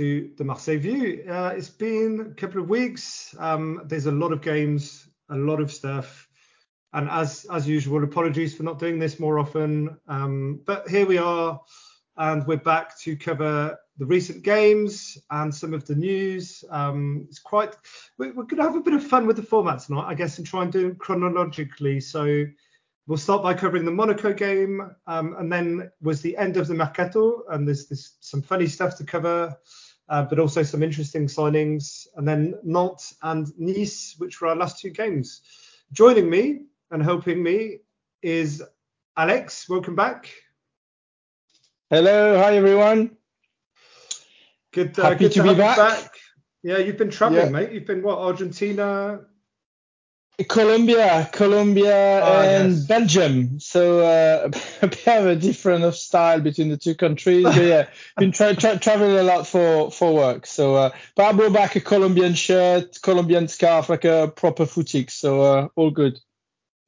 To 0.00 0.30
the 0.38 0.44
Marseille 0.44 0.78
View. 0.78 1.26
Uh, 1.28 1.52
it's 1.54 1.68
been 1.68 2.32
a 2.32 2.34
couple 2.34 2.58
of 2.58 2.70
weeks. 2.70 3.34
Um, 3.38 3.82
there's 3.84 4.06
a 4.06 4.10
lot 4.10 4.32
of 4.32 4.40
games, 4.40 5.06
a 5.28 5.36
lot 5.36 5.60
of 5.60 5.70
stuff, 5.70 6.26
and 6.94 7.06
as 7.10 7.44
as 7.52 7.68
usual, 7.68 8.02
apologies 8.02 8.56
for 8.56 8.62
not 8.62 8.78
doing 8.78 8.98
this 8.98 9.20
more 9.20 9.38
often. 9.38 9.94
Um, 10.08 10.62
but 10.64 10.88
here 10.88 11.04
we 11.04 11.18
are, 11.18 11.60
and 12.16 12.46
we're 12.46 12.56
back 12.56 12.98
to 13.00 13.14
cover 13.14 13.76
the 13.98 14.06
recent 14.06 14.42
games 14.42 15.18
and 15.32 15.54
some 15.54 15.74
of 15.74 15.84
the 15.86 15.96
news. 15.96 16.64
Um, 16.70 17.26
it's 17.28 17.38
quite. 17.38 17.76
We're, 18.16 18.32
we're 18.32 18.44
going 18.44 18.56
to 18.56 18.62
have 18.62 18.76
a 18.76 18.80
bit 18.80 18.94
of 18.94 19.06
fun 19.06 19.26
with 19.26 19.36
the 19.36 19.42
format 19.42 19.80
tonight, 19.80 20.06
I 20.06 20.14
guess, 20.14 20.38
and 20.38 20.46
try 20.46 20.62
and 20.62 20.72
do 20.72 20.88
it 20.88 20.98
chronologically. 20.98 22.00
So 22.00 22.46
We'll 23.10 23.18
start 23.18 23.42
by 23.42 23.54
covering 23.54 23.84
the 23.84 23.90
Monaco 23.90 24.32
game, 24.32 24.88
um, 25.08 25.34
and 25.36 25.52
then 25.52 25.90
was 26.00 26.20
the 26.20 26.36
end 26.36 26.56
of 26.56 26.68
the 26.68 26.74
Mercato, 26.74 27.42
and 27.50 27.66
there's, 27.66 27.86
there's 27.86 28.12
some 28.20 28.40
funny 28.40 28.68
stuff 28.68 28.96
to 28.98 29.04
cover, 29.04 29.52
uh, 30.10 30.24
but 30.24 30.38
also 30.40 30.62
some 30.62 30.82
interesting 30.82 31.26
signings, 31.26 32.06
and 32.16 32.26
then 32.26 32.54
Nantes 32.64 33.14
and 33.22 33.46
Nice, 33.58 34.16
which 34.18 34.40
were 34.40 34.48
our 34.48 34.56
last 34.56 34.80
two 34.80 34.90
games. 34.90 35.42
Joining 35.92 36.28
me 36.28 36.62
and 36.90 37.02
helping 37.02 37.42
me 37.42 37.78
is 38.20 38.62
Alex. 39.16 39.68
Welcome 39.68 39.94
back. 39.94 40.28
Hello, 41.90 42.38
hi 42.38 42.56
everyone. 42.56 43.16
Good, 44.72 44.98
uh, 44.98 45.04
Happy 45.04 45.18
good 45.24 45.32
to 45.32 45.42
to, 45.42 45.48
be 45.52 45.54
back. 45.54 45.76
back. 45.76 46.10
Yeah, 46.62 46.78
you've 46.78 46.98
been 46.98 47.10
traveling, 47.10 47.46
Yeah. 47.46 47.50
mate. 47.50 47.72
You've 47.72 47.86
been 47.86 48.02
what? 48.02 48.18
Argentina. 48.18 49.20
Colombia, 50.48 51.28
Colombia 51.32 52.20
Ah, 52.22 52.42
and 52.42 52.72
yes. 52.72 52.86
Belgium. 52.86 53.60
So 53.60 54.00
uh, 54.00 54.50
a 54.82 54.86
bit 54.88 55.06
of 55.06 55.26
a 55.26 55.36
difference 55.36 55.84
of 55.84 55.96
style 55.96 56.40
between 56.40 56.68
the 56.68 56.76
two 56.76 56.94
countries. 56.94 57.44
But 57.44 57.56
yeah, 57.56 57.88
been 58.16 58.32
tra- 58.32 58.56
tra- 58.56 58.78
traveling 58.78 59.16
a 59.16 59.22
lot 59.22 59.46
for 59.46 59.90
for 59.90 60.14
work. 60.14 60.46
So 60.46 60.74
uh, 60.76 60.90
but 61.16 61.24
I 61.24 61.32
brought 61.32 61.52
back 61.52 61.76
a 61.76 61.80
Colombian 61.80 62.34
shirt, 62.34 63.00
Colombian 63.02 63.48
scarf, 63.48 63.88
like 63.88 64.04
a 64.04 64.32
proper 64.34 64.64
footique. 64.66 65.10
So 65.10 65.42
uh, 65.42 65.68
all 65.76 65.90
good. 65.90 66.18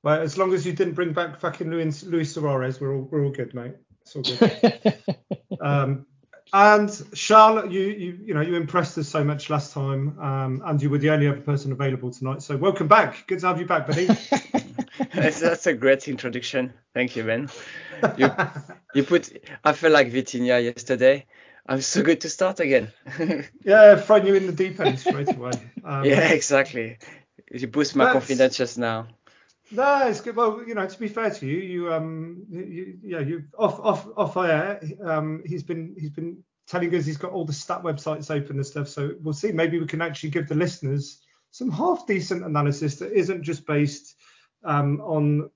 Well, 0.02 0.20
as 0.20 0.36
long 0.36 0.52
as 0.52 0.66
you 0.66 0.72
didn't 0.72 0.94
bring 0.94 1.12
back 1.12 1.38
fucking 1.38 1.70
Luis, 1.70 2.02
Luis 2.02 2.34
Suarez, 2.34 2.80
we're 2.80 2.94
all 2.96 3.08
we're 3.10 3.24
all 3.24 3.30
good, 3.30 3.54
mate. 3.54 3.74
It's 4.02 4.16
all 4.16 4.22
good. 4.22 4.94
Um, 5.60 6.06
and 6.52 7.06
Charlotte, 7.14 7.70
you, 7.70 7.80
you 7.80 8.18
you 8.26 8.34
know 8.34 8.40
you 8.40 8.56
impressed 8.56 8.98
us 8.98 9.08
so 9.08 9.24
much 9.24 9.48
last 9.48 9.72
time, 9.72 10.18
um, 10.20 10.62
and 10.66 10.82
you 10.82 10.90
were 10.90 10.98
the 10.98 11.10
only 11.10 11.26
other 11.28 11.40
person 11.40 11.72
available 11.72 12.10
tonight. 12.10 12.42
So 12.42 12.56
welcome 12.56 12.88
back. 12.88 13.26
Good 13.26 13.40
to 13.40 13.46
have 13.48 13.58
you 13.58 13.66
back, 13.66 13.86
buddy. 13.86 14.06
that's, 15.14 15.40
that's 15.40 15.66
a 15.66 15.72
great 15.72 16.08
introduction. 16.08 16.72
Thank 16.94 17.16
you, 17.16 17.24
Ben. 17.24 17.48
You, 18.16 18.30
you 18.94 19.02
put, 19.04 19.32
I 19.64 19.72
felt 19.72 19.92
like 19.92 20.12
Vitinha 20.12 20.62
yesterday. 20.62 21.26
I'm 21.66 21.80
so 21.80 22.02
good 22.02 22.20
to 22.22 22.30
start 22.30 22.60
again. 22.60 22.92
yeah, 23.64 23.96
throwing 23.96 24.26
you 24.26 24.34
in 24.34 24.46
the 24.46 24.52
deep 24.52 24.80
end 24.80 24.98
straight 24.98 25.34
away. 25.34 25.52
Um, 25.84 26.04
yeah, 26.04 26.32
exactly. 26.32 26.98
You 27.50 27.68
boost 27.68 27.94
my 27.94 28.12
confidence 28.12 28.56
just 28.56 28.78
now. 28.78 29.06
No, 29.72 30.06
it's 30.06 30.20
good. 30.20 30.36
Well, 30.36 30.62
you 30.66 30.74
know, 30.74 30.86
to 30.86 30.98
be 30.98 31.08
fair 31.08 31.30
to 31.30 31.46
you, 31.46 31.58
you 31.58 31.92
um, 31.92 32.44
you, 32.50 32.98
yeah, 33.02 33.20
you 33.20 33.44
off 33.58 33.80
off 33.80 34.06
off 34.16 34.36
air. 34.36 34.80
Um, 35.02 35.42
he's 35.46 35.62
been 35.62 35.96
he's 35.98 36.10
been 36.10 36.42
telling 36.66 36.94
us 36.94 37.06
he's 37.06 37.16
got 37.16 37.32
all 37.32 37.46
the 37.46 37.52
stat 37.52 37.82
websites 37.82 38.30
open 38.30 38.56
and 38.56 38.66
stuff. 38.66 38.88
So 38.88 39.12
we'll 39.22 39.34
see. 39.34 39.50
Maybe 39.50 39.78
we 39.78 39.86
can 39.86 40.02
actually 40.02 40.30
give 40.30 40.48
the 40.48 40.54
listeners 40.54 41.22
some 41.52 41.70
half 41.70 42.06
decent 42.06 42.44
analysis 42.44 42.96
that 42.96 43.12
isn't 43.12 43.42
just 43.42 43.66
based 43.66 44.14
um, 44.64 45.00
on 45.00 45.50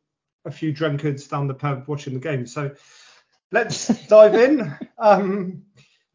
a 0.47 0.50
few 0.50 0.72
drunkards 0.72 1.28
down 1.28 1.47
the 1.47 1.54
pub 1.54 1.84
watching 1.87 2.15
the 2.15 2.21
game. 2.21 2.47
So 2.47 2.71
let's 3.53 3.88
dive 4.09 4.34
in. 4.34 4.75
Um, 4.98 5.62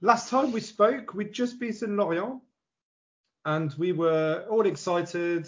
last 0.02 0.30
time 0.30 0.52
we 0.52 0.62
spoke, 0.62 1.14
we'd 1.14 1.34
just 1.34 1.60
beaten 1.60 1.98
Lorient, 1.98 2.42
and 3.46 3.74
we 3.76 3.92
were 3.92 4.46
all 4.50 4.66
excited. 4.66 5.48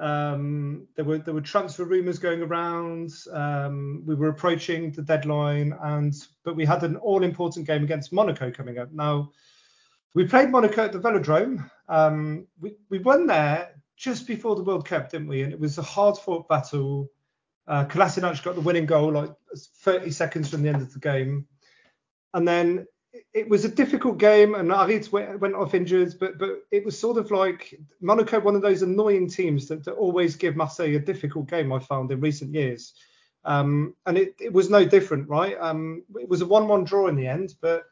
Um, 0.00 0.86
there 0.96 1.04
were 1.04 1.18
there 1.18 1.34
were 1.34 1.42
transfer 1.42 1.84
rumours 1.84 2.18
going 2.18 2.40
around. 2.40 3.12
Um, 3.32 4.02
we 4.06 4.14
were 4.14 4.28
approaching 4.28 4.92
the 4.92 5.02
deadline, 5.02 5.74
and 5.82 6.14
but 6.42 6.56
we 6.56 6.64
had 6.64 6.82
an 6.82 6.96
all 6.96 7.22
important 7.22 7.66
game 7.66 7.84
against 7.84 8.12
Monaco 8.12 8.50
coming 8.50 8.78
up. 8.78 8.90
Now 8.92 9.30
we 10.14 10.26
played 10.26 10.50
Monaco 10.50 10.86
at 10.86 10.92
the 10.92 10.98
Velodrome. 10.98 11.70
Um, 11.88 12.46
we 12.58 12.76
we 12.88 12.98
won 12.98 13.26
there 13.26 13.74
just 13.96 14.26
before 14.26 14.56
the 14.56 14.64
World 14.64 14.86
Cup, 14.86 15.10
didn't 15.10 15.28
we? 15.28 15.42
And 15.42 15.52
it 15.52 15.60
was 15.60 15.76
a 15.76 15.82
hard 15.82 16.16
fought 16.16 16.48
battle. 16.48 17.10
Uh, 17.68 17.84
Kolasinac 17.84 18.42
got 18.42 18.54
the 18.54 18.62
winning 18.62 18.86
goal 18.86 19.12
like 19.12 19.30
30 19.82 20.10
seconds 20.12 20.48
from 20.48 20.62
the 20.62 20.70
end 20.70 20.80
of 20.80 20.94
the 20.94 20.98
game, 20.98 21.46
and 22.32 22.48
then 22.48 22.86
it- 23.34 23.48
was 23.48 23.64
a 23.64 23.68
difficult 23.68 24.18
game, 24.18 24.54
and 24.54 24.70
Harit 24.70 25.10
went, 25.12 25.54
off 25.54 25.74
injured, 25.74 26.14
but 26.20 26.38
but 26.38 26.62
it 26.70 26.84
was 26.84 26.98
sort 26.98 27.18
of 27.18 27.30
like 27.30 27.74
Monaco, 28.00 28.40
one 28.40 28.56
of 28.56 28.62
those 28.62 28.82
annoying 28.82 29.28
teams 29.28 29.68
that, 29.68 29.84
that 29.84 29.92
always 29.92 30.36
give 30.36 30.56
Marseille 30.56 30.96
a 30.96 30.98
difficult 30.98 31.48
game. 31.48 31.72
I 31.72 31.78
found 31.78 32.10
in 32.12 32.20
recent 32.20 32.54
years, 32.54 32.94
um, 33.44 33.94
and 34.06 34.16
it, 34.18 34.34
it 34.40 34.52
was 34.52 34.70
no 34.70 34.84
different, 34.84 35.28
right? 35.28 35.56
Um, 35.60 36.04
it 36.16 36.28
was 36.28 36.40
a 36.40 36.46
one-one 36.46 36.84
draw 36.84 37.08
in 37.08 37.16
the 37.16 37.26
end, 37.26 37.54
but 37.60 37.84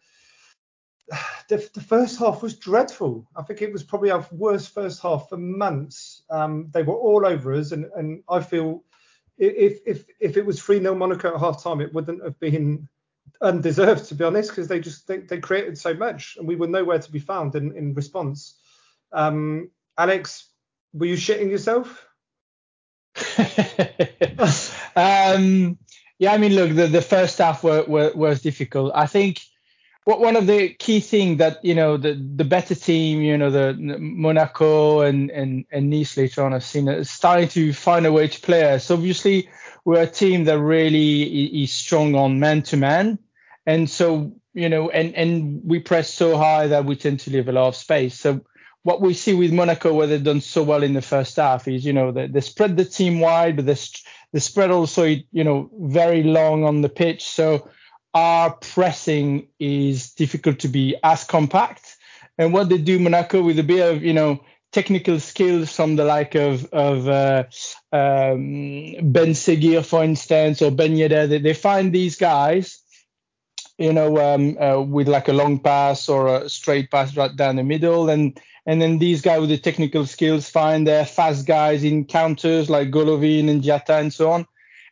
the, 1.48 1.68
the 1.74 1.80
first 1.80 2.18
half 2.18 2.42
was 2.42 2.56
dreadful. 2.56 3.26
I 3.36 3.42
think 3.42 3.62
it 3.62 3.72
was 3.72 3.82
probably 3.82 4.10
our 4.10 4.26
worst 4.32 4.74
first 4.74 5.02
half 5.02 5.28
for 5.28 5.36
months. 5.36 6.22
Um, 6.30 6.68
they 6.72 6.82
were 6.82 6.96
all 6.96 7.26
over 7.26 7.52
us, 7.54 7.72
and 7.72 7.86
and 7.96 8.22
I 8.28 8.40
feel 8.40 8.84
if 9.38 9.80
if 9.86 10.04
if 10.20 10.36
it 10.36 10.46
was 10.46 10.60
3 10.60 10.80
0 10.80 10.94
Monaco 10.94 11.34
at 11.34 11.40
half 11.40 11.62
time, 11.62 11.80
it 11.80 11.92
wouldn't 11.94 12.22
have 12.22 12.38
been 12.40 12.88
undeserved 13.40 14.06
to 14.06 14.14
be 14.14 14.24
honest, 14.24 14.50
because 14.50 14.68
they 14.68 14.80
just 14.80 15.06
they, 15.06 15.18
they 15.18 15.38
created 15.38 15.78
so 15.78 15.94
much, 15.94 16.36
and 16.38 16.46
we 16.46 16.56
were 16.56 16.66
nowhere 16.66 16.98
to 16.98 17.12
be 17.12 17.18
found 17.18 17.54
in 17.54 17.76
in 17.76 17.94
response. 17.94 18.58
Um, 19.12 19.70
Alex, 19.96 20.48
were 20.92 21.06
you 21.06 21.16
shitting 21.16 21.50
yourself? 21.50 22.06
um, 24.96 25.78
yeah, 26.18 26.32
I 26.32 26.38
mean, 26.38 26.54
look, 26.54 26.74
the, 26.74 26.86
the 26.86 27.02
first 27.02 27.38
half 27.38 27.64
were, 27.64 27.84
were, 27.84 28.12
was 28.14 28.42
difficult. 28.42 28.92
I 28.94 29.06
think 29.06 29.40
one 30.16 30.36
of 30.36 30.46
the 30.46 30.70
key 30.70 31.00
things 31.00 31.36
that 31.38 31.62
you 31.62 31.74
know 31.74 31.98
the 31.98 32.14
the 32.14 32.44
better 32.44 32.74
team, 32.74 33.20
you 33.20 33.36
know, 33.36 33.50
the 33.50 33.74
Monaco 33.98 35.02
and 35.02 35.30
and 35.30 35.66
and 35.70 35.90
Nice 35.90 36.16
later 36.16 36.44
on 36.44 36.52
have 36.52 36.64
seen 36.64 36.88
is 36.88 37.10
starting 37.10 37.48
to 37.48 37.72
find 37.74 38.06
a 38.06 38.12
way 38.12 38.28
to 38.28 38.40
play 38.40 38.72
us. 38.72 38.90
Obviously, 38.90 39.50
we're 39.84 40.02
a 40.02 40.06
team 40.06 40.44
that 40.44 40.58
really 40.58 41.62
is 41.62 41.72
strong 41.72 42.14
on 42.14 42.40
man 42.40 42.62
to 42.62 42.76
man, 42.78 43.18
and 43.66 43.90
so 43.90 44.32
you 44.54 44.70
know, 44.70 44.88
and 44.88 45.14
and 45.14 45.60
we 45.62 45.78
press 45.78 46.12
so 46.12 46.38
high 46.38 46.68
that 46.68 46.86
we 46.86 46.96
tend 46.96 47.20
to 47.20 47.30
leave 47.30 47.48
a 47.48 47.52
lot 47.52 47.68
of 47.68 47.76
space. 47.76 48.18
So 48.18 48.40
what 48.84 49.02
we 49.02 49.12
see 49.12 49.34
with 49.34 49.52
Monaco, 49.52 49.92
where 49.92 50.06
they've 50.06 50.24
done 50.24 50.40
so 50.40 50.62
well 50.62 50.82
in 50.82 50.94
the 50.94 51.02
first 51.02 51.36
half, 51.36 51.68
is 51.68 51.84
you 51.84 51.92
know 51.92 52.12
they, 52.12 52.28
they 52.28 52.40
spread 52.40 52.78
the 52.78 52.84
team 52.86 53.20
wide, 53.20 53.56
but 53.56 53.66
they, 53.66 53.76
they 54.32 54.40
spread 54.40 54.70
also 54.70 55.04
you 55.04 55.44
know 55.44 55.70
very 55.80 56.22
long 56.22 56.64
on 56.64 56.80
the 56.80 56.88
pitch. 56.88 57.24
So 57.28 57.68
our 58.14 58.50
pressing 58.50 59.48
is 59.58 60.12
difficult 60.12 60.60
to 60.60 60.68
be 60.68 60.96
as 61.02 61.24
compact. 61.24 61.96
And 62.38 62.52
what 62.52 62.68
they 62.68 62.78
do 62.78 62.98
Monaco 62.98 63.42
with 63.42 63.58
a 63.58 63.64
bit 63.64 63.80
of 63.80 64.02
you 64.02 64.12
know 64.12 64.40
technical 64.70 65.18
skills 65.18 65.74
from 65.74 65.96
the 65.96 66.04
like 66.04 66.34
of 66.34 66.64
of 66.72 67.08
uh, 67.08 67.44
um, 67.92 68.92
Ben 69.12 69.34
Seghir, 69.34 69.84
for 69.84 70.04
instance, 70.04 70.62
or 70.62 70.70
Ben 70.70 70.96
Yedder, 70.96 71.28
they, 71.28 71.38
they 71.38 71.54
find 71.54 71.92
these 71.92 72.16
guys 72.16 72.82
you 73.78 73.92
know, 73.92 74.18
um, 74.18 74.58
uh, 74.60 74.80
with 74.80 75.08
like 75.08 75.28
a 75.28 75.32
long 75.32 75.60
pass 75.60 76.08
or 76.08 76.26
a 76.26 76.48
straight 76.48 76.90
pass 76.90 77.16
right 77.16 77.34
down 77.34 77.56
the 77.56 77.62
middle, 77.62 78.10
and 78.10 78.38
and 78.66 78.82
then 78.82 78.98
these 78.98 79.22
guys 79.22 79.40
with 79.40 79.50
the 79.50 79.58
technical 79.58 80.04
skills 80.04 80.50
find 80.50 80.86
their 80.86 81.06
fast 81.06 81.46
guys 81.46 81.84
in 81.84 82.04
counters 82.04 82.68
like 82.68 82.90
Golovin 82.90 83.48
and 83.48 83.62
Diatta 83.62 84.00
and 84.00 84.12
so 84.12 84.32
on, 84.32 84.46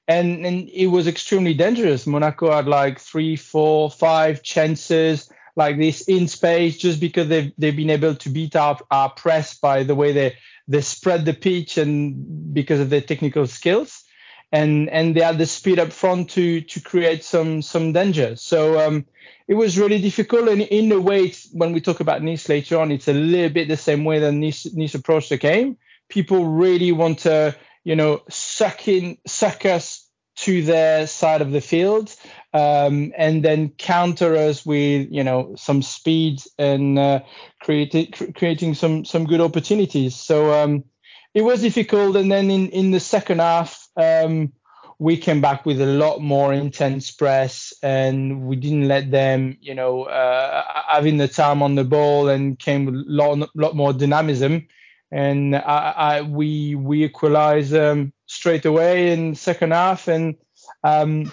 and 0.08 0.46
and 0.46 0.68
it 0.70 0.86
was 0.88 1.06
extremely 1.06 1.54
dangerous. 1.54 2.06
Monaco 2.06 2.50
had 2.52 2.66
like 2.66 3.00
three, 3.00 3.36
four, 3.36 3.90
five 3.90 4.42
chances. 4.42 5.28
like 5.56 5.78
this 5.78 6.02
in 6.02 6.28
space 6.28 6.76
just 6.76 7.00
because 7.00 7.28
they've 7.28 7.52
they've 7.58 7.76
been 7.76 7.90
able 7.90 8.14
to 8.14 8.28
beat 8.28 8.54
our, 8.54 8.78
our 8.90 9.10
press 9.10 9.58
by 9.58 9.82
the 9.82 9.94
way 9.94 10.12
they 10.12 10.36
they 10.68 10.82
spread 10.82 11.24
the 11.24 11.32
pitch 11.32 11.78
and 11.78 12.52
because 12.52 12.80
of 12.80 12.90
their 12.90 13.00
technical 13.00 13.46
skills 13.46 14.04
and 14.52 14.88
and 14.90 15.16
they 15.16 15.20
had 15.22 15.38
the 15.38 15.46
speed 15.46 15.78
up 15.78 15.92
front 15.92 16.30
to 16.30 16.60
to 16.60 16.80
create 16.80 17.24
some 17.24 17.62
some 17.62 17.92
danger 17.92 18.36
so 18.36 18.78
um, 18.78 19.04
it 19.48 19.54
was 19.54 19.78
really 19.78 20.00
difficult 20.00 20.48
and 20.48 20.62
in 20.62 20.92
a 20.92 21.00
way 21.00 21.32
when 21.52 21.72
we 21.72 21.80
talk 21.80 22.00
about 22.00 22.22
Nice 22.22 22.48
later 22.48 22.78
on 22.78 22.92
it's 22.92 23.08
a 23.08 23.12
little 23.12 23.50
bit 23.50 23.68
the 23.68 23.76
same 23.76 24.04
way 24.04 24.18
that 24.20 24.32
Nice, 24.32 24.66
Nice 24.74 24.94
approached 24.94 25.30
the 25.30 25.38
game 25.38 25.76
people 26.08 26.46
really 26.46 26.92
want 26.92 27.18
to 27.20 27.56
you 27.86 27.94
know 27.94 28.20
suck 28.28 28.88
in 28.88 29.16
suck 29.28 29.64
us 29.64 30.10
to 30.34 30.62
their 30.62 31.06
side 31.06 31.40
of 31.40 31.52
the 31.52 31.60
field 31.60 32.14
um, 32.52 33.12
and 33.16 33.44
then 33.44 33.70
counter 33.78 34.36
us 34.36 34.66
with 34.66 35.06
you 35.10 35.22
know 35.22 35.54
some 35.56 35.82
speed 35.82 36.40
and 36.58 36.98
uh, 36.98 37.20
creating 37.62 38.10
creating 38.34 38.74
some 38.74 39.04
some 39.04 39.24
good 39.24 39.40
opportunities. 39.40 40.16
So 40.16 40.52
um, 40.52 40.84
it 41.32 41.42
was 41.42 41.60
difficult, 41.62 42.16
and 42.16 42.30
then 42.30 42.50
in 42.50 42.68
in 42.70 42.90
the 42.90 43.00
second 43.00 43.40
half. 43.40 43.88
Um, 43.96 44.52
we 44.98 45.18
came 45.18 45.42
back 45.42 45.66
with 45.66 45.78
a 45.82 45.86
lot 45.86 46.22
more 46.22 46.54
intense 46.54 47.10
press 47.10 47.74
and 47.82 48.46
we 48.46 48.56
didn't 48.56 48.88
let 48.88 49.10
them, 49.10 49.58
you 49.60 49.74
know, 49.74 50.04
uh, 50.04 50.62
having 50.88 51.18
the 51.18 51.28
time 51.28 51.62
on 51.62 51.74
the 51.74 51.84
ball 51.84 52.30
and 52.30 52.58
came 52.58 52.86
with 52.86 52.94
a 52.94 53.04
lot, 53.06 53.46
lot 53.54 53.76
more 53.76 53.92
dynamism. 53.92 54.66
And 55.12 55.54
I, 55.54 55.94
I, 55.96 56.22
we 56.22 56.74
we 56.74 57.04
equalized 57.04 57.74
um, 57.74 58.12
straight 58.26 58.64
away 58.64 59.12
in 59.12 59.34
second 59.34 59.72
half 59.72 60.08
and 60.08 60.36
um, 60.82 61.32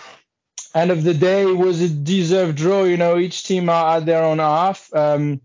end 0.76 0.92
of 0.92 1.04
the 1.04 1.14
day 1.14 1.46
was 1.46 1.82
a 1.82 1.90
deserved 1.90 2.58
draw. 2.58 2.84
You 2.84 2.98
know, 2.98 3.18
each 3.18 3.44
team 3.44 3.68
had 3.68 4.06
their 4.06 4.24
own 4.24 4.40
half. 4.40 4.94
Um, 4.94 5.42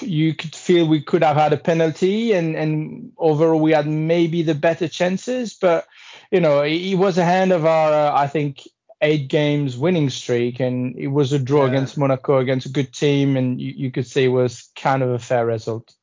you 0.00 0.34
could 0.34 0.54
feel 0.54 0.86
we 0.86 1.00
could 1.00 1.22
have 1.22 1.36
had 1.36 1.52
a 1.52 1.56
penalty, 1.56 2.32
and 2.32 2.56
and 2.56 3.12
overall 3.18 3.60
we 3.60 3.72
had 3.72 3.86
maybe 3.86 4.42
the 4.42 4.54
better 4.54 4.88
chances, 4.88 5.54
but 5.54 5.86
you 6.30 6.40
know 6.40 6.62
it, 6.62 6.94
was 6.94 7.18
a 7.18 7.24
hand 7.24 7.52
of 7.52 7.64
our 7.66 7.92
uh, 7.92 8.14
I 8.14 8.26
think 8.26 8.62
eight 9.02 9.28
games 9.28 9.76
winning 9.76 10.10
streak, 10.10 10.60
and 10.60 10.96
it 10.96 11.08
was 11.08 11.32
a 11.32 11.38
draw 11.38 11.64
yeah. 11.64 11.70
against 11.70 11.98
Monaco 11.98 12.38
against 12.38 12.66
a 12.66 12.70
good 12.70 12.92
team, 12.92 13.36
and 13.36 13.60
you, 13.60 13.72
you 13.76 13.90
could 13.90 14.06
say 14.06 14.24
it 14.24 14.28
was 14.28 14.70
kind 14.76 15.02
of 15.02 15.10
a 15.10 15.18
fair 15.18 15.46
result. 15.46 15.94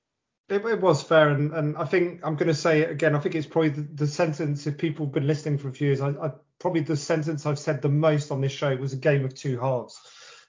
It, 0.54 0.66
it, 0.66 0.82
was 0.82 1.02
fair, 1.02 1.30
and, 1.30 1.52
and 1.54 1.76
I 1.78 1.86
think 1.86 2.22
I'm 2.24 2.36
going 2.36 2.48
to 2.48 2.54
say 2.54 2.82
it 2.82 2.92
again. 2.92 3.16
I 3.16 3.20
think 3.20 3.36
it's 3.36 3.48
probably 3.48 3.70
the, 3.70 3.82
the 3.82 4.08
sentence. 4.08 4.68
If 4.68 4.78
people 4.78 5.06
have 5.08 5.14
been 5.14 5.28
listening 5.28 5.58
for 5.58 5.70
a 5.70 5.74
few 5.74 5.88
years, 5.88 6.02
I, 6.02 6.10
I, 6.10 6.32
probably 6.60 6.82
the 6.82 6.96
sentence 6.96 7.46
I've 7.46 7.60
said 7.60 7.82
the 7.82 7.90
most 7.90 8.32
on 8.32 8.42
this 8.42 8.52
show 8.52 8.76
was 8.76 8.94
a 8.94 8.98
game 8.98 9.26
of 9.26 9.34
two 9.34 9.60
halves. 9.60 10.00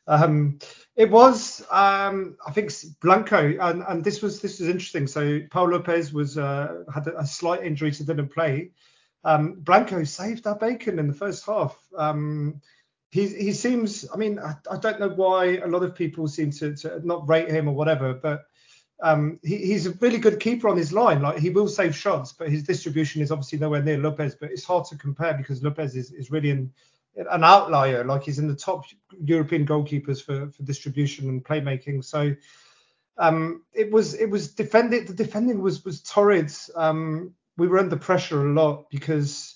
Um, 0.06 0.58
it 0.96 1.10
was, 1.10 1.64
um, 1.70 2.36
I 2.46 2.52
think, 2.52 2.70
Blanco, 3.00 3.56
and, 3.58 3.82
and 3.88 4.04
this 4.04 4.20
was 4.20 4.40
this 4.40 4.60
was 4.60 4.68
interesting. 4.68 5.06
So 5.06 5.40
Pau 5.50 5.64
Lopez 5.64 6.12
was 6.12 6.36
uh, 6.36 6.84
had 6.92 7.06
a, 7.06 7.20
a, 7.20 7.26
slight 7.26 7.64
injury, 7.64 7.92
so 7.92 8.04
didn't 8.04 8.28
play. 8.28 8.70
Um, 9.24 9.54
Blanco 9.60 10.04
saved 10.04 10.46
our 10.46 10.56
bacon 10.56 10.98
in 10.98 11.08
the 11.08 11.14
first 11.14 11.46
half. 11.46 11.76
Um, 11.96 12.60
he 13.10 13.28
he 13.28 13.52
seems, 13.52 14.04
I 14.12 14.16
mean, 14.16 14.38
I, 14.38 14.54
I, 14.70 14.76
don't 14.76 15.00
know 15.00 15.08
why 15.08 15.56
a 15.56 15.66
lot 15.66 15.82
of 15.82 15.94
people 15.94 16.28
seem 16.28 16.50
to, 16.52 16.76
to 16.76 17.00
not 17.06 17.28
rate 17.28 17.48
him 17.48 17.68
or 17.68 17.74
whatever, 17.74 18.12
but 18.12 18.44
um, 19.02 19.38
he, 19.42 19.58
he's 19.58 19.86
a 19.86 19.92
really 19.92 20.18
good 20.18 20.40
keeper 20.40 20.68
on 20.68 20.76
his 20.76 20.92
line. 20.92 21.22
Like 21.22 21.38
he 21.38 21.50
will 21.50 21.68
save 21.68 21.94
shots, 21.96 22.32
but 22.32 22.48
his 22.48 22.62
distribution 22.62 23.22
is 23.22 23.30
obviously 23.30 23.58
nowhere 23.58 23.82
near 23.82 23.98
Lopez. 23.98 24.34
But 24.34 24.50
it's 24.50 24.64
hard 24.64 24.86
to 24.86 24.96
compare 24.96 25.34
because 25.34 25.62
Lopez 25.62 25.96
is, 25.96 26.12
is 26.12 26.30
really 26.30 26.50
an, 26.50 26.72
an 27.16 27.44
outlier. 27.44 28.04
Like 28.04 28.24
he's 28.24 28.38
in 28.38 28.48
the 28.48 28.54
top 28.54 28.84
European 29.22 29.66
goalkeepers 29.66 30.22
for, 30.22 30.50
for 30.50 30.62
distribution 30.62 31.28
and 31.28 31.44
playmaking. 31.44 32.04
So 32.04 32.34
um, 33.18 33.62
it 33.72 33.90
was 33.90 34.14
it 34.14 34.30
was 34.30 34.54
defended. 34.54 35.08
The 35.08 35.14
defending 35.14 35.60
was 35.60 35.84
was 35.84 36.00
torrid. 36.02 36.52
Um, 36.74 37.34
we 37.56 37.68
were 37.68 37.78
under 37.78 37.96
pressure 37.96 38.46
a 38.46 38.52
lot 38.52 38.90
because 38.90 39.54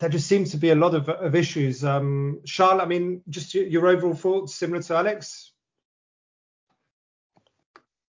there 0.00 0.08
just 0.08 0.28
seems 0.28 0.52
to 0.52 0.56
be 0.56 0.70
a 0.70 0.76
lot 0.76 0.94
of, 0.94 1.08
of 1.08 1.34
issues. 1.34 1.84
Um, 1.84 2.40
Charles, 2.44 2.80
I 2.80 2.86
mean, 2.86 3.22
just 3.28 3.54
your, 3.54 3.66
your 3.66 3.86
overall 3.88 4.14
thoughts, 4.14 4.54
similar 4.54 4.82
to 4.82 4.94
Alex. 4.94 5.52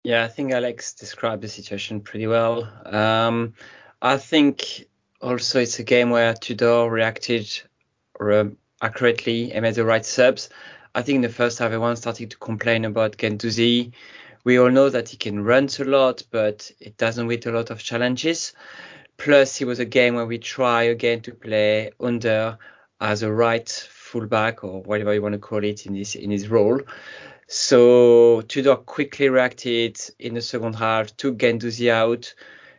Yeah, 0.04 0.24
I 0.24 0.28
think 0.28 0.52
Alex 0.52 0.94
described 0.94 1.42
the 1.42 1.48
situation 1.48 2.00
pretty 2.00 2.26
well. 2.26 2.70
Um, 2.86 3.54
I 4.00 4.16
think 4.16 4.86
also 5.20 5.60
it's 5.60 5.78
a 5.78 5.84
game 5.84 6.10
where 6.10 6.34
Tudor 6.34 6.88
reacted 6.88 7.48
accurately 8.80 9.52
and 9.52 9.62
made 9.62 9.74
the 9.74 9.84
right 9.84 10.04
subs. 10.04 10.48
I 10.94 11.02
think 11.02 11.16
in 11.16 11.22
the 11.22 11.28
first 11.28 11.58
half, 11.58 11.66
everyone 11.66 11.96
started 11.96 12.30
to 12.30 12.38
complain 12.38 12.84
about 12.84 13.16
Guendouzi. 13.16 13.92
We 14.44 14.58
all 14.58 14.70
know 14.70 14.88
that 14.88 15.08
he 15.08 15.16
can 15.16 15.44
run 15.44 15.68
a 15.78 15.84
lot, 15.84 16.22
but 16.30 16.70
it 16.80 16.96
doesn't 16.96 17.26
with 17.26 17.46
a 17.46 17.52
lot 17.52 17.70
of 17.70 17.82
challenges. 17.82 18.52
Plus, 19.16 19.60
it 19.60 19.66
was 19.66 19.80
a 19.80 19.84
game 19.84 20.14
where 20.14 20.26
we 20.26 20.38
try 20.38 20.84
again 20.84 21.20
to 21.22 21.34
play 21.34 21.90
under 22.00 22.56
as 23.00 23.22
a 23.22 23.32
right 23.32 23.68
fullback 23.90 24.64
or 24.64 24.82
whatever 24.82 25.12
you 25.12 25.22
want 25.22 25.34
to 25.34 25.38
call 25.38 25.62
it 25.64 25.86
in 25.86 25.94
this 25.94 26.14
in 26.14 26.30
his 26.30 26.48
role. 26.48 26.80
So 27.50 28.42
Tudor 28.42 28.76
quickly 28.76 29.30
reacted 29.30 29.98
in 30.18 30.34
the 30.34 30.42
second 30.42 30.74
half, 30.74 31.16
took 31.16 31.38
Guendouzi 31.38 31.90
out, 31.90 32.34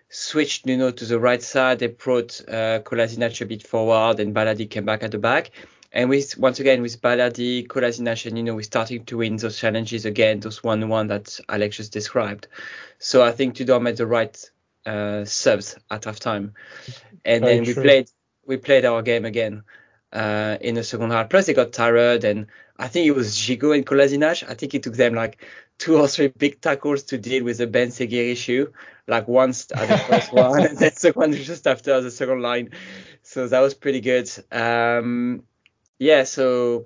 switched 0.09 0.67
Nuno 0.67 0.91
to 0.91 1.05
the 1.05 1.19
right 1.19 1.41
side. 1.41 1.79
They 1.79 1.87
brought 1.87 2.39
uh, 2.47 2.79
Kolasinac 2.81 3.41
a 3.41 3.45
bit 3.47 3.65
forward, 3.65 4.19
and 4.19 4.33
Balerdi 4.33 4.69
came 4.69 4.85
back 4.85 5.01
at 5.01 5.09
the 5.09 5.17
back. 5.17 5.49
And 5.91 6.07
with 6.07 6.37
once 6.37 6.59
again 6.59 6.83
with 6.83 7.01
Balerdi, 7.01 7.65
Kolasinac, 7.65 8.27
and 8.27 8.35
Nuno, 8.35 8.53
we're 8.53 8.61
starting 8.61 9.05
to 9.05 9.17
win 9.17 9.37
those 9.37 9.57
challenges 9.57 10.05
again, 10.05 10.39
those 10.39 10.63
one-one 10.63 11.07
that 11.07 11.39
Alex 11.49 11.77
just 11.77 11.91
described. 11.91 12.47
So 12.99 13.23
I 13.23 13.31
think 13.31 13.55
Tudor 13.55 13.79
made 13.79 13.97
the 13.97 14.05
right 14.05 14.51
uh, 14.85 15.25
subs 15.25 15.77
at 15.89 16.05
half 16.05 16.19
time, 16.19 16.53
and 17.25 17.43
Very 17.43 17.55
then 17.55 17.65
we 17.65 17.73
true. 17.73 17.83
played 17.83 18.11
we 18.45 18.57
played 18.57 18.85
our 18.85 19.01
game 19.01 19.25
again 19.25 19.63
uh, 20.13 20.57
in 20.61 20.75
the 20.75 20.83
second 20.83 21.11
half. 21.11 21.29
Plus 21.29 21.45
they 21.45 21.53
got 21.53 21.73
tired 21.73 22.23
and 22.23 22.47
I 22.77 22.87
think 22.87 23.07
it 23.07 23.15
was 23.15 23.35
Gigot 23.35 23.75
and 23.75 23.85
Kolasinac. 23.85 24.49
I 24.49 24.53
think 24.53 24.73
it 24.73 24.83
took 24.83 24.95
them 24.95 25.13
like 25.13 25.43
two 25.77 25.97
or 25.97 26.07
three 26.07 26.27
big 26.27 26.61
tackles 26.61 27.03
to 27.03 27.17
deal 27.17 27.43
with 27.43 27.57
the 27.57 27.67
Ben 27.67 27.89
Seghir 27.89 28.31
issue. 28.31 28.71
Like 29.07 29.27
once 29.27 29.71
at 29.73 29.87
the 29.89 29.97
first 29.97 30.33
one 30.33 30.59
and 30.59 30.77
then 30.77 30.93
the 30.93 30.99
second 30.99 31.19
one 31.19 31.33
just 31.33 31.67
after 31.67 31.99
the 32.01 32.11
second 32.11 32.41
line. 32.41 32.71
So 33.23 33.47
that 33.47 33.59
was 33.59 33.73
pretty 33.73 34.01
good. 34.01 34.29
Um, 34.51 35.43
yeah, 35.97 36.23
so 36.23 36.85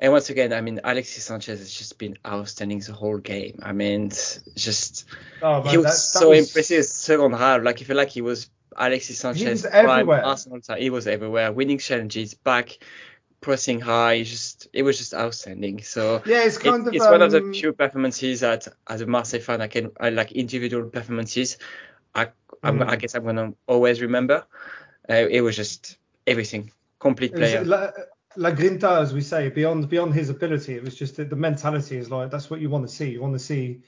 and 0.00 0.12
once 0.12 0.30
again, 0.30 0.52
I 0.52 0.60
mean, 0.60 0.80
Alexis 0.84 1.24
Sanchez 1.24 1.58
has 1.58 1.72
just 1.72 1.98
been 1.98 2.16
outstanding 2.24 2.78
the 2.78 2.92
whole 2.92 3.18
game. 3.18 3.58
I 3.62 3.72
mean, 3.72 4.10
just 4.54 5.06
oh, 5.42 5.62
man, 5.62 5.70
he 5.70 5.76
was 5.76 5.86
that, 5.86 5.90
that 5.90 6.20
so 6.20 6.30
was... 6.30 6.48
impressive 6.48 6.84
second 6.84 7.32
half. 7.32 7.62
Like, 7.62 7.80
I 7.80 7.84
feel 7.84 7.96
like 7.96 8.10
he 8.10 8.20
was 8.20 8.48
Alexis 8.78 9.18
Sanchez. 9.18 9.42
He 9.42 9.48
was 9.48 9.64
everywhere. 9.66 10.24
Arsenal. 10.24 10.60
He 10.76 10.90
was 10.90 11.06
everywhere, 11.06 11.52
winning 11.52 11.78
challenges, 11.78 12.34
back 12.34 12.78
pressing 13.40 13.80
high. 13.80 14.22
Just 14.22 14.68
it 14.72 14.82
was 14.82 14.98
just 14.98 15.14
outstanding. 15.14 15.82
So 15.82 16.22
yeah, 16.26 16.44
it's 16.44 16.58
kind 16.58 16.82
it, 16.82 16.88
of 16.88 16.94
it's 16.94 17.04
um, 17.04 17.12
one 17.12 17.22
of 17.22 17.30
the 17.30 17.38
um, 17.38 17.52
few 17.52 17.72
performances 17.72 18.40
that 18.40 18.68
as 18.88 19.00
a 19.00 19.06
Marseille 19.06 19.40
fan 19.40 19.60
I 19.60 19.68
can 19.68 19.90
I 20.00 20.10
like 20.10 20.32
individual 20.32 20.88
performances. 20.88 21.58
I 22.14 22.28
mm. 22.62 22.88
i 22.88 22.96
guess 22.96 23.14
I'm 23.14 23.24
gonna 23.24 23.52
always 23.66 24.00
remember. 24.00 24.46
Uh, 25.08 25.26
it 25.30 25.40
was 25.40 25.56
just 25.56 25.98
everything, 26.26 26.70
complete 26.98 27.34
player. 27.34 27.64
La, 27.64 27.90
La 28.36 28.50
Grinta, 28.50 29.00
as 29.00 29.14
we 29.14 29.20
say, 29.20 29.48
beyond 29.48 29.88
beyond 29.88 30.14
his 30.14 30.28
ability, 30.28 30.74
it 30.74 30.82
was 30.82 30.94
just 30.94 31.16
the, 31.16 31.24
the 31.24 31.36
mentality 31.36 31.96
is 31.96 32.10
like 32.10 32.30
that's 32.30 32.50
what 32.50 32.60
you 32.60 32.70
want 32.70 32.86
to 32.88 32.94
see. 32.94 33.10
You 33.10 33.22
want 33.22 33.34
to 33.34 33.38
see 33.38 33.82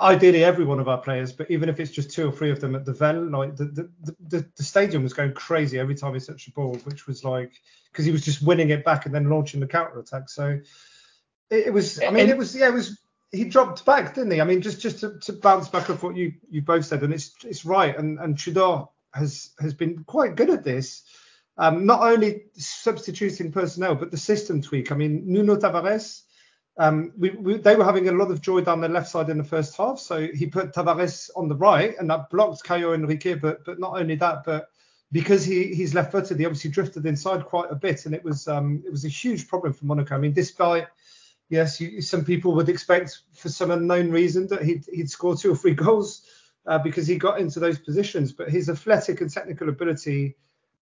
ideally 0.00 0.44
every 0.44 0.64
one 0.64 0.80
of 0.80 0.88
our 0.88 0.98
players, 0.98 1.32
but 1.32 1.50
even 1.50 1.68
if 1.68 1.80
it's 1.80 1.90
just 1.90 2.10
two 2.10 2.28
or 2.28 2.32
three 2.32 2.50
of 2.50 2.60
them 2.60 2.74
at 2.74 2.84
the 2.84 2.92
Vel, 2.92 3.30
like 3.30 3.56
the 3.56 3.64
the, 3.64 4.16
the, 4.28 4.46
the 4.56 4.62
stadium 4.62 5.02
was 5.02 5.12
going 5.12 5.32
crazy 5.32 5.78
every 5.78 5.94
time 5.94 6.14
he 6.14 6.20
touched 6.20 6.46
the 6.46 6.52
ball, 6.52 6.74
which 6.84 7.06
was 7.06 7.24
like 7.24 7.52
because 7.90 8.04
he 8.04 8.12
was 8.12 8.24
just 8.24 8.42
winning 8.42 8.70
it 8.70 8.84
back 8.84 9.06
and 9.06 9.14
then 9.14 9.30
launching 9.30 9.60
the 9.60 9.66
counter 9.66 9.98
attack. 9.98 10.28
So 10.28 10.60
it, 11.50 11.66
it 11.66 11.72
was, 11.72 12.00
I 12.02 12.10
mean, 12.10 12.22
and, 12.22 12.30
it 12.30 12.36
was, 12.36 12.54
yeah, 12.54 12.68
it 12.68 12.74
was. 12.74 12.98
He 13.32 13.44
dropped 13.44 13.84
back, 13.84 14.14
didn't 14.14 14.30
he? 14.30 14.40
I 14.40 14.44
mean, 14.44 14.62
just 14.62 14.80
just 14.80 15.00
to, 15.00 15.18
to 15.20 15.32
bounce 15.32 15.68
back 15.68 15.90
off 15.90 16.02
what 16.02 16.16
you 16.16 16.32
you 16.48 16.62
both 16.62 16.86
said, 16.86 17.02
and 17.02 17.12
it's 17.12 17.34
it's 17.44 17.64
right, 17.64 17.96
and 17.96 18.18
and 18.18 18.38
Tudor 18.38 18.84
has 19.12 19.50
has 19.60 19.74
been 19.74 20.04
quite 20.04 20.36
good 20.36 20.50
at 20.50 20.64
this. 20.64 21.02
Um, 21.58 21.86
not 21.86 22.02
only 22.02 22.44
substituting 22.54 23.50
personnel, 23.50 23.94
but 23.94 24.10
the 24.10 24.18
system 24.18 24.60
tweak. 24.60 24.92
I 24.92 24.94
mean, 24.94 25.22
Nuno 25.26 25.56
Tavares 25.56 26.22
um, 26.78 27.12
we, 27.16 27.30
we, 27.30 27.56
they 27.56 27.74
were 27.74 27.84
having 27.84 28.08
a 28.08 28.12
lot 28.12 28.30
of 28.30 28.42
joy 28.42 28.60
down 28.60 28.80
the 28.80 28.88
left 28.88 29.08
side 29.08 29.30
in 29.30 29.38
the 29.38 29.44
first 29.44 29.76
half, 29.76 29.98
so 29.98 30.28
he 30.28 30.46
put 30.46 30.74
Tavares 30.74 31.30
on 31.34 31.48
the 31.48 31.54
right, 31.54 31.94
and 31.98 32.10
that 32.10 32.28
blocked 32.28 32.64
Caio 32.64 32.92
Henrique. 32.92 33.40
But 33.40 33.64
but 33.64 33.78
not 33.78 33.98
only 33.98 34.14
that, 34.16 34.44
but 34.44 34.68
because 35.10 35.44
he 35.44 35.74
he's 35.74 35.94
left-footed, 35.94 36.38
he 36.38 36.44
obviously 36.44 36.70
drifted 36.70 37.06
inside 37.06 37.46
quite 37.46 37.70
a 37.70 37.74
bit, 37.74 38.04
and 38.04 38.14
it 38.14 38.22
was 38.22 38.46
um, 38.46 38.82
it 38.84 38.90
was 38.90 39.06
a 39.06 39.08
huge 39.08 39.48
problem 39.48 39.72
for 39.72 39.86
Monaco. 39.86 40.14
I 40.14 40.18
mean, 40.18 40.32
despite 40.32 40.86
yes, 41.48 41.80
you, 41.80 42.02
some 42.02 42.24
people 42.24 42.54
would 42.54 42.68
expect 42.68 43.20
for 43.34 43.48
some 43.48 43.70
unknown 43.70 44.10
reason 44.10 44.46
that 44.48 44.62
he'd 44.62 44.84
he'd 44.92 45.10
score 45.10 45.34
two 45.34 45.52
or 45.52 45.56
three 45.56 45.74
goals 45.86 46.22
uh, 46.66 46.78
because 46.78 47.06
he 47.06 47.16
got 47.16 47.40
into 47.40 47.58
those 47.58 47.78
positions, 47.78 48.32
but 48.32 48.50
his 48.50 48.68
athletic 48.68 49.22
and 49.22 49.32
technical 49.32 49.70
ability 49.70 50.36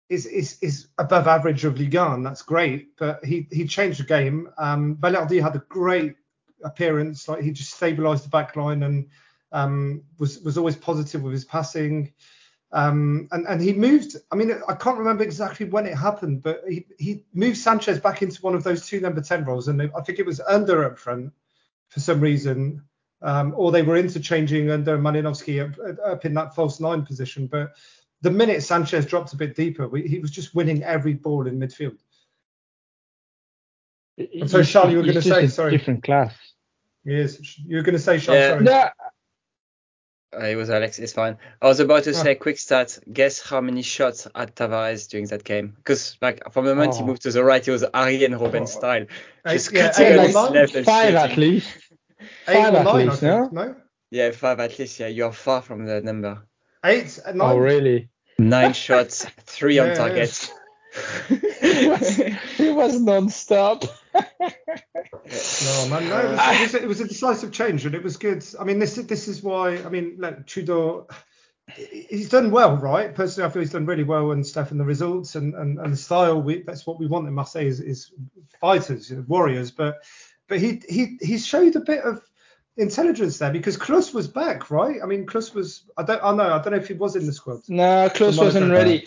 is 0.08 0.26
is 0.26 0.58
is 0.60 0.88
above 0.98 1.26
average 1.26 1.64
of 1.64 1.78
Ligue 1.78 1.94
1. 1.94 2.22
That's 2.22 2.42
great, 2.42 2.96
but 2.96 3.24
he 3.24 3.48
he 3.50 3.66
changed 3.66 4.00
the 4.00 4.04
game. 4.04 4.48
Um, 4.58 4.96
Balerdi 4.96 5.42
had 5.42 5.56
a 5.56 5.64
great 5.68 6.16
appearance. 6.62 7.28
Like 7.28 7.42
he 7.42 7.52
just 7.52 7.78
stabilised 7.78 8.24
the 8.24 8.28
back 8.28 8.56
line 8.56 8.82
and 8.82 9.08
um, 9.52 10.02
was 10.18 10.40
was 10.40 10.58
always 10.58 10.76
positive 10.76 11.22
with 11.22 11.32
his 11.32 11.44
passing. 11.44 12.12
Um, 12.72 13.28
and, 13.30 13.46
and 13.46 13.62
he 13.62 13.72
moved, 13.72 14.16
I 14.32 14.34
mean, 14.34 14.52
I 14.68 14.74
can't 14.74 14.98
remember 14.98 15.22
exactly 15.22 15.64
when 15.64 15.86
it 15.86 15.94
happened, 15.96 16.42
but 16.42 16.64
he, 16.68 16.86
he 16.98 17.24
moved 17.32 17.56
Sanchez 17.56 18.00
back 18.00 18.20
into 18.20 18.42
one 18.42 18.56
of 18.56 18.64
those 18.64 18.84
two 18.84 18.98
number 18.98 19.20
10 19.20 19.44
roles. 19.44 19.68
And 19.68 19.80
I 19.80 20.00
think 20.00 20.18
it 20.18 20.26
was 20.26 20.40
under 20.40 20.84
up 20.84 20.98
front 20.98 21.32
for 21.90 22.00
some 22.00 22.20
reason, 22.20 22.82
um, 23.22 23.54
or 23.56 23.70
they 23.70 23.82
were 23.82 23.96
interchanging 23.96 24.72
under 24.72 24.98
Malinovsky 24.98 25.62
up, 25.62 26.00
up, 26.04 26.24
in 26.24 26.34
that 26.34 26.56
false 26.56 26.80
nine 26.80 27.06
position. 27.06 27.46
But 27.46 27.74
the 28.22 28.30
minute 28.30 28.62
Sanchez 28.62 29.06
dropped 29.06 29.32
a 29.32 29.36
bit 29.36 29.54
deeper, 29.54 29.88
we, 29.88 30.06
he 30.06 30.18
was 30.18 30.30
just 30.30 30.54
winning 30.54 30.82
every 30.82 31.14
ball 31.14 31.46
in 31.46 31.58
midfield. 31.58 31.98
I'm 34.18 34.48
sorry, 34.48 34.64
Charles, 34.64 34.92
you 34.92 34.98
were 34.98 35.02
going 35.02 35.14
to 35.14 35.22
say, 35.22 35.46
sorry. 35.48 35.72
Different 35.72 36.04
class. 36.04 36.34
Yes, 37.04 37.58
you 37.58 37.76
were 37.76 37.82
going 37.82 37.96
to 37.96 37.98
say, 37.98 38.18
Charles, 38.18 38.38
yeah. 38.38 38.48
sorry. 38.50 38.64
No, 38.64 38.88
uh, 40.40 40.46
it 40.46 40.56
was 40.56 40.70
Alex. 40.70 40.98
It's 40.98 41.12
fine. 41.12 41.36
I 41.62 41.66
was 41.66 41.80
about 41.80 42.04
to 42.04 42.10
oh. 42.10 42.12
say 42.12 42.34
quick 42.34 42.58
stat. 42.58 42.98
Guess 43.12 43.40
how 43.40 43.60
many 43.60 43.82
shots 43.82 44.26
had 44.34 44.54
Tavares 44.54 45.08
during 45.08 45.26
that 45.26 45.44
game? 45.44 45.74
Because 45.76 46.16
like 46.20 46.42
from 46.52 46.64
the 46.64 46.74
moment 46.74 46.94
oh. 46.94 46.98
he 46.98 47.04
moved 47.04 47.22
to 47.22 47.30
the 47.30 47.44
right, 47.44 47.66
it 47.66 47.70
was 47.70 47.84
Arjen 47.84 48.32
Robben 48.32 48.62
oh. 48.62 48.66
style. 48.66 49.06
Just 49.46 49.72
yeah, 49.72 49.92
eight 49.98 50.34
like 50.34 50.50
left 50.50 50.74
and 50.74 50.86
five 50.86 51.14
at 51.14 51.36
least. 51.36 51.68
Five 52.46 52.74
at 52.74 52.94
least, 52.94 53.22
no? 53.22 53.48
no? 53.52 53.76
Yeah, 54.10 54.30
five 54.30 54.60
at 54.60 54.78
least. 54.78 54.98
Yeah, 54.98 55.08
you're 55.08 55.32
far 55.32 55.62
from 55.62 55.86
the 55.86 56.00
number. 56.00 56.46
Eight, 56.84 57.18
nine. 57.26 57.40
Oh 57.40 57.58
really? 57.58 58.10
Nine 58.38 58.72
shots, 58.84 59.24
three 59.40 59.78
on 59.78 59.96
target. 59.96 60.50
he, 61.28 61.88
was, 61.88 62.16
he 62.56 62.70
was 62.70 63.00
non-stop. 63.00 63.84
no 64.14 64.20
man, 65.88 66.08
no, 66.08 66.20
it 66.20 66.30
was, 66.30 66.40
it, 66.40 66.60
was, 66.60 66.74
it 66.74 66.88
was, 66.88 67.00
a 67.00 67.08
decisive 67.08 67.52
change 67.52 67.86
and 67.86 67.94
it 67.94 68.02
was 68.02 68.16
good. 68.16 68.44
I 68.60 68.64
mean, 68.64 68.78
this 68.78 68.94
this 68.96 69.28
is 69.28 69.42
why. 69.42 69.78
I 69.82 69.88
mean, 69.88 70.16
like 70.18 70.46
Tudor, 70.46 71.04
he's 71.74 72.28
done 72.28 72.50
well, 72.50 72.76
right? 72.76 73.14
Personally, 73.14 73.48
I 73.48 73.52
feel 73.52 73.62
he's 73.62 73.72
done 73.72 73.86
really 73.86 74.04
well 74.04 74.32
and 74.32 74.46
stuff. 74.46 74.70
And 74.70 74.78
the 74.78 74.84
results 74.84 75.36
and 75.36 75.54
and, 75.54 75.78
and 75.78 75.92
the 75.92 75.96
style, 75.96 76.40
we, 76.42 76.62
that's 76.62 76.86
what 76.86 77.00
we 77.00 77.06
want 77.06 77.26
in 77.26 77.34
Marseille 77.34 77.66
is, 77.66 77.80
is 77.80 78.12
fighters, 78.60 79.10
warriors. 79.26 79.70
But 79.70 80.04
but 80.48 80.60
he 80.60 80.82
he 80.88 81.18
he 81.22 81.38
showed 81.38 81.76
a 81.76 81.80
bit 81.80 82.04
of 82.04 82.22
intelligence 82.76 83.38
there 83.38 83.52
because 83.52 83.76
Clauss 83.76 84.12
was 84.12 84.26
back, 84.26 84.70
right? 84.70 85.00
I 85.02 85.06
mean, 85.06 85.26
Clauss 85.26 85.54
was. 85.54 85.84
I 85.96 86.02
don't. 86.02 86.22
I 86.22 86.34
know. 86.34 86.54
I 86.54 86.62
don't 86.62 86.72
know 86.72 86.78
if 86.78 86.88
he 86.88 86.94
was 86.94 87.16
in 87.16 87.26
the 87.26 87.32
squad. 87.32 87.62
No, 87.68 88.08
Clauss 88.10 88.36
wasn't 88.36 88.70
ready. 88.70 89.06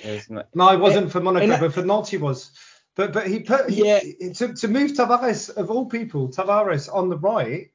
No, 0.53 0.69
he 0.69 0.77
wasn't 0.77 1.11
for 1.11 1.19
Monaco, 1.19 1.51
and, 1.51 1.59
but 1.59 1.73
for 1.73 1.83
Nantes 1.83 2.09
he 2.09 2.17
was. 2.17 2.51
But 2.95 3.13
but 3.13 3.27
he 3.27 3.39
put 3.41 3.69
yeah 3.69 3.99
he, 3.99 4.31
to 4.33 4.53
to 4.53 4.67
move 4.67 4.91
Tavares 4.91 5.55
of 5.55 5.69
all 5.69 5.85
people 5.85 6.29
Tavares 6.29 6.93
on 6.93 7.09
the 7.09 7.17
right. 7.17 7.69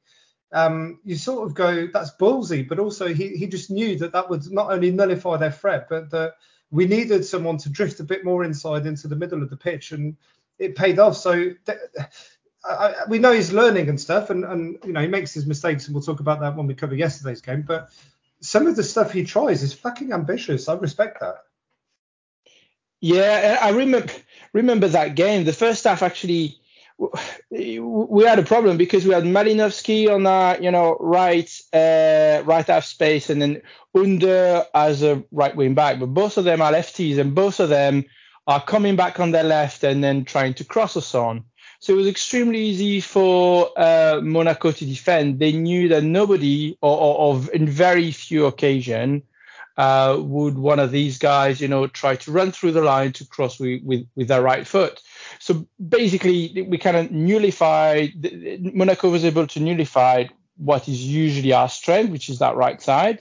Um, 0.51 0.99
you 1.03 1.15
sort 1.15 1.47
of 1.47 1.55
go 1.55 1.87
that's 1.87 2.11
ballsy, 2.19 2.67
but 2.67 2.79
also 2.79 3.07
he 3.13 3.29
he 3.29 3.47
just 3.47 3.71
knew 3.71 3.97
that 3.99 4.13
that 4.13 4.29
would 4.29 4.51
not 4.51 4.71
only 4.71 4.91
nullify 4.91 5.37
their 5.37 5.51
threat, 5.51 5.87
but 5.89 6.09
that 6.11 6.33
we 6.71 6.85
needed 6.85 7.23
someone 7.25 7.57
to 7.57 7.69
drift 7.69 7.99
a 7.99 8.03
bit 8.03 8.25
more 8.25 8.43
inside 8.43 8.85
into 8.85 9.07
the 9.07 9.15
middle 9.15 9.41
of 9.41 9.49
the 9.49 9.57
pitch, 9.57 9.91
and 9.91 10.17
it 10.59 10.75
paid 10.75 10.99
off. 10.99 11.15
So. 11.17 11.51
I, 12.65 12.93
we 13.07 13.19
know 13.19 13.33
he's 13.33 13.51
learning 13.51 13.89
and 13.89 13.99
stuff, 13.99 14.29
and, 14.29 14.45
and 14.45 14.77
you 14.85 14.93
know 14.93 15.01
he 15.01 15.07
makes 15.07 15.33
his 15.33 15.45
mistakes, 15.45 15.85
and 15.85 15.93
we'll 15.93 16.03
talk 16.03 16.19
about 16.19 16.39
that 16.39 16.55
when 16.55 16.67
we 16.67 16.73
cover 16.73 16.95
yesterday's 16.95 17.41
game. 17.41 17.63
But 17.63 17.89
some 18.41 18.67
of 18.67 18.75
the 18.75 18.83
stuff 18.83 19.11
he 19.11 19.23
tries 19.23 19.63
is 19.63 19.73
fucking 19.73 20.13
ambitious. 20.13 20.69
I 20.69 20.75
respect 20.75 21.19
that. 21.19 21.43
Yeah, 23.01 23.59
I 23.61 23.71
remember 23.71 24.13
remember 24.53 24.87
that 24.87 25.15
game. 25.15 25.43
The 25.43 25.53
first 25.53 25.83
half 25.83 26.01
actually 26.01 26.57
we 27.49 28.23
had 28.23 28.39
a 28.39 28.43
problem 28.43 28.77
because 28.77 29.05
we 29.05 29.13
had 29.13 29.23
Malinovsky 29.23 30.13
on 30.13 30.25
our 30.25 30.61
you 30.61 30.71
know 30.71 30.95
right 30.99 31.49
uh, 31.73 32.43
right 32.45 32.65
half 32.65 32.85
space 32.85 33.29
and 33.29 33.41
then 33.41 33.61
Under 33.95 34.65
as 34.73 35.03
a 35.03 35.23
right 35.31 35.55
wing 35.55 35.73
back, 35.73 35.99
but 35.99 36.13
both 36.13 36.37
of 36.37 36.45
them 36.45 36.61
are 36.61 36.71
lefties 36.71 37.17
and 37.17 37.35
both 37.35 37.59
of 37.59 37.69
them 37.69 38.05
are 38.47 38.61
coming 38.61 38.95
back 38.95 39.19
on 39.19 39.31
their 39.31 39.43
left 39.43 39.83
and 39.83 40.03
then 40.03 40.25
trying 40.25 40.53
to 40.55 40.65
cross 40.65 40.97
us 40.97 41.15
on. 41.15 41.45
So 41.83 41.91
it 41.91 41.97
was 41.97 42.07
extremely 42.07 42.59
easy 42.59 43.01
for 43.01 43.69
uh, 43.77 44.21
Monaco 44.23 44.71
to 44.71 44.85
defend. 44.85 45.39
They 45.39 45.51
knew 45.51 45.89
that 45.89 46.01
nobody, 46.01 46.77
or, 46.79 46.97
or, 46.97 47.17
or 47.17 47.51
in 47.51 47.67
very 47.67 48.09
few 48.11 48.45
occasions, 48.45 49.23
uh, 49.75 50.15
would 50.17 50.57
one 50.57 50.79
of 50.79 50.91
these 50.91 51.17
guys, 51.17 51.59
you 51.59 51.67
know, 51.67 51.87
try 51.87 52.15
to 52.15 52.31
run 52.31 52.53
through 52.53 52.71
the 52.71 52.81
line 52.81 53.11
to 53.11 53.27
cross 53.27 53.59
with, 53.59 53.83
with, 53.83 54.07
with 54.15 54.29
their 54.29 54.41
right 54.41 54.65
foot. 54.65 55.01
So 55.39 55.67
basically, 55.85 56.65
we 56.69 56.77
kind 56.77 56.95
of 56.95 57.11
nullified, 57.11 58.13
Monaco 58.73 59.09
was 59.09 59.25
able 59.25 59.47
to 59.47 59.59
nullify 59.59 60.27
what 60.55 60.87
is 60.87 61.05
usually 61.05 61.51
our 61.51 61.67
strength, 61.67 62.11
which 62.11 62.29
is 62.29 62.39
that 62.39 62.55
right 62.55 62.81
side, 62.81 63.19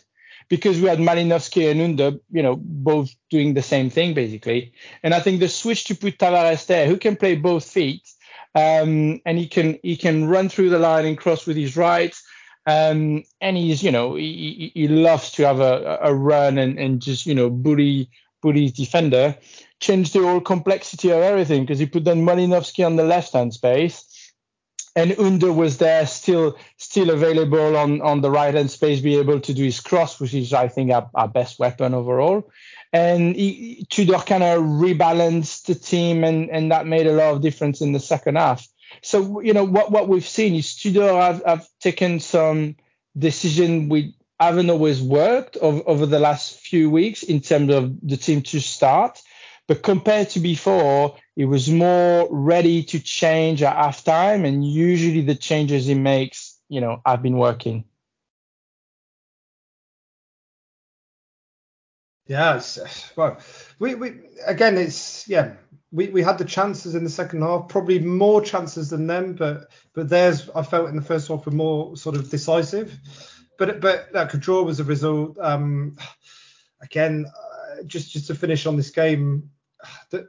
because 0.48 0.80
we 0.80 0.86
had 0.86 1.00
Malinovsky 1.00 1.68
and 1.68 1.80
Under, 1.80 2.16
you 2.30 2.44
know, 2.44 2.54
both 2.54 3.10
doing 3.28 3.54
the 3.54 3.62
same 3.62 3.90
thing 3.90 4.14
basically. 4.14 4.72
And 5.02 5.14
I 5.14 5.18
think 5.18 5.40
the 5.40 5.48
switch 5.48 5.82
to 5.86 5.96
put 5.96 6.18
Tavares 6.18 6.66
there, 6.66 6.86
who 6.86 6.96
can 6.96 7.16
play 7.16 7.34
both 7.34 7.68
feet, 7.68 8.08
um, 8.54 9.20
and 9.24 9.38
he 9.38 9.46
can 9.46 9.78
he 9.82 9.96
can 9.96 10.28
run 10.28 10.48
through 10.48 10.70
the 10.70 10.78
line 10.78 11.06
and 11.06 11.18
cross 11.18 11.46
with 11.46 11.56
his 11.56 11.76
right. 11.76 12.14
Um, 12.64 13.24
and 13.40 13.56
he's, 13.56 13.82
you 13.82 13.90
know, 13.90 14.14
he, 14.14 14.70
he 14.74 14.86
loves 14.86 15.32
to 15.32 15.44
have 15.44 15.58
a, 15.58 15.98
a 16.00 16.14
run 16.14 16.58
and, 16.58 16.78
and 16.78 17.02
just, 17.02 17.26
you 17.26 17.34
know, 17.34 17.50
bully 17.50 18.08
bully 18.40 18.62
his 18.62 18.72
defender. 18.72 19.36
Changed 19.80 20.12
the 20.12 20.20
whole 20.20 20.40
complexity 20.40 21.10
of 21.10 21.22
everything 21.22 21.62
because 21.62 21.80
he 21.80 21.86
put 21.86 22.04
then 22.04 22.24
Malinovsky 22.24 22.86
on 22.86 22.96
the 22.96 23.04
left 23.04 23.32
hand 23.32 23.52
space. 23.52 24.04
And 24.94 25.18
Under 25.18 25.52
was 25.52 25.78
there 25.78 26.06
still 26.06 26.56
still 26.76 27.10
available 27.10 27.76
on, 27.76 28.00
on 28.02 28.20
the 28.20 28.30
right 28.30 28.54
hand 28.54 28.70
space, 28.70 29.00
be 29.00 29.18
able 29.18 29.40
to 29.40 29.54
do 29.54 29.64
his 29.64 29.80
cross, 29.80 30.20
which 30.20 30.34
is 30.34 30.52
I 30.52 30.68
think 30.68 30.92
our, 30.92 31.10
our 31.14 31.28
best 31.28 31.58
weapon 31.58 31.94
overall. 31.94 32.48
And 32.92 33.34
he, 33.34 33.86
Tudor 33.88 34.18
kind 34.18 34.42
of 34.42 34.62
rebalanced 34.62 35.66
the 35.66 35.74
team 35.74 36.24
and, 36.24 36.50
and 36.50 36.70
that 36.72 36.86
made 36.86 37.06
a 37.06 37.12
lot 37.12 37.34
of 37.34 37.40
difference 37.40 37.80
in 37.80 37.92
the 37.92 38.00
second 38.00 38.36
half. 38.36 38.66
So 39.00 39.40
you 39.40 39.54
know 39.54 39.64
what 39.64 39.90
what 39.90 40.08
we've 40.08 40.26
seen 40.26 40.54
is 40.54 40.76
Tudor 40.76 41.14
have, 41.14 41.42
have 41.46 41.66
taken 41.80 42.20
some 42.20 42.76
decision 43.16 43.88
we 43.88 44.14
haven't 44.38 44.70
always 44.70 45.00
worked 45.00 45.56
over, 45.58 45.82
over 45.86 46.04
the 46.04 46.18
last 46.18 46.58
few 46.60 46.90
weeks 46.90 47.22
in 47.22 47.40
terms 47.40 47.72
of 47.72 47.94
the 48.02 48.16
team 48.16 48.42
to 48.42 48.60
start. 48.60 49.20
But 49.68 49.82
compared 49.82 50.30
to 50.30 50.40
before, 50.40 51.16
it 51.36 51.44
was 51.44 51.70
more 51.70 52.28
ready 52.30 52.82
to 52.84 52.98
change 52.98 53.62
at 53.62 53.76
halftime, 53.76 54.44
and 54.46 54.66
usually 54.66 55.20
the 55.20 55.36
changes 55.36 55.86
he 55.86 55.94
makes, 55.94 56.58
you 56.68 56.80
know, 56.80 57.00
have 57.06 57.22
been 57.22 57.38
working. 57.38 57.84
Yeah, 62.32 62.62
well, 63.14 63.36
we, 63.78 63.94
we 63.94 64.20
again, 64.46 64.78
it's 64.78 65.28
yeah, 65.28 65.52
we, 65.90 66.08
we 66.08 66.22
had 66.22 66.38
the 66.38 66.46
chances 66.46 66.94
in 66.94 67.04
the 67.04 67.10
second 67.10 67.42
half, 67.42 67.68
probably 67.68 67.98
more 67.98 68.40
chances 68.40 68.88
than 68.88 69.06
them, 69.06 69.34
but 69.34 69.70
but 69.92 70.08
theirs 70.08 70.48
I 70.54 70.62
felt 70.62 70.88
in 70.88 70.96
the 70.96 71.02
first 71.02 71.28
half 71.28 71.44
were 71.44 71.52
more 71.52 71.94
sort 71.94 72.16
of 72.16 72.30
decisive. 72.30 72.98
But 73.58 73.82
but 73.82 74.08
like 74.14 74.32
a 74.32 74.38
draw 74.38 74.62
was 74.62 74.80
a 74.80 74.84
result. 74.84 75.38
Um, 75.38 75.98
again, 76.80 77.26
uh, 77.26 77.82
just 77.84 78.10
just 78.12 78.28
to 78.28 78.34
finish 78.34 78.64
on 78.64 78.78
this 78.78 78.88
game, 78.88 79.50
that 80.08 80.24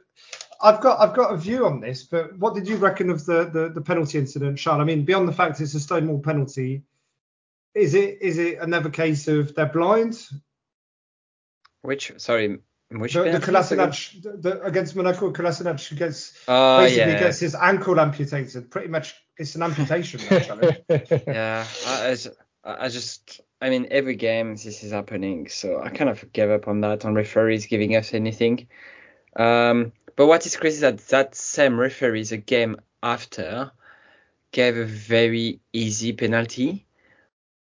I've 0.60 0.82
got 0.82 1.00
I've 1.00 1.16
got 1.16 1.32
a 1.32 1.38
view 1.38 1.64
on 1.64 1.80
this. 1.80 2.02
But 2.02 2.38
what 2.38 2.54
did 2.54 2.68
you 2.68 2.76
reckon 2.76 3.08
of 3.08 3.24
the 3.24 3.44
the, 3.44 3.70
the 3.70 3.80
penalty 3.80 4.18
incident, 4.18 4.58
Charles? 4.58 4.82
I 4.82 4.84
mean, 4.84 5.06
beyond 5.06 5.26
the 5.26 5.32
fact 5.32 5.58
it's 5.58 5.72
a 5.72 5.80
Stonewall 5.80 6.20
penalty, 6.20 6.82
is 7.74 7.94
it 7.94 8.18
is 8.20 8.36
it 8.36 8.58
another 8.58 8.90
case 8.90 9.26
of 9.26 9.54
they're 9.54 9.64
blind? 9.64 10.22
Which 11.84 12.12
sorry, 12.16 12.60
which 12.90 13.12
the, 13.12 13.24
the 13.24 13.38
Kolasinac, 13.40 14.22
the, 14.22 14.30
the, 14.38 14.62
against 14.62 14.96
Monaco, 14.96 15.30
Kolasinac 15.30 15.94
gets 15.98 16.32
uh, 16.48 16.78
basically 16.78 17.12
yeah. 17.12 17.18
gets 17.18 17.40
his 17.40 17.54
ankle 17.54 18.00
amputated. 18.00 18.70
Pretty 18.70 18.88
much, 18.88 19.14
it's 19.36 19.54
an 19.54 19.64
amputation. 19.64 20.18
yeah, 21.26 21.66
I, 21.86 22.16
I, 22.64 22.88
just, 22.88 23.42
I 23.60 23.68
mean, 23.68 23.88
every 23.90 24.16
game 24.16 24.56
this 24.56 24.82
is 24.82 24.92
happening, 24.92 25.50
so 25.50 25.82
I 25.82 25.90
kind 25.90 26.08
of 26.08 26.32
gave 26.32 26.48
up 26.48 26.68
on 26.68 26.80
that 26.80 27.04
on 27.04 27.14
referees 27.14 27.66
giving 27.66 27.94
us 27.96 28.14
anything. 28.14 28.66
Um, 29.36 29.92
but 30.16 30.26
what 30.26 30.46
is 30.46 30.56
crazy 30.56 30.76
is 30.76 30.80
that 30.80 30.98
that 31.08 31.34
same 31.34 31.78
referee, 31.78 32.24
the 32.24 32.38
game 32.38 32.76
after, 33.02 33.72
gave 34.52 34.78
a 34.78 34.86
very 34.86 35.60
easy 35.74 36.14
penalty. 36.14 36.86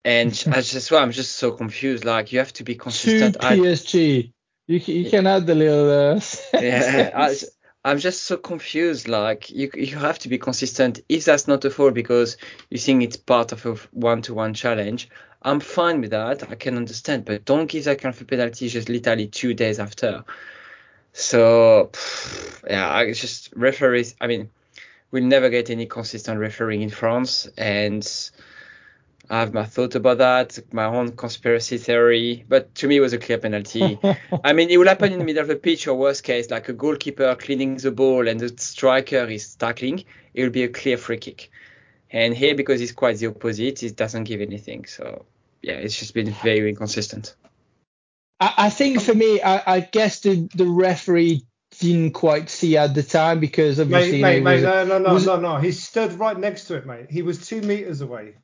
And 0.06 0.32
I 0.52 0.62
just, 0.62 0.90
well, 0.92 1.04
I'm 1.04 1.12
just 1.12 1.36
so 1.36 1.52
confused. 1.52 2.06
Like, 2.06 2.32
you 2.32 2.40
have 2.40 2.54
to 2.54 2.64
be 2.64 2.76
consistent. 2.76 3.34
To 3.34 3.40
PSG. 3.40 4.32
You 4.68 4.80
you 4.80 5.10
can 5.10 5.28
add 5.28 5.46
the 5.46 5.54
little. 5.54 6.16
Uh, 6.16 6.22
yeah, 6.60 7.12
I, 7.14 7.36
I'm 7.84 8.00
just 8.00 8.24
so 8.24 8.38
confused. 8.38 9.08
Like 9.08 9.52
you 9.52 9.70
you 9.76 9.96
have 9.98 10.18
to 10.20 10.30
be 10.30 10.40
consistent. 10.40 11.02
If 11.08 11.26
that's 11.26 11.48
not 11.48 11.64
a 11.66 11.70
foul 11.70 11.92
because 11.92 12.38
you 12.72 12.80
think 12.80 13.04
it's 13.04 13.18
part 13.18 13.52
of 13.52 13.64
a 13.68 13.76
one-to-one 13.92 14.56
challenge, 14.56 15.08
I'm 15.44 15.60
fine 15.60 16.02
with 16.02 16.10
that. 16.12 16.50
I 16.50 16.56
can 16.56 16.78
understand, 16.78 17.26
but 17.26 17.46
don't 17.46 17.68
give 17.68 17.84
that 17.84 18.02
kind 18.02 18.16
of 18.16 18.20
a 18.20 18.26
penalty 18.26 18.70
just 18.70 18.90
literally 18.90 19.28
two 19.28 19.54
days 19.54 19.80
after. 19.80 20.26
So 21.14 21.92
yeah, 22.68 22.92
I 22.92 23.12
just 23.14 23.54
referees. 23.56 24.16
I 24.20 24.26
mean, 24.26 24.50
we'll 25.12 25.24
never 25.24 25.50
get 25.50 25.70
any 25.70 25.86
consistent 25.86 26.40
refereeing 26.40 26.82
in 26.82 26.90
France, 26.90 27.48
and 27.56 28.04
I 29.30 29.40
have 29.40 29.54
my 29.54 29.66
thought 29.66 29.96
about 29.96 30.20
that, 30.20 30.60
my 30.72 30.86
own 30.86 31.14
conspiracy 31.16 31.78
theory, 31.78 32.46
but 32.48 32.76
to 32.76 32.88
me 32.88 32.98
it 32.98 33.02
was 33.02 33.14
a 33.14 33.18
clear 33.18 33.38
penalty. 33.38 34.00
I 34.44 34.54
mean, 34.54 34.70
it 34.70 34.78
will 34.78 34.88
happen 34.88 35.12
in 35.12 35.20
the 35.20 35.26
middle 35.26 35.42
of 35.42 35.48
the 35.48 35.56
pitch, 35.56 35.88
or 35.88 35.96
worst 35.96 36.24
case, 36.24 36.50
like 36.52 36.70
a 36.70 36.74
goalkeeper 36.74 37.36
cleaning 37.36 37.78
the 37.78 37.92
ball 37.92 38.28
and 38.28 38.40
the 38.40 38.50
striker 38.58 39.26
is 39.26 39.56
tackling, 39.56 40.04
it 40.34 40.44
will 40.44 40.52
be 40.52 40.64
a 40.64 40.70
clear 40.70 40.98
free 40.98 41.18
kick. 41.18 41.50
And 42.12 42.36
here, 42.36 42.56
because 42.56 42.82
it's 42.82 42.92
quite 42.92 43.18
the 43.18 43.28
opposite, 43.28 43.84
it 43.84 43.96
doesn't 43.96 44.26
give 44.26 44.42
anything. 44.42 44.86
So 44.86 45.26
yeah, 45.62 45.74
it's 45.74 45.98
just 45.98 46.14
been 46.14 46.32
very 46.44 46.70
inconsistent. 46.70 47.36
I, 48.40 48.54
I 48.58 48.70
think 48.70 49.02
for 49.02 49.16
me, 49.16 49.42
I, 49.42 49.76
I 49.76 49.80
guess 49.80 50.20
the, 50.20 50.48
the 50.54 50.66
referee 50.66 51.44
didn't 51.80 52.12
quite 52.12 52.50
see 52.50 52.78
at 52.78 52.94
the 52.94 53.04
time 53.04 53.40
because 53.40 53.80
obviously. 53.80 54.22
Mate, 54.22 54.44
mate, 54.44 54.56
was, 54.56 54.64
mate, 54.64 54.70
no, 54.70 54.86
no, 54.86 55.00
no, 55.00 55.14
was, 55.14 55.26
no, 55.26 55.40
no. 55.40 55.58
He 55.58 55.72
stood 55.72 56.14
right 56.14 56.38
next 56.38 56.66
to 56.66 56.76
it, 56.76 56.86
mate. 56.86 57.08
He 57.10 57.22
was 57.22 57.48
two 57.48 57.62
meters 57.62 58.02
away. 58.02 58.36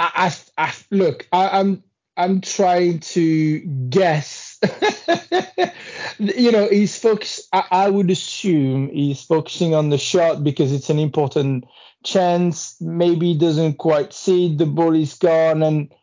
I, 0.00 0.34
I, 0.56 0.64
I 0.66 0.74
look, 0.90 1.28
I, 1.30 1.60
I'm 1.60 1.84
I'm 2.16 2.40
trying 2.40 3.00
to 3.00 3.60
guess. 3.60 4.58
you 6.18 6.52
know, 6.52 6.68
he's 6.68 6.98
focus. 6.98 7.46
I, 7.52 7.64
I, 7.70 7.90
would 7.90 8.10
assume 8.10 8.88
he's 8.88 9.22
focusing 9.22 9.74
on 9.74 9.90
the 9.90 9.98
shot 9.98 10.42
because 10.42 10.72
it's 10.72 10.90
an 10.90 10.98
important 10.98 11.64
chance. 12.02 12.80
Maybe 12.80 13.32
he 13.32 13.38
doesn't 13.38 13.74
quite 13.74 14.12
see 14.12 14.54
the 14.54 14.66
ball 14.66 14.94
is 14.94 15.14
gone, 15.14 15.62
and 15.62 15.94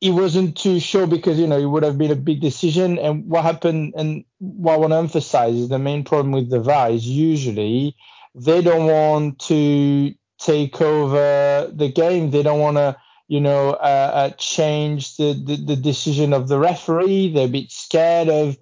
he 0.00 0.10
wasn't 0.10 0.56
too 0.56 0.80
sure 0.80 1.06
because 1.06 1.38
you 1.38 1.46
know 1.46 1.58
it 1.58 1.66
would 1.66 1.84
have 1.84 1.98
been 1.98 2.10
a 2.10 2.16
big 2.16 2.40
decision. 2.40 2.98
And 2.98 3.28
what 3.28 3.44
happened, 3.44 3.94
and 3.96 4.24
what 4.38 4.74
I 4.74 4.78
want 4.78 4.92
to 4.92 4.98
emphasize 4.98 5.54
is 5.54 5.68
the 5.68 5.78
main 5.78 6.04
problem 6.04 6.32
with 6.32 6.50
the 6.50 6.60
VAR 6.60 6.90
is 6.90 7.06
usually 7.06 7.96
they 8.34 8.62
don't 8.62 8.86
want 8.86 9.38
to 9.40 10.12
take 10.38 10.80
over 10.80 11.70
the 11.72 11.90
game. 11.90 12.30
They 12.30 12.42
don't 12.42 12.60
want 12.60 12.76
to 12.78 12.96
you 13.28 13.40
know, 13.40 13.70
uh, 13.70 14.10
uh, 14.14 14.30
change 14.38 15.16
the, 15.16 15.34
the, 15.34 15.56
the, 15.56 15.76
decision 15.76 16.32
of 16.32 16.48
the 16.48 16.58
referee. 16.58 17.32
They're 17.32 17.44
a 17.44 17.50
bit 17.50 17.70
scared 17.70 18.28
of 18.28 18.56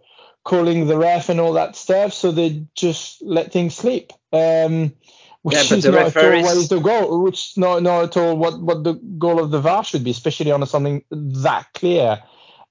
calling 0.45 0.87
the 0.87 0.99
ref 0.99 1.29
and 1.29 1.41
all 1.41 1.53
that 1.55 1.77
stuff, 1.77 2.13
so 2.13 2.33
they 2.33 2.67
just 2.75 3.23
let 3.23 3.53
things 3.53 3.77
slip. 3.77 4.13
Um, 4.33 4.93
which 5.43 5.71
yeah, 5.71 5.77
is 5.77 5.85
not 5.85 5.95
referees... 5.95 6.17
at 6.17 6.35
all 6.35 6.43
what 6.43 6.57
is 6.57 6.69
the 6.69 6.81
goal, 6.81 7.23
which 7.23 7.51
is 7.51 7.57
not, 7.57 7.83
not 7.85 8.05
at 8.05 8.17
all 8.17 8.37
what, 8.37 8.61
what 8.61 8.83
the 8.83 8.95
goal 8.95 9.41
of 9.41 9.53
the 9.53 9.61
VAR 9.61 9.85
should 9.85 10.03
be, 10.03 10.11
especially 10.11 10.51
on 10.51 10.67
something 10.67 11.05
that 11.11 11.69
clear. 11.73 12.21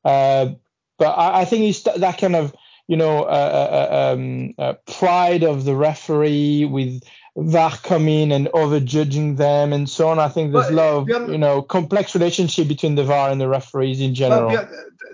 Uh, 0.04 0.50
but 0.98 1.18
I, 1.18 1.42
I, 1.42 1.46
think 1.46 1.64
it's 1.64 1.84
that 1.84 2.18
kind 2.18 2.36
of, 2.36 2.54
you 2.88 2.98
know, 2.98 3.24
uh, 3.24 3.88
uh, 3.90 4.14
um, 4.14 4.54
uh, 4.58 4.74
pride 5.00 5.44
of 5.44 5.64
the 5.64 5.74
referee 5.74 6.66
with 6.66 7.02
VAR 7.38 7.72
come 7.84 8.08
in 8.08 8.32
and 8.32 8.48
overjudging 8.48 9.36
them 9.36 9.74
and 9.74 9.90
so 9.90 10.08
on. 10.08 10.20
I 10.20 10.30
think 10.30 10.54
there's 10.54 10.70
a 10.70 10.74
lot 10.74 10.94
of 10.94 11.30
you 11.30 11.38
know 11.38 11.62
complex 11.62 12.16
relationship 12.16 12.68
between 12.68 12.96
the 12.96 13.04
VAR 13.04 13.30
and 13.30 13.42
the 13.42 13.50
referees 13.50 14.00
in 14.00 14.16
general. 14.16 14.48
Well, 14.48 14.64
uh, 14.64 14.68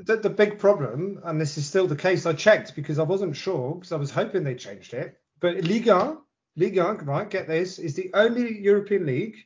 the, 0.04 0.18
the, 0.18 0.30
big 0.30 0.60
problem, 0.60 1.20
and 1.24 1.42
this 1.42 1.58
is 1.58 1.66
still 1.66 1.88
the 1.88 1.96
case, 1.96 2.26
I 2.26 2.34
checked 2.34 2.76
because 2.76 3.00
I 3.00 3.04
wasn't 3.04 3.36
sure 3.36 3.76
because 3.76 3.92
I 3.92 3.98
was 3.98 4.12
hoping 4.12 4.44
they 4.44 4.56
changed 4.56 4.94
it. 4.94 5.18
But 5.40 5.64
Liga, 5.64 6.18
Liga, 6.56 6.94
right, 7.04 7.30
get 7.30 7.48
this, 7.48 7.80
is 7.80 7.96
the 7.96 8.12
only 8.14 8.60
European 8.60 9.06
league 9.08 9.38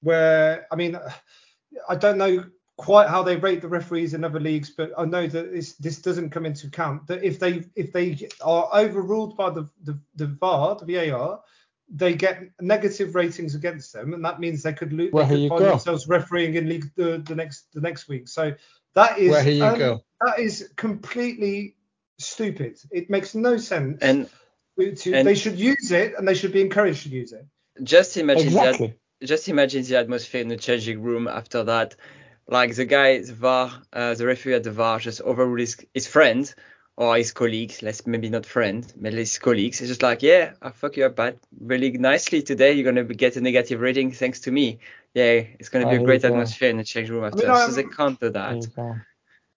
where 0.00 0.66
I 0.70 0.76
mean, 0.76 0.96
I 1.88 1.96
don't 1.96 2.18
know 2.18 2.44
quite 2.76 3.08
how 3.08 3.22
they 3.22 3.36
rate 3.36 3.62
the 3.62 3.68
referees 3.68 4.14
in 4.14 4.22
other 4.22 4.38
leagues, 4.38 4.70
but 4.70 4.92
I 4.96 5.06
know 5.06 5.26
that 5.26 5.52
this 5.52 5.74
this 5.74 6.00
doesn't 6.00 6.30
come 6.30 6.46
into 6.46 6.68
account. 6.68 7.08
That 7.08 7.24
if 7.24 7.40
they 7.40 7.64
if 7.74 7.92
they 7.92 8.28
are 8.42 8.68
overruled 8.72 9.36
by 9.36 9.50
the 9.50 9.68
the, 9.82 9.98
the 10.14 10.26
VAR, 10.26 10.76
the 10.76 10.86
VAR 10.86 11.40
they 11.88 12.14
get 12.14 12.42
negative 12.60 13.14
ratings 13.14 13.54
against 13.54 13.92
them, 13.92 14.14
and 14.14 14.24
that 14.24 14.40
means 14.40 14.62
they 14.62 14.72
could, 14.72 14.92
lo- 14.92 15.08
well, 15.12 15.26
they 15.26 15.34
could 15.34 15.48
find 15.48 15.60
go. 15.60 15.70
themselves 15.70 16.08
refereeing 16.08 16.54
in 16.54 16.68
league 16.68 16.90
the, 16.96 17.22
the 17.26 17.34
next 17.34 17.72
the 17.72 17.80
next 17.80 18.08
week. 18.08 18.28
So 18.28 18.54
that 18.94 19.18
is 19.18 19.30
well, 19.30 19.44
here 19.44 19.52
you 19.52 19.64
um, 19.64 19.78
go. 19.78 20.04
that 20.22 20.38
is 20.38 20.70
completely 20.76 21.76
stupid. 22.18 22.78
It 22.90 23.10
makes 23.10 23.34
no 23.34 23.56
sense. 23.56 23.98
And, 24.02 24.28
to, 24.78 25.14
and 25.14 25.26
they 25.26 25.34
should 25.34 25.58
use 25.58 25.90
it, 25.92 26.14
and 26.18 26.26
they 26.26 26.34
should 26.34 26.52
be 26.52 26.60
encouraged 26.60 27.04
to 27.04 27.08
use 27.08 27.32
it. 27.32 27.46
Just 27.82 28.16
imagine 28.16 28.48
exactly. 28.48 28.86
that. 29.20 29.26
Just 29.26 29.48
imagine 29.48 29.82
the 29.84 29.96
atmosphere 29.96 30.42
in 30.42 30.48
the 30.48 30.56
changing 30.56 31.02
room 31.02 31.28
after 31.28 31.64
that. 31.64 31.96
Like 32.48 32.74
the 32.74 32.84
guy, 32.84 33.18
the 33.20 33.32
VAR, 33.32 33.72
uh, 33.92 34.14
the 34.14 34.26
referee 34.26 34.54
at 34.54 34.62
the 34.62 34.70
VAR 34.70 34.98
just 34.98 35.20
overruled 35.20 35.60
his, 35.60 35.76
his 35.94 36.06
friend 36.06 36.52
or 36.96 37.16
his 37.16 37.32
colleagues, 37.32 37.82
let's 37.82 38.06
maybe 38.06 38.30
not 38.30 38.46
friend, 38.46 38.90
but 38.96 39.12
his 39.12 39.38
colleagues. 39.38 39.80
It's 39.80 39.88
just 39.88 40.02
like, 40.02 40.22
yeah, 40.22 40.52
I 40.62 40.70
fuck 40.70 40.96
you 40.96 41.04
up 41.06 41.16
but 41.16 41.38
really 41.60 41.90
nicely 41.92 42.42
today. 42.42 42.72
You're 42.72 42.90
gonna 42.90 43.04
get 43.04 43.36
a 43.36 43.40
negative 43.40 43.80
rating 43.80 44.12
thanks 44.12 44.40
to 44.40 44.50
me. 44.50 44.78
Yeah, 45.12 45.44
it's 45.58 45.68
gonna 45.68 45.88
be 45.88 45.96
a 45.96 46.04
great 46.04 46.22
yeah. 46.22 46.30
atmosphere 46.30 46.70
in 46.70 46.78
the 46.78 46.84
change 46.84 47.10
room 47.10 47.24
after. 47.24 47.38
mean, 47.38 47.46
so 47.46 47.52
I'm- 47.52 47.74
they 47.74 47.84
can't 47.84 48.18
do 48.18 48.30
that. 48.30 49.02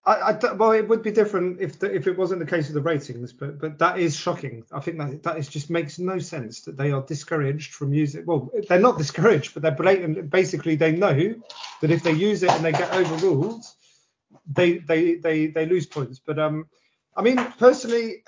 I, 0.04 0.32
I 0.32 0.52
well, 0.54 0.72
it 0.72 0.88
would 0.88 1.02
be 1.02 1.10
different 1.10 1.60
if 1.60 1.78
the, 1.78 1.94
if 1.94 2.06
it 2.06 2.16
wasn't 2.16 2.40
the 2.40 2.46
case 2.46 2.68
of 2.68 2.74
the 2.74 2.80
ratings, 2.80 3.34
but 3.34 3.58
but 3.60 3.78
that 3.78 3.98
is 3.98 4.16
shocking. 4.16 4.64
I 4.72 4.80
think 4.80 4.96
that 4.96 5.22
that 5.24 5.36
is 5.36 5.46
just 5.46 5.68
makes 5.68 5.98
no 5.98 6.18
sense 6.18 6.62
that 6.62 6.78
they 6.78 6.90
are 6.90 7.02
discouraged 7.02 7.74
from 7.74 7.92
using. 7.92 8.24
Well, 8.24 8.50
they're 8.66 8.80
not 8.80 8.96
discouraged, 8.96 9.52
but 9.52 9.62
they're 9.62 9.72
blatant. 9.72 10.30
Basically, 10.30 10.74
they 10.74 10.92
know 10.92 11.34
that 11.82 11.90
if 11.90 12.02
they 12.02 12.12
use 12.12 12.42
it 12.42 12.50
and 12.50 12.64
they 12.64 12.72
get 12.72 12.94
overruled, 12.94 13.62
they 14.50 14.78
they 14.78 15.16
they 15.16 15.48
they 15.48 15.66
lose 15.66 15.84
points. 15.84 16.18
But 16.18 16.38
um, 16.38 16.66
I 17.16 17.22
mean, 17.22 17.36
personally, 17.58 18.22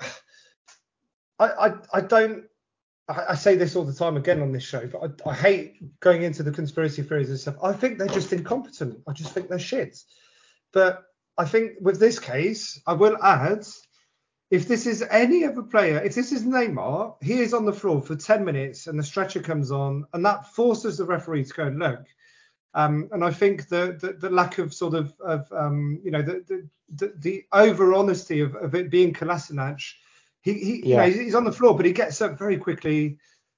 I 1.39 1.47
I, 1.47 1.73
I 1.93 2.01
don't. 2.01 2.45
I, 3.09 3.35
say 3.35 3.55
this 3.55 3.75
all 3.75 3.83
the 3.83 3.93
time 3.93 4.15
again 4.15 4.41
on 4.41 4.53
this 4.53 4.63
show, 4.63 4.87
but 4.87 5.21
I, 5.25 5.29
I 5.31 5.33
hate 5.33 5.99
going 5.99 6.23
into 6.23 6.41
the 6.41 6.51
conspiracy 6.51 7.03
theories 7.03 7.29
and 7.29 7.37
stuff. 7.37 7.57
I 7.61 7.73
think 7.73 7.97
they're 7.97 8.07
just 8.07 8.31
incompetent. 8.31 9.01
I 9.05 9.11
just 9.11 9.33
think 9.33 9.49
they're 9.49 9.59
shit. 9.59 10.01
But 10.71 11.03
I 11.37 11.45
think 11.45 11.73
with 11.81 11.99
this 11.99 12.17
case, 12.17 12.79
I 12.87 12.93
will 12.93 13.17
add, 13.21 13.65
if 14.51 14.67
this 14.67 14.85
is 14.85 15.03
any 15.09 15.43
other 15.43 15.63
player, 15.63 15.97
if 15.99 16.15
this 16.15 16.31
is 16.31 16.43
Neymar, 16.43 17.15
he 17.21 17.41
is 17.41 17.53
on 17.53 17.65
the 17.65 17.73
floor 17.73 18.01
for 18.01 18.15
10 18.15 18.45
minutes 18.45 18.87
and 18.87 18.97
the 18.97 19.03
stretcher 19.03 19.41
comes 19.41 19.71
on, 19.71 20.05
and 20.13 20.25
that 20.25 20.53
forces 20.53 20.97
the 20.97 21.05
referee 21.05 21.43
to 21.43 21.53
go 21.53 21.63
and 21.65 21.79
look. 21.79 22.05
Um, 22.75 23.09
and 23.11 23.23
I 23.23 23.31
think 23.31 23.67
the, 23.67 23.97
the, 23.99 24.13
the 24.13 24.29
lack 24.29 24.57
of 24.57 24.73
sort 24.73 24.95
of, 24.95 25.13
of 25.19 25.51
um, 25.51 26.01
you 26.03 26.11
know, 26.11 26.21
the, 26.21 26.43
the, 26.47 26.67
the, 26.95 27.13
the 27.19 27.45
over 27.53 27.93
honesty 27.93 28.39
of, 28.39 28.55
of 28.55 28.73
it 28.73 28.89
being 28.89 29.13
Kolasinac, 29.13 29.81
he, 30.41 30.53
he 30.53 30.89
you 30.89 30.97
know, 30.97 31.03
he's, 31.09 31.35
on 31.35 31.43
the 31.43 31.51
floor, 31.51 31.75
but 31.75 31.85
he 31.85 31.91
gets 31.91 32.21
up 32.21 32.37
very 32.37 32.57
quickly. 32.57 33.17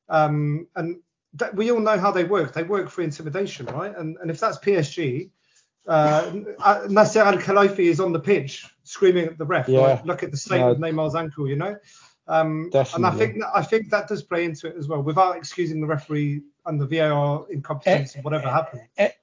Um, 0.10 0.68
and 0.76 1.00
that, 1.36 1.56
we 1.56 1.72
all 1.72 1.80
know 1.80 1.98
how 1.98 2.12
they 2.12 2.26
work. 2.26 2.54
They 2.54 2.64
work 2.64 2.90
for 2.90 3.02
intimidation, 3.02 3.66
right? 3.68 3.96
And, 3.98 4.18
and 4.22 4.30
if 4.30 4.40
that's 4.40 4.58
PSG, 4.58 5.30
uh, 5.88 6.32
Nasser 6.90 7.22
Al 7.22 7.38
Khelaifi 7.38 7.80
is 7.80 8.00
on 8.00 8.12
the 8.12 8.20
pitch 8.20 8.66
screaming 8.84 9.26
at 9.26 9.38
the 9.38 9.46
ref. 9.46 9.68
Yeah. 9.70 9.80
Like, 9.80 10.06
look 10.06 10.24
at 10.24 10.32
the 10.32 10.38
state 10.38 10.60
No. 10.60 10.72
of 10.72 10.78
Neymar's 10.78 11.16
ankle, 11.16 11.48
you 11.48 11.56
know. 11.56 11.76
Um, 12.28 12.70
and 12.74 13.06
I 13.06 13.12
think 13.12 13.40
that, 13.40 13.52
I 13.54 13.62
think 13.62 13.92
that 13.92 14.08
does 14.08 14.24
play 14.24 14.46
into 14.46 14.68
it 14.68 14.76
as 14.78 14.88
well, 14.88 15.02
without 15.02 15.38
excusing 15.38 15.80
the 15.80 15.88
referee 15.88 16.42
and 16.66 16.80
the 16.80 16.86
VAR 16.86 17.46
incompetence 17.50 18.16
and 18.16 18.24
whatever 18.24 18.50
happened. 18.50 18.82
And, 18.98 19.14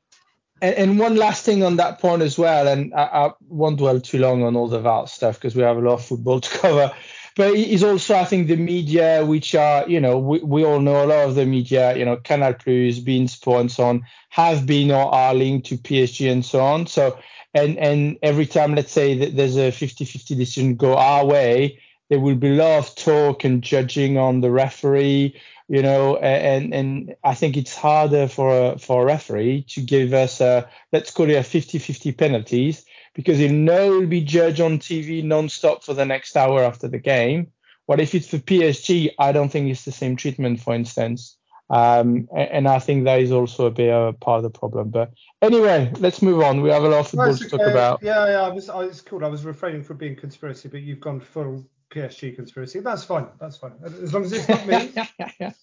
and 0.76 0.98
one 0.98 1.16
last 1.16 1.44
thing 1.44 1.64
on 1.64 1.76
that 1.76 1.98
point 1.98 2.22
as 2.22 2.38
well, 2.38 2.68
and 2.68 2.94
I, 2.94 3.02
I 3.02 3.30
won't 3.48 3.78
dwell 3.78 4.00
too 4.00 4.18
long 4.18 4.42
on 4.44 4.56
all 4.56 4.68
the 4.68 4.80
VAR 4.80 5.08
stuff 5.08 5.34
because 5.34 5.56
we 5.56 5.62
have 5.62 5.76
a 5.76 5.80
lot 5.80 5.94
of 5.94 6.04
football 6.04 6.40
to 6.40 6.58
cover. 6.58 6.92
But 7.34 7.54
it 7.54 7.68
is 7.68 7.82
also, 7.82 8.14
I 8.14 8.24
think, 8.24 8.48
the 8.48 8.56
media, 8.56 9.24
which 9.24 9.54
are, 9.54 9.88
you 9.88 10.00
know, 10.00 10.18
we, 10.18 10.40
we 10.40 10.64
all 10.64 10.80
know 10.80 11.04
a 11.04 11.06
lot 11.06 11.28
of 11.28 11.34
the 11.34 11.46
media, 11.46 11.96
you 11.96 12.04
know, 12.04 12.16
Canal 12.16 12.54
Plus, 12.54 12.98
Bein 12.98 13.26
Sport, 13.26 13.60
and 13.62 13.72
so 13.72 13.84
on, 13.84 14.06
have 14.28 14.66
been 14.66 14.90
or 14.90 15.12
are 15.14 15.34
linked 15.34 15.66
to 15.68 15.78
PSG 15.78 16.30
and 16.30 16.44
so 16.44 16.60
on. 16.60 16.86
So, 16.86 17.18
and 17.54 17.78
and 17.78 18.18
every 18.22 18.46
time, 18.46 18.74
let's 18.74 18.92
say 18.92 19.16
that 19.18 19.34
there's 19.34 19.56
a 19.56 19.72
50-50 19.72 20.36
decision 20.36 20.74
go 20.76 20.94
our 20.94 21.24
way, 21.24 21.78
there 22.10 22.20
will 22.20 22.34
be 22.34 22.48
a 22.48 22.62
lot 22.62 22.78
of 22.78 22.94
talk 22.94 23.44
and 23.44 23.62
judging 23.62 24.18
on 24.18 24.42
the 24.42 24.50
referee, 24.50 25.34
you 25.72 25.80
know, 25.80 26.18
and 26.18 26.74
and 26.74 27.16
I 27.24 27.32
think 27.34 27.56
it's 27.56 27.74
harder 27.74 28.28
for 28.28 28.72
a, 28.72 28.78
for 28.78 29.02
a 29.02 29.06
referee 29.06 29.64
to 29.70 29.80
give 29.80 30.12
us 30.12 30.42
a 30.42 30.68
let's 30.92 31.10
call 31.10 31.30
it 31.30 31.34
a 31.34 31.40
50-50 31.40 32.14
penalties 32.18 32.84
because 33.14 33.38
he'll 33.38 33.54
know 33.54 33.98
he'll 33.98 34.06
be 34.06 34.20
judged 34.20 34.60
on 34.60 34.78
TV 34.78 35.24
non-stop 35.24 35.82
for 35.82 35.94
the 35.94 36.04
next 36.04 36.36
hour 36.36 36.62
after 36.62 36.88
the 36.88 36.98
game. 36.98 37.52
What 37.86 38.00
if 38.00 38.14
it's 38.14 38.28
for 38.28 38.36
PSG? 38.36 39.14
I 39.18 39.32
don't 39.32 39.48
think 39.48 39.70
it's 39.70 39.86
the 39.86 39.92
same 39.92 40.14
treatment, 40.14 40.60
for 40.60 40.74
instance. 40.74 41.38
Um, 41.70 42.28
and 42.36 42.68
I 42.68 42.78
think 42.78 43.04
that 43.04 43.20
is 43.20 43.32
also 43.32 43.64
a 43.64 43.70
bit 43.70 43.90
of 43.90 44.08
a 44.08 44.12
part 44.12 44.44
of 44.44 44.52
the 44.52 44.58
problem. 44.58 44.90
But 44.90 45.14
anyway, 45.40 45.90
let's 46.00 46.20
move 46.20 46.42
on. 46.42 46.60
We 46.60 46.68
have 46.68 46.84
a 46.84 46.88
lot 46.88 47.00
of 47.00 47.08
football 47.08 47.28
That's 47.28 47.38
to 47.38 47.48
talk 47.48 47.66
about. 47.66 48.02
Yeah, 48.02 48.26
yeah, 48.26 48.42
I 48.42 48.50
was, 48.50 48.68
I 48.68 48.84
was 48.84 49.00
cool. 49.00 49.24
I 49.24 49.28
was 49.28 49.46
refraining 49.46 49.84
from 49.84 49.96
being 49.96 50.16
conspiracy, 50.16 50.68
but 50.68 50.82
you've 50.82 51.00
gone 51.00 51.18
full 51.18 51.64
PSG 51.92 52.34
conspiracy. 52.34 52.80
That's 52.80 53.04
fine. 53.04 53.26
That's 53.38 53.56
fine. 53.56 53.72
As 53.84 54.12
long 54.12 54.24
as 54.24 54.32
it's 54.32 54.48
not 54.48 54.66
me, 54.66 54.92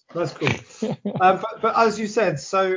that's 0.14 0.32
cool. 0.32 0.90
Um, 1.20 1.40
but, 1.40 1.60
but 1.60 1.78
as 1.78 1.98
you 1.98 2.06
said, 2.06 2.40
so 2.40 2.76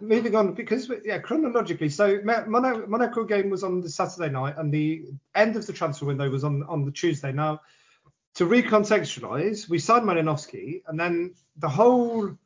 moving 0.00 0.34
on 0.34 0.54
because 0.54 0.90
yeah, 1.04 1.18
chronologically, 1.18 1.88
so 1.88 2.20
Monaco, 2.24 2.86
Monaco 2.86 3.24
game 3.24 3.50
was 3.50 3.64
on 3.64 3.80
the 3.80 3.88
Saturday 3.88 4.30
night, 4.32 4.54
and 4.58 4.72
the 4.72 5.06
end 5.34 5.56
of 5.56 5.66
the 5.66 5.72
transfer 5.72 6.06
window 6.06 6.28
was 6.30 6.44
on 6.44 6.62
on 6.64 6.84
the 6.84 6.92
Tuesday. 6.92 7.32
Now, 7.32 7.60
to 8.34 8.46
recontextualize, 8.46 9.68
we 9.68 9.78
signed 9.78 10.04
Malinovsky, 10.04 10.82
and 10.86 10.98
then 10.98 11.34
the 11.56 11.68
whole 11.68 12.36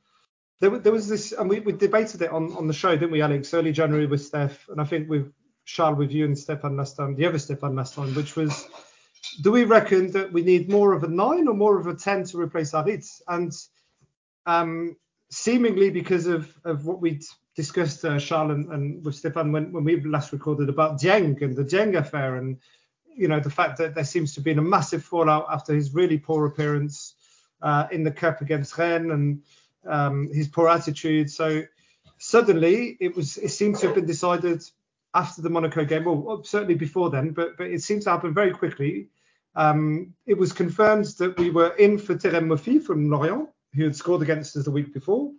there, 0.63 0.79
there 0.79 0.93
was 0.93 1.09
this, 1.09 1.33
and 1.33 1.51
we, 1.51 1.59
we 1.59 1.73
debated 1.73 2.23
it 2.23 2.31
on, 2.31 2.53
on 2.53 2.69
the 2.69 2.73
show, 2.73 2.93
didn't 2.93 3.11
we, 3.11 3.21
Alex? 3.21 3.53
Early 3.53 3.73
January 3.73 4.07
with 4.07 4.25
Steph, 4.25 4.69
and 4.69 4.81
I 4.81 4.85
think 4.85 5.11
with 5.11 5.33
Charles, 5.65 5.99
with 5.99 6.13
you 6.13 6.25
and 6.25 6.39
Stefan 6.39 6.77
last 6.77 6.97
time, 6.97 7.17
the 7.17 7.27
other 7.27 7.41
Stefan 7.41 7.75
last 7.75 7.95
time, 7.95 8.15
which 8.15 8.37
was, 8.37 8.69
do 9.41 9.53
we 9.53 9.65
reckon 9.65 10.11
that 10.13 10.33
we 10.33 10.43
need 10.43 10.71
more 10.71 10.93
of 10.93 11.05
a 11.05 11.09
nine 11.09 11.49
or 11.49 11.55
more 11.55 11.79
of 11.79 11.87
a 11.87 11.95
ten 11.95 12.25
to 12.25 12.39
replace 12.39 12.73
Harit? 12.73 13.09
And 13.29 13.53
um, 14.47 14.97
seemingly 15.31 15.91
because 15.91 16.27
of, 16.27 16.53
of 16.65 16.87
what 16.87 17.01
we'd 17.01 17.25
discussed, 17.55 18.05
uh, 18.05 18.19
Charles 18.19 18.53
and, 18.53 18.73
and 18.73 19.05
with 19.05 19.15
Stefan 19.15 19.53
when, 19.53 19.73
when 19.73 19.85
we 19.85 20.01
last 20.03 20.33
recorded 20.33 20.69
about 20.69 21.01
Dieng 21.01 21.41
and 21.43 21.57
the 21.57 21.65
Dieng 21.65 21.97
affair, 21.97 22.37
and 22.37 22.59
you 23.15 23.29
know 23.29 23.41
the 23.41 23.51
fact 23.51 23.79
that 23.79 23.95
there 23.95 24.05
seems 24.05 24.35
to 24.35 24.41
be 24.41 24.53
a 24.53 24.63
massive 24.63 25.05
fallout 25.05 25.47
after 25.51 25.75
his 25.75 25.95
really 25.95 26.19
poor 26.19 26.47
appearance 26.47 27.15
uh, 27.63 27.87
in 27.91 28.05
the 28.05 28.11
cup 28.11 28.41
against 28.41 28.77
Rennes 28.77 29.11
and 29.11 29.43
um, 29.87 30.31
his 30.33 30.49
poor 30.49 30.69
attitude. 30.69 31.31
So 31.31 31.63
suddenly 32.19 32.97
it 33.01 33.17
was 33.17 33.37
it 33.39 33.51
seems 33.51 33.81
to 33.81 33.87
have 33.87 33.97
been 33.97 34.07
decided 34.07 34.63
after 35.15 35.43
the 35.43 35.51
Monaco 35.51 35.85
game, 35.85 36.05
well 36.05 36.43
certainly 36.45 36.75
before 36.75 37.11
then, 37.11 37.31
but 37.31 37.57
but 37.57 37.69
it 37.69 37.83
seems 37.83 38.05
to 38.05 38.11
happen 38.11 38.35
very 38.35 38.53
quickly. 38.53 39.09
Um, 39.55 40.15
it 40.27 40.39
was 40.39 40.53
confirmed 40.53 41.07
that 41.19 41.39
we 41.39 41.51
were 41.51 41.71
in 41.77 41.99
for 41.99 42.15
Terem 42.15 42.47
Moffi 42.47 42.83
from 42.83 43.11
Lorient, 43.11 43.49
who 43.75 43.85
had 43.85 43.97
scored 43.97 44.23
against 44.23 44.57
us 44.57 44.65
the 44.65 44.71
week 44.71 44.93
before, 44.93 45.33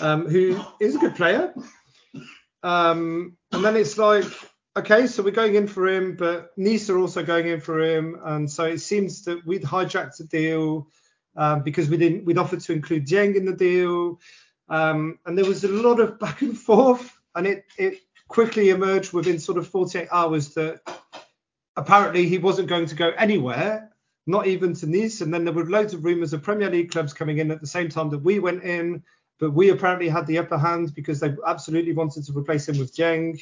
um, 0.00 0.28
who 0.28 0.60
is 0.80 0.96
a 0.96 0.98
good 0.98 1.14
player. 1.14 1.54
Um, 2.62 3.36
and 3.52 3.64
then 3.64 3.76
it's 3.76 3.98
like, 3.98 4.24
okay, 4.76 5.06
so 5.06 5.22
we're 5.22 5.30
going 5.30 5.54
in 5.54 5.68
for 5.68 5.88
him, 5.88 6.16
but 6.16 6.50
Nice 6.56 6.90
are 6.90 6.98
also 6.98 7.24
going 7.24 7.48
in 7.48 7.60
for 7.60 7.80
him, 7.80 8.18
and 8.24 8.50
so 8.50 8.64
it 8.64 8.78
seems 8.78 9.22
that 9.24 9.44
we'd 9.46 9.62
hijacked 9.62 10.16
the 10.16 10.24
deal 10.24 10.88
um, 11.36 11.62
because 11.62 11.88
we 11.88 11.96
didn't 11.96 12.24
we'd 12.24 12.38
offered 12.38 12.60
to 12.60 12.72
include 12.72 13.06
Dieng 13.06 13.36
in 13.36 13.44
the 13.44 13.52
deal, 13.52 14.20
um, 14.68 15.18
and 15.24 15.36
there 15.36 15.44
was 15.44 15.64
a 15.64 15.68
lot 15.68 16.00
of 16.00 16.18
back 16.18 16.42
and 16.42 16.58
forth, 16.58 17.10
and 17.34 17.46
it 17.46 17.64
it 17.78 18.00
quickly 18.28 18.70
emerged 18.70 19.12
within 19.12 19.38
sort 19.38 19.58
of 19.58 19.66
48 19.66 20.08
hours 20.12 20.54
that 20.54 20.80
apparently 21.78 22.28
he 22.28 22.38
wasn't 22.38 22.68
going 22.68 22.86
to 22.86 22.94
go 22.96 23.10
anywhere, 23.16 23.90
not 24.26 24.48
even 24.48 24.74
to 24.74 24.86
Nice, 24.86 25.20
and 25.20 25.32
then 25.32 25.44
there 25.44 25.54
were 25.54 25.64
loads 25.64 25.94
of 25.94 26.04
rumours 26.04 26.32
of 26.32 26.42
Premier 26.42 26.68
League 26.68 26.90
clubs 26.90 27.12
coming 27.12 27.38
in 27.38 27.52
at 27.52 27.60
the 27.60 27.66
same 27.66 27.88
time 27.88 28.10
that 28.10 28.18
we 28.18 28.40
went 28.40 28.64
in, 28.64 29.04
but 29.38 29.52
we 29.52 29.70
apparently 29.70 30.08
had 30.08 30.26
the 30.26 30.38
upper 30.38 30.58
hand 30.58 30.92
because 30.94 31.20
they 31.20 31.32
absolutely 31.46 31.92
wanted 31.92 32.26
to 32.26 32.36
replace 32.36 32.68
him 32.68 32.78
with 32.78 32.94
Dieng. 32.94 33.40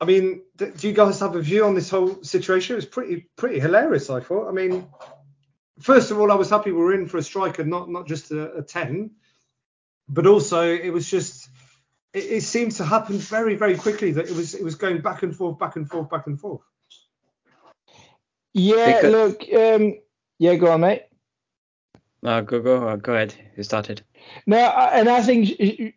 I 0.00 0.06
mean, 0.06 0.42
do 0.56 0.72
you 0.80 0.94
guys 0.94 1.20
have 1.20 1.36
a 1.36 1.42
view 1.42 1.66
on 1.66 1.74
this 1.74 1.90
whole 1.90 2.22
situation? 2.24 2.74
It 2.74 2.76
was 2.76 2.86
pretty 2.86 3.28
pretty 3.36 3.60
hilarious, 3.60 4.08
I 4.08 4.20
thought. 4.20 4.48
I 4.48 4.52
mean, 4.52 4.88
first 5.80 6.10
of 6.10 6.18
all, 6.18 6.32
I 6.32 6.34
was 6.34 6.50
happy 6.50 6.72
we 6.72 6.78
were 6.78 6.94
in 6.94 7.06
for 7.06 7.18
a 7.18 7.22
striker, 7.22 7.62
not 7.62 7.90
not 7.90 8.08
just 8.08 8.30
a, 8.32 8.54
a 8.54 8.62
ten, 8.62 9.12
but 10.08 10.26
also 10.26 10.62
it 10.62 10.90
was 10.90 11.08
just 11.08 11.50
it, 12.14 12.24
it, 12.24 12.42
seemed 12.42 12.72
to 12.72 12.84
happen 12.84 13.18
very 13.18 13.54
very 13.54 13.76
quickly 13.76 14.12
that 14.12 14.28
it 14.28 14.34
was 14.34 14.54
it 14.54 14.64
was 14.64 14.74
going 14.74 15.02
back 15.02 15.22
and 15.22 15.36
forth, 15.36 15.58
back 15.58 15.76
and 15.76 15.88
forth, 15.88 16.10
back 16.10 16.26
and 16.26 16.40
forth. 16.40 16.62
Yeah, 18.54 19.00
because... 19.00 19.12
look, 19.12 19.42
um, 19.54 19.98
yeah, 20.38 20.56
go 20.56 20.72
on, 20.72 20.80
mate. 20.80 21.02
No, 22.22 22.42
go 22.42 22.60
go 22.60 22.88
uh, 22.88 22.96
go 22.96 23.14
ahead. 23.14 23.34
You 23.56 23.62
started. 23.62 24.02
No, 24.46 24.58
and 24.58 25.08
I 25.08 25.22
think 25.22 25.48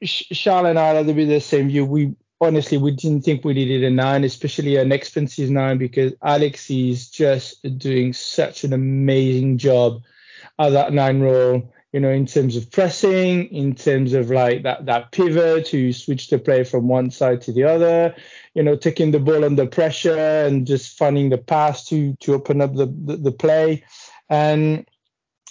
Charles 0.04 0.68
and 0.68 0.80
I 0.80 0.88
had 0.88 1.08
a 1.08 1.14
bit 1.14 1.28
the 1.28 1.40
same 1.40 1.68
view. 1.68 1.86
We 1.86 2.16
honestly 2.42 2.78
we 2.78 2.92
didn't 2.92 3.22
think 3.22 3.46
we 3.46 3.54
needed 3.54 3.84
a 3.84 3.92
nine, 3.92 4.24
especially 4.24 4.78
an 4.78 4.92
expensive 4.92 5.50
nine, 5.52 5.78
because 5.78 6.14
Alex 6.24 6.70
is 6.70 7.10
just 7.10 7.62
doing 7.78 8.14
such 8.14 8.64
an 8.64 8.74
amazing 8.74 9.60
job 9.60 10.02
at 10.58 10.70
that 10.70 10.94
nine 10.94 11.22
role. 11.22 11.72
You 11.96 12.02
know, 12.02 12.12
in 12.12 12.26
terms 12.26 12.58
of 12.58 12.70
pressing, 12.72 13.46
in 13.54 13.74
terms 13.74 14.12
of 14.12 14.30
like 14.30 14.64
that 14.64 14.86
that 14.86 15.14
pivot 15.14 15.68
to 15.68 15.94
switch 15.94 16.30
the 16.30 16.38
play 16.38 16.66
from 16.66 16.90
one 16.90 17.10
side 17.10 17.40
to 17.44 17.54
the 17.54 17.64
other. 17.64 18.14
You 18.54 18.64
know, 18.64 18.76
taking 18.76 19.12
the 19.12 19.20
ball 19.22 19.46
under 19.46 19.66
pressure 19.66 20.46
and 20.46 20.68
just 20.68 20.98
finding 20.98 21.30
the 21.30 21.38
pass 21.38 21.86
to 21.86 22.14
to 22.20 22.34
open 22.34 22.60
up 22.60 22.76
the 22.76 22.88
the, 22.88 23.16
the 23.16 23.32
play. 23.32 23.86
And 24.30 24.86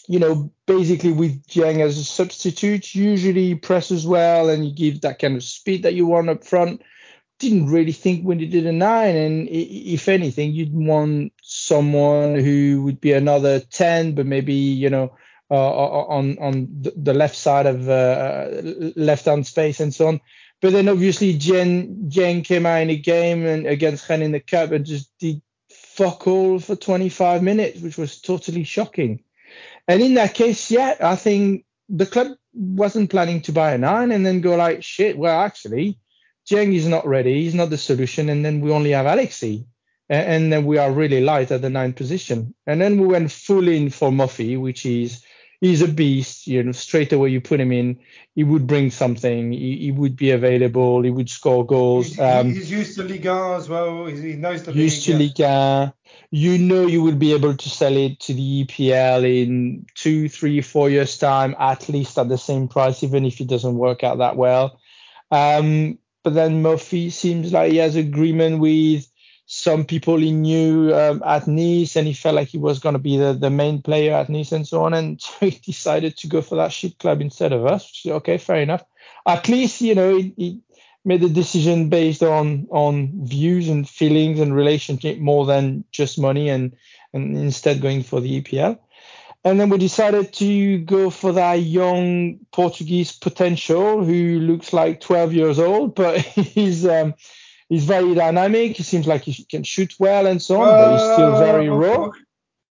you 0.06 0.18
know, 0.18 0.52
basically 0.66 1.12
with 1.12 1.46
Dieng 1.46 1.80
as 1.80 1.96
a 1.96 2.04
substitute, 2.04 2.94
usually 2.94 3.54
press 3.54 3.90
as 3.90 4.06
well 4.06 4.50
and 4.50 4.66
you 4.66 4.74
give 4.74 5.00
that 5.00 5.20
kind 5.20 5.36
of 5.36 5.42
speed 5.42 5.84
that 5.84 5.94
you 5.94 6.04
want 6.04 6.28
up 6.28 6.44
front. 6.44 6.82
Didn't 7.38 7.70
really 7.70 7.92
think 7.92 8.22
when 8.22 8.38
you 8.38 8.48
did 8.48 8.66
a 8.66 8.72
nine, 8.72 9.16
and 9.16 9.48
if 9.50 10.08
anything, 10.08 10.52
you'd 10.52 10.74
want 10.74 11.32
someone 11.42 12.34
who 12.34 12.82
would 12.84 13.00
be 13.00 13.12
another 13.12 13.60
ten, 13.60 14.14
but 14.14 14.26
maybe 14.26 14.52
you 14.52 14.90
know 14.90 15.16
uh, 15.50 15.54
on 15.54 16.38
on 16.38 16.68
the 16.70 17.14
left 17.14 17.36
side 17.36 17.66
of 17.66 17.88
uh, 17.88 18.48
left 18.96 19.26
hand 19.26 19.46
space 19.46 19.80
and 19.80 19.94
so 19.94 20.08
on. 20.08 20.20
But 20.60 20.72
then 20.72 20.88
obviously 20.88 21.36
Dieng 21.36 22.10
Dieng 22.10 22.44
came 22.44 22.66
out 22.66 22.82
in 22.82 22.90
a 22.90 22.96
game 22.96 23.46
and 23.46 23.66
against 23.66 24.08
Rennes 24.08 24.24
in 24.24 24.32
the 24.32 24.40
cup 24.40 24.72
and 24.72 24.86
just 24.86 25.10
did 25.18 25.42
fuck 25.70 26.26
all 26.26 26.58
for 26.58 26.74
25 26.74 27.42
minutes, 27.42 27.80
which 27.80 27.98
was 27.98 28.20
totally 28.20 28.64
shocking. 28.64 29.22
And 29.86 30.02
in 30.02 30.14
that 30.14 30.34
case, 30.34 30.70
yeah, 30.70 30.96
I 31.00 31.16
think 31.16 31.66
the 31.88 32.06
club 32.06 32.28
wasn't 32.54 33.10
planning 33.10 33.42
to 33.42 33.52
buy 33.52 33.72
a 33.74 33.78
nine 33.78 34.10
and 34.10 34.24
then 34.24 34.40
go 34.40 34.56
like, 34.56 34.82
shit, 34.82 35.18
well, 35.18 35.40
actually, 35.40 35.98
Dieng 36.50 36.74
is 36.74 36.86
not 36.86 37.06
ready. 37.06 37.42
He's 37.42 37.54
not 37.54 37.70
the 37.70 37.78
solution. 37.78 38.28
And 38.28 38.44
then 38.44 38.60
we 38.60 38.70
only 38.70 38.90
have 38.90 39.06
Alexi. 39.06 39.66
And, 40.10 40.52
then 40.52 40.66
we 40.66 40.76
are 40.76 40.92
really 40.92 41.22
light 41.22 41.50
at 41.50 41.62
the 41.62 41.70
nine 41.70 41.94
position. 41.94 42.54
And 42.66 42.80
then 42.80 42.98
we 42.98 43.06
went 43.06 43.32
full 43.32 43.66
in 43.68 43.88
for 43.88 44.10
Moffi, 44.10 44.60
which 44.60 44.84
is 44.84 45.24
he's 45.60 45.82
a 45.82 45.88
beast. 45.88 46.46
You 46.46 46.62
know, 46.62 46.72
straight 46.72 47.12
away 47.12 47.30
you 47.30 47.40
put 47.40 47.60
him 47.60 47.72
in, 47.72 47.98
he 48.34 48.44
would 48.44 48.66
bring 48.66 48.90
something. 48.90 49.52
He, 49.52 49.78
he 49.78 49.92
would 49.92 50.16
be 50.16 50.30
available. 50.30 51.02
He 51.02 51.10
would 51.10 51.28
score 51.28 51.64
goals. 51.64 52.08
He's, 52.08 52.20
um, 52.20 52.52
he's 52.52 52.70
used 52.70 52.96
to 52.96 53.04
Ligue 53.04 53.26
1 53.26 53.56
as 53.56 53.68
well. 53.68 54.06
He 54.06 54.34
knows 54.34 54.62
the 54.62 54.72
used 54.72 55.08
league, 55.08 55.34
to 55.36 55.42
1. 55.42 55.92
You 56.30 56.58
know 56.58 56.86
you 56.86 57.02
will 57.02 57.16
be 57.16 57.32
able 57.32 57.56
to 57.56 57.68
sell 57.68 57.96
it 57.96 58.20
to 58.20 58.34
the 58.34 58.64
EPL 58.64 59.42
in 59.42 59.86
two, 59.94 60.28
three, 60.28 60.60
four 60.60 60.90
years 60.90 61.16
time, 61.18 61.54
at 61.58 61.88
least 61.88 62.18
at 62.18 62.28
the 62.28 62.38
same 62.38 62.68
price, 62.68 63.02
even 63.02 63.24
if 63.24 63.40
it 63.40 63.48
doesn't 63.48 63.76
work 63.76 64.04
out 64.04 64.18
that 64.18 64.36
well. 64.36 64.80
Um, 65.30 65.98
but 66.22 66.34
then 66.34 66.62
Moffi 66.62 67.12
seems 67.12 67.52
like 67.52 67.72
he 67.72 67.78
has 67.78 67.96
agreement 67.96 68.58
with 68.58 69.06
some 69.46 69.84
people 69.84 70.16
he 70.16 70.32
knew 70.32 70.94
um, 70.94 71.22
at 71.24 71.46
Nice, 71.46 71.96
and 71.96 72.06
he 72.06 72.14
felt 72.14 72.34
like 72.34 72.48
he 72.48 72.58
was 72.58 72.78
going 72.78 72.94
to 72.94 72.98
be 72.98 73.16
the, 73.16 73.34
the 73.34 73.50
main 73.50 73.82
player 73.82 74.14
at 74.14 74.28
Nice 74.28 74.52
and 74.52 74.66
so 74.66 74.84
on. 74.84 74.94
And 74.94 75.20
so 75.20 75.32
he 75.40 75.50
decided 75.50 76.16
to 76.18 76.28
go 76.28 76.42
for 76.42 76.56
that 76.56 76.72
shit 76.72 76.98
club 76.98 77.20
instead 77.20 77.52
of 77.52 77.66
us. 77.66 78.02
okay, 78.06 78.38
fair 78.38 78.62
enough. 78.62 78.84
At 79.26 79.48
least 79.48 79.80
you 79.80 79.94
know 79.94 80.16
he, 80.16 80.34
he, 80.36 80.60
made 81.06 81.22
a 81.22 81.28
decision 81.28 81.90
based 81.90 82.22
on 82.22 82.66
on 82.70 83.26
views 83.26 83.68
and 83.68 83.86
feelings 83.86 84.40
and 84.40 84.56
relationship 84.56 85.18
more 85.18 85.44
than 85.44 85.84
just 85.92 86.18
money, 86.18 86.48
and 86.48 86.74
and 87.12 87.36
instead 87.36 87.82
going 87.82 88.02
for 88.02 88.20
the 88.20 88.40
EPL. 88.40 88.78
And 89.46 89.60
then 89.60 89.68
we 89.68 89.76
decided 89.76 90.32
to 90.34 90.78
go 90.78 91.10
for 91.10 91.32
that 91.32 91.60
young 91.60 92.38
Portuguese 92.50 93.12
potential 93.12 94.02
who 94.02 94.38
looks 94.40 94.72
like 94.72 95.02
12 95.02 95.34
years 95.34 95.58
old, 95.58 95.94
but 95.94 96.18
he's 96.20 96.86
um, 96.86 97.12
he's 97.68 97.84
very 97.84 98.14
dynamic. 98.14 98.76
He 98.76 98.82
seems 98.82 99.06
like 99.06 99.22
he 99.22 99.44
can 99.44 99.62
shoot 99.62 99.94
well 99.98 100.26
and 100.26 100.40
so 100.40 100.60
on, 100.60 100.68
uh, 100.68 100.72
but 100.72 100.92
he's 100.92 101.12
still 101.14 101.38
very 101.38 101.68
we'll, 101.68 101.78
raw. 101.78 101.98
We'll, 101.98 102.12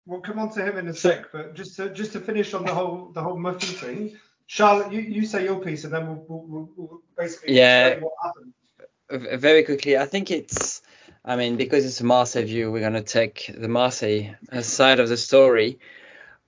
we'll, 0.05 0.21
come 0.21 0.39
on 0.39 0.51
to 0.53 0.65
him 0.65 0.77
in 0.77 0.87
a 0.87 0.93
sec, 0.93 1.31
but 1.31 1.53
just 1.53 1.75
to, 1.77 1.89
just 1.89 2.13
to 2.13 2.19
finish 2.19 2.53
on 2.53 2.65
the 2.65 2.73
whole 2.73 3.11
the 3.13 3.21
whole 3.21 3.37
Moffi 3.37 3.75
thing, 3.75 4.17
Charlotte, 4.47 4.91
you, 4.91 5.01
you 5.01 5.25
say 5.25 5.43
your 5.43 5.59
piece, 5.59 5.83
and 5.83 5.93
then 5.93 6.07
we'll, 6.07 6.25
we'll, 6.27 6.69
we'll 6.75 7.01
basically 7.17 7.57
yeah. 7.57 7.99
what 7.99 8.13
happened. 8.21 9.41
Very 9.41 9.63
quickly, 9.63 9.97
I 9.97 10.05
think 10.05 10.31
it's. 10.31 10.81
I 11.23 11.35
mean, 11.35 11.55
because 11.55 11.85
it's 11.85 12.01
a 12.01 12.03
Marseille 12.03 12.45
view, 12.45 12.71
we're 12.71 12.79
going 12.79 12.93
to 12.93 13.03
take 13.03 13.53
the 13.55 13.67
Marseille 13.67 14.33
side 14.61 14.99
of 14.99 15.07
the 15.07 15.17
story. 15.17 15.79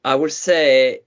I 0.04 0.16
would 0.16 0.32
say 0.32 1.02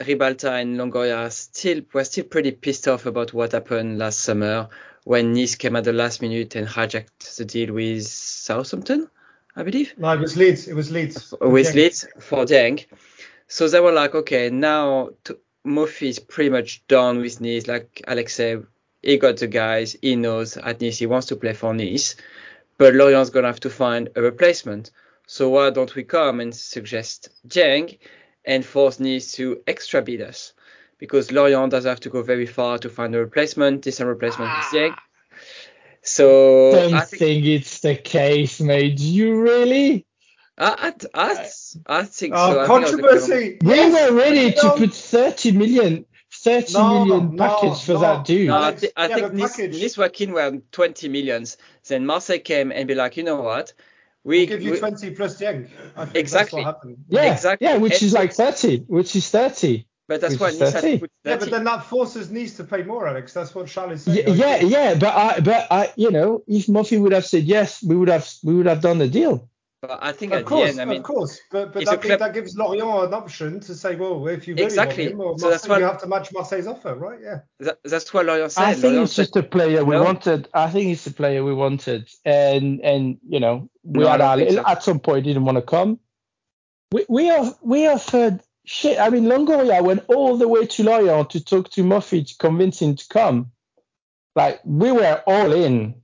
Ribalta 0.00 0.60
and 0.62 0.78
Longoria 0.78 1.30
still 1.32 1.82
were 1.92 2.04
still 2.04 2.24
pretty 2.24 2.52
pissed 2.52 2.86
off 2.86 3.06
about 3.06 3.34
what 3.34 3.52
happened 3.52 3.98
last 3.98 4.20
summer 4.20 4.68
when 5.04 5.32
Nice 5.32 5.54
came 5.54 5.76
at 5.76 5.84
the 5.84 5.92
last 5.92 6.22
minute 6.22 6.56
and 6.56 6.68
hijacked 6.68 7.36
the 7.36 7.44
deal 7.44 7.74
with 7.74 8.06
Southampton, 8.06 9.08
I 9.56 9.62
believe. 9.62 9.94
No, 9.96 10.12
it 10.12 10.20
was 10.20 10.36
Leeds. 10.36 10.68
It 10.68 10.74
was 10.74 10.90
Leeds. 10.90 11.34
With 11.40 11.74
Leeds 11.74 12.06
for 12.18 12.44
Dieng. 12.44 12.86
So 13.48 13.68
they 13.68 13.80
were 13.80 13.92
like, 13.92 14.14
okay, 14.14 14.50
now 14.50 15.10
to, 15.24 15.38
Moffi 15.66 16.08
is 16.08 16.18
pretty 16.18 16.50
much 16.50 16.86
done 16.86 17.18
with 17.18 17.40
Nice. 17.40 17.66
Like 17.66 18.02
Alex 18.06 18.34
said, 18.34 18.66
he 19.02 19.18
got 19.18 19.38
the 19.38 19.46
guys. 19.46 19.96
He 20.00 20.16
knows 20.16 20.56
at 20.56 20.80
Nice 20.80 20.98
he 20.98 21.06
wants 21.06 21.26
to 21.28 21.36
play 21.36 21.54
for 21.54 21.74
Nice. 21.74 22.16
But 22.78 22.94
Lorient's 22.94 23.30
going 23.30 23.42
to 23.42 23.48
have 23.48 23.60
to 23.60 23.70
find 23.70 24.08
a 24.16 24.22
replacement. 24.22 24.90
So 25.26 25.50
why 25.50 25.70
don't 25.70 25.94
we 25.94 26.04
come 26.04 26.40
and 26.40 26.54
suggest 26.54 27.28
Dieng 27.46 27.98
and 28.44 28.64
force 28.64 29.00
Nice 29.00 29.32
to 29.32 29.62
extra 29.66 30.02
bid 30.02 30.22
us? 30.22 30.52
Because 31.00 31.32
Lorient 31.32 31.70
does 31.70 31.84
have 31.86 32.00
to 32.00 32.10
go 32.10 32.22
very 32.22 32.46
far 32.46 32.78
to 32.78 32.88
find 32.88 33.14
a 33.14 33.18
replacement, 33.18 33.82
decent 33.82 34.06
replacement 34.08 34.50
ah. 34.50 34.70
Dieng. 34.72 34.94
So 36.02 36.72
don't 36.72 36.94
I 36.94 37.00
think, 37.00 37.18
think, 37.18 37.44
it's 37.46 37.80
the 37.80 37.96
case, 37.96 38.60
mate. 38.60 39.00
You 39.00 39.40
really? 39.42 40.06
I, 40.56 40.92
I, 41.14 41.32
I, 41.32 41.46
I 41.86 42.02
think 42.04 42.34
oh, 42.36 42.52
so. 42.52 42.66
Controversy. 42.66 43.58
we 43.62 43.74
yes. 43.74 44.10
were 44.10 44.16
ready 44.16 44.52
to 44.52 44.70
put 44.76 44.92
30 44.94 45.52
million, 45.52 46.04
thirty 46.32 46.74
No, 46.74 47.04
million 47.04 47.34
no, 47.36 47.48
package 47.48 47.82
for 47.84 47.92
no. 47.94 48.00
that 48.00 48.24
dude. 48.26 48.48
No, 48.48 48.54
I, 48.56 48.62
Alex, 48.66 48.80
thi- 48.82 48.88
I 48.96 49.08
yeah, 49.08 49.14
think 49.14 49.28
the 49.28 49.36
Nice, 49.38 49.56
package- 49.56 49.82
Nice 49.82 49.96
were 49.98 50.08
keen 50.10 50.32
were 50.32 50.42
on 50.42 50.62
20 50.72 51.08
millions. 51.08 51.56
Then 51.88 52.04
Marseille 52.06 52.38
came 52.40 52.72
and 52.72 52.86
be 52.86 52.94
like, 52.94 53.16
you 53.16 53.24
know 53.24 53.40
what? 53.40 53.72
We, 54.22 54.40
We'll 54.40 54.46
give 54.48 54.62
you 54.62 54.72
we- 54.72 54.78
20 54.78 55.10
plus 55.12 55.38
Dieng. 55.40 55.68
I 55.96 56.04
think 56.04 56.16
Exactly. 56.16 56.62
That's 56.62 56.66
what 56.66 56.74
happened. 56.74 57.04
yeah, 57.08 57.32
exactly. 57.32 57.66
yeah, 57.66 57.76
which 57.78 57.94
And- 57.94 58.02
is 58.02 58.12
like 58.12 58.32
thirty, 58.34 58.78
which 58.86 59.16
is 59.16 59.30
thirty. 59.30 59.86
But 60.10 60.20
that's 60.20 60.32
which 60.32 60.40
why 60.40 60.48
is 60.48 60.58
Nice 60.58 60.72
had 60.72 60.82
30. 60.82 60.92
to 60.94 61.00
put 61.02 61.10
Yeah, 61.24 61.36
but 61.36 61.50
then 61.52 61.62
that 61.62 61.84
forces 61.84 62.32
Nice 62.32 62.56
to 62.56 62.64
pay 62.64 62.82
more, 62.82 63.06
Alex. 63.06 63.32
That's 63.32 63.54
what 63.54 63.68
Charles 63.68 64.08
is 64.08 64.16
Yeah, 64.16 64.24
saying. 64.24 64.38
yeah, 64.38 64.56
yeah, 64.56 64.94
but 64.98 65.14
I, 65.14 65.38
but 65.38 65.68
I, 65.70 65.92
you 65.94 66.10
know, 66.10 66.42
if 66.48 66.66
Moffi 66.66 67.00
would 67.00 67.12
have 67.12 67.24
said 67.24 67.44
yes, 67.44 67.80
we 67.80 67.94
would 67.94 68.08
have, 68.08 68.28
we 68.42 68.56
would 68.56 68.66
have 68.66 68.80
done 68.80 68.98
the 68.98 69.06
deal. 69.06 69.48
But 69.82 70.00
I 70.02 70.10
think 70.10 70.32
Of 70.32 70.40
at 70.40 70.46
course, 70.46 70.74
the 70.74 70.80
end, 70.80 70.80
I 70.80 70.84
mean, 70.92 70.98
of 70.98 71.04
course, 71.04 71.40
but 71.52 71.72
but 71.72 71.82
if 71.84 71.88
a 71.88 71.92
that, 71.92 72.02
club- 72.02 72.18
that 72.18 72.34
gives 72.34 72.56
Lorient 72.56 73.04
an 73.04 73.14
option 73.14 73.60
to 73.60 73.72
say, 73.72 73.94
well, 73.94 74.26
if 74.26 74.48
you 74.48 74.54
really 74.56 74.66
Exactly. 74.66 75.04
want 75.04 75.12
him, 75.14 75.20
or 75.20 75.38
So 75.38 75.48
that's 75.48 75.68
Marseille, 75.68 75.80
you 75.80 75.86
have 75.92 76.00
to 76.02 76.08
match 76.08 76.32
Marseille's 76.32 76.66
offer, 76.66 76.96
right? 76.96 77.20
Yeah. 77.22 77.38
that, 77.60 77.78
that's 77.84 78.12
what 78.12 78.26
Lorient 78.26 78.50
said. 78.50 78.64
I 78.64 78.72
think 78.72 78.82
Lorient 78.82 79.04
it's 79.04 79.12
said, 79.12 79.22
just 79.26 79.36
a 79.36 79.42
player 79.44 79.84
we 79.84 79.94
No. 79.94 80.02
wanted. 80.02 80.48
I 80.52 80.68
think 80.70 80.90
it's 80.90 81.06
a 81.06 81.12
player 81.12 81.44
we 81.44 81.54
wanted, 81.54 82.10
and 82.24 82.80
and 82.80 83.18
you 83.28 83.38
know, 83.38 83.70
we 83.84 84.02
No, 84.02 84.10
had 84.10 84.20
our, 84.20 84.38
so. 84.50 84.64
at 84.66 84.82
some 84.82 84.98
point 84.98 85.24
didn't 85.24 85.44
want 85.44 85.56
to 85.56 85.62
come. 85.62 86.00
We 86.90 87.06
we 87.08 87.30
are 87.30 87.54
we 87.62 87.86
offered 87.86 88.40
shit. 88.64 88.98
I 88.98 89.10
mean, 89.10 89.24
Longoria 89.24 89.82
went 89.82 90.04
all 90.08 90.36
the 90.36 90.48
way 90.48 90.66
to 90.66 90.82
Lorient 90.84 91.30
to 91.30 91.44
talk 91.44 91.70
to 91.70 91.82
Moffi 91.82 92.26
to 92.26 92.36
convince 92.38 92.80
him 92.80 92.96
to 92.96 93.08
come. 93.08 93.52
Like 94.36 94.60
we 94.64 94.92
were 94.92 95.22
all 95.26 95.52
in. 95.52 95.94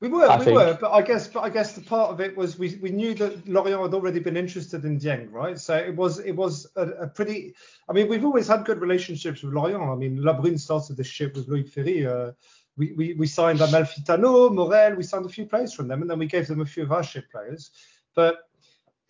We 0.00 0.08
were, 0.08 0.28
I 0.28 0.36
we 0.36 0.44
think. 0.46 0.56
were, 0.56 0.76
but 0.80 0.90
I 0.90 1.00
guess, 1.02 1.28
but 1.28 1.44
I 1.44 1.48
guess 1.48 1.74
the 1.74 1.80
part 1.80 2.10
of 2.10 2.20
it 2.20 2.36
was 2.36 2.58
we, 2.58 2.76
we 2.82 2.90
knew 2.90 3.14
that 3.14 3.48
Lorient 3.48 3.80
had 3.80 3.94
already 3.94 4.18
been 4.18 4.36
interested 4.36 4.84
in 4.84 4.98
Dieng, 4.98 5.30
right? 5.30 5.56
So 5.58 5.76
it 5.76 5.94
was 5.94 6.18
it 6.18 6.32
was 6.32 6.66
a, 6.74 6.82
a 6.82 7.06
pretty. 7.06 7.54
I 7.88 7.92
mean, 7.92 8.08
we've 8.08 8.24
always 8.24 8.48
had 8.48 8.64
good 8.64 8.80
relationships 8.80 9.42
with 9.42 9.54
Lorient. 9.54 9.80
I 9.80 9.94
mean, 9.94 10.18
Labrune 10.18 10.58
started 10.58 10.96
this 10.96 11.06
ship 11.06 11.36
with 11.36 11.48
Loic 11.48 11.70
Ferry. 11.70 12.04
Uh, 12.04 12.32
we, 12.76 12.92
we 12.92 13.14
we 13.14 13.26
signed 13.28 13.60
Amalfitano, 13.60 14.52
Morel. 14.52 14.96
We 14.96 15.04
signed 15.04 15.24
a 15.24 15.28
few 15.28 15.46
players 15.46 15.72
from 15.72 15.86
them, 15.86 16.02
and 16.02 16.10
then 16.10 16.18
we 16.18 16.26
gave 16.26 16.48
them 16.48 16.60
a 16.60 16.66
few 16.66 16.82
of 16.82 16.90
our 16.90 17.04
ship 17.04 17.30
players. 17.30 17.70
But 18.16 18.38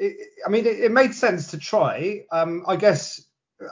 it, 0.02 0.28
I 0.46 0.50
mean, 0.50 0.66
it, 0.66 0.80
it 0.80 0.92
made 0.92 1.14
sense 1.14 1.50
to 1.50 1.58
try. 1.58 2.24
Um, 2.32 2.64
I 2.66 2.76
guess, 2.76 3.22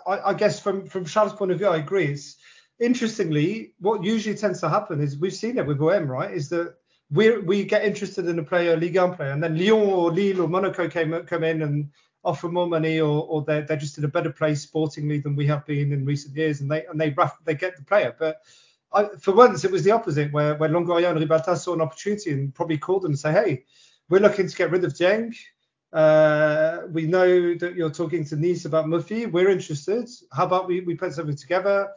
I, 0.07 0.19
I 0.21 0.35
guess 0.35 0.61
from 0.61 0.87
from 0.87 1.05
Charles' 1.05 1.33
point 1.33 1.51
of 1.51 1.59
view, 1.59 1.69
I 1.69 1.79
agree. 1.79 2.07
It's 2.07 2.37
interestingly 2.79 3.75
what 3.81 4.05
usually 4.05 4.37
tends 4.37 4.61
to 4.61 4.69
happen 4.69 5.01
is 5.01 5.19
we've 5.19 5.35
seen 5.35 5.59
it 5.59 5.67
with 5.67 5.81
OM, 5.81 6.11
right? 6.11 6.31
Is 6.31 6.49
that 6.51 6.75
we 7.11 7.39
we 7.39 7.65
get 7.65 7.85
interested 7.85 8.29
in 8.29 8.39
a 8.39 8.45
player, 8.45 8.77
Ligue 8.77 8.97
1 8.97 9.15
player, 9.17 9.33
and 9.33 9.43
then 9.43 9.59
Lyon 9.59 9.91
or 9.91 10.13
Lille 10.13 10.43
or 10.43 10.49
Monaco 10.49 10.89
came 10.89 11.13
come 11.27 11.45
in 11.45 11.63
and 11.63 11.91
offer 12.23 12.49
more 12.49 12.67
money, 12.67 13.01
or, 13.01 13.27
or 13.27 13.43
they're, 13.43 13.63
they're 13.63 13.77
just 13.77 13.97
in 13.99 14.05
a 14.05 14.09
better 14.09 14.31
place 14.31 14.63
sportingly 14.63 15.19
than 15.19 15.35
we 15.35 15.47
have 15.47 15.65
been 15.67 15.93
in 15.93 16.05
recent 16.05 16.37
years, 16.37 16.61
and 16.61 16.71
they 16.71 16.87
and 16.87 17.01
they 17.01 17.11
raff- 17.11 17.45
they 17.45 17.55
get 17.55 17.77
the 17.77 17.83
player. 17.83 18.15
But 18.19 18.41
I, 18.93 19.09
for 19.21 19.35
once, 19.35 19.65
it 19.65 19.71
was 19.73 19.85
the 19.85 19.91
opposite, 19.91 20.33
where 20.33 20.55
where 20.57 20.71
Longoria 20.71 21.11
and 21.11 21.19
Ribalta 21.19 21.57
saw 21.57 21.75
an 21.75 21.81
opportunity 21.81 22.31
and 22.31 22.55
probably 22.55 22.79
called 22.79 23.03
them 23.03 23.13
and 23.13 23.19
say, 23.19 23.33
hey, 23.33 23.65
we're 24.09 24.21
looking 24.21 24.49
to 24.49 24.57
get 24.57 24.71
rid 24.71 24.85
of 24.85 24.93
Dieng. 24.93 25.35
Uh, 25.93 26.83
we 26.91 27.07
know 27.07 27.55
that 27.55 27.75
you're 27.75 27.91
talking 27.91 28.25
to 28.25 28.37
Nice 28.37 28.65
about 28.65 28.87
Moffi. 28.87 29.31
We're 29.31 29.51
interested. 29.51 30.09
How 30.33 30.47
about 30.47 30.69
we, 30.69 30.81
we 30.81 30.95
put 30.95 31.13
something 31.15 31.37
together? 31.37 31.91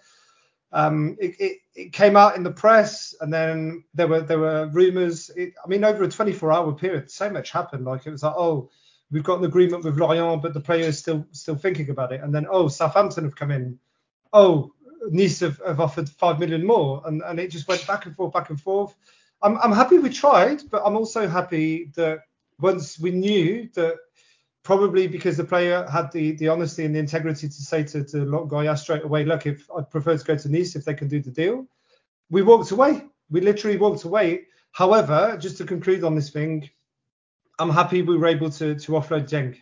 Um, 0.72 1.16
it, 1.20 1.36
it, 1.40 1.58
it 1.76 1.94
came 1.94 2.18
out 2.18 2.36
in 2.36 2.44
the 2.44 2.52
press, 2.52 3.14
and 3.22 3.32
then 3.32 3.84
there 3.94 4.08
were 4.08 4.22
there 4.22 4.40
were 4.40 4.68
rumors. 4.68 5.30
I 5.38 5.68
mean, 5.68 5.84
over 5.84 6.04
a 6.04 6.08
24-hour 6.08 6.74
period, 6.74 7.12
so 7.12 7.30
much 7.30 7.52
happened. 7.52 7.86
Like 7.86 8.08
it 8.08 8.12
was 8.12 8.24
like, 8.24 8.34
oh, 8.36 8.70
we've 9.12 9.24
got 9.24 9.38
an 9.38 9.46
agreement 9.46 9.84
with 9.84 9.98
Lorient, 9.98 10.42
but 10.42 10.56
the 10.56 10.60
player 10.60 10.88
is 10.88 10.98
still 10.98 11.26
still 11.32 11.56
thinking 11.56 11.92
about 11.92 12.12
it. 12.12 12.22
And 12.22 12.34
then, 12.34 12.48
oh, 12.50 12.68
Southampton 12.68 13.24
have 13.26 13.36
come 13.36 13.52
in. 13.52 13.78
Oh, 14.34 14.74
Nice 15.12 15.42
have, 15.42 15.62
have 15.68 15.80
offered 15.80 16.10
five 16.10 16.40
million 16.40 16.66
more, 16.66 17.04
and, 17.06 17.22
and 17.22 17.40
it 17.40 17.52
just 17.52 17.68
went 17.68 17.86
back 17.86 18.08
and 18.08 18.16
forth, 18.16 18.34
back 18.34 18.50
and 18.50 18.60
forth. 18.60 18.96
I'm 19.44 19.58
I'm 19.58 19.72
happy 19.72 20.00
we 20.00 20.10
tried, 20.10 20.64
but 20.72 20.82
I'm 20.84 20.96
also 20.96 21.28
happy 21.28 21.92
that 21.96 22.22
once 22.64 22.98
we 22.98 23.12
knew 23.12 23.70
that 23.76 23.98
probably 24.64 25.06
because 25.06 25.36
the 25.36 25.44
player 25.44 25.86
had 25.92 26.12
the, 26.14 26.32
the 26.38 26.48
honesty 26.48 26.86
and 26.86 26.96
the 26.96 27.00
integrity 27.00 27.48
to 27.48 27.54
say 27.54 27.84
to, 27.84 28.04
to 28.06 28.46
Goya 28.48 28.78
straight 28.78 29.04
away, 29.04 29.26
look, 29.26 29.46
if 29.46 29.70
I'd 29.78 29.92
prefer 29.92 30.18
to 30.18 30.24
go 30.24 30.36
to 30.38 30.50
Nice 30.50 30.76
if 30.76 30.86
they 30.86 30.94
can 30.94 31.10
do 31.10 31.22
the 31.22 31.30
deal. 31.30 31.68
We 32.32 32.42
walked 32.42 32.72
away. 32.72 33.04
We 33.30 33.42
literally 33.42 33.78
walked 33.78 34.06
away. 34.06 34.46
However, 34.72 35.38
just 35.38 35.58
to 35.58 35.66
conclude 35.66 36.06
on 36.06 36.16
this 36.16 36.30
thing, 36.30 36.70
I'm 37.60 37.70
happy 37.70 38.02
we 38.02 38.18
were 38.18 38.28
able 38.28 38.50
to, 38.52 38.76
to 38.76 38.92
offload 38.94 39.30
Dieng. 39.30 39.58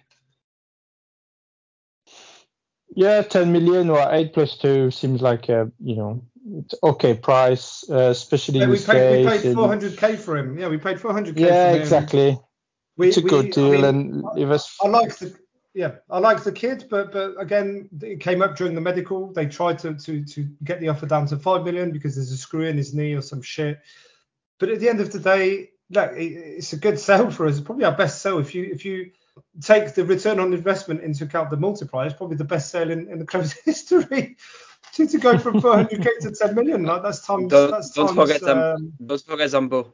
Yeah, 2.94 3.24
10 3.24 3.52
million 3.52 3.90
or 3.90 4.06
8 4.10 4.34
plus 4.34 4.58
2 4.58 4.92
seems 4.92 5.22
like 5.22 5.50
a, 5.50 5.72
you 5.80 5.96
know, 5.96 6.24
it's 6.58 6.76
okay 6.84 7.16
price, 7.16 7.84
uh, 7.90 8.10
especially 8.12 8.60
Yeah, 8.60 8.68
we 8.68 8.78
paid 8.78 9.24
we 9.24 9.30
paid 9.30 9.56
400k 9.56 10.20
for 10.20 10.38
him. 10.38 10.60
Yeah, 10.60 10.68
we 10.68 10.78
paid 10.78 10.98
400k. 10.98 11.40
Yeah, 11.40 11.72
for 11.72 11.76
him. 11.76 11.82
exactly. 11.82 12.40
We, 12.98 13.08
It's 13.10 13.18
a 13.18 13.22
we- 13.22 13.30
good 13.30 13.46
I 13.48 13.50
deal, 13.50 13.72
mean, 13.72 13.84
and 13.86 14.24
it 14.38 14.46
was. 14.46 14.76
I 14.84 14.88
like 14.88 15.16
the 15.18 15.34
yeah, 15.74 15.96
I 16.10 16.20
like 16.20 16.44
the 16.44 16.52
kid, 16.52 16.86
but 16.90 17.12
but 17.14 17.36
again, 17.40 17.88
it 18.02 18.20
came 18.20 18.42
up 18.42 18.58
during 18.58 18.76
the 18.76 18.82
medical. 18.82 19.32
They 19.32 19.46
tried 19.46 19.80
to 19.80 19.94
to 19.96 20.24
to 20.26 20.48
get 20.64 20.80
the 20.82 20.90
offer 20.90 21.06
down 21.06 21.28
to 21.28 21.38
five 21.38 21.64
million 21.64 21.92
because 21.92 22.16
there's 22.16 22.32
a 22.32 22.38
screw 22.38 22.66
in 22.66 22.78
his 22.78 22.94
knee 22.94 23.14
or 23.14 23.22
some 23.22 23.42
shit. 23.42 23.80
But 24.60 24.70
at 24.70 24.80
the 24.80 24.90
end 24.90 25.00
of 25.00 25.12
the 25.12 25.20
day, 25.20 25.70
look, 25.90 26.12
it, 26.12 26.34
it's 26.34 26.74
a 26.74 26.78
good 26.78 27.00
sell 27.00 27.32
for 27.32 27.48
us. 27.48 27.58
It's 27.58 27.66
probably 27.66 27.86
our 27.86 27.96
best 27.96 28.22
sell 28.22 28.38
if 28.40 28.54
you 28.54 28.66
if 28.66 28.84
you 28.84 29.12
take 29.62 29.94
the 29.96 30.04
return 30.04 30.40
on 30.42 30.54
investment 30.54 31.02
into 31.02 31.24
account, 31.24 31.50
the 31.50 31.58
multiplier 31.58 32.08
is 32.08 32.14
probably 32.14 32.36
the 32.36 32.44
best 32.44 32.70
sale 32.70 32.92
in, 32.92 33.08
in 33.10 33.18
the 33.18 33.26
club's 33.26 33.54
history. 33.66 34.36
to, 34.94 35.08
to 35.08 35.18
go 35.20 35.38
from 35.38 35.62
400k 35.62 36.20
to 36.20 36.32
10 36.32 36.54
million, 36.54 36.84
like 36.84 37.02
that's 37.02 37.26
times. 37.26 37.48
Don't- 37.50 37.72
that's 37.72 37.92
don't 37.92 38.08
times, 38.08 38.18
forget 38.20 38.42
them. 38.42 38.58
um, 38.60 38.94
Don't 39.06 39.22
forget 39.26 39.50
Zambo. 39.50 39.94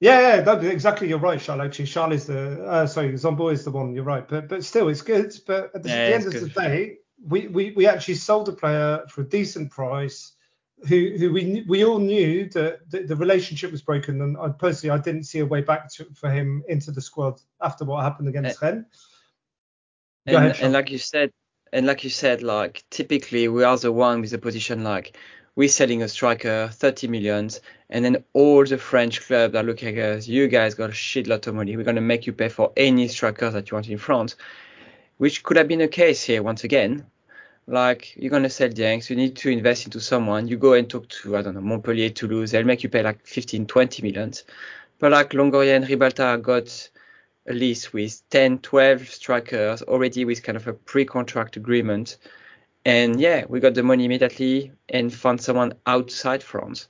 Yeah, 0.00 0.20
yeah, 0.20 0.40
that, 0.42 0.64
exactly. 0.64 1.08
You're 1.08 1.18
right, 1.18 1.40
Charles. 1.40 1.62
Actually, 1.62 1.86
Charles 1.86 2.14
is 2.14 2.26
the 2.26 2.64
uh, 2.64 2.86
sorry, 2.86 3.12
Zambo 3.14 3.52
is 3.52 3.64
the 3.64 3.72
one. 3.72 3.92
You're 3.92 4.04
right, 4.04 4.26
but 4.28 4.48
but 4.48 4.64
still, 4.64 4.88
it's 4.88 5.02
good. 5.02 5.34
But 5.46 5.74
at 5.74 5.82
the, 5.82 5.88
Yeah, 5.88 6.08
the 6.08 6.14
end 6.14 6.26
of 6.26 6.32
good. 6.32 6.42
the 6.42 6.60
day, 6.60 6.98
we, 7.26 7.48
we 7.48 7.72
we 7.72 7.86
actually 7.86 8.14
sold 8.14 8.48
a 8.48 8.52
player 8.52 9.04
for 9.08 9.22
a 9.22 9.28
decent 9.28 9.72
price, 9.72 10.34
who 10.86 11.16
who 11.18 11.32
we 11.32 11.64
we 11.68 11.84
all 11.84 11.98
knew 11.98 12.48
that 12.50 12.88
the, 12.90 13.02
the 13.02 13.16
relationship 13.16 13.72
was 13.72 13.82
broken, 13.82 14.22
and 14.22 14.36
I 14.38 14.50
personally 14.50 14.96
I 14.96 15.02
didn't 15.02 15.24
see 15.24 15.40
a 15.40 15.46
way 15.46 15.62
back 15.62 15.92
to, 15.94 16.06
for 16.14 16.30
him 16.30 16.62
into 16.68 16.92
the 16.92 17.00
squad 17.00 17.40
after 17.60 17.84
what 17.84 18.04
happened 18.04 18.28
against 18.28 18.62
Rennes. 18.62 18.86
Go 20.28 20.36
And, 20.36 20.54
and 20.60 20.72
like 20.72 20.90
you 20.90 20.98
said, 20.98 21.32
and 21.72 21.86
like 21.86 22.04
you 22.04 22.10
said, 22.10 22.42
like 22.42 22.84
typically 22.90 23.48
we 23.48 23.64
are 23.64 23.76
the 23.76 23.90
one 23.90 24.20
with 24.20 24.32
a 24.32 24.38
position 24.38 24.84
like 24.84 25.16
we're 25.58 25.68
selling 25.68 26.04
a 26.04 26.08
striker 26.08 26.70
30 26.72 27.08
millions, 27.08 27.60
and 27.90 28.04
then 28.04 28.22
all 28.32 28.64
the 28.64 28.78
French 28.78 29.26
clubs 29.26 29.56
are 29.56 29.64
looking 29.64 29.98
at 29.98 30.18
us. 30.18 30.28
Uh, 30.28 30.30
you 30.30 30.46
guys 30.46 30.76
got 30.76 30.88
a 30.88 30.92
shit 30.92 31.26
lot 31.26 31.48
of 31.48 31.54
money. 31.56 31.76
We're 31.76 31.82
gonna 31.82 32.00
make 32.00 32.28
you 32.28 32.32
pay 32.32 32.48
for 32.48 32.72
any 32.76 33.08
striker 33.08 33.50
that 33.50 33.68
you 33.68 33.74
want 33.74 33.88
in 33.88 33.98
France, 33.98 34.36
which 35.16 35.42
could 35.42 35.56
have 35.56 35.66
been 35.66 35.80
the 35.80 35.88
case 35.88 36.22
here 36.22 36.44
once 36.44 36.62
again. 36.62 37.06
Like 37.66 38.14
you're 38.14 38.30
gonna 38.30 38.50
sell 38.50 38.68
Dieng, 38.68 39.10
you 39.10 39.16
need 39.16 39.34
to 39.34 39.50
invest 39.50 39.84
into 39.84 39.98
someone. 39.98 40.46
You 40.46 40.58
go 40.58 40.74
and 40.74 40.88
talk 40.88 41.08
to 41.08 41.36
I 41.36 41.42
don't 41.42 41.54
know 41.54 41.60
Montpellier, 41.60 42.10
Toulouse. 42.10 42.52
They'll 42.52 42.62
make 42.62 42.84
you 42.84 42.88
pay 42.88 43.02
like 43.02 43.26
15, 43.26 43.66
20 43.66 44.02
millions. 44.04 44.44
But 45.00 45.10
like 45.10 45.30
Longoria 45.30 45.74
and 45.74 45.86
Ribalta 45.86 46.40
got 46.40 46.88
a 47.48 47.52
lease 47.52 47.92
with 47.92 48.22
10, 48.30 48.60
12 48.60 49.08
strikers 49.08 49.82
already 49.82 50.24
with 50.24 50.40
kind 50.44 50.54
of 50.54 50.68
a 50.68 50.72
pre-contract 50.72 51.56
agreement. 51.56 52.16
And 52.84 53.20
yeah, 53.20 53.44
we 53.48 53.60
got 53.60 53.74
the 53.74 53.82
money 53.82 54.04
immediately 54.04 54.72
and 54.88 55.12
found 55.12 55.40
someone 55.40 55.74
outside 55.86 56.42
France, 56.42 56.88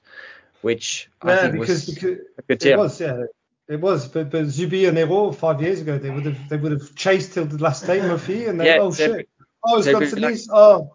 which 0.62 1.09
I 1.22 1.37
think 1.37 1.53
because, 1.55 1.87
was 1.87 1.94
because 1.94 2.18
a 2.38 2.42
good 2.42 2.64
it 2.66 2.79
was, 2.79 3.01
yeah, 3.01 3.22
it 3.68 3.81
was. 3.81 4.09
But 4.09 4.31
but 4.31 4.44
Zubi 4.46 4.87
and 4.87 4.94
Nero 4.96 5.33
five 5.33 5.61
years 5.61 5.81
ago, 5.81 5.98
they 5.98 6.11
would 6.11 6.27
have 6.27 6.48
they 6.48 6.57
would 6.57 6.72
have 6.72 6.94
chased 6.94 7.33
till 7.35 7.46
the 7.46 7.59
last 7.59 7.87
day, 7.87 7.98
Moffi, 8.01 8.48
and 8.48 8.61
they 8.61 8.66
Yeah, 8.66 8.79
oh 8.81 8.92
shit, 8.92 9.29
oh 9.64 9.79
it's 9.79 9.87
they 9.87 9.92
got 9.92 10.03
will 10.03 10.11
to 10.11 10.16
like- 10.16 10.31
Nice, 10.33 10.48
oh 10.53 10.92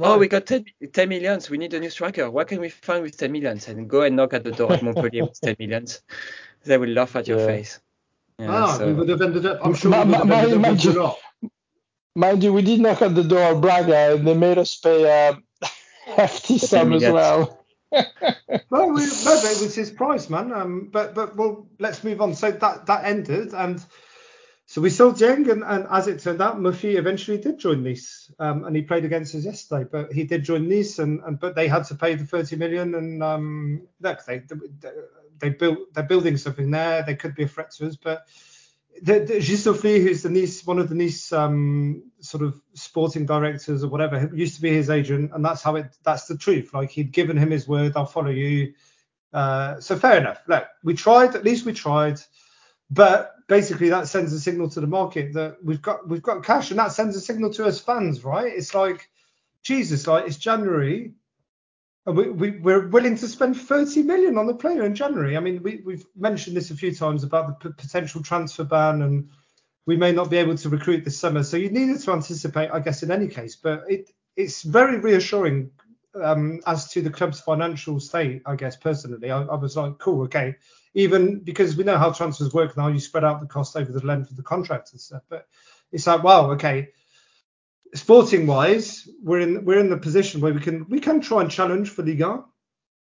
Oh, 0.00 0.18
we 0.18 0.26
got 0.26 0.46
10, 0.46 0.64
10 0.92 1.08
millions. 1.08 1.48
We 1.48 1.58
need 1.58 1.72
a 1.72 1.78
new 1.78 1.90
striker. 1.90 2.28
What 2.28 2.48
can 2.48 2.60
we 2.60 2.70
find 2.70 3.04
with 3.04 3.16
10 3.16 3.30
millions? 3.30 3.68
And 3.68 3.88
go 3.88 4.02
and 4.02 4.16
knock 4.16 4.34
at 4.34 4.42
the 4.42 4.50
door 4.50 4.72
at 4.72 4.82
Montpellier 4.82 5.26
with 5.26 5.40
10 5.40 5.54
millions. 5.60 6.02
They 6.64 6.76
will 6.76 6.88
laugh 6.88 7.14
at 7.14 7.28
your 7.28 7.38
Yeah. 7.38 7.46
face. 7.46 7.78
Yeah, 8.40 8.48
ah, 8.50 8.78
so- 8.78 8.86
we 8.88 8.94
would 8.94 9.08
have 9.10 9.22
ended 9.22 9.46
up. 9.46 9.60
I'm 9.64 9.74
sure 9.74 9.92
Ma- 9.92 10.02
we 10.02 10.08
would 10.10 10.16
have 10.26 10.30
ended 10.32 10.58
ma- 10.60 10.66
up 10.68 10.70
imagine- 10.72 10.92
Goulart. 10.94 11.14
Mind 12.16 12.42
you, 12.42 12.50
we 12.50 12.62
did 12.62 12.80
knock 12.80 13.02
at 13.02 13.14
the 13.14 13.22
door 13.22 13.52
of 13.52 13.60
Braga 13.60 14.14
and 14.14 14.26
they 14.26 14.32
made 14.32 14.56
us 14.56 14.74
pay 14.76 15.04
a 15.04 15.38
hefty 16.06 16.56
sum 16.56 16.94
as 16.94 17.02
well. 17.02 17.62
Well, 18.68 18.90
we, 18.90 19.06
no, 19.06 19.34
it 19.34 19.60
was 19.60 19.74
his 19.74 19.90
price, 19.90 20.28
man. 20.28 20.52
Um, 20.52 20.88
but 20.92 21.14
but 21.14 21.36
well, 21.36 21.68
let's 21.78 22.02
move 22.02 22.20
on. 22.20 22.34
So 22.34 22.50
that 22.50 22.86
that 22.86 23.04
ended, 23.04 23.54
and 23.54 23.82
so 24.66 24.80
we 24.80 24.90
sold 24.90 25.16
Dieng, 25.16 25.48
and, 25.50 25.62
and 25.62 25.86
as 25.88 26.08
it 26.08 26.18
turned 26.18 26.42
out, 26.42 26.58
Moffi 26.58 26.96
eventually 26.96 27.38
did 27.38 27.58
join 27.58 27.84
Nice, 27.84 28.30
um, 28.38 28.64
and 28.64 28.74
he 28.74 28.82
played 28.82 29.04
against 29.04 29.34
us 29.34 29.44
yesterday. 29.44 29.88
But 29.90 30.12
he 30.12 30.24
did 30.24 30.42
join 30.44 30.68
Nice, 30.68 30.98
and, 30.98 31.20
and 31.24 31.38
but 31.38 31.54
they 31.54 31.68
had 31.68 31.84
to 31.84 31.94
pay 31.94 32.16
the 32.16 32.26
30 32.26 32.56
million, 32.56 32.94
and 32.96 33.22
um, 33.22 33.82
look, 34.00 34.24
they 34.26 34.40
they, 34.40 34.90
they 35.38 35.48
built 35.50 35.94
they're 35.94 36.02
building 36.02 36.36
something 36.36 36.70
there. 36.70 37.02
They 37.02 37.14
could 37.14 37.34
be 37.34 37.44
a 37.44 37.48
threat 37.48 37.70
to 37.76 37.86
us, 37.86 37.96
but 37.96 38.26
the, 39.02 39.20
the 39.20 39.34
Ghisolfi, 39.34 40.02
who's 40.02 40.22
the 40.22 40.30
Nice, 40.30 40.64
one 40.64 40.78
of 40.78 40.88
the 40.88 40.94
Nice 40.94 41.32
um, 41.32 42.10
sort 42.20 42.42
of 42.42 42.60
sporting 42.74 43.26
directors 43.26 43.84
or 43.84 43.88
whatever, 43.88 44.30
used 44.34 44.56
to 44.56 44.62
be 44.62 44.72
his 44.72 44.90
agent, 44.90 45.32
and 45.34 45.44
that's 45.44 45.62
how 45.62 45.76
it. 45.76 45.96
That's 46.02 46.26
the 46.26 46.36
truth. 46.36 46.72
Like 46.74 46.90
he'd 46.90 47.12
given 47.12 47.36
him 47.36 47.50
his 47.50 47.68
word, 47.68 47.92
I'll 47.96 48.06
follow 48.06 48.30
you. 48.30 48.74
Uh, 49.32 49.80
so 49.80 49.96
fair 49.96 50.18
enough. 50.18 50.40
Look, 50.46 50.66
we 50.82 50.94
tried. 50.94 51.34
At 51.34 51.44
least 51.44 51.66
we 51.66 51.72
tried. 51.72 52.20
But 52.90 53.34
basically, 53.48 53.90
that 53.90 54.08
sends 54.08 54.32
a 54.32 54.40
signal 54.40 54.70
to 54.70 54.80
the 54.80 54.86
market 54.86 55.32
that 55.34 55.56
we've 55.62 55.82
got 55.82 56.08
we've 56.08 56.22
got 56.22 56.44
cash, 56.44 56.70
and 56.70 56.78
that 56.78 56.92
sends 56.92 57.16
a 57.16 57.20
signal 57.20 57.52
to 57.54 57.66
us 57.66 57.80
fans, 57.80 58.24
right? 58.24 58.52
It's 58.52 58.74
like 58.74 59.08
Jesus, 59.62 60.06
like 60.06 60.26
it's 60.26 60.36
January. 60.36 61.14
And 62.06 62.16
we, 62.16 62.30
we, 62.30 62.50
we're 62.58 62.86
willing 62.86 63.16
to 63.16 63.26
spend 63.26 63.60
30 63.60 64.02
million 64.04 64.38
on 64.38 64.46
the 64.46 64.54
player 64.54 64.84
in 64.84 64.94
January. 64.94 65.36
I 65.36 65.40
mean, 65.40 65.60
we, 65.62 65.82
we've 65.84 66.06
mentioned 66.14 66.56
this 66.56 66.70
a 66.70 66.76
few 66.76 66.94
times 66.94 67.24
about 67.24 67.48
the 67.48 67.68
p- 67.68 67.74
potential 67.76 68.22
transfer 68.22 68.62
ban, 68.62 69.02
and 69.02 69.28
we 69.86 69.96
may 69.96 70.12
not 70.12 70.30
be 70.30 70.36
able 70.36 70.56
to 70.56 70.68
recruit 70.68 71.04
this 71.04 71.18
summer. 71.18 71.42
So 71.42 71.56
you 71.56 71.68
needed 71.68 72.00
to 72.00 72.12
anticipate, 72.12 72.70
I 72.70 72.78
guess, 72.78 73.02
in 73.02 73.10
any 73.10 73.26
case. 73.26 73.56
But 73.56 73.82
it, 73.88 74.10
it's 74.36 74.62
very 74.62 74.98
reassuring 74.98 75.72
um, 76.22 76.60
as 76.66 76.88
to 76.90 77.02
the 77.02 77.10
club's 77.10 77.40
financial 77.40 77.98
state, 77.98 78.40
I 78.46 78.54
guess, 78.54 78.76
personally. 78.76 79.32
I, 79.32 79.42
I 79.42 79.56
was 79.56 79.76
like, 79.76 79.98
cool, 79.98 80.22
okay. 80.24 80.54
Even 80.94 81.40
because 81.40 81.76
we 81.76 81.82
know 81.82 81.98
how 81.98 82.12
transfers 82.12 82.54
work 82.54 82.76
now, 82.76 82.86
you 82.86 83.00
spread 83.00 83.24
out 83.24 83.40
the 83.40 83.46
cost 83.46 83.76
over 83.76 83.90
the 83.90 84.06
length 84.06 84.30
of 84.30 84.36
the 84.36 84.44
contract 84.44 84.92
and 84.92 85.00
stuff. 85.00 85.22
But 85.28 85.46
it's 85.90 86.06
like, 86.06 86.22
wow, 86.22 86.52
okay 86.52 86.88
sporting 87.94 88.46
wise, 88.46 89.08
we're 89.22 89.40
in 89.40 89.64
we're 89.64 89.78
in 89.78 89.90
the 89.90 89.96
position 89.96 90.40
where 90.40 90.52
we 90.52 90.60
can 90.60 90.88
we 90.88 91.00
can 91.00 91.20
try 91.20 91.40
and 91.40 91.50
challenge 91.50 91.90
for 91.90 92.02
Liga, 92.02 92.44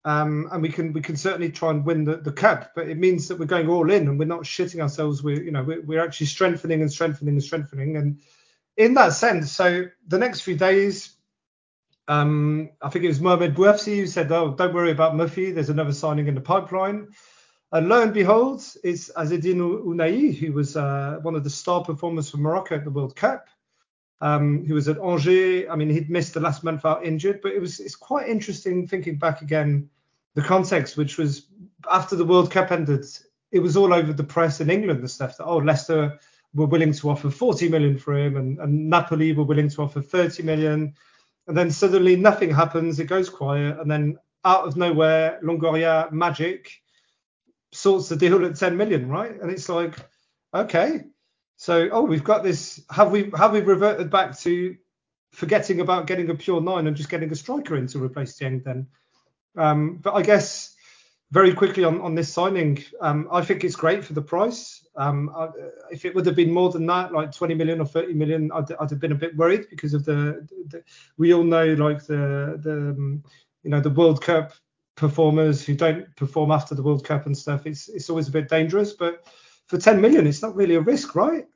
um, 0.04 0.48
and 0.52 0.62
we 0.62 0.68
can 0.68 0.92
we 0.92 1.00
can 1.00 1.16
certainly 1.16 1.50
try 1.50 1.70
and 1.70 1.84
win 1.84 2.04
the, 2.04 2.16
the 2.16 2.32
cup. 2.32 2.72
But 2.74 2.88
it 2.88 2.98
means 2.98 3.28
that 3.28 3.38
we're 3.38 3.46
going 3.46 3.68
all 3.68 3.90
in 3.90 4.08
and 4.08 4.18
we're 4.18 4.26
not 4.26 4.42
shitting 4.42 4.80
ourselves. 4.80 5.22
We're 5.22 5.42
you 5.42 5.50
know 5.50 5.62
we're, 5.62 5.82
we're 5.82 6.04
actually 6.04 6.26
strengthening 6.26 6.82
and 6.82 6.92
strengthening 6.92 7.34
and 7.34 7.42
strengthening. 7.42 7.96
And 7.96 8.20
in 8.76 8.94
that 8.94 9.12
sense, 9.14 9.52
so 9.52 9.86
the 10.06 10.18
next 10.18 10.40
few 10.40 10.56
days, 10.56 11.16
um, 12.08 12.70
I 12.82 12.88
think 12.88 13.04
it 13.04 13.08
was 13.08 13.20
Mohamed 13.20 13.54
Bouhafsi 13.54 13.96
who 13.96 14.06
said, 14.06 14.30
"Oh, 14.32 14.54
don't 14.54 14.74
worry 14.74 14.90
about 14.90 15.14
Moffi. 15.14 15.54
There's 15.54 15.70
another 15.70 15.92
signing 15.92 16.28
in 16.28 16.34
the 16.34 16.40
pipeline." 16.40 17.08
And 17.72 17.88
lo 17.88 18.00
and 18.00 18.14
behold, 18.14 18.62
it's 18.84 19.10
Azzedine 19.16 19.84
Ounahi, 19.84 20.36
who 20.36 20.52
was 20.52 20.76
uh, 20.76 21.18
one 21.22 21.34
of 21.34 21.42
the 21.42 21.50
star 21.50 21.82
performers 21.82 22.30
for 22.30 22.36
Morocco 22.36 22.76
at 22.76 22.84
the 22.84 22.90
World 22.90 23.16
Cup 23.16 23.48
um, 24.20 24.64
who 24.64 24.74
was 24.74 24.88
at 24.88 24.98
Angers. 24.98 25.66
I 25.70 25.76
mean, 25.76 25.90
he'd 25.90 26.10
missed 26.10 26.34
the 26.34 26.40
last 26.40 26.64
month 26.64 26.84
out 26.84 27.04
injured, 27.04 27.40
but 27.42 27.52
it 27.52 27.60
was 27.60 27.80
it's 27.80 27.96
quite 27.96 28.28
interesting 28.28 28.86
thinking 28.86 29.16
back 29.18 29.42
again 29.42 29.88
the 30.34 30.42
context, 30.42 30.96
which 30.96 31.18
was 31.18 31.46
after 31.90 32.16
the 32.16 32.24
World 32.24 32.50
Cup 32.50 32.70
ended, 32.70 33.04
it 33.52 33.60
was 33.60 33.76
all 33.76 33.92
over 33.92 34.12
the 34.12 34.24
press 34.24 34.60
in 34.60 34.70
England 34.70 35.02
the 35.02 35.08
stuff 35.08 35.36
that 35.36 35.44
oh 35.44 35.58
Leicester 35.58 36.18
were 36.54 36.66
willing 36.66 36.92
to 36.92 37.10
offer 37.10 37.30
40 37.30 37.68
million 37.68 37.98
for 37.98 38.16
him 38.16 38.36
and, 38.36 38.58
and 38.58 38.88
Napoli 38.88 39.32
were 39.32 39.44
willing 39.44 39.68
to 39.68 39.82
offer 39.82 40.00
30 40.00 40.42
million, 40.42 40.94
and 41.46 41.56
then 41.56 41.70
suddenly 41.70 42.16
nothing 42.16 42.50
happens, 42.52 42.98
it 42.98 43.06
goes 43.06 43.28
quiet, 43.28 43.78
and 43.78 43.90
then 43.90 44.18
out 44.44 44.66
of 44.66 44.76
nowhere 44.76 45.40
Longoria 45.42 46.10
magic 46.12 46.80
sorts 47.72 48.08
the 48.08 48.16
deal 48.16 48.44
at 48.44 48.56
10 48.56 48.76
million, 48.76 49.08
right? 49.08 49.40
And 49.40 49.50
it's 49.50 49.68
like 49.68 49.96
okay, 50.54 51.02
so, 51.56 51.88
oh, 51.90 52.02
we've 52.02 52.24
got 52.24 52.42
this. 52.42 52.82
Have 52.90 53.10
we 53.10 53.30
have 53.36 53.52
we 53.52 53.60
reverted 53.60 54.10
back 54.10 54.38
to 54.40 54.76
forgetting 55.32 55.80
about 55.80 56.06
getting 56.06 56.30
a 56.30 56.34
pure 56.34 56.60
nine 56.60 56.86
and 56.86 56.96
just 56.96 57.08
getting 57.08 57.30
a 57.32 57.34
striker 57.34 57.76
in 57.76 57.86
to 57.88 58.02
replace 58.02 58.38
Dieng 58.38 58.62
then? 58.62 58.86
Um, 59.56 59.96
but 59.96 60.14
I 60.14 60.22
guess 60.22 60.74
very 61.32 61.54
quickly 61.54 61.82
on, 61.82 62.00
on 62.02 62.14
this 62.14 62.32
signing, 62.32 62.84
um, 63.00 63.26
I 63.32 63.42
think 63.42 63.64
it's 63.64 63.74
great 63.74 64.04
for 64.04 64.12
the 64.12 64.22
price. 64.22 64.86
Um, 64.96 65.30
I, 65.34 65.48
if 65.90 66.04
it 66.04 66.14
would 66.14 66.26
have 66.26 66.36
been 66.36 66.52
more 66.52 66.70
than 66.70 66.86
that, 66.86 67.12
like 67.12 67.32
20 67.32 67.54
million 67.54 67.80
or 67.80 67.86
30 67.86 68.14
million, 68.14 68.52
I'd, 68.52 68.70
I'd 68.72 68.90
have 68.90 69.00
been 69.00 69.12
a 69.12 69.16
bit 69.16 69.36
worried 69.36 69.66
because 69.70 69.94
of 69.94 70.04
the, 70.04 70.46
the 70.68 70.82
we 71.16 71.32
all 71.32 71.42
know 71.42 71.72
like 71.74 72.04
the 72.06 72.60
the 72.62 72.90
um, 72.90 73.24
you 73.62 73.70
know 73.70 73.80
the 73.80 73.90
World 73.90 74.22
Cup 74.22 74.52
performers 74.94 75.64
who 75.64 75.74
don't 75.74 76.14
perform 76.16 76.50
after 76.50 76.74
the 76.74 76.82
World 76.82 77.04
Cup 77.04 77.26
and 77.26 77.36
stuff. 77.36 77.66
It's 77.66 77.88
it's 77.88 78.10
always 78.10 78.28
a 78.28 78.32
bit 78.32 78.48
dangerous, 78.48 78.92
but 78.92 79.24
for 79.68 79.78
10 79.78 80.00
million, 80.00 80.26
it's 80.26 80.42
not 80.42 80.54
really 80.54 80.74
a 80.74 80.80
risk, 80.80 81.14
right? 81.14 81.46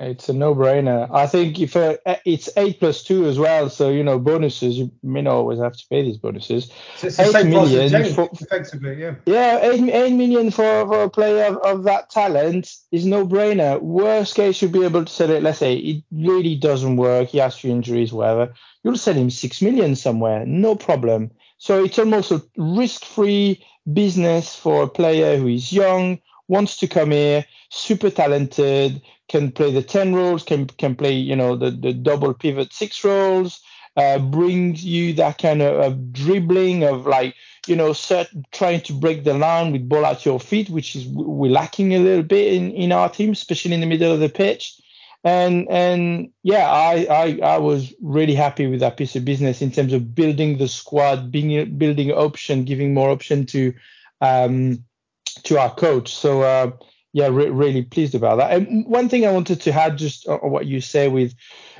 It's 0.00 0.28
a 0.28 0.32
no-brainer. 0.32 1.08
I 1.12 1.28
think 1.28 1.60
if 1.60 1.76
uh, 1.76 1.96
it's 2.24 2.48
eight 2.56 2.80
plus 2.80 3.04
two 3.04 3.26
as 3.26 3.38
well, 3.38 3.70
so 3.70 3.90
you 3.90 4.02
know 4.02 4.18
bonuses. 4.18 4.76
You 4.76 4.90
may 5.04 5.22
not 5.22 5.34
always 5.34 5.60
have 5.60 5.76
to 5.76 5.84
pay 5.88 6.02
these 6.02 6.16
bonuses. 6.16 6.68
So 6.96 7.06
it's 7.06 7.20
eight 7.20 7.46
million 7.46 8.12
for, 8.12 8.28
effectively, 8.32 9.00
yeah. 9.00 9.14
Yeah, 9.24 9.60
eight, 9.62 9.88
eight 9.88 10.14
million 10.14 10.50
for, 10.50 10.86
for 10.88 11.04
a 11.04 11.10
player 11.10 11.44
of, 11.44 11.58
of 11.58 11.84
that 11.84 12.10
talent 12.10 12.74
is 12.90 13.06
no-brainer. 13.06 13.80
Worst 13.80 14.34
case, 14.34 14.60
you'll 14.60 14.72
be 14.72 14.84
able 14.84 15.04
to 15.04 15.12
sell 15.12 15.30
it. 15.30 15.44
Let's 15.44 15.58
say 15.58 15.76
it 15.76 16.02
really 16.10 16.56
doesn't 16.56 16.96
work. 16.96 17.28
He 17.28 17.38
has 17.38 17.56
few 17.56 17.70
injuries, 17.70 18.12
whatever. 18.12 18.52
You'll 18.82 18.96
sell 18.96 19.14
him 19.14 19.30
six 19.30 19.62
million 19.62 19.94
somewhere, 19.94 20.44
no 20.44 20.74
problem. 20.74 21.30
So 21.58 21.84
it's 21.84 22.00
almost 22.00 22.32
a 22.32 22.42
risk-free 22.56 23.64
business 23.92 24.56
for 24.56 24.82
a 24.82 24.88
player 24.88 25.36
who 25.36 25.46
is 25.46 25.72
young, 25.72 26.18
wants 26.48 26.76
to 26.78 26.86
come 26.86 27.10
here, 27.10 27.44
super 27.70 28.10
talented, 28.10 29.00
can 29.28 29.50
play 29.50 29.72
the 29.72 29.82
10 29.82 30.14
roles, 30.14 30.42
can 30.42 30.66
can 30.66 30.94
play, 30.94 31.12
you 31.12 31.36
know, 31.36 31.56
the, 31.56 31.70
the 31.70 31.92
double 31.92 32.34
pivot 32.34 32.72
six 32.72 33.02
roles, 33.04 33.60
uh, 33.96 34.18
brings 34.18 34.84
you 34.84 35.12
that 35.14 35.38
kind 35.38 35.62
of, 35.62 35.78
of 35.80 36.12
dribbling 36.12 36.84
of 36.84 37.06
like, 37.06 37.34
you 37.66 37.76
know, 37.76 37.92
certain, 37.92 38.44
trying 38.52 38.80
to 38.82 38.92
break 38.92 39.24
the 39.24 39.34
line 39.34 39.72
with 39.72 39.88
ball 39.88 40.04
at 40.04 40.26
your 40.26 40.40
feet, 40.40 40.68
which 40.68 40.94
is 40.94 41.06
we're 41.06 41.50
lacking 41.50 41.94
a 41.94 41.98
little 41.98 42.22
bit 42.22 42.52
in, 42.52 42.70
in 42.72 42.92
our 42.92 43.08
team, 43.08 43.32
especially 43.32 43.72
in 43.72 43.80
the 43.80 43.86
middle 43.86 44.12
of 44.12 44.20
the 44.20 44.28
pitch. 44.28 44.80
And 45.26 45.66
and 45.70 46.30
yeah, 46.42 46.70
I, 46.70 47.06
I 47.08 47.38
I 47.54 47.58
was 47.58 47.94
really 48.02 48.34
happy 48.34 48.66
with 48.66 48.80
that 48.80 48.98
piece 48.98 49.16
of 49.16 49.24
business 49.24 49.62
in 49.62 49.70
terms 49.70 49.94
of 49.94 50.14
building 50.14 50.58
the 50.58 50.68
squad, 50.68 51.30
being 51.30 51.78
building 51.78 52.12
option, 52.12 52.64
giving 52.64 52.92
more 52.92 53.08
option 53.08 53.46
to 53.46 53.72
um 54.20 54.84
to 55.34 55.58
our 55.58 55.74
coach. 55.74 56.14
So 56.14 56.42
uh, 56.42 56.72
yeah, 57.12 57.28
re- 57.28 57.50
really 57.50 57.82
pleased 57.82 58.14
about 58.14 58.36
that. 58.36 58.52
And 58.52 58.86
one 58.86 59.08
thing 59.08 59.26
I 59.26 59.32
wanted 59.32 59.60
to 59.62 59.72
add 59.72 59.98
just 59.98 60.26
on 60.26 60.50
what 60.50 60.66
you 60.66 60.80
say 60.80 61.08
with, 61.08 61.34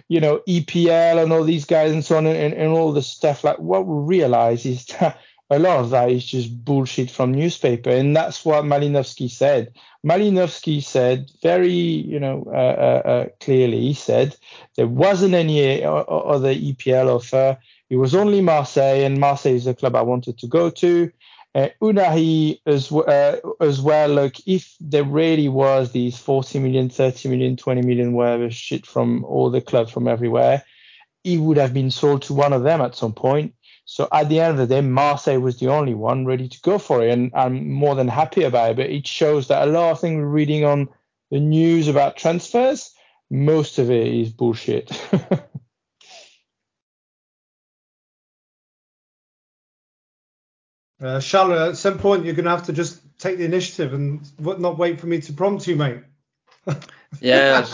you 0.08 0.20
know, 0.20 0.40
EPL 0.48 1.22
and 1.22 1.32
all 1.32 1.44
these 1.44 1.64
guys 1.64 1.92
and 1.92 2.04
so 2.04 2.16
on 2.16 2.26
and, 2.26 2.54
and 2.54 2.72
all 2.72 2.92
the 2.92 3.02
stuff. 3.02 3.44
Like 3.44 3.58
what 3.58 3.86
we 3.86 4.16
realize 4.16 4.64
is 4.64 4.86
that 5.00 5.18
a 5.50 5.58
lot 5.58 5.80
of 5.80 5.90
that 5.90 6.10
is 6.10 6.24
just 6.24 6.64
bullshit 6.64 7.10
from 7.10 7.32
newspaper, 7.32 7.90
and 7.90 8.16
that's 8.16 8.44
what 8.44 8.64
Malinovskyi 8.64 9.30
said. 9.30 9.74
Malinovskyi 10.06 10.82
said 10.82 11.30
very, 11.42 11.70
you 11.70 12.18
know, 12.18 12.44
uh, 12.48 12.56
uh, 12.56 13.08
uh, 13.08 13.26
clearly. 13.40 13.80
He 13.80 13.94
said 13.94 14.36
there 14.76 14.86
wasn't 14.86 15.34
any 15.34 15.84
other 15.84 16.54
EPL 16.54 17.16
offer. 17.16 17.58
It 17.90 17.96
was 17.96 18.14
only 18.14 18.40
Marseille, 18.40 19.04
and 19.04 19.20
Marseille 19.20 19.54
is 19.54 19.66
a 19.66 19.74
club 19.74 19.94
I 19.94 20.02
wanted 20.02 20.38
to 20.38 20.46
go 20.46 20.70
to. 20.70 21.10
Uh, 21.54 21.68
Ounahi 21.80 22.60
as, 22.66 22.90
uh, 22.90 23.38
as 23.60 23.80
well, 23.80 24.08
like 24.08 24.40
if 24.46 24.74
there 24.80 25.04
really 25.04 25.48
was 25.48 25.92
these 25.92 26.18
40 26.18 26.58
million, 26.58 26.90
30 26.90 27.28
million, 27.28 27.56
20 27.56 27.82
million, 27.82 28.12
whatever 28.12 28.50
shit 28.50 28.84
from 28.84 29.24
all 29.24 29.50
the 29.50 29.60
clubs 29.60 29.92
from 29.92 30.08
everywhere, 30.08 30.64
he 31.22 31.38
would 31.38 31.56
have 31.56 31.72
been 31.72 31.92
sold 31.92 32.22
to 32.22 32.34
one 32.34 32.52
of 32.52 32.64
them 32.64 32.80
at 32.80 32.96
some 32.96 33.12
point. 33.12 33.54
So 33.84 34.08
at 34.12 34.28
the 34.28 34.40
end 34.40 34.58
of 34.58 34.68
the 34.68 34.74
day, 34.74 34.80
Marseille 34.80 35.38
was 35.38 35.58
the 35.58 35.68
only 35.68 35.94
one 35.94 36.26
ready 36.26 36.48
to 36.48 36.60
go 36.62 36.78
for 36.78 37.04
it, 37.04 37.10
and 37.10 37.30
I'm 37.34 37.70
more 37.70 37.94
than 37.94 38.08
happy 38.08 38.42
about 38.42 38.72
it. 38.72 38.76
But 38.76 38.90
it 38.90 39.06
shows 39.06 39.48
that 39.48 39.68
a 39.68 39.70
lot 39.70 39.92
of 39.92 40.00
things 40.00 40.16
we're 40.16 40.26
reading 40.26 40.64
on 40.64 40.88
the 41.30 41.38
news 41.38 41.86
about 41.86 42.16
transfers, 42.16 42.92
most 43.30 43.78
of 43.78 43.90
it 43.90 44.06
is 44.06 44.32
bullshit. 44.32 44.90
Uh, 51.00 51.20
Charlotte, 51.20 51.70
at 51.70 51.76
some 51.76 51.98
point 51.98 52.24
you're 52.24 52.34
going 52.34 52.44
to 52.44 52.50
have 52.50 52.66
to 52.66 52.72
just 52.72 53.00
take 53.18 53.38
the 53.38 53.44
initiative 53.44 53.94
and 53.94 54.22
not 54.38 54.78
wait 54.78 55.00
for 55.00 55.06
me 55.06 55.20
to 55.20 55.32
prompt 55.32 55.66
you, 55.66 55.76
mate. 55.76 56.02
yeah, 57.20 57.66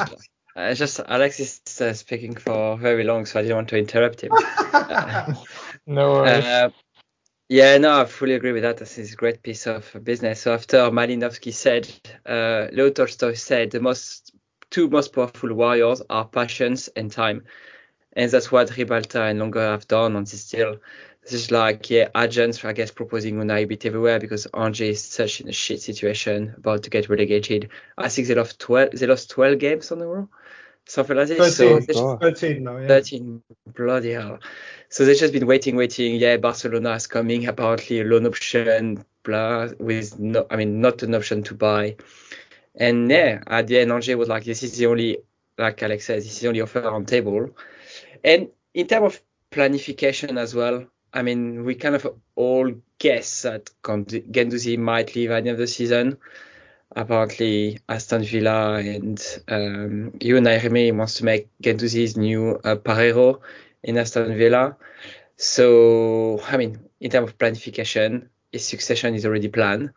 I 0.56 0.74
just 0.74 1.00
Alex 1.00 1.38
is 1.40 1.80
uh, 1.80 1.92
speaking 1.92 2.34
for 2.34 2.76
very 2.76 3.04
long, 3.04 3.26
so 3.26 3.38
I 3.38 3.42
didn't 3.42 3.56
want 3.56 3.68
to 3.68 3.78
interrupt 3.78 4.22
him. 4.22 4.32
uh, 4.32 5.34
no 5.86 6.10
worries. 6.10 6.44
Uh, 6.44 6.70
yeah, 7.48 7.78
no, 7.78 8.02
I 8.02 8.04
fully 8.04 8.34
agree 8.34 8.52
with 8.52 8.62
that. 8.62 8.76
This 8.76 8.96
is 8.96 9.12
a 9.12 9.16
great 9.16 9.42
piece 9.42 9.66
of 9.66 9.92
business. 10.04 10.42
So 10.42 10.54
after 10.54 10.78
Malinovskyi 10.90 11.52
said, 11.52 11.92
uh, 12.24 12.68
Leo 12.72 12.90
Tolstoy 12.90 13.34
said, 13.34 13.72
the 13.72 13.80
most 13.80 14.32
two 14.70 14.88
most 14.88 15.12
powerful 15.12 15.52
warriors 15.52 16.00
are 16.08 16.24
passions 16.24 16.88
and 16.94 17.10
time, 17.10 17.44
and 18.12 18.30
that's 18.30 18.52
what 18.52 18.68
Ribalta 18.68 19.30
and 19.30 19.40
Longoria 19.40 19.72
have 19.72 19.88
done 19.88 20.14
on 20.14 20.24
this 20.24 20.48
deal. 20.48 20.76
This 21.22 21.34
is 21.34 21.50
like, 21.50 21.90
yeah, 21.90 22.08
agents, 22.16 22.64
I 22.64 22.72
guess, 22.72 22.90
proposing 22.90 23.36
Ounahi 23.36 23.68
bit 23.68 23.84
everywhere 23.84 24.18
because 24.18 24.46
Angers 24.54 24.98
is 24.98 25.04
such 25.04 25.40
in 25.40 25.48
a 25.48 25.52
shit 25.52 25.82
situation, 25.82 26.54
about 26.56 26.82
to 26.84 26.90
get 26.90 27.08
relegated. 27.08 27.68
I 27.98 28.08
think 28.08 28.26
they 28.26 28.34
lost 28.34 28.58
12, 28.58 28.92
they 28.92 29.06
lost 29.06 29.30
12 29.30 29.58
games 29.58 29.92
on 29.92 29.98
the 29.98 30.06
row, 30.06 30.28
something 30.86 31.16
like 31.16 31.28
this. 31.28 31.58
13, 31.58 31.94
so 31.94 32.16
13 32.16 32.64
now, 32.64 32.78
yeah. 32.78 32.88
13, 32.88 33.42
bloody 33.74 34.12
hell. 34.12 34.38
So 34.88 35.04
they've 35.04 35.16
just 35.16 35.34
been 35.34 35.46
waiting, 35.46 35.76
waiting. 35.76 36.16
Yeah, 36.16 36.38
Barcelona 36.38 36.92
is 36.92 37.06
coming, 37.06 37.46
apparently 37.46 38.00
a 38.00 38.04
loan 38.04 38.26
option, 38.26 39.04
blah, 39.22 39.68
with 39.78 40.18
no, 40.18 40.46
I 40.50 40.56
mean, 40.56 40.80
not 40.80 41.02
an 41.02 41.14
option 41.14 41.42
to 41.44 41.54
buy. 41.54 41.96
And 42.74 43.10
yeah, 43.10 43.42
at 43.46 43.66
the 43.66 43.78
end, 43.78 43.92
Angers 43.92 44.16
was 44.16 44.28
like, 44.28 44.44
this 44.44 44.62
is 44.62 44.78
the 44.78 44.86
only, 44.86 45.18
like 45.58 45.82
Alex 45.82 46.06
says, 46.06 46.24
this 46.24 46.32
is 46.32 46.40
the 46.40 46.48
only 46.48 46.62
offer 46.62 46.88
on 46.88 47.04
table. 47.04 47.50
And 48.24 48.48
in 48.72 48.86
terms 48.86 49.14
of 49.14 49.22
planification 49.50 50.38
as 50.38 50.54
well, 50.54 50.86
I 51.12 51.22
mean, 51.22 51.64
we 51.64 51.74
kind 51.74 51.94
of 51.94 52.06
all 52.36 52.72
guess 52.98 53.42
that 53.42 53.70
Guendouzi 53.82 54.78
might 54.78 55.14
leave 55.14 55.30
at 55.30 55.44
the 55.44 55.48
end 55.50 55.54
of 55.54 55.58
the 55.58 55.66
season. 55.66 56.18
Apparently, 56.94 57.78
Aston 57.88 58.24
Villa 58.24 58.74
and 58.74 59.20
um, 59.48 60.12
Unai 60.18 60.64
Emery 60.64 60.92
wants 60.92 61.14
to 61.14 61.24
make 61.24 61.48
Guendouzi's 61.62 62.16
new 62.16 62.60
uh, 62.64 62.76
Parejo 62.76 63.40
in 63.82 63.96
Aston 63.96 64.36
Villa. 64.36 64.76
So, 65.36 66.40
I 66.48 66.56
mean, 66.56 66.80
in 67.00 67.10
terms 67.10 67.30
of 67.30 67.38
planification, 67.38 68.28
his 68.52 68.66
succession 68.66 69.14
is 69.14 69.24
already 69.24 69.48
planned. 69.48 69.90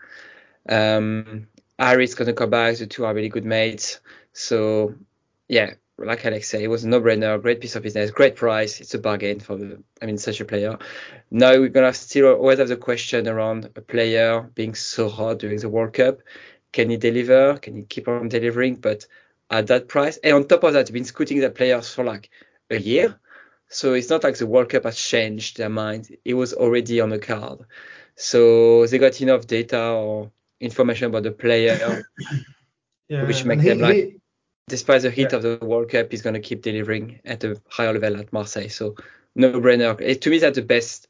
Um, 0.69 1.47
Harit's 1.79 2.13
going 2.15 2.27
to 2.27 2.33
come 2.33 2.51
back. 2.51 2.77
The 2.77 2.87
two 2.87 3.05
are 3.05 3.13
really 3.13 3.29
good 3.29 3.45
mates. 3.45 3.99
So, 4.31 4.95
yeah, 5.47 5.73
like 5.97 6.25
Alex 6.25 6.49
said, 6.49 6.61
it 6.61 6.67
was 6.67 6.83
a 6.83 6.89
no-brainer, 6.89 7.41
great 7.41 7.61
piece 7.61 7.75
of 7.75 7.83
business, 7.83 8.11
great 8.11 8.35
price. 8.35 8.81
It's 8.81 8.93
a 8.93 8.99
bargain 8.99 9.39
for 9.39 9.55
the, 9.55 9.83
I 10.01 10.05
mean, 10.05 10.17
such 10.17 10.41
a 10.41 10.45
player. 10.45 10.77
Now 11.29 11.51
we're 11.51 11.69
gonna 11.69 11.87
have 11.87 11.97
still 11.97 12.33
always 12.33 12.59
have 12.59 12.67
the 12.67 12.77
question 12.77 13.27
around 13.27 13.65
a 13.75 13.81
player 13.81 14.41
being 14.55 14.75
so 14.75 15.09
hot 15.09 15.39
during 15.39 15.59
the 15.59 15.69
World 15.69 15.93
Cup. 15.93 16.19
Can 16.71 16.89
he 16.89 16.97
deliver? 16.97 17.57
Can 17.59 17.75
he 17.75 17.83
keep 17.83 18.07
on 18.07 18.29
delivering? 18.29 18.75
But 18.75 19.05
at 19.49 19.67
that 19.67 19.87
price, 19.87 20.17
and 20.17 20.33
on 20.33 20.47
top 20.47 20.63
of 20.63 20.73
that, 20.73 20.87
they've 20.87 20.93
been 20.93 21.05
scouting 21.05 21.39
the 21.39 21.49
players 21.49 21.93
for 21.93 22.03
like 22.03 22.29
a 22.71 22.79
year. 22.79 23.19
So 23.69 23.93
it's 23.93 24.09
not 24.09 24.23
like 24.23 24.37
the 24.37 24.47
World 24.47 24.69
Cup 24.69 24.83
has 24.83 24.97
changed 24.97 25.57
their 25.57 25.69
mind. 25.69 26.15
It 26.25 26.33
was 26.33 26.53
already 26.53 27.01
on 27.01 27.09
the 27.09 27.19
card. 27.19 27.59
So 28.15 28.85
they 28.87 28.97
got 28.97 29.21
enough 29.21 29.47
data 29.47 29.79
or 29.79 30.31
information 30.59 31.07
about 31.07 31.23
the 31.23 31.31
player, 31.31 32.03
yeah, 33.09 33.25
which 33.27 33.45
make 33.45 33.61
he, 33.61 33.69
them 33.69 33.79
like. 33.79 33.95
He, 33.95 34.19
despite 34.67 35.01
the 35.01 35.11
heat 35.11 35.31
yeah. 35.31 35.37
of 35.37 35.41
the 35.43 35.59
World 35.61 35.89
Cup, 35.89 36.11
he's 36.11 36.21
going 36.21 36.35
to 36.35 36.39
keep 36.39 36.61
delivering 36.61 37.19
at 37.25 37.43
a 37.43 37.59
higher 37.69 37.93
level 37.93 38.19
at 38.19 38.31
Marseille. 38.33 38.69
So 38.69 38.95
no 39.35 39.51
brainer. 39.53 40.19
To 40.19 40.29
me, 40.29 40.39
that's 40.39 40.57
the 40.57 40.61
best 40.61 41.07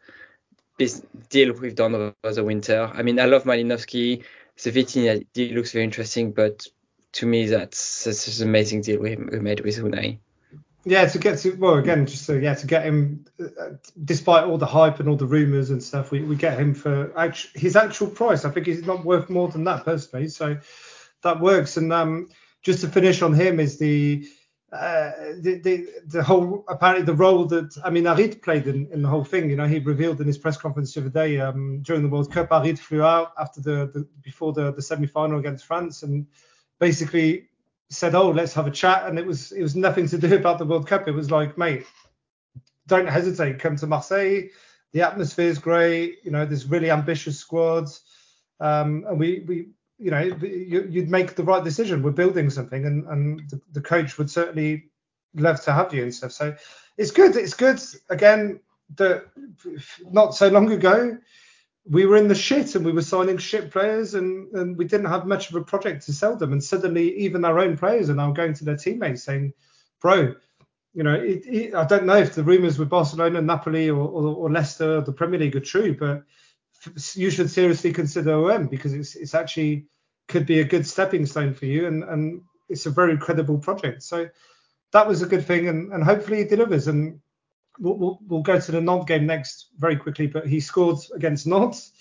deal 1.29 1.53
we've 1.53 1.75
done 1.75 1.95
over 1.95 2.33
the 2.33 2.43
winter. 2.43 2.91
I 2.93 3.03
mean, 3.03 3.19
I 3.19 3.25
love 3.25 3.43
Malinovskyi. 3.43 4.23
The 4.63 4.71
Vitinha 4.71 5.25
deal 5.33 5.55
looks 5.55 5.71
very 5.71 5.83
interesting, 5.83 6.31
but 6.31 6.67
to 7.13 7.25
me, 7.25 7.45
that's, 7.47 8.03
that's 8.03 8.39
an 8.39 8.47
amazing 8.47 8.81
deal 8.81 8.99
we, 8.99 9.15
we 9.15 9.39
made 9.39 9.61
with 9.61 9.77
Ounahi. 9.77 10.17
Yeah, 10.85 11.05
to 11.05 11.17
get 11.17 11.39
to 11.39 11.53
well 11.53 11.75
again, 11.75 12.05
just 12.05 12.25
so 12.25 12.33
yeah, 12.33 12.55
to 12.55 12.67
get 12.67 12.83
him, 12.83 13.25
uh, 13.39 13.69
despite 14.03 14.43
all 14.43 14.57
the 14.57 14.65
hype 14.65 14.99
and 14.99 15.07
all 15.07 15.15
the 15.15 15.25
rumours 15.25 15.69
and 15.69 15.81
stuff, 15.81 16.11
we, 16.11 16.23
we 16.23 16.35
get 16.35 16.59
him 16.59 16.73
for 16.73 17.17
actual, 17.17 17.51
his 17.55 17.77
actual 17.77 18.07
price. 18.07 18.43
I 18.43 18.51
think 18.51 18.65
he's 18.65 18.85
not 18.85 19.05
worth 19.05 19.29
more 19.29 19.47
than 19.47 19.63
that 19.63 19.85
personally, 19.85 20.27
so 20.27 20.57
that 21.21 21.39
works. 21.39 21.77
And 21.77 21.93
um, 21.93 22.27
just 22.63 22.81
to 22.81 22.87
finish 22.87 23.21
on 23.21 23.33
him 23.33 23.59
is 23.59 23.77
the 23.77 24.27
uh, 24.73 25.11
the, 25.41 25.59
the, 25.63 25.87
the 26.07 26.23
whole 26.23 26.65
apparently 26.67 27.05
the 27.05 27.13
role 27.13 27.45
that 27.45 27.77
I 27.83 27.91
mean 27.91 28.05
Harit 28.05 28.41
played 28.41 28.65
in, 28.65 28.87
in 28.91 29.03
the 29.03 29.07
whole 29.07 29.23
thing. 29.23 29.49
You 29.49 29.55
know, 29.55 29.67
he 29.67 29.77
revealed 29.77 30.19
in 30.19 30.25
his 30.25 30.37
press 30.39 30.57
conference 30.57 30.93
the 30.93 31.01
other 31.01 31.09
day 31.09 31.39
um, 31.39 31.81
during 31.83 32.01
the 32.01 32.09
World 32.09 32.31
Cup, 32.31 32.49
Harit 32.49 32.79
flew 32.79 33.03
out 33.03 33.33
after 33.37 33.61
the, 33.61 33.91
the 33.93 34.07
before 34.23 34.51
the, 34.51 34.71
the 34.73 34.81
semi 34.81 35.05
final 35.05 35.37
against 35.37 35.65
France 35.65 36.01
and 36.01 36.25
basically 36.79 37.49
said, 37.89 38.15
"Oh, 38.15 38.31
let's 38.31 38.53
have 38.53 38.65
a 38.65 38.71
chat." 38.71 39.07
And 39.07 39.19
it 39.19 39.25
was 39.27 39.51
it 39.51 39.61
was 39.61 39.75
nothing 39.75 40.07
to 40.07 40.17
do 40.17 40.35
about 40.41 40.57
the 40.57 40.65
World 40.65 40.87
Cup. 40.87 41.07
It 41.07 41.11
was 41.11 41.29
like, 41.29 41.55
mate, 41.55 41.85
don't 42.87 43.07
hesitate, 43.07 43.59
come 43.59 43.75
to 43.75 43.85
Marseille. 43.85 44.49
The 44.93 45.01
atmosphere 45.01 45.49
is 45.49 45.59
great. 45.59 46.17
You 46.23 46.31
know, 46.31 46.45
there's 46.45 46.65
really 46.65 46.89
ambitious 46.89 47.37
squads, 47.37 48.01
um, 48.59 49.05
and 49.07 49.19
we 49.19 49.43
we 49.47 49.67
you 49.97 50.11
know, 50.11 50.19
you'd 50.19 51.09
make 51.09 51.35
the 51.35 51.43
right 51.43 51.63
decision. 51.63 52.01
We're 52.01 52.11
building 52.11 52.49
something, 52.49 52.85
and 52.85 53.07
and 53.07 53.49
the, 53.49 53.61
the 53.71 53.81
coach 53.81 54.17
would 54.17 54.29
certainly 54.29 54.89
love 55.35 55.61
to 55.63 55.71
have 55.71 55.93
you 55.93 56.03
and 56.03 56.13
stuff. 56.13 56.31
So 56.31 56.55
it's 56.97 57.11
good. 57.11 57.35
It's 57.35 57.53
good. 57.53 57.81
Again, 58.09 58.59
that 58.95 59.25
not 60.11 60.35
so 60.35 60.49
long 60.49 60.71
ago, 60.71 61.17
we 61.89 62.05
were 62.05 62.17
in 62.17 62.27
the 62.27 62.35
shit 62.35 62.75
and 62.75 62.85
we 62.85 62.91
were 62.91 63.01
signing 63.01 63.37
shit 63.37 63.71
players, 63.71 64.13
and 64.13 64.51
and 64.53 64.77
we 64.77 64.85
didn't 64.85 65.07
have 65.07 65.25
much 65.25 65.49
of 65.49 65.55
a 65.55 65.63
project 65.63 66.05
to 66.05 66.13
sell 66.13 66.35
them. 66.35 66.51
And 66.51 66.63
suddenly, 66.63 67.15
even 67.17 67.45
our 67.45 67.59
own 67.59 67.77
players 67.77 68.09
are 68.09 68.15
now 68.15 68.31
going 68.31 68.53
to 68.55 68.65
their 68.65 68.77
teammates 68.77 69.23
saying, 69.23 69.53
"Bro." 70.01 70.35
You 70.95 71.01
know, 71.01 71.15
it, 71.15 71.43
it, 71.47 71.73
I 71.73 71.85
don't 71.85 72.05
know 72.05 72.17
if 72.17 72.35
the 72.35 72.43
rumours 72.43 72.77
with 72.77 72.87
Barcelona, 72.87 73.41
Napoli, 73.41 73.89
or, 73.89 73.97
or, 73.97 74.35
or 74.35 74.51
Leicester, 74.51 75.01
the 75.01 75.11
Premier 75.11 75.39
League 75.39 75.55
are 75.55 75.59
true, 75.59 75.97
but 75.97 76.23
you 77.15 77.29
should 77.29 77.49
seriously 77.49 77.93
consider 77.93 78.51
OM 78.51 78.67
because 78.67 78.93
it's 78.93 79.15
it's 79.15 79.33
actually 79.33 79.87
could 80.27 80.45
be 80.45 80.59
a 80.59 80.65
good 80.65 80.85
stepping 80.87 81.25
stone 81.25 81.53
for 81.53 81.65
you 81.65 81.87
and 81.87 82.03
and 82.03 82.41
it's 82.69 82.85
a 82.85 82.91
very 82.91 83.17
credible 83.17 83.57
project. 83.57 84.03
So 84.03 84.29
that 84.91 85.07
was 85.07 85.21
a 85.21 85.27
good 85.27 85.45
thing 85.45 85.67
and, 85.67 85.91
and 85.91 86.03
hopefully 86.03 86.41
it 86.41 86.49
delivers 86.49 86.87
and 86.87 87.19
we'll, 87.79 87.97
we'll, 87.97 88.19
we'll 88.27 88.41
go 88.41 88.59
to 88.59 88.71
the 88.71 88.81
Nantes 88.81 89.05
game 89.05 89.25
next 89.25 89.69
very 89.77 89.95
quickly 89.95 90.27
but 90.27 90.47
he 90.47 90.59
scored 90.59 90.99
against 91.15 91.47
Nantes. 91.47 91.91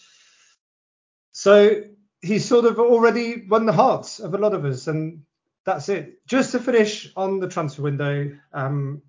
So 1.32 1.82
he's 2.20 2.44
sort 2.44 2.64
of 2.64 2.78
already 2.78 3.46
won 3.48 3.66
the 3.66 3.72
hearts 3.72 4.20
of 4.20 4.34
a 4.34 4.38
lot 4.38 4.54
of 4.54 4.64
us 4.64 4.86
and 4.86 5.22
that's 5.64 5.88
it. 5.88 6.26
Just 6.26 6.52
to 6.52 6.58
finish 6.58 7.12
on 7.16 7.40
the 7.40 7.48
transfer 7.48 7.82
window, 7.82 8.30
um, 8.52 9.02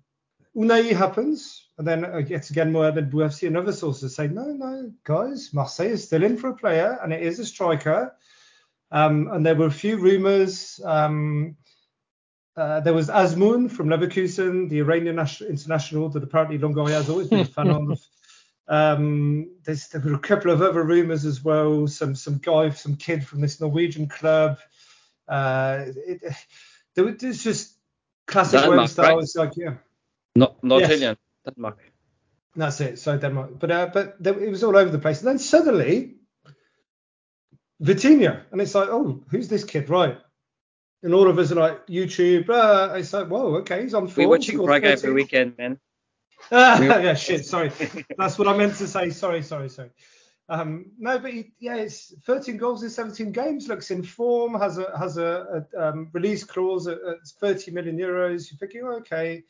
Ounahi 0.56 0.94
happens 0.94 1.64
and 1.76 1.86
then 1.86 2.04
uh, 2.04 2.18
yet 2.18 2.50
again, 2.50 2.72
Mohamed 2.72 3.10
Bouhafsi 3.10 3.46
and 3.48 3.56
other 3.56 3.72
sources 3.72 4.14
say, 4.14 4.28
no, 4.28 4.44
no, 4.44 4.92
guys, 5.02 5.52
Marseille 5.52 5.88
is 5.90 6.04
still 6.04 6.22
in 6.22 6.36
for 6.36 6.50
a 6.50 6.56
player, 6.56 6.98
and 7.02 7.12
it 7.12 7.22
is 7.22 7.40
a 7.40 7.46
striker. 7.46 8.14
Um, 8.92 9.28
and 9.32 9.44
there 9.44 9.56
were 9.56 9.66
a 9.66 9.72
few 9.72 9.96
rumours. 9.96 10.80
Um, 10.84 11.56
uh, 12.56 12.78
there 12.80 12.94
was 12.94 13.08
Azmoun 13.08 13.70
from 13.72 13.88
Leverkusen, 13.88 14.68
the 14.68 14.78
Iranian 14.78 15.18
international 15.18 16.08
that 16.10 16.22
apparently 16.22 16.58
Longoria 16.58 16.94
has 16.94 17.10
always 17.10 17.28
been 17.28 17.40
a 17.40 17.44
fan 17.44 17.70
of. 17.70 18.00
Um, 18.66 19.50
there 19.66 19.76
were 20.02 20.14
a 20.14 20.18
couple 20.18 20.50
of 20.50 20.62
other 20.62 20.82
rumours 20.82 21.26
as 21.26 21.44
well. 21.44 21.86
Some 21.86 22.14
some 22.14 22.38
guy, 22.38 22.70
some 22.70 22.96
kid 22.96 23.26
from 23.26 23.42
this 23.42 23.60
Norwegian 23.60 24.08
club. 24.08 24.58
Uh, 25.28 25.84
it, 25.94 26.22
there 26.94 27.04
was 27.04 27.44
just 27.44 27.74
classic 28.26 28.62
Denmark, 28.62 28.88
style. 28.88 29.16
Right? 29.16 29.22
It's 29.22 29.36
like 29.36 29.52
yeah. 29.58 29.74
Not 30.34 30.62
not 30.62 30.80
yes. 30.80 30.90
Italian. 30.90 31.16
Denmark. 31.44 31.78
That's 32.56 32.80
it. 32.80 32.98
So 32.98 33.16
Denmark, 33.18 33.58
but 33.58 33.70
uh, 33.70 33.90
but 33.92 34.16
it 34.24 34.50
was 34.50 34.62
all 34.62 34.76
over 34.76 34.90
the 34.90 34.98
place. 34.98 35.20
And 35.20 35.28
then 35.28 35.38
suddenly, 35.38 36.16
Vitinha, 37.82 38.42
and 38.52 38.60
it's 38.60 38.74
like, 38.74 38.88
oh, 38.88 39.22
who's 39.28 39.48
this 39.48 39.64
kid, 39.64 39.90
right? 39.90 40.18
And 41.02 41.12
all 41.12 41.28
of 41.28 41.38
us 41.38 41.52
are 41.52 41.56
like 41.56 41.86
YouTube. 41.86 42.48
Uh, 42.48 42.94
it's 42.94 43.12
like, 43.12 43.28
whoa, 43.28 43.56
okay, 43.56 43.82
he's 43.82 43.94
on. 43.94 44.10
We're 44.16 44.28
watching 44.28 44.58
Braga 44.64 44.88
every 44.88 45.12
weekend, 45.12 45.58
man. 45.58 45.78
yeah, 46.52 47.14
shit. 47.14 47.44
Sorry, 47.44 47.72
that's 48.16 48.38
what 48.38 48.48
I 48.48 48.56
meant 48.56 48.76
to 48.76 48.86
say. 48.86 49.10
Sorry, 49.10 49.42
sorry, 49.42 49.68
sorry. 49.68 49.90
Um, 50.48 50.92
no, 50.98 51.18
but 51.18 51.32
he, 51.32 51.52
yeah, 51.58 51.76
it's 51.76 52.14
13 52.26 52.58
goals 52.58 52.82
in 52.82 52.90
17 52.90 53.32
games. 53.32 53.68
Looks 53.68 53.90
in 53.90 54.02
form. 54.02 54.54
Has 54.54 54.78
a 54.78 54.96
has 54.96 55.16
a, 55.16 55.66
a 55.74 55.88
um, 55.88 56.10
release 56.12 56.44
clause 56.44 56.86
at, 56.86 56.98
at 56.98 57.26
30 57.40 57.72
million 57.72 57.98
euros. 57.98 58.50
You're 58.50 58.58
thinking, 58.58 58.82
oh, 58.84 58.96
okay, 58.98 59.42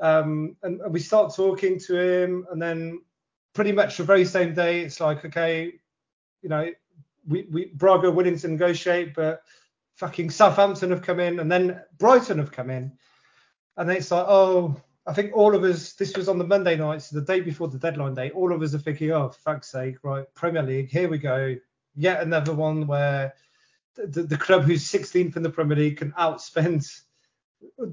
um, 0.00 0.56
and, 0.62 0.80
and, 0.80 0.92
we 0.92 1.00
start 1.00 1.34
talking 1.34 1.78
to 1.80 1.98
him, 1.98 2.46
and 2.50 2.60
then 2.60 3.00
pretty 3.52 3.72
much 3.72 3.96
the 3.96 4.04
very 4.04 4.24
same 4.24 4.54
day, 4.54 4.80
it's 4.80 5.00
like, 5.00 5.24
okay, 5.24 5.74
you 6.42 6.48
know, 6.48 6.70
we, 7.26 7.46
we 7.50 7.64
Braga 7.74 8.10
willing 8.10 8.38
to 8.38 8.48
negotiate, 8.48 9.14
but 9.14 9.42
fucking 9.96 10.30
Southampton 10.30 10.90
have 10.90 11.02
come 11.02 11.20
in, 11.20 11.40
and 11.40 11.50
then 11.50 11.82
Brighton 11.98 12.38
have 12.38 12.52
come 12.52 12.70
in, 12.70 12.92
and 13.76 13.88
then 13.88 13.96
it's 13.96 14.10
like, 14.10 14.26
oh, 14.28 14.80
I 15.06 15.12
think 15.14 15.34
all 15.34 15.54
of 15.54 15.64
us, 15.64 15.94
this 15.94 16.16
was 16.16 16.28
on 16.28 16.38
the 16.38 16.46
Monday 16.46 16.76
night, 16.76 17.02
so 17.02 17.18
the 17.18 17.24
day 17.24 17.40
before 17.40 17.68
the 17.68 17.78
deadline 17.78 18.14
day, 18.14 18.30
all 18.30 18.52
of 18.52 18.62
us 18.62 18.74
are 18.74 18.78
thinking, 18.78 19.10
oh, 19.10 19.30
fuck's 19.30 19.70
sake, 19.70 19.96
right, 20.02 20.26
Premier 20.34 20.62
League, 20.62 20.90
here 20.90 21.08
we 21.08 21.18
go, 21.18 21.56
yet 21.96 22.22
another 22.22 22.54
one 22.54 22.86
where 22.86 23.34
the, 23.96 24.22
the 24.22 24.36
club 24.36 24.62
who's 24.62 24.84
16th 24.84 25.36
in 25.36 25.42
the 25.42 25.50
Premier 25.50 25.76
League 25.76 25.96
can 25.96 26.12
outspend 26.12 27.02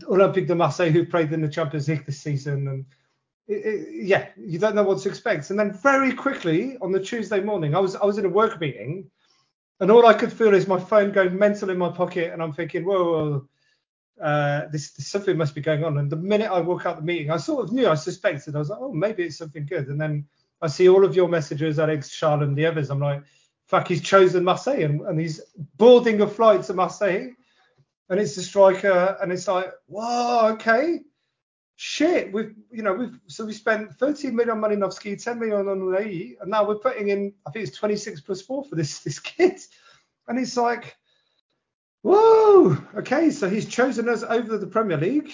Olympique 0.07 0.47
de 0.47 0.55
Marseille, 0.55 0.91
who 0.91 1.05
played 1.05 1.32
in 1.32 1.41
the 1.41 1.49
Champions 1.49 1.88
League 1.88 2.05
this 2.05 2.20
season, 2.20 2.68
and 2.68 2.86
it, 3.47 3.66
it, 3.66 4.05
yeah, 4.05 4.28
you 4.38 4.59
don't 4.59 4.76
know 4.76 4.84
what 4.84 4.99
to 4.99 5.09
expect. 5.09 5.49
And 5.49 5.59
then 5.59 5.74
very 5.74 6.13
quickly 6.13 6.78
on 6.82 6.91
the 6.91 6.99
Tuesday 6.99 7.41
morning, 7.41 7.76
I 7.76 7.80
was 7.80 7.95
I 7.95 8.05
was 8.05 8.18
in 8.18 8.26
a 8.26 8.30
work 8.30 8.59
meeting, 8.59 9.09
and 9.80 9.91
all 9.91 10.05
I 10.05 10.13
could 10.13 10.34
feel 10.34 10.53
is 10.53 10.68
my 10.68 10.80
phone 10.80 11.11
going 11.11 11.38
mental 11.38 11.70
in 11.70 11.78
my 11.78 11.89
pocket, 11.89 12.34
and 12.34 12.41
I'm 12.41 12.53
thinking, 12.53 12.86
whoa, 12.86 13.03
whoa 13.03 13.47
uh, 14.22 14.68
this, 14.72 14.91
this, 14.91 15.07
something 15.07 15.38
must 15.38 15.55
be 15.55 15.61
going 15.61 15.84
on. 15.84 15.97
And 15.97 16.09
the 16.09 16.16
minute 16.16 16.51
I 16.51 16.59
walk 16.61 16.86
out 16.86 16.97
the 16.97 17.01
meeting, 17.01 17.32
I 17.32 17.38
sort 17.38 17.66
of 17.66 17.74
knew, 17.74 17.89
I 17.89 17.95
suspected. 17.95 18.55
I 18.55 18.59
was 18.59 18.70
like, 18.70 18.80
oh, 18.82 18.93
maybe 18.93 19.24
it's 19.24 19.38
something 19.38 19.66
good. 19.66 19.88
And 19.88 19.99
then 19.99 20.26
I 20.61 20.68
see 20.68 20.88
all 20.88 21.03
of 21.03 21.16
your 21.16 21.28
messages, 21.28 21.80
Alex, 21.80 22.09
Charles, 22.09 22.43
and 22.43 22.57
the 22.57 22.66
others. 22.66 22.89
I'm 22.89 22.99
like, 22.99 23.24
fuck, 23.68 23.88
he's 23.88 24.01
chosen 24.01 24.43
Marseille, 24.43 24.84
and, 24.84 25.01
and 25.01 25.20
he's 25.20 25.41
boarding 25.78 26.22
a 26.22 26.28
flight 26.28 26.63
to 26.63 26.74
Marseille 26.74 27.32
and 28.10 28.20
it's 28.20 28.38
a 28.38 28.43
striker, 28.43 29.18
and 29.22 29.32
it's 29.32 29.47
like, 29.47 29.72
whoa, 29.88 30.51
okay, 30.53 30.99
shit, 31.76 32.32
we've, 32.32 32.53
you 32.72 32.84
know, 32.84 32.93
we've, 32.93 33.20
so 33.28 33.45
we 33.45 33.53
spent 33.53 33.93
13 33.95 34.36
million 34.36 34.58
on 34.58 34.62
Malinovskyi, 34.62 35.22
10 35.22 35.39
million 35.39 35.68
on 35.68 35.80
Ounahi, 35.80 36.36
and 36.39 36.51
now 36.51 36.68
we're 36.68 36.76
putting 36.76 37.10
in, 37.10 37.34
I 37.47 37.51
think 37.51 37.68
it's 37.68 37.78
26 37.78 38.22
plus 38.22 38.41
four 38.41 38.64
for 38.64 38.76
this 38.76 38.99
this 38.99 39.20
kid, 39.20 39.60
and 40.28 40.39
it's 40.39 40.58
like, 40.58 40.95
Whoa! 42.06 42.78
Okay, 42.95 43.32
so 43.32 43.49
he's 43.49 43.68
chosen 43.68 44.08
us 44.08 44.22
over 44.22 44.60
the 44.60 44.68
Premier 44.68 44.95
League, 44.95 45.34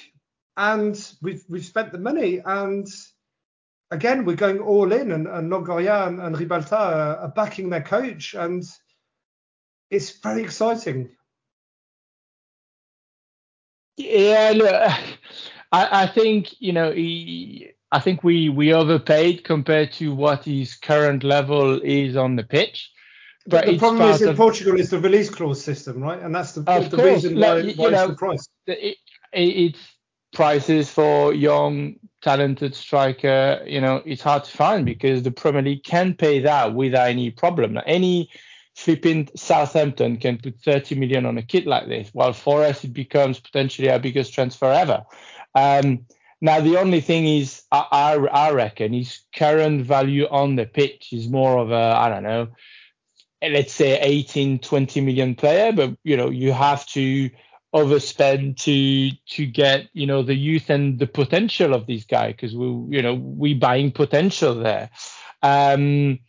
and 0.56 0.96
we've 1.22 1.44
we've 1.50 1.66
spent 1.66 1.92
the 1.92 1.98
money, 1.98 2.40
and 2.46 2.88
again 3.92 4.24
we're 4.24 4.38
going 4.38 4.60
all 4.60 4.94
in, 4.94 5.12
and, 5.12 5.28
and 5.28 5.52
Longoria 5.52 6.08
and, 6.08 6.22
and 6.22 6.34
Ribalta 6.34 6.72
are, 6.72 7.18
are 7.18 7.34
backing 7.36 7.70
their 7.70 7.84
coach, 7.84 8.36
and 8.36 8.64
it's 9.90 10.18
very 10.20 10.44
exciting. 10.44 11.10
Yeah, 13.98 14.54
look, 14.56 14.74
I, 15.72 16.04
I 16.04 16.08
think 16.08 16.54
you 16.60 16.74
know 16.74 16.92
he, 16.92 17.72
I 17.92 18.00
think 18.00 18.24
we 18.24 18.50
we 18.50 18.74
overpaid 18.74 19.44
compared 19.44 19.92
to 19.94 20.14
what 20.14 20.46
his 20.46 20.76
current 20.76 21.24
level 21.24 21.80
is 21.82 22.16
on 22.16 22.36
the 22.36 22.44
pitch. 22.44 22.92
But 23.48 23.66
the 23.66 23.78
problem 23.80 24.10
is 24.10 24.22
in 24.22 24.30
of, 24.30 24.38
Portugal 24.38 24.80
is 24.80 24.92
the 24.92 25.00
release 25.00 25.30
clause 25.30 25.64
system, 25.64 26.02
right? 26.02 26.22
And 26.22 26.34
that's 26.34 26.54
the, 26.54 26.62
the 26.62 26.98
reason 26.98 27.40
why, 27.40 27.54
like, 27.54 27.76
why 27.76 27.90
know, 27.90 28.04
it's 28.04 28.12
the 28.12 28.16
price. 28.16 28.48
It, 28.68 28.98
it, 29.34 29.40
it's 29.40 29.80
prices 30.32 30.90
for 30.90 31.34
young, 31.34 31.96
talented 32.22 32.76
striker. 32.76 33.64
You 33.66 33.82
know, 33.82 34.04
it's 34.06 34.22
hard 34.22 34.44
to 34.44 34.52
find 34.52 34.86
because 34.86 35.24
the 35.24 35.32
Premier 35.32 35.64
League 35.64 35.84
can 35.84 36.14
pay 36.14 36.40
that 36.42 36.76
without 36.76 37.08
any 37.08 37.32
problem. 37.32 37.80
Any 37.86 38.30
flipping 38.76 39.30
Southampton 39.36 40.18
can 40.18 40.38
put 40.38 40.60
30 40.60 40.96
million 40.96 41.26
on 41.26 41.38
a 41.38 41.44
kit 41.44 41.68
like 41.68 41.88
this, 41.88 42.10
while 42.14 42.34
for 42.34 42.64
us 42.64 42.84
it 42.84 42.94
becomes 42.94 43.40
potentially 43.40 43.90
our 43.90 44.00
biggest 44.00 44.34
transfer 44.34 44.72
ever. 44.72 45.04
Um, 45.56 46.06
now 46.40 46.60
the 46.60 46.78
only 46.78 47.02
thing 47.02 47.28
is, 47.28 47.64
I, 47.72 48.16
I, 48.32 48.52
reckon 48.52 48.94
his 48.94 49.20
current 49.36 49.86
value 49.86 50.28
on 50.30 50.56
the 50.56 50.66
pitch 50.66 51.10
is 51.12 51.30
more 51.30 51.60
of 51.60 51.72
a, 51.72 51.76
I 51.76 52.10
don't 52.10 52.24
know, 52.24 52.48
let's 53.42 53.74
say 53.74 54.00
18, 54.00 54.60
20 54.60 55.02
million 55.02 55.36
player, 55.36 55.72
but 55.72 55.96
you 56.04 56.18
know 56.18 56.30
you 56.30 56.52
have 56.52 56.86
to 56.88 57.30
overspend 57.74 58.58
to 58.58 59.10
to 59.26 59.46
get 59.46 59.88
you 59.94 60.06
know 60.06 60.22
the 60.22 60.36
youth 60.36 60.70
and 60.70 61.00
the 61.00 61.08
potential 61.08 61.74
of 61.74 61.88
this 61.88 62.04
guy 62.04 62.28
because 62.28 62.54
we 62.54 62.98
you 62.98 63.02
know 63.02 63.16
we 63.16 63.54
buying 63.54 63.92
potential 63.92 64.56
there. 64.56 64.90
Um, 65.42 66.20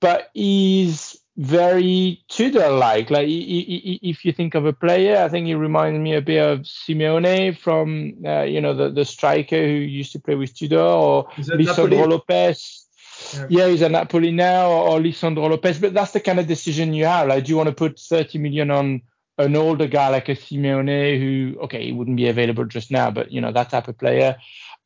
but 0.00 0.30
he's 0.34 1.20
very 1.36 2.22
Tudor-like. 2.28 3.10
Like 3.10 3.26
if 3.28 4.24
you 4.24 4.32
think 4.32 4.54
of 4.54 4.66
a 4.66 4.72
player, 4.72 5.22
I 5.22 5.28
think 5.28 5.46
he 5.46 5.54
reminded 5.54 6.00
me 6.00 6.14
a 6.14 6.20
bit 6.20 6.38
of 6.38 6.60
Simeone 6.60 7.58
from 7.58 8.14
uh, 8.24 8.42
you 8.42 8.60
know 8.60 8.74
the, 8.74 8.90
the 8.90 9.04
striker 9.04 9.56
who 9.56 9.72
used 9.72 10.12
to 10.12 10.20
play 10.20 10.36
with 10.36 10.54
Tudor 10.54 10.80
or 10.80 11.28
Lisandro 11.36 12.08
Lopez. 12.08 12.86
Yeah. 13.32 13.46
yeah. 13.48 13.68
he's 13.68 13.82
at 13.82 13.90
Napoli 13.90 14.30
now 14.30 14.70
or, 14.70 14.88
or 14.90 15.00
Lisandro 15.00 15.50
Lopez. 15.50 15.78
But 15.78 15.94
that's 15.94 16.12
the 16.12 16.20
kind 16.20 16.38
of 16.38 16.46
decision 16.46 16.94
you 16.94 17.06
have. 17.06 17.28
Like, 17.28 17.44
do 17.44 17.50
you 17.50 17.56
want 17.56 17.68
to 17.68 17.74
put 17.74 17.98
30 17.98 18.38
million 18.38 18.70
on 18.70 19.02
an 19.38 19.56
older 19.56 19.86
guy 19.86 20.08
like 20.08 20.28
a 20.28 20.36
Simeone 20.36 21.18
who, 21.18 21.58
okay, 21.62 21.86
he 21.86 21.92
wouldn't 21.92 22.16
be 22.16 22.28
available 22.28 22.64
just 22.64 22.90
now, 22.90 23.10
but 23.10 23.32
you 23.32 23.40
know 23.40 23.52
that 23.52 23.70
type 23.70 23.88
of 23.88 23.98
player. 23.98 24.36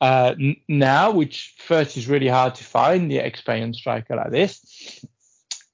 Uh, 0.01 0.35
n- 0.41 0.57
now, 0.69 1.11
which 1.11 1.55
first 1.59 1.97
is 1.97 2.09
really 2.09 2.29
hard 2.29 2.55
to 2.55 2.65
find 2.65 3.11
the 3.11 3.19
experienced 3.19 3.81
striker 3.81 4.17
like 4.17 4.31
this, 4.31 5.05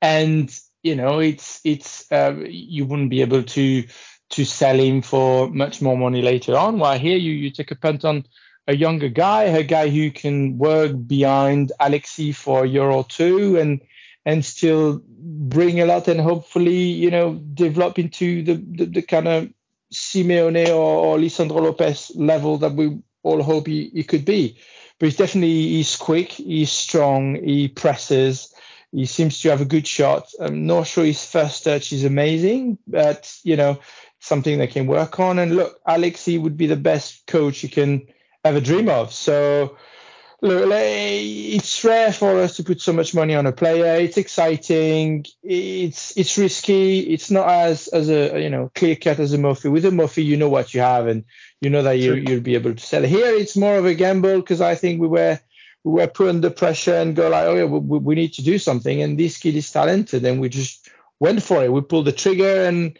and 0.02 0.58
you 0.84 0.94
know 0.94 1.18
it's 1.18 1.60
it's 1.64 2.10
uh, 2.12 2.36
you 2.46 2.84
wouldn't 2.84 3.10
be 3.10 3.22
able 3.22 3.42
to 3.42 3.84
to 4.30 4.44
sell 4.44 4.78
him 4.78 5.02
for 5.02 5.48
much 5.50 5.82
more 5.82 5.96
money 5.96 6.22
later 6.22 6.56
on. 6.56 6.78
While 6.78 6.98
here 6.98 7.16
you 7.16 7.32
you 7.32 7.50
take 7.50 7.72
a 7.72 7.76
punt 7.76 8.04
on 8.04 8.24
a 8.68 8.76
younger 8.76 9.08
guy, 9.08 9.44
a 9.44 9.62
guy 9.62 9.88
who 9.88 10.10
can 10.10 10.56
work 10.56 10.92
behind 11.06 11.72
Alexi 11.80 12.34
for 12.34 12.64
a 12.64 12.68
year 12.68 12.84
or 12.90 13.04
two 13.04 13.56
and 13.58 13.80
and 14.26 14.44
still 14.44 15.02
bring 15.06 15.80
a 15.80 15.86
lot 15.86 16.08
and 16.08 16.20
hopefully 16.20 16.76
you 16.76 17.10
know 17.10 17.34
develop 17.54 17.98
into 17.98 18.42
the 18.42 18.54
the, 18.54 18.84
the 18.86 19.02
kind 19.02 19.26
of 19.26 19.48
Simeone 19.92 20.68
or, 20.68 21.06
or 21.06 21.18
Lisandro 21.18 21.62
Lopez 21.62 22.12
level 22.14 22.58
that 22.58 22.74
we 22.74 22.98
all 23.22 23.42
hope 23.42 23.66
he, 23.66 23.90
he 23.94 24.02
could 24.04 24.24
be. 24.24 24.58
But 24.98 25.06
he's 25.06 25.16
definitely 25.16 25.68
he's 25.68 25.96
quick, 25.96 26.32
he's 26.32 26.72
strong, 26.72 27.36
he 27.42 27.68
presses 27.68 28.52
he 28.94 29.06
seems 29.06 29.40
to 29.40 29.50
have 29.50 29.60
a 29.60 29.64
good 29.64 29.86
shot. 29.86 30.30
I'm 30.38 30.66
not 30.66 30.86
sure 30.86 31.04
his 31.04 31.24
first 31.24 31.64
touch 31.64 31.92
is 31.92 32.04
amazing, 32.04 32.78
but 32.86 33.36
you 33.42 33.56
know, 33.56 33.80
something 34.20 34.56
they 34.58 34.68
can 34.68 34.86
work 34.86 35.18
on. 35.18 35.38
And 35.40 35.56
look, 35.56 35.80
Alexi 35.84 36.40
would 36.40 36.56
be 36.56 36.68
the 36.68 36.76
best 36.76 37.26
coach 37.26 37.64
you 37.64 37.68
can 37.68 38.06
ever 38.44 38.60
dream 38.60 38.88
of. 38.88 39.12
So 39.12 39.76
look, 40.42 40.70
it's 40.72 41.82
rare 41.82 42.12
for 42.12 42.38
us 42.38 42.56
to 42.56 42.62
put 42.62 42.80
so 42.80 42.92
much 42.92 43.14
money 43.14 43.34
on 43.34 43.46
a 43.46 43.52
player. 43.52 43.96
It's 44.00 44.16
exciting. 44.16 45.26
It's 45.42 46.16
it's 46.16 46.38
risky. 46.38 47.00
It's 47.00 47.32
not 47.32 47.48
as 47.48 47.88
as 47.88 48.08
a 48.08 48.40
you 48.40 48.50
know 48.50 48.70
clear 48.76 48.94
cut 48.94 49.18
as 49.18 49.32
a 49.32 49.38
Moffi. 49.38 49.72
With 49.72 49.86
a 49.86 49.90
Moffi, 49.90 50.24
you 50.24 50.36
know 50.36 50.48
what 50.48 50.72
you 50.72 50.82
have, 50.82 51.08
and 51.08 51.24
you 51.60 51.68
know 51.68 51.82
that 51.82 51.98
you 51.98 52.14
you'll 52.14 52.40
be 52.40 52.54
able 52.54 52.74
to 52.76 52.86
sell. 52.86 53.02
Here, 53.02 53.34
it's 53.34 53.56
more 53.56 53.76
of 53.76 53.86
a 53.86 53.94
gamble 53.94 54.36
because 54.36 54.60
I 54.60 54.76
think 54.76 55.00
we 55.00 55.08
were 55.08 55.40
we 55.40 55.40
were 55.84 56.06
put 56.06 56.30
under 56.30 56.50
pressure 56.50 56.94
and 56.94 57.14
go 57.14 57.28
like, 57.28 57.46
oh 57.46 57.54
yeah, 57.54 57.64
we, 57.64 57.98
we 57.98 58.14
need 58.14 58.32
to 58.34 58.42
do 58.42 58.58
something. 58.58 59.02
And 59.02 59.18
this 59.18 59.38
kid 59.38 59.54
is 59.54 59.70
talented, 59.70 60.24
and 60.24 60.40
we 60.40 60.48
just 60.48 60.88
went 61.20 61.42
for 61.42 61.62
it. 61.62 61.72
We 61.72 61.82
pulled 61.82 62.06
the 62.06 62.12
trigger, 62.12 62.64
and 62.64 62.98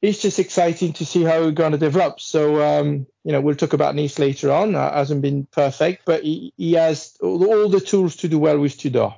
it's 0.00 0.20
just 0.20 0.38
exciting 0.38 0.94
to 0.94 1.06
see 1.06 1.22
how 1.22 1.40
we're 1.40 1.52
going 1.52 1.72
to 1.72 1.78
develop. 1.78 2.20
So, 2.20 2.62
um, 2.62 3.06
you 3.22 3.32
know, 3.32 3.40
we'll 3.40 3.54
talk 3.54 3.72
about 3.72 3.94
Nice 3.94 4.18
later 4.18 4.50
on. 4.50 4.74
Uh, 4.74 4.92
hasn't 4.92 5.22
been 5.22 5.46
perfect, 5.46 6.04
but 6.04 6.24
he, 6.24 6.52
he 6.56 6.72
has 6.72 7.16
all, 7.20 7.68
the 7.68 7.80
tools 7.80 8.16
to 8.16 8.28
do 8.28 8.38
well 8.38 8.58
with 8.58 8.76
Tudor. 8.76 9.14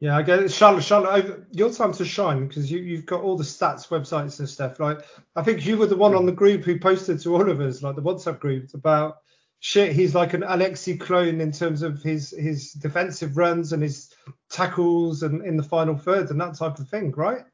Yeah, 0.00 0.16
I 0.16 0.22
guess 0.22 0.52
Charlotte, 0.52 0.82
Charlotte, 0.82 1.44
your 1.52 1.72
time 1.72 1.92
to 1.92 2.04
shine 2.04 2.48
because 2.48 2.72
you, 2.72 2.80
you've 2.80 3.06
got 3.06 3.20
all 3.20 3.36
the 3.36 3.44
stats, 3.44 3.86
websites, 3.86 4.40
and 4.40 4.48
stuff. 4.48 4.80
Like, 4.80 5.06
I 5.36 5.44
think 5.44 5.64
you 5.64 5.76
were 5.76 5.86
the 5.86 5.96
one 5.96 6.16
on 6.16 6.26
the 6.26 6.32
group 6.32 6.64
who 6.64 6.80
posted 6.80 7.20
to 7.20 7.36
all 7.36 7.48
of 7.48 7.60
us, 7.60 7.84
like 7.84 7.94
the 7.94 8.02
WhatsApp 8.02 8.40
group, 8.40 8.74
about 8.74 9.18
shit, 9.62 9.92
he's 9.92 10.12
like 10.14 10.34
an 10.34 10.42
Alexi 10.42 10.98
clone 10.98 11.40
in 11.40 11.52
terms 11.52 11.82
of 11.82 12.02
his 12.02 12.34
his 12.36 12.72
defensive 12.72 13.36
runs 13.36 13.72
and 13.72 13.82
his 13.82 14.12
tackles 14.50 15.22
and 15.22 15.46
in 15.46 15.56
the 15.56 15.62
final 15.62 15.96
third 15.96 16.30
and 16.30 16.40
that 16.40 16.56
type 16.56 16.78
of 16.78 16.88
thing, 16.88 17.12
right? 17.12 17.44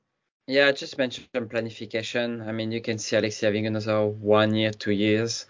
Yeah, 0.47 0.69
I 0.69 0.73
just 0.73 0.97
mentioned 0.97 1.29
planification. 1.35 2.47
I 2.49 2.53
mean, 2.53 2.73
you 2.73 2.81
can 2.81 2.99
see 2.99 3.17
Alexi 3.17 3.43
having 3.43 3.67
another 3.67 4.07
one 4.07 4.55
year, 4.55 4.71
two 4.71 4.93
years 4.93 5.45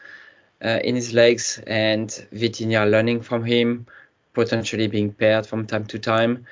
uh, 0.62 0.80
in 0.82 0.96
his 0.96 1.14
legs, 1.14 1.62
and 1.68 2.10
Vitinha 2.32 2.90
learning 2.90 3.20
from 3.20 3.44
him, 3.44 3.86
potentially 4.34 4.88
being 4.88 5.12
paired 5.12 5.46
from 5.46 5.64
time 5.64 5.86
to 5.86 5.98
time. 6.00 6.44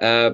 Uh, 0.00 0.32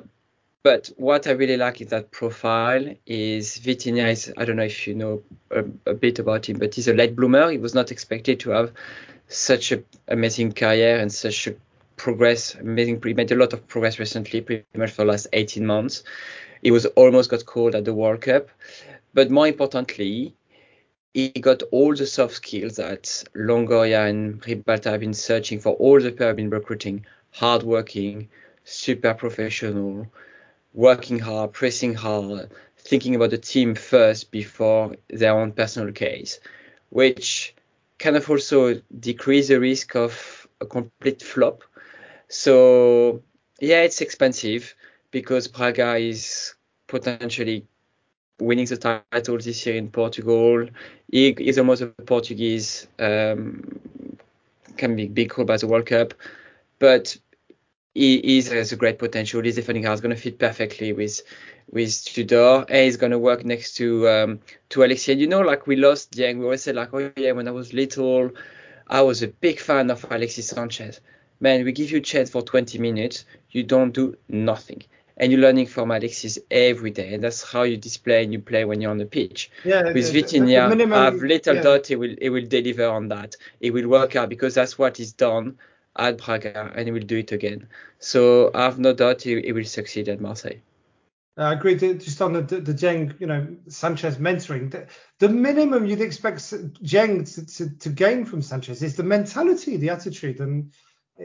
but 0.63 0.91
what 0.97 1.27
I 1.27 1.33
really 1.33 1.57
like 1.57 1.81
is 1.81 1.89
that 1.89 2.11
profile 2.11 2.95
is 3.07 3.59
Vitinha 3.59 4.11
is, 4.11 4.33
I 4.37 4.45
don't 4.45 4.57
know 4.57 4.65
if 4.65 4.87
you 4.87 4.95
know 4.95 5.23
a, 5.51 5.65
a, 5.87 5.95
bit 5.95 6.19
about 6.19 6.49
him, 6.49 6.59
but 6.59 6.75
he's 6.75 6.89
a 6.89 6.95
late 6.95 7.17
bloomer. 7.17 7.51
He 7.51 7.59
was 7.59 7.75
not 7.75 7.91
expected 7.91 8.41
to 8.41 8.51
have 8.51 8.73
such 9.29 9.73
an 9.73 9.85
amazing 10.09 10.53
career 10.53 10.99
and 10.99 11.13
such 11.13 11.47
a 11.47 11.55
progress, 11.97 12.55
amazing, 12.55 13.01
he 13.03 13.15
made 13.15 13.31
a 13.33 13.37
lot 13.37 13.53
of 13.53 13.67
progress 13.69 13.99
recently, 13.99 14.41
pretty 14.41 14.65
much 14.75 14.91
for 14.91 15.05
the 15.05 15.11
last 15.11 15.27
18 15.33 15.65
months. 15.65 16.03
He 16.63 16.71
was 16.71 16.87
almost 16.87 17.31
got 17.31 17.47
called 17.47 17.75
at 17.75 17.85
the 17.85 17.95
World 17.95 18.23
Cup. 18.23 18.49
But 19.15 19.31
more 19.31 19.47
importantly, 19.47 20.35
he 21.15 21.29
got 21.29 21.63
all 21.73 21.95
the 21.95 22.07
soft 22.07 22.35
skills 22.35 22.77
that 22.77 23.25
Longoria 23.35 24.09
and 24.09 24.41
Ribalta 24.43 24.91
have 24.91 25.01
been 25.01 25.15
searching 25.15 25.59
for, 25.59 25.75
all 25.75 26.01
the 26.01 26.11
people 26.11 26.27
have 26.27 26.37
been 26.37 26.51
recruiting, 26.51 27.05
hardworking, 27.33 28.29
super 28.65 29.15
professional, 29.15 30.07
working 30.75 31.19
hard, 31.19 31.53
pressing 31.53 31.95
hard, 31.95 32.51
thinking 32.79 33.15
about 33.15 33.31
the 33.31 33.39
team 33.39 33.75
first 33.75 34.31
before 34.31 34.97
their 35.09 35.33
own 35.33 35.53
personal 35.53 35.93
case, 35.93 36.41
which 36.91 37.55
kind 37.99 38.17
of 38.17 38.29
also 38.29 38.81
decrease 38.99 39.49
the 39.49 39.61
risk 39.61 39.95
of 39.95 40.47
a 40.61 40.67
complete 40.67 41.23
flop. 41.23 41.63
So 42.29 43.23
yeah, 43.61 43.83
it's 43.83 44.01
expensive 44.01 44.75
because 45.11 45.49
Braga 45.49 45.97
is 45.97 46.55
potentially 46.87 47.67
winning 48.41 48.67
the 48.67 48.77
title 48.77 49.39
this 49.39 49.67
year 49.67 49.77
in 49.77 49.91
Portugal. 49.91 50.67
He 51.11 51.29
is 51.29 51.59
almost 51.59 51.83
a 51.83 51.89
Portuguese, 51.89 52.87
um, 52.99 53.79
can 54.77 54.97
be 54.97 55.09
big 55.09 55.31
called 55.31 55.49
by 55.49 55.59
the 55.59 55.67
World 55.67 55.87
Cup, 55.87 56.15
but 56.79 57.17
he, 57.95 58.21
he 58.21 58.43
has 58.43 58.73
a 58.73 58.77
great 58.77 58.99
potential. 58.99 59.43
His 59.43 59.57
defending 59.57 59.85
is 59.85 60.01
going 60.01 60.15
to 60.15 60.21
fit 60.21 60.39
perfectly 60.39 60.93
with 60.93 61.23
with 61.71 62.05
Tudor, 62.05 62.65
and 62.69 62.85
he's 62.85 62.97
going 62.97 63.13
to 63.13 63.19
work 63.19 63.45
next 63.45 63.77
to 63.77 64.09
um, 64.09 64.41
to 64.71 64.85
Alexia. 64.85 65.15
You 65.15 65.27
know, 65.27 65.41
like 65.41 65.67
we 65.67 65.77
lost 65.77 66.13
Dieng, 66.13 66.39
we 66.39 66.45
always 66.45 66.63
said 66.63 66.77
like, 66.77 66.93
oh 66.93 67.13
yeah, 67.17 67.33
when 67.33 67.49
I 67.49 67.53
was 67.53 67.73
little, 67.73 68.31
I 68.87 69.03
was 69.03 69.23
a 69.23 69.29
big 69.29 69.61
fan 69.61 69.91
of 69.91 70.05
Alexis 70.11 70.49
Sanchez. 70.49 71.01
Man, 71.41 71.65
we 71.65 71.73
give 71.73 71.91
you 71.91 71.99
a 71.99 72.03
chance 72.03 72.29
for 72.29 72.43
20 72.43 72.79
minutes, 72.79 73.25
you 73.51 73.63
don't 73.63 73.93
do 73.93 74.17
nothing. 74.29 74.83
And 75.17 75.33
you're 75.33 75.41
learning 75.41 75.67
from 75.67 75.91
Alexis 75.91 76.39
every 76.51 76.91
day, 76.91 77.15
and 77.15 77.23
that's 77.23 77.43
how 77.43 77.63
you 77.63 77.77
display 77.77 78.25
and 78.25 78.33
you 78.33 78.41
play 78.41 78.65
when 78.65 78.81
you're 78.81 78.91
on 78.91 78.99
the 78.99 79.07
pitch. 79.07 79.51
Yeah, 79.65 79.85
With 79.85 80.13
Vitinha, 80.15 80.93
I 80.93 81.05
have 81.05 81.17
little 81.17 81.57
yeah. 81.57 81.63
doubt 81.63 81.87
he 81.87 81.97
will 81.97 82.15
he 82.21 82.31
will 82.31 82.47
deliver 82.47 82.87
on 82.87 83.09
that. 83.09 83.37
He 83.61 83.71
will 83.71 83.89
work 83.89 84.17
out 84.17 84.29
because 84.31 84.55
that's 84.55 84.79
what 84.79 84.97
he's 84.97 85.13
done 85.13 85.59
at 85.97 86.19
Braga 86.19 86.73
and 86.75 86.87
he 86.87 86.93
will 86.93 87.01
do 87.01 87.19
it 87.19 87.33
again. 87.33 87.69
So 87.99 88.51
I 88.55 88.65
have 88.65 88.79
no 88.79 88.93
doubt 88.93 89.23
he, 89.23 89.41
he 89.41 89.53
will 89.53 89.65
succeed 89.65 90.09
at 90.09 90.21
Marseille. 90.21 90.61
I 91.37 91.55
agree. 91.55 91.77
Just 91.77 92.21
on 92.21 92.35
the 92.35 92.43
the, 92.43 92.75
Dieng, 92.75 93.19
you 93.19 93.27
know, 93.27 93.47
Sanchez 93.69 94.19
mentoring, 94.19 94.71
the, 94.71 94.87
the 95.21 95.29
minimum 95.29 95.87
you'd 95.87 96.01
expect 96.01 96.39
Dieng 96.39 97.35
to, 97.35 97.47
to, 97.47 97.79
to, 97.79 97.89
gain 97.89 98.27
from 98.27 98.43
Sanchez 98.43 98.83
is 98.83 98.97
the 98.97 99.03
mentality, 99.03 99.77
the 99.79 99.89
attitude, 99.89 100.41
and 100.41 100.71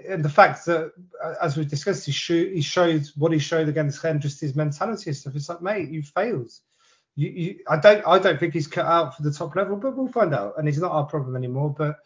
and 0.08 0.24
the 0.24 0.30
fact 0.30 0.66
that, 0.66 0.92
uh, 1.24 1.34
as 1.42 1.56
we've 1.56 1.70
discussed, 1.70 2.06
he, 2.06 2.12
he 2.12 2.62
showed 2.62 3.08
what 3.16 3.32
he 3.32 3.40
showed 3.40 3.70
against 3.70 4.04
Rennes, 4.04 4.22
just 4.22 4.42
his 4.42 4.56
mentality 4.56 5.10
and 5.10 5.18
stuff. 5.18 5.36
It's 5.36 5.50
like, 5.50 5.62
mate, 5.62 5.90
you 5.90 6.04
failed. 6.04 6.52
You, 7.16 7.30
you, 7.30 7.60
I 7.70 7.78
don't, 7.78 8.06
I 8.06 8.20
don't 8.20 8.40
think 8.40 8.54
he's 8.54 8.68
cut 8.68 8.86
out 8.86 9.16
for 9.16 9.24
the 9.24 9.32
top 9.32 9.56
level, 9.56 9.78
but 9.78 9.96
we'll 9.96 10.10
find 10.10 10.34
out. 10.34 10.56
And 10.58 10.68
he's 10.68 10.80
not 10.80 10.92
our 10.92 11.06
problem 11.06 11.36
anymore. 11.36 11.74
But 11.78 12.00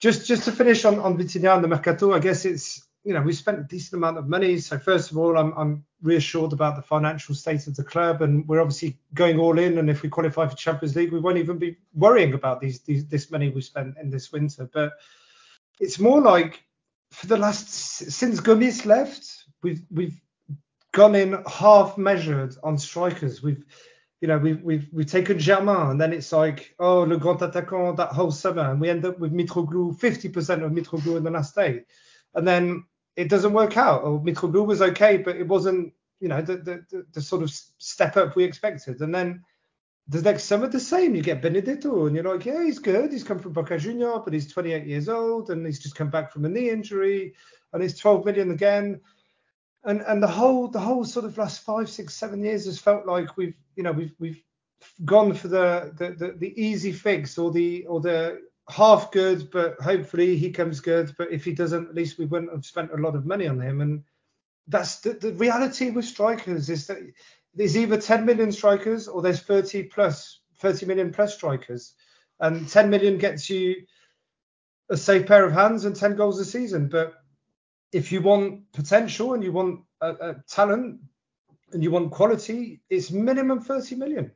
just, 0.00 0.26
just 0.26 0.44
to 0.44 0.52
finish 0.52 0.84
on 0.84 0.98
on 0.98 1.18
Vitinha 1.18 1.54
and 1.54 1.64
the 1.64 1.68
Mercato, 1.68 2.14
I 2.14 2.18
guess 2.18 2.44
it's, 2.44 2.86
you 3.04 3.14
know, 3.14 3.22
we 3.22 3.32
spent 3.32 3.58
a 3.58 3.62
decent 3.62 3.94
amount 3.94 4.18
of 4.18 4.28
money. 4.28 4.58
So 4.58 4.78
first 4.78 5.10
of 5.10 5.18
all, 5.18 5.38
I'm, 5.38 5.52
I'm 5.56 5.84
reassured 6.02 6.52
about 6.52 6.76
the 6.76 6.82
financial 6.82 7.34
state 7.34 7.66
of 7.66 7.74
the 7.74 7.84
club, 7.84 8.22
and 8.22 8.46
we're 8.46 8.60
obviously 8.60 8.98
going 9.14 9.38
all 9.38 9.58
in. 9.58 9.78
And 9.78 9.88
if 9.88 10.02
we 10.02 10.08
qualify 10.08 10.46
for 10.46 10.56
Champions 10.56 10.94
League, 10.94 11.12
we 11.12 11.20
won't 11.20 11.38
even 11.38 11.58
be 11.58 11.76
worrying 11.94 12.34
about 12.34 12.60
these, 12.60 12.80
these 12.80 13.06
this 13.06 13.30
money 13.30 13.50
we 13.50 13.60
spent 13.60 13.96
in 14.00 14.10
this 14.10 14.30
winter. 14.30 14.68
But 14.72 14.92
it's 15.80 15.98
more 15.98 16.20
like 16.20 16.62
for 17.10 17.26
the 17.26 17.36
last 17.36 17.68
since 17.68 18.40
Gomis 18.40 18.84
left, 18.84 19.44
we've 19.62 19.82
we've 19.90 20.20
gone 20.92 21.14
in 21.14 21.42
half 21.46 21.96
measured 21.96 22.54
on 22.62 22.76
strikers. 22.78 23.42
We've 23.42 23.64
you 24.20 24.28
know 24.28 24.38
we've 24.38 24.62
we've 24.62 24.88
we've 24.92 25.10
taken 25.10 25.38
Germain 25.38 25.90
and 25.90 26.00
then 26.00 26.12
it's 26.12 26.32
like 26.32 26.74
oh 26.78 27.00
le 27.00 27.18
grand 27.18 27.40
attaquant 27.40 27.96
that 27.96 28.12
whole 28.12 28.30
summer 28.30 28.70
and 28.70 28.80
we 28.80 28.90
end 28.90 29.04
up 29.04 29.18
with 29.18 29.32
Mitroglou 29.32 29.98
50% 29.98 30.64
of 30.64 30.72
Mitroglou 30.72 31.16
in 31.16 31.24
the 31.24 31.30
last 31.30 31.54
day, 31.54 31.84
and 32.34 32.46
then 32.46 32.84
it 33.16 33.28
doesn't 33.28 33.52
work 33.52 33.76
out. 33.76 34.02
Or 34.02 34.20
Mitroglou 34.20 34.66
was 34.66 34.80
okay, 34.80 35.18
but 35.18 35.36
it 35.36 35.46
wasn't 35.46 35.92
you 36.20 36.28
know 36.28 36.42
the, 36.42 36.56
the 36.56 37.06
the 37.12 37.20
sort 37.20 37.42
of 37.42 37.50
step 37.50 38.16
up 38.16 38.36
we 38.36 38.44
expected, 38.44 39.00
and 39.00 39.14
then 39.14 39.42
the 40.08 40.22
next 40.22 40.44
summer 40.44 40.68
the 40.68 40.80
same. 40.80 41.14
You 41.14 41.22
get 41.22 41.42
Benedetto, 41.42 42.06
and 42.06 42.14
you're 42.14 42.24
like, 42.24 42.46
yeah, 42.46 42.64
he's 42.64 42.78
good. 42.78 43.12
He's 43.12 43.24
come 43.24 43.38
from 43.38 43.52
Boca 43.52 43.78
Junior, 43.78 44.18
but 44.24 44.32
he's 44.32 44.50
28 44.50 44.86
years 44.86 45.08
old, 45.08 45.50
and 45.50 45.66
he's 45.66 45.78
just 45.80 45.94
come 45.96 46.10
back 46.10 46.32
from 46.32 46.44
a 46.44 46.48
knee 46.48 46.70
injury, 46.70 47.34
and 47.72 47.82
he's 47.82 47.98
12 47.98 48.24
million 48.24 48.50
again. 48.50 49.00
And 49.84 50.02
and 50.02 50.22
the 50.22 50.28
whole 50.28 50.68
the 50.68 50.80
whole 50.80 51.04
sort 51.04 51.24
of 51.24 51.38
last 51.38 51.64
five, 51.64 51.88
six, 51.88 52.14
seven 52.14 52.42
years 52.42 52.66
has 52.66 52.78
felt 52.78 53.06
like 53.06 53.36
we've 53.36 53.54
you 53.76 53.82
know 53.82 53.92
we've 53.92 54.14
we've 54.18 54.42
gone 55.04 55.34
for 55.34 55.48
the 55.48 55.92
the, 55.96 56.10
the, 56.10 56.32
the 56.32 56.60
easy 56.60 56.92
fix 56.92 57.38
or 57.38 57.50
the 57.50 57.86
or 57.86 58.00
the 58.00 58.40
half 58.68 59.10
good, 59.12 59.50
but 59.50 59.80
hopefully 59.80 60.36
he 60.36 60.50
comes 60.50 60.80
good. 60.80 61.14
But 61.16 61.30
if 61.30 61.44
he 61.44 61.52
doesn't, 61.52 61.88
at 61.88 61.94
least 61.94 62.18
we 62.18 62.26
wouldn't 62.26 62.52
have 62.52 62.66
spent 62.66 62.92
a 62.92 62.96
lot 62.96 63.14
of 63.14 63.26
money 63.26 63.46
on 63.46 63.60
him. 63.60 63.80
And 63.80 64.04
that's 64.66 65.00
the, 65.00 65.14
the 65.14 65.32
reality 65.34 65.90
with 65.90 66.04
strikers 66.04 66.68
is 66.68 66.86
that 66.86 66.98
there's 67.54 67.76
either 67.76 68.00
10 68.00 68.24
million 68.24 68.52
strikers 68.52 69.08
or 69.08 69.22
there's 69.22 69.40
30 69.40 69.84
plus 69.84 70.40
30 70.58 70.86
million 70.86 71.12
plus 71.12 71.34
strikers 71.34 71.94
and 72.40 72.68
10 72.68 72.90
million 72.90 73.18
gets 73.18 73.48
you 73.48 73.76
a 74.90 74.96
safe 74.96 75.26
pair 75.26 75.44
of 75.44 75.52
hands 75.52 75.84
and 75.84 75.96
10 75.96 76.16
goals 76.16 76.38
a 76.38 76.44
season 76.44 76.88
but 76.88 77.14
if 77.92 78.12
you 78.12 78.20
want 78.20 78.70
potential 78.72 79.34
and 79.34 79.42
you 79.42 79.52
want 79.52 79.80
a, 80.00 80.36
talent 80.48 81.00
and 81.72 81.82
you 81.82 81.90
want 81.90 82.10
quality 82.10 82.80
it's 82.88 83.10
minimum 83.10 83.60
30 83.60 83.96
million 83.96 84.30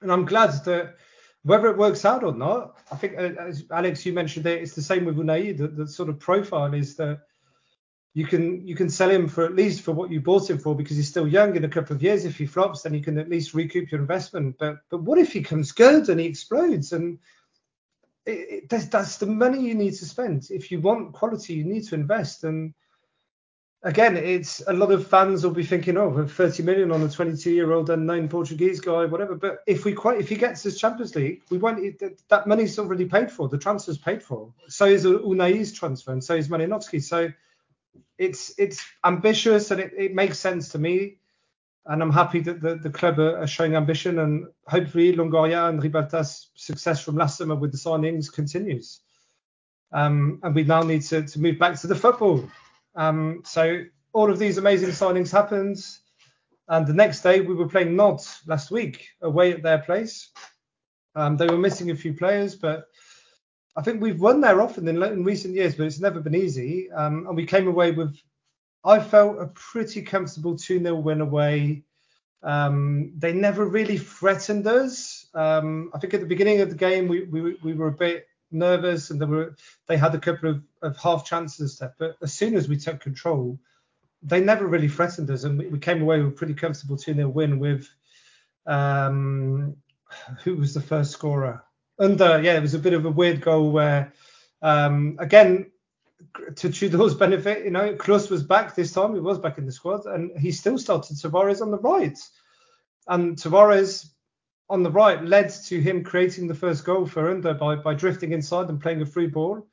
and 0.00 0.12
i'm 0.12 0.24
glad 0.24 0.50
that 0.64 0.96
whether 1.44 1.68
it 1.68 1.78
works 1.78 2.04
out 2.04 2.24
or 2.24 2.34
not 2.34 2.78
i 2.90 2.96
think 2.96 3.18
uh, 3.18 3.52
alex 3.74 4.04
you 4.04 4.12
mentioned 4.12 4.46
it 4.46 4.62
it's 4.62 4.74
the 4.74 4.82
same 4.82 5.04
with 5.04 5.16
unai 5.16 5.56
the, 5.56 5.68
the 5.68 5.86
sort 5.86 6.08
of 6.08 6.18
profile 6.18 6.74
is 6.74 6.96
that 6.96 7.20
you 8.14 8.26
can 8.26 8.66
you 8.66 8.74
can 8.74 8.90
sell 8.90 9.10
him 9.10 9.26
for 9.26 9.44
at 9.44 9.54
least 9.54 9.80
for 9.80 9.92
what 9.92 10.10
you 10.10 10.20
bought 10.20 10.50
him 10.50 10.58
for 10.58 10.74
because 10.76 10.96
he's 10.96 11.08
still 11.08 11.26
young. 11.26 11.56
In 11.56 11.64
a 11.64 11.68
couple 11.68 11.96
of 11.96 12.02
years, 12.02 12.24
if 12.24 12.36
he 12.36 12.44
flops, 12.44 12.82
then 12.82 12.92
you 12.92 13.00
can 13.00 13.16
at 13.18 13.30
least 13.30 13.54
recoup 13.54 13.90
your 13.90 14.00
investment. 14.00 14.56
But 14.58 14.76
but 14.90 15.02
what 15.02 15.18
if 15.18 15.32
he 15.32 15.42
comes 15.42 15.72
good 15.72 16.08
and 16.08 16.20
he 16.20 16.26
explodes? 16.26 16.92
And 16.92 17.18
it, 18.26 18.70
it, 18.70 18.90
that's, 18.90 19.16
the 19.16 19.26
money 19.26 19.60
you 19.60 19.74
need 19.74 19.94
to 19.94 20.04
spend. 20.04 20.48
If 20.50 20.70
you 20.70 20.80
want 20.80 21.12
quality, 21.12 21.54
you 21.54 21.64
need 21.64 21.84
to 21.88 21.94
invest. 21.94 22.44
And 22.44 22.72
again, 23.82 24.16
it's 24.16 24.62
a 24.66 24.72
lot 24.72 24.92
of 24.92 25.06
fans 25.06 25.44
will 25.44 25.52
be 25.52 25.64
thinking, 25.64 25.96
oh, 25.96 26.26
30 26.26 26.62
million 26.62 26.92
on 26.92 27.02
a 27.02 27.08
22 27.08 27.50
year 27.50 27.72
old 27.72 27.90
unknown 27.90 28.28
Portuguese 28.28 28.80
guy, 28.80 29.04
whatever. 29.06 29.34
But 29.34 29.58
if 29.66 29.84
we 29.84 29.92
quite 29.92 30.20
if 30.20 30.28
he 30.28 30.36
gets 30.36 30.62
this 30.62 30.78
Champions 30.78 31.14
League, 31.14 31.42
we 31.50 31.58
won't. 31.58 32.00
That 32.28 32.46
money's 32.46 32.78
already 32.78 33.06
paid 33.06 33.30
for. 33.30 33.48
The 33.48 33.58
transfer's 33.58 33.98
paid 33.98 34.22
for. 34.22 34.52
So 34.68 34.86
is 34.86 35.04
Ounahi's 35.04 35.72
transfer, 35.72 36.12
and 36.12 36.22
so 36.22 36.34
is 36.34 36.48
Malinovskyi. 36.48 37.02
So 37.02 37.30
it's 38.18 38.54
it's 38.58 38.84
ambitious 39.04 39.70
and 39.70 39.80
it, 39.80 39.92
it 39.96 40.14
makes 40.14 40.38
sense 40.38 40.68
to 40.70 40.78
me. 40.78 41.18
And 41.86 42.00
I'm 42.00 42.12
happy 42.12 42.40
that 42.40 42.60
the, 42.60 42.76
the 42.76 42.90
club 42.90 43.18
are, 43.18 43.38
are 43.38 43.46
showing 43.46 43.74
ambition 43.74 44.20
and 44.20 44.46
hopefully 44.68 45.14
Longoria 45.16 45.68
and 45.68 45.82
Ribalta's 45.82 46.50
success 46.54 47.02
from 47.02 47.16
last 47.16 47.38
summer 47.38 47.56
with 47.56 47.72
the 47.72 47.78
signings 47.78 48.32
continues. 48.32 49.00
Um, 49.92 50.38
and 50.42 50.54
we 50.54 50.62
now 50.62 50.82
need 50.82 51.02
to, 51.02 51.22
to 51.22 51.40
move 51.40 51.58
back 51.58 51.78
to 51.80 51.86
the 51.86 51.94
football. 51.94 52.48
Um, 52.94 53.42
so 53.44 53.82
all 54.12 54.30
of 54.30 54.38
these 54.38 54.58
amazing 54.58 54.90
signings 54.90 55.32
happened. 55.32 55.84
And 56.68 56.86
the 56.86 56.94
next 56.94 57.22
day 57.22 57.40
we 57.40 57.54
were 57.54 57.68
playing 57.68 57.96
Nantes 57.96 58.46
last 58.46 58.70
week 58.70 59.08
away 59.20 59.52
at 59.52 59.62
their 59.62 59.78
place. 59.78 60.30
Um, 61.14 61.36
they 61.36 61.46
were 61.46 61.58
missing 61.58 61.90
a 61.90 61.96
few 61.96 62.14
players, 62.14 62.54
but 62.54 62.84
I 63.76 63.82
think 63.82 64.00
we've 64.00 64.20
won 64.20 64.40
there 64.40 64.62
often 64.62 64.86
in, 64.88 65.02
in 65.02 65.24
recent 65.24 65.54
years, 65.54 65.74
but 65.74 65.86
it's 65.86 66.00
never 66.00 66.20
been 66.20 66.34
easy. 66.34 66.90
Um, 66.92 67.26
and 67.26 67.36
we 67.36 67.44
came 67.44 67.68
away 67.68 67.90
with, 67.90 68.16
I 68.84 69.00
felt, 69.00 69.40
a 69.40 69.46
pretty 69.46 70.02
comfortable 70.02 70.56
2 70.56 70.80
0 70.80 70.94
win 70.96 71.20
away. 71.20 71.84
Um, 72.42 73.12
they 73.16 73.32
never 73.32 73.64
really 73.64 73.98
threatened 73.98 74.66
us. 74.66 75.26
Um, 75.34 75.90
I 75.94 75.98
think 75.98 76.14
at 76.14 76.20
the 76.20 76.26
beginning 76.26 76.60
of 76.60 76.70
the 76.70 76.76
game, 76.76 77.06
we, 77.06 77.24
we, 77.24 77.56
we 77.62 77.74
were 77.74 77.88
a 77.88 77.92
bit 77.92 78.26
nervous 78.50 79.10
and 79.10 79.20
they 79.20 79.24
were 79.24 79.56
they 79.86 79.96
had 79.96 80.14
a 80.14 80.18
couple 80.18 80.50
of, 80.50 80.62
of 80.82 80.96
half 80.96 81.24
chances 81.24 81.60
and 81.60 81.70
stuff. 81.70 81.92
But 81.98 82.16
as 82.22 82.32
soon 82.32 82.54
as 82.56 82.68
we 82.68 82.76
took 82.76 83.00
control, 83.00 83.58
they 84.22 84.40
never 84.40 84.66
really 84.66 84.88
threatened 84.88 85.30
us. 85.30 85.44
And 85.44 85.58
we, 85.58 85.68
we 85.68 85.78
came 85.78 86.02
away 86.02 86.20
with 86.20 86.32
a 86.32 86.36
pretty 86.36 86.54
comfortable 86.54 86.96
2 86.96 87.14
0 87.14 87.28
win 87.28 87.58
with, 87.58 87.88
um, 88.66 89.76
who 90.42 90.56
was 90.56 90.74
the 90.74 90.80
first 90.80 91.12
scorer? 91.12 91.62
Under, 91.98 92.40
yeah, 92.42 92.56
it 92.56 92.62
was 92.62 92.74
a 92.74 92.78
bit 92.78 92.94
of 92.94 93.04
a 93.04 93.10
weird 93.10 93.40
goal 93.40 93.70
where, 93.70 94.12
um, 94.60 95.16
again, 95.18 95.71
to 96.56 96.70
Tudor's 96.70 97.14
benefit, 97.14 97.64
you 97.64 97.70
know, 97.70 97.94
Clauss 97.96 98.30
was 98.30 98.42
back 98.42 98.74
this 98.74 98.92
time. 98.92 99.14
He 99.14 99.20
was 99.20 99.38
back 99.38 99.58
in 99.58 99.66
the 99.66 99.72
squad, 99.72 100.06
and 100.06 100.38
he 100.38 100.52
still 100.52 100.78
started 100.78 101.16
Tavares 101.16 101.62
on 101.62 101.70
the 101.70 101.78
right. 101.78 102.18
And 103.06 103.36
Tavares 103.36 104.08
on 104.68 104.82
the 104.82 104.90
right 104.90 105.22
led 105.22 105.50
to 105.50 105.80
him 105.80 106.02
creating 106.04 106.48
the 106.48 106.54
first 106.54 106.84
goal 106.84 107.06
for 107.06 107.30
Under 107.30 107.54
by, 107.54 107.76
by 107.76 107.94
drifting 107.94 108.32
inside 108.32 108.68
and 108.68 108.80
playing 108.80 109.02
a 109.02 109.06
free 109.06 109.26
ball. 109.26 109.66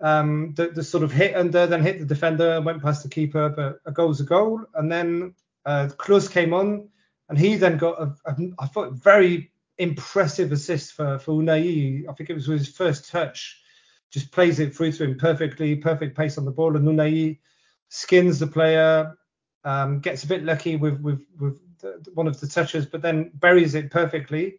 Um, 0.00 0.54
the, 0.54 0.68
the 0.68 0.82
sort 0.82 1.04
of 1.04 1.12
hit 1.12 1.36
Under, 1.36 1.66
then 1.66 1.82
hit 1.82 1.98
the 1.98 2.04
defender, 2.04 2.60
went 2.60 2.82
past 2.82 3.02
the 3.02 3.08
keeper, 3.08 3.48
but 3.48 3.80
a 3.84 3.92
goal's 3.92 4.20
a 4.20 4.24
goal. 4.24 4.62
And 4.74 4.90
then 4.90 5.34
uh, 5.64 5.90
Clauss 5.96 6.28
came 6.28 6.54
on, 6.54 6.88
and 7.28 7.38
he 7.38 7.56
then 7.56 7.76
got 7.78 8.00
a, 8.00 8.14
a 8.26 8.36
I 8.58 8.66
thought 8.66 8.92
very 8.92 9.52
impressive 9.78 10.52
assist 10.52 10.92
for 10.92 11.18
for 11.18 11.32
Ounahi. 11.32 12.08
I 12.08 12.12
think 12.12 12.30
it 12.30 12.34
was 12.34 12.46
his 12.46 12.68
first 12.68 13.10
touch. 13.10 13.61
Just 14.12 14.30
plays 14.30 14.60
it 14.60 14.74
through 14.74 14.92
to 14.92 15.04
him 15.04 15.18
perfectly, 15.18 15.74
perfect 15.76 16.16
pace 16.16 16.36
on 16.38 16.44
the 16.44 16.50
ball, 16.50 16.76
and 16.76 16.86
Ounahi 16.86 17.38
skins 17.88 18.38
the 18.38 18.46
player, 18.46 19.16
um, 19.64 20.00
gets 20.00 20.24
a 20.24 20.26
bit 20.26 20.44
lucky 20.44 20.76
with 20.76 21.00
with 21.00 21.24
with 21.38 21.58
the, 21.78 22.04
one 22.14 22.28
of 22.28 22.38
the 22.38 22.46
touches, 22.46 22.86
but 22.86 23.02
then 23.02 23.30
buries 23.34 23.74
it 23.74 23.90
perfectly. 23.90 24.58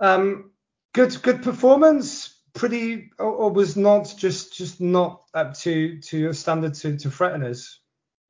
Um, 0.00 0.52
good 0.92 1.20
good 1.22 1.42
performance. 1.42 2.34
Pretty 2.54 3.10
or, 3.18 3.26
or, 3.26 3.50
was 3.52 3.76
not 3.76 4.12
just 4.16 4.52
just 4.52 4.80
not 4.80 5.22
up 5.34 5.54
to 5.58 6.00
to 6.00 6.30
a 6.30 6.34
standard 6.34 6.74
to 6.74 6.96
to 6.96 7.10
threaten 7.10 7.44
us, 7.44 7.80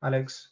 Alex. 0.03 0.49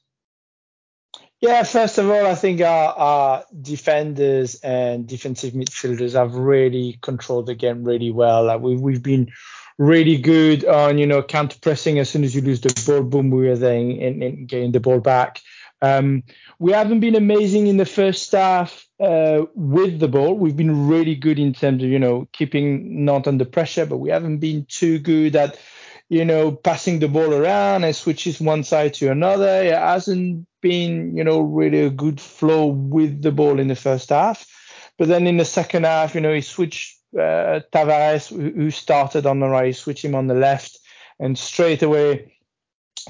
Yeah, 1.41 1.63
first 1.65 1.99
of 1.99 2.09
all, 2.09 2.27
I 2.27 2.35
think 2.35 2.63
our, 2.63 2.95
our, 2.95 3.45
defenders 3.61 4.55
and 4.57 5.07
defensive 5.07 5.53
midfielders 5.53 6.15
have 6.15 6.35
really 6.35 6.99
controlled 7.03 7.47
the 7.47 7.55
game 7.55 7.85
really 7.85 8.11
well. 8.11 8.45
Like 8.45 8.63
we, 8.63 8.77
we've 8.77 9.03
been 9.03 9.31
really 9.77 10.17
good 10.17 10.65
on, 10.65 10.97
you 10.97 11.07
know, 11.07 11.23
counter 11.23 11.59
pressing. 11.61 11.99
As 11.99 12.09
soon 12.09 12.25
as 12.25 12.35
you 12.35 12.41
lose 12.41 12.63
the 12.63 12.73
ball, 12.87 13.03
boom, 13.03 13.31
we 13.31 13.49
are 13.49 13.57
then 13.57 13.91
in, 13.91 14.23
in 14.23 14.47
getting 14.47 14.73
the 14.73 14.81
ball 14.81 15.01
back. 15.01 15.43
Um, 15.83 16.23
we 16.59 16.73
haven't 16.73 17.01
been 17.01 17.17
amazing 17.17 17.67
in 17.67 17.77
the 17.77 17.85
first 17.85 18.33
half 18.33 18.87
uh, 18.99 19.43
with 19.55 20.01
the 20.01 20.09
ball. 20.09 20.35
We've 20.35 20.57
been 20.57 20.89
really 20.89 21.15
good 21.15 21.39
in 21.39 21.53
terms 21.53 21.83
of, 21.83 21.91
you 21.91 21.99
know, 21.99 22.27
keeping 22.33 23.05
not 23.05 23.27
under 23.27 23.45
pressure, 23.45 23.85
but 23.85 23.99
we 23.99 24.09
haven't 24.09 24.39
been 24.39 24.65
too 24.71 24.99
good 24.99 25.37
at, 25.37 25.59
you 26.09 26.25
know, 26.25 26.53
passing 26.53 26.99
the 26.99 27.09
ball 27.09 27.35
around 27.35 27.85
and 27.85 27.95
switches 27.95 28.41
one 28.41 28.65
side 28.65 28.95
to 28.95 29.11
another. 29.11 29.65
It 29.65 29.75
hasn't 29.75 30.47
been, 30.69 31.17
you 31.17 31.25
know, 31.25 31.41
really 31.41 31.83
a 31.85 31.91
good 31.91 32.21
flow 32.21 32.67
with 32.67 33.23
the 33.23 33.31
ball 33.31 33.61
in 33.61 33.69
the 33.69 33.77
first 33.77 34.09
half. 34.11 34.47
But 34.99 35.09
then 35.09 35.27
in 35.27 35.37
the 35.37 35.45
second 35.45 35.85
half, 35.85 36.15
you 36.15 36.21
know, 36.21 36.35
he 36.35 36.41
switched 36.41 36.99
uh, 37.15 37.61
Tavares, 37.73 38.29
who 38.29 38.71
started 38.71 39.27
on 39.27 39.41
the 39.41 39.49
right, 39.49 39.77
switched 39.77 40.05
him 40.05 40.15
on 40.15 40.27
the 40.27 40.35
left, 40.35 40.79
and 41.21 41.39
straight 41.39 41.83
away 41.83 42.33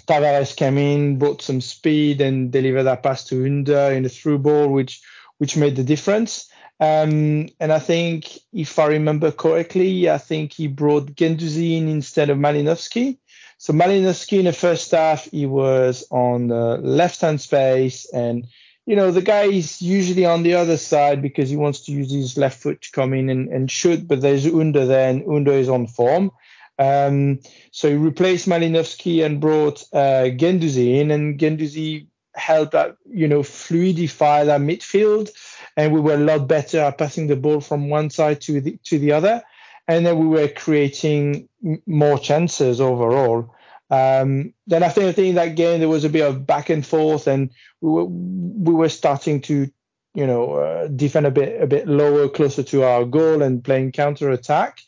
Tavares 0.07 0.55
came 0.55 0.79
in, 0.79 1.19
brought 1.19 1.43
some 1.43 1.61
speed, 1.61 2.21
and 2.21 2.53
delivered 2.53 2.85
that 2.85 3.03
pass 3.03 3.25
to 3.25 3.47
Under 3.47 3.93
in 3.97 4.05
a 4.05 4.09
through 4.09 4.39
ball, 4.39 4.69
which 4.69 5.01
which 5.39 5.57
made 5.57 5.77
the 5.77 5.85
difference. 5.85 6.51
Um, 6.81 7.49
and 7.59 7.73
I 7.73 7.79
think, 7.79 8.39
if 8.53 8.79
I 8.79 8.87
remember 8.87 9.33
correctly, 9.33 10.11
I 10.11 10.19
think 10.19 10.53
he 10.53 10.69
brought 10.69 11.15
Guendouzi 11.15 11.79
in 11.79 11.89
instead 11.89 12.31
of 12.31 12.39
Malinovskyi. 12.39 13.19
So 13.59 13.73
Malinovskyi 13.73 14.39
in 14.39 14.45
the 14.45 14.53
first 14.53 14.91
half, 14.91 15.31
he 15.31 15.47
was 15.47 16.07
on 16.11 16.49
the 16.49 16.77
left-hand 16.79 17.41
space, 17.41 18.07
and 18.13 18.47
you 18.85 18.97
know 18.97 19.11
the 19.11 19.23
guy 19.23 19.45
is 19.45 19.81
usually 19.81 20.27
on 20.27 20.43
the 20.43 20.55
other 20.55 20.77
side 20.77 21.23
because 21.23 21.51
he 21.51 21.57
wants 21.57 21.81
to 21.87 21.93
use 21.93 22.13
his 22.13 22.37
left 22.37 22.63
foot 22.63 22.83
to 22.83 22.91
come 22.93 23.15
in 23.15 23.31
and, 23.31 23.49
and 23.49 23.71
shoot. 23.71 24.07
But 24.07 24.21
there's 24.21 24.47
Under 24.47 24.87
there, 24.87 25.11
and 25.11 25.27
Under 25.29 25.53
is 25.53 25.69
on 25.69 25.87
form. 25.87 26.31
Um, 26.79 27.41
so 27.71 27.89
he 27.89 27.97
replaced 27.97 28.47
Malinovskyi 28.47 29.25
and 29.25 29.41
brought 29.41 29.83
uh, 29.93 30.29
Guendouzi 30.29 31.01
in, 31.01 31.11
and 31.11 31.39
Guendouzi 31.39 32.07
helped 32.35 32.73
that 32.73 32.97
you 33.11 33.27
know 33.27 33.41
fluidify 33.41 34.45
that 34.45 34.61
midfield 34.61 35.31
and 35.77 35.93
we 35.93 36.01
were 36.01 36.15
a 36.15 36.19
lot 36.19 36.49
better 36.49 36.81
at 36.81 36.99
passing 36.99 37.27
the 37.27 37.37
ball 37.37 37.61
from 37.61 37.89
one 37.89 38.11
side 38.11 38.41
to 38.41 38.61
the 38.61 38.79
to 38.85 38.99
the 38.99 39.13
other, 39.13 39.43
and 39.89 40.05
then 40.05 40.19
we 40.19 40.27
were 40.27 40.49
creating 40.49 41.49
more 41.87 42.19
chances 42.19 42.81
overall. 42.81 43.55
Um, 43.91 44.53
then 44.67 44.83
after 44.83 45.07
I 45.07 45.13
think 45.13 45.37
that 45.37 45.55
game 45.55 45.79
there 45.79 45.89
was 45.89 46.05
a 46.05 46.09
bit 46.09 46.27
of 46.27 46.47
back 46.47 46.71
and 46.71 46.85
forth, 46.85 47.27
and 47.27 47.51
we 47.81 47.91
were 47.91 48.05
we 48.05 48.75
were 48.75 48.89
starting 48.89 49.41
to 49.43 49.71
you 50.15 50.27
know 50.27 50.55
uh, 50.55 50.89
defend 50.89 51.27
a 51.27 51.31
bit 51.31 51.63
a 51.63 51.67
bit 51.67 51.87
lower, 51.87 52.29
closer 52.29 52.63
to 52.65 52.83
our 52.83 53.05
goal, 53.05 53.43
and 53.43 53.63
playing 53.63 53.93
counter 53.93 54.31
attack, 54.31 54.81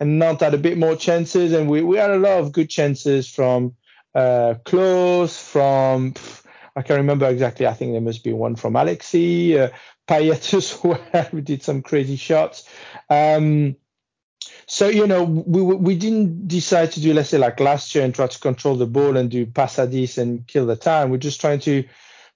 and 0.00 0.18
Nantes 0.18 0.42
had 0.42 0.54
a 0.54 0.58
bit 0.58 0.78
more 0.78 0.96
chances, 0.96 1.52
and 1.52 1.68
we 1.68 1.82
we 1.82 1.98
had 1.98 2.10
a 2.10 2.18
lot 2.18 2.38
of 2.38 2.52
good 2.52 2.70
chances 2.70 3.28
from 3.28 3.74
uh, 4.14 4.54
close 4.64 5.38
from. 5.38 6.14
I 6.74 6.82
can't 6.82 6.98
remember 6.98 7.26
exactly. 7.26 7.66
I 7.66 7.72
think 7.72 7.92
there 7.92 8.00
must 8.00 8.24
be 8.24 8.32
one 8.32 8.56
from 8.56 8.74
Alexi, 8.74 9.58
uh, 9.58 9.70
Payet 10.08 10.54
as 10.54 10.82
well. 10.82 11.28
we 11.32 11.42
did 11.42 11.62
some 11.62 11.82
crazy 11.82 12.16
shots. 12.16 12.68
Um, 13.10 13.76
so 14.76 14.90
you 14.90 15.06
know, 15.06 15.24
we 15.24 15.62
we 15.62 15.96
didn't 15.96 16.48
decide 16.48 16.92
to 16.92 17.00
do 17.00 17.14
let's 17.14 17.30
say 17.30 17.38
like 17.38 17.58
last 17.60 17.94
year 17.94 18.04
and 18.04 18.14
try 18.14 18.26
to 18.26 18.38
control 18.38 18.76
the 18.76 18.84
ball 18.84 19.16
and 19.16 19.30
do 19.30 19.46
passadis 19.46 20.18
and 20.18 20.46
kill 20.46 20.66
the 20.66 20.76
time. 20.76 21.08
We're 21.08 21.16
just 21.16 21.40
trying 21.40 21.60
to 21.60 21.82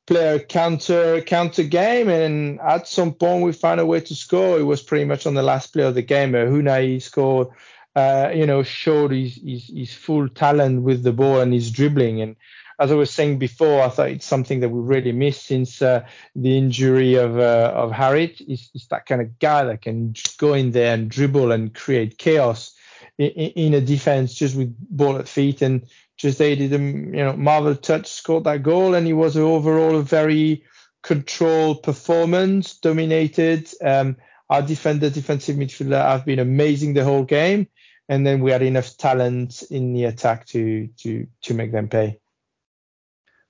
play 0.07 0.37
a 0.37 0.41
counter 0.41 1.21
counter 1.21 1.65
game, 1.65 2.09
and 2.09 2.59
at 2.61 2.89
some 2.89 3.13
point 3.13 3.45
we 3.45 3.53
found 3.53 3.79
a 3.79 3.85
way 3.85 4.01
to 4.01 4.15
score. 4.15 4.59
It 4.59 4.63
was 4.63 4.81
pretty 4.81 5.05
much 5.05 5.27
on 5.27 5.35
the 5.35 5.43
last 5.43 5.75
play 5.75 5.83
of 5.83 5.95
the 5.95 6.01
game. 6.01 6.35
Uh, 6.35 6.49
Ounahi 6.49 7.03
scored. 7.03 7.49
Uh, 7.95 8.31
you 8.33 8.47
know, 8.47 8.63
showed 8.63 9.11
his, 9.11 9.35
his 9.45 9.67
his 9.67 9.93
full 9.93 10.27
talent 10.31 10.81
with 10.81 11.03
the 11.03 11.13
ball 11.13 11.41
and 11.41 11.53
his 11.53 11.71
dribbling 11.71 12.23
and 12.23 12.37
as 12.81 12.91
I 12.91 12.95
was 12.95 13.11
saying 13.11 13.39
before, 13.39 13.83
I 13.83 13.91
thought 13.91 14.09
it's 14.09 14.27
something 14.27 14.61
that 14.61 14.71
we 14.71 14.81
really 14.81 15.13
missed 15.13 15.45
since 15.45 15.83
uh, 15.83 16.07
the 16.35 16.57
injury 16.57 17.15
of 17.17 17.39
uh, 17.39 17.73
of 17.77 17.91
Harit. 17.91 18.39
He's, 18.39 18.71
that 18.89 19.05
kind 19.05 19.21
of 19.21 19.39
guy 19.39 19.65
that 19.65 19.83
can 19.83 20.15
go 20.39 20.55
in 20.55 20.71
there 20.71 20.95
and 20.95 21.11
dribble 21.11 21.53
and 21.53 21.75
create 21.75 22.17
chaos 22.17 22.75
in, 23.19 23.29
in 23.29 23.75
a 23.75 23.83
defense 23.83 24.33
just 24.35 24.57
with 24.57 24.75
ball 24.79 25.19
at 25.19 25.29
feet. 25.29 25.61
And 25.61 25.87
just 26.17 26.39
they 26.39 26.57
did 26.57 26.73
a 26.73 26.79
you 26.79 27.23
know 27.25 27.35
marvel 27.35 27.77
touch, 27.77 28.11
scored 28.11 28.45
that 28.45 28.63
goal, 28.63 28.95
and 28.95 29.07
he 29.07 29.13
was 29.13 29.37
overall 29.37 29.97
a 29.97 30.03
very 30.03 30.65
controlled 31.03 31.83
performance, 31.83 32.77
dominated. 32.77 33.69
Um, 33.85 34.17
our 34.49 34.63
defender, 34.63 35.11
defensive 35.11 35.57
midfielder 35.57 36.03
have 36.03 36.25
been 36.25 36.39
amazing 36.39 36.95
the 36.95 37.05
whole 37.05 37.25
game, 37.25 37.69
and 38.09 38.27
then 38.27 38.41
we 38.41 38.51
had 38.53 38.63
enough 38.63 38.97
talent 38.97 39.63
in 39.71 39.93
the 39.93 40.05
attack 40.05 40.47
to 40.47 40.89
to 41.03 41.27
to 41.43 41.53
make 41.55 41.73
them 41.73 41.89
pay. 41.89 42.20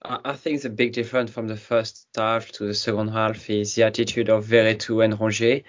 I 0.03 0.33
think 0.33 0.63
the 0.63 0.71
big 0.71 0.95
difference 0.95 1.31
from 1.31 1.47
the 1.47 1.57
first 1.57 2.09
half 2.17 2.51
to 2.53 2.67
the 2.67 2.75
second 2.75 3.09
half 3.09 3.51
is 3.51 3.75
the 3.75 3.83
attitude 3.83 4.31
of 4.31 4.47
Veretout 4.47 5.05
and 5.05 5.15
Rongier. 5.15 5.63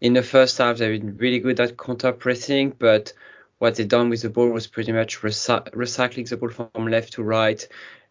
In 0.00 0.12
the 0.12 0.22
first 0.22 0.58
half, 0.58 0.78
they've 0.78 1.00
been 1.00 1.16
really 1.16 1.40
good 1.40 1.58
at 1.58 1.76
counter 1.76 2.12
pressing, 2.12 2.74
but 2.78 3.12
what 3.58 3.74
they 3.74 3.84
done 3.84 4.08
with 4.08 4.22
the 4.22 4.30
ball 4.30 4.50
was 4.50 4.68
pretty 4.68 4.92
much 4.92 5.20
recy- 5.22 5.68
recycling 5.72 6.28
the 6.28 6.36
ball 6.36 6.50
from 6.50 6.86
left 6.86 7.14
to 7.14 7.24
right, 7.24 7.66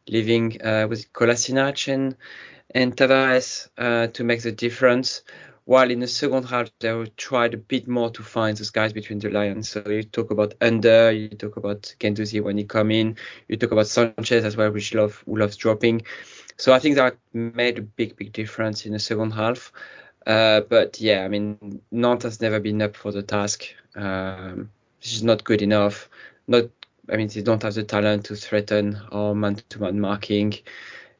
leaving 0.09 0.61
uh, 0.61 0.87
with 0.89 1.11
Kolasinac 1.13 1.87
and 1.91 2.17
and 2.73 2.95
Tavares 2.95 3.69
uh, 3.77 4.07
to 4.07 4.23
make 4.23 4.41
the 4.41 4.51
difference. 4.51 5.23
While 5.71 5.89
in 5.89 6.01
the 6.01 6.07
second 6.07 6.43
half, 6.47 6.69
they 6.79 7.05
tried 7.15 7.53
a 7.53 7.57
bit 7.57 7.87
more 7.87 8.09
to 8.09 8.23
find 8.23 8.57
those 8.57 8.71
guys 8.71 8.91
between 8.91 9.19
the 9.19 9.29
lines. 9.29 9.69
So 9.69 9.81
you 9.87 10.03
talk 10.03 10.29
about 10.29 10.53
Under, 10.59 11.13
you 11.13 11.29
talk 11.29 11.55
about 11.55 11.95
Guendouzi 11.97 12.43
when 12.43 12.57
he 12.57 12.65
come 12.65 12.91
in, 12.91 13.15
you 13.47 13.55
talk 13.55 13.71
about 13.71 13.87
Sanchez 13.87 14.43
as 14.43 14.57
well, 14.57 14.69
which 14.69 14.93
love 14.93 15.23
who 15.25 15.37
loves 15.37 15.55
dropping. 15.55 16.01
So 16.57 16.73
I 16.73 16.79
think 16.79 16.95
that 16.95 17.15
made 17.31 17.77
a 17.77 17.83
big, 17.83 18.17
big 18.17 18.33
difference 18.33 18.85
in 18.85 18.91
the 18.91 18.99
second 18.99 19.31
half. 19.31 19.71
Uh, 20.27 20.59
but 20.59 20.99
yeah, 20.99 21.23
I 21.23 21.29
mean, 21.29 21.81
Nantes 21.89 22.25
has 22.25 22.41
never 22.41 22.59
been 22.59 22.81
up 22.81 22.97
for 22.97 23.13
the 23.13 23.23
task. 23.23 23.63
Um, 23.95 24.69
this 25.01 25.13
is 25.13 25.23
not 25.23 25.45
good 25.45 25.61
enough. 25.61 26.09
Not, 26.47 26.65
I 27.09 27.15
mean, 27.15 27.29
they 27.29 27.43
don't 27.43 27.63
have 27.63 27.75
the 27.75 27.83
talent 27.83 28.25
to 28.25 28.35
threaten 28.35 28.99
our 29.13 29.33
man-to-man 29.33 30.01
marking. 30.01 30.53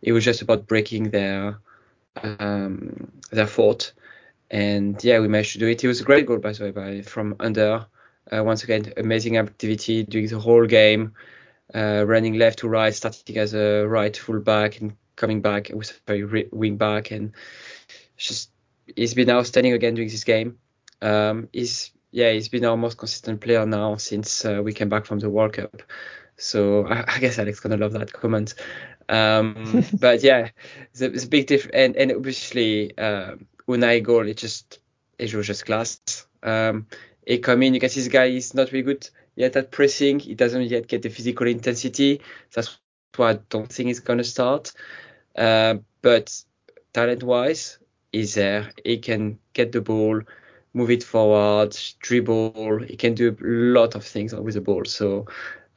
It 0.02 0.12
was 0.12 0.26
just 0.26 0.42
about 0.42 0.68
breaking 0.68 1.12
their 1.12 1.58
um, 2.22 3.14
their 3.32 3.48
fort. 3.48 3.94
And 4.52 5.02
yeah, 5.02 5.20
we 5.20 5.30
managed 5.30 5.54
to 5.54 5.60
do 5.60 5.68
it. 5.68 5.84
It 5.84 5.88
was 5.88 6.02
a 6.02 6.04
great 6.04 6.26
goal, 6.26 6.38
by 6.38 6.52
the 6.52 6.66
way, 6.66 6.72
by, 6.72 7.02
from 7.02 7.38
under. 7.40 7.88
Uh, 8.32 8.44
once 8.44 8.64
again, 8.64 8.94
amazing 8.98 9.38
activity 9.38 10.04
during 10.04 10.28
the 10.28 10.40
whole 10.40 10.66
game, 10.66 11.14
uh, 11.74 12.04
running 12.06 12.36
left 12.36 12.60
to 12.60 12.68
right, 12.68 12.94
starting 12.94 13.38
as 13.38 13.54
a 13.54 13.86
right 13.88 14.16
full 14.16 14.40
back 14.40 14.80
and 14.80 14.96
coming 15.16 15.42
back 15.42 15.72
with 15.74 15.90
a 15.92 15.94
very 16.06 16.50
wing 16.52 16.78
back, 16.78 17.12
and 17.12 17.32
just 18.18 18.52
he's 18.96 19.14
been 19.14 19.30
outstanding 19.30 19.74
again 19.74 19.96
during 19.96 20.10
this 20.10 20.26
game. 20.26 20.58
Um, 21.02 21.48
he's 21.54 21.92
yeah, 22.12 22.32
he's 22.32 22.50
been 22.50 22.66
our 22.66 22.78
most 22.78 22.98
consistent 22.98 23.40
player 23.40 23.66
now 23.66 23.96
since 23.96 24.46
uh, 24.46 24.62
we 24.64 24.74
came 24.74 24.90
back 24.90 25.06
from 25.06 25.20
the 25.20 25.30
World 25.30 25.54
Cup. 25.54 25.82
So 26.36 26.86
I, 26.86 27.06
I 27.08 27.20
guess 27.20 27.40
Alex 27.40 27.62
gonna 27.62 27.78
love 27.78 27.94
that 27.94 28.12
comment. 28.12 28.54
Um, 29.08 29.86
but 30.00 30.24
yeah, 30.24 30.50
it's 30.92 31.02
a, 31.02 31.06
it's 31.06 31.24
a 31.24 31.30
big 31.30 31.48
difference, 31.48 31.76
and, 31.76 31.96
and 31.96 32.12
obviously 32.12 32.98
um, 32.98 33.48
Ounahi 33.72 34.04
goal, 34.04 34.28
it 34.28 34.38
just 34.38 34.80
it 35.18 35.34
was 35.34 35.48
just 35.48 35.66
class. 35.66 36.00
Um, 36.44 36.88
he 37.26 37.38
come 37.40 37.64
in, 37.64 37.74
you 37.74 37.80
can 37.80 37.90
see 37.90 38.02
this 38.02 38.10
guy 38.10 38.26
is 38.26 38.54
not 38.54 38.72
really 38.72 38.84
good 38.84 39.10
yet 39.36 39.56
at 39.56 39.72
pressing. 39.72 40.20
He 40.20 40.36
doesn't 40.36 40.64
yet 40.64 40.88
get 40.88 41.02
the 41.02 41.10
physical 41.10 41.48
intensity. 41.48 42.22
That's 42.54 42.80
why 43.16 43.32
I 43.32 43.40
don't 43.50 43.72
think 43.72 43.88
he's 43.88 44.00
gonna 44.00 44.24
start. 44.24 44.74
Uh, 45.36 45.76
but 46.02 46.44
talent-wise, 46.94 47.78
he's 48.12 48.36
there. 48.36 48.72
He 48.84 48.98
can 48.98 49.40
get 49.54 49.72
the 49.72 49.82
ball, 49.82 50.22
move 50.74 50.92
it 50.92 51.04
forward, 51.04 51.78
dribble. 52.00 52.84
He 52.88 52.98
can 52.98 53.14
do 53.14 53.30
a 53.30 53.36
lot 53.80 53.96
of 53.96 54.04
things 54.04 54.34
with 54.34 54.56
the 54.56 54.62
ball. 54.62 54.86
So 54.86 55.28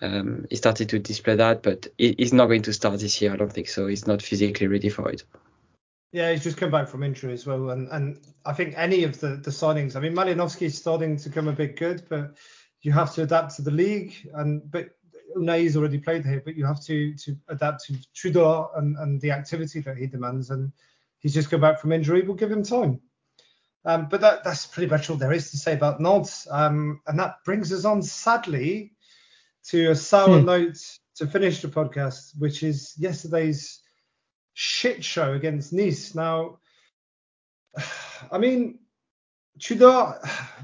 um, 0.01 0.47
he 0.51 0.57
started 0.57 0.89
to 0.89 0.99
display 0.99 1.37
that, 1.37 1.63
but 1.63 1.87
he's 1.99 2.33
not 2.33 2.47
going 2.47 2.63
to 2.63 2.73
start 2.73 3.01
this 3.01 3.21
year. 3.21 3.33
I 3.33 3.37
don't 3.37 3.53
think 3.53 3.69
so. 3.69 3.87
He's 3.87 4.07
not 4.07 4.23
physically 4.23 4.67
ready 4.67 4.89
for 4.89 5.09
it. 5.11 5.25
Yeah, 6.15 6.31
he's 6.31 6.45
just 6.45 6.59
come 6.59 6.71
back 6.71 6.87
from 6.87 7.03
injury 7.03 7.33
as 7.33 7.45
well, 7.45 7.71
and 7.71 7.89
and 7.89 8.21
I 8.47 8.53
think 8.53 8.75
any 8.77 9.03
of 9.03 9.19
the 9.19 9.31
the 9.31 9.51
signings. 9.51 9.97
I 9.97 10.01
mean, 10.01 10.15
Malinovskyi 10.15 10.67
is 10.67 10.79
starting 10.79 11.17
to 11.17 11.29
come 11.29 11.49
a 11.49 11.53
bit 11.53 11.75
good, 11.75 12.05
but 12.09 12.37
you 12.83 12.93
have 12.93 13.13
to 13.15 13.25
adapt 13.25 13.57
to 13.57 13.63
the 13.63 13.73
league. 13.73 14.15
And 14.33 14.71
but 14.71 14.91
Ounahi's 15.37 15.77
already 15.77 15.99
played 15.99 16.25
here, 16.25 16.41
but 16.45 16.55
you 16.55 16.67
have 16.67 16.81
to 16.85 17.15
to 17.15 17.37
adapt 17.49 17.87
to 17.87 17.97
Tudor 18.15 18.67
and 18.77 18.97
and 18.99 19.21
the 19.21 19.33
activity 19.33 19.81
that 19.81 19.97
he 19.97 20.07
demands. 20.07 20.51
And 20.51 20.71
he's 21.19 21.35
just 21.35 21.51
come 21.51 21.63
back 21.63 21.81
from 21.81 21.91
injury. 21.91 22.23
We'll 22.23 22.37
give 22.37 22.53
him 22.53 22.63
time. 22.63 23.01
Um, 23.85 24.07
but 24.09 24.21
that 24.21 24.45
that's 24.45 24.67
pretty 24.67 24.89
much 24.89 25.11
all 25.11 25.17
there 25.17 25.33
is 25.33 25.51
to 25.51 25.57
say 25.57 25.73
about 25.73 26.01
Nantes. 26.01 26.47
Um, 26.49 27.01
and 27.09 27.19
that 27.19 27.43
brings 27.45 27.73
us 27.73 27.85
on, 27.85 28.03
sadly, 28.03 28.93
to 29.71 29.91
a 29.91 29.97
sour 29.97 30.39
hmm. 30.39 30.47
note 30.47 30.79
to 31.17 31.27
finish 31.27 31.61
the 31.61 31.67
podcast, 31.67 32.39
which 32.39 32.63
is 32.63 32.95
yesterday's 32.97 33.81
shit 34.55 35.05
show 35.05 35.35
against 35.35 35.73
Nice. 35.73 36.15
Now, 36.15 36.59
I 38.33 38.39
mean, 38.39 38.79
Tudor, 39.61 40.21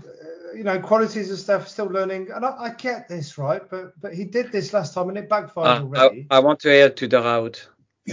you 0.57 0.65
know, 0.65 0.81
qualities 0.81 1.29
and 1.29 1.39
stuff, 1.39 1.69
still 1.69 1.87
learning, 1.87 2.29
and 2.35 2.45
I, 2.45 2.57
I, 2.59 2.71
get 2.71 3.09
this, 3.09 3.37
right? 3.37 3.63
But 3.69 4.01
but 4.01 4.15
he 4.15 4.25
did 4.25 4.51
this 4.51 4.73
last 4.73 4.95
time 4.95 5.09
and 5.11 5.19
it 5.19 5.29
backfired 5.29 5.83
uh, 5.83 5.85
already. 5.85 6.27
I, 6.31 6.37
I, 6.37 6.39
want 6.41 6.61
to 6.61 6.71
hear 6.71 6.91
Tudor 6.91 7.19
out. 7.19 7.69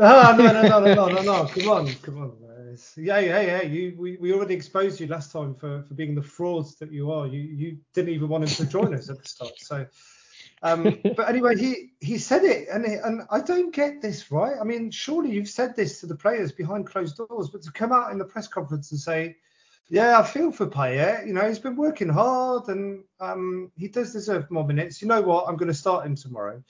ah, 0.00 0.34
no, 0.38 0.44
no, 0.46 0.62
no, 0.62 0.80
no, 0.80 0.94
no, 0.94 1.08
no, 1.08 1.22
no, 1.22 1.46
come 1.46 1.68
on, 1.68 1.94
come 1.96 2.22
on. 2.22 2.32
Yeah, 2.96 3.20
yeah, 3.20 3.40
yeah. 3.40 3.62
you, 3.62 3.94
we, 3.98 4.18
we 4.18 4.34
already 4.34 4.54
exposed 4.54 5.00
you 5.00 5.06
last 5.06 5.32
time 5.32 5.54
for, 5.54 5.82
for 5.84 5.94
being 5.94 6.14
the 6.14 6.22
frauds 6.22 6.76
that 6.76 6.92
you 6.92 7.10
are. 7.10 7.26
You 7.26 7.40
you 7.40 7.78
didn't 7.94 8.12
even 8.12 8.28
want 8.28 8.44
him 8.44 8.50
to 8.50 8.70
join 8.70 8.94
us 8.94 9.08
at 9.08 9.22
the 9.22 9.28
start. 9.28 9.52
So 9.56 9.86
um, 10.62 10.98
but 11.16 11.28
anyway, 11.28 11.56
he 11.56 11.90
he 12.00 12.18
said 12.18 12.44
it, 12.44 12.68
and 12.68 12.84
and 12.84 13.22
I 13.30 13.40
don't 13.40 13.74
get 13.74 14.00
this 14.00 14.30
right. 14.30 14.56
I 14.60 14.64
mean, 14.64 14.90
surely 14.90 15.30
you've 15.30 15.48
said 15.48 15.76
this 15.76 16.00
to 16.00 16.06
the 16.06 16.16
players 16.16 16.52
behind 16.52 16.86
closed 16.86 17.16
doors, 17.16 17.50
but 17.50 17.62
to 17.62 17.72
come 17.72 17.92
out 17.92 18.12
in 18.12 18.18
the 18.18 18.24
press 18.24 18.48
conference 18.48 18.90
and 18.90 19.00
say, 19.00 19.36
"Yeah, 19.88 20.18
I 20.18 20.22
feel 20.22 20.50
for 20.50 20.66
Payet. 20.66 21.26
You 21.26 21.34
know, 21.34 21.46
he's 21.46 21.58
been 21.58 21.76
working 21.76 22.08
hard, 22.08 22.68
and 22.68 23.04
um, 23.20 23.70
he 23.76 23.88
does 23.88 24.12
deserve 24.12 24.50
more 24.50 24.66
minutes. 24.66 25.02
You 25.02 25.08
know 25.08 25.20
what? 25.20 25.46
I'm 25.46 25.56
going 25.56 25.68
to 25.68 25.74
start 25.74 26.06
him 26.06 26.16
tomorrow." 26.16 26.62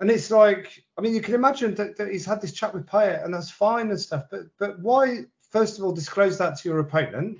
And 0.00 0.10
it's 0.10 0.32
like, 0.32 0.82
I 0.98 1.00
mean, 1.00 1.14
you 1.14 1.20
can 1.20 1.34
imagine 1.34 1.76
that, 1.76 1.96
that 1.96 2.10
he's 2.10 2.26
had 2.26 2.40
this 2.40 2.52
chat 2.52 2.74
with 2.74 2.84
Payet, 2.84 3.24
and 3.24 3.32
that's 3.32 3.50
fine 3.50 3.90
and 3.90 4.00
stuff. 4.00 4.24
But 4.28 4.46
but 4.58 4.80
why, 4.80 5.26
first 5.50 5.78
of 5.78 5.84
all, 5.84 5.92
disclose 5.92 6.36
that 6.38 6.58
to 6.58 6.68
your 6.68 6.80
opponent? 6.80 7.38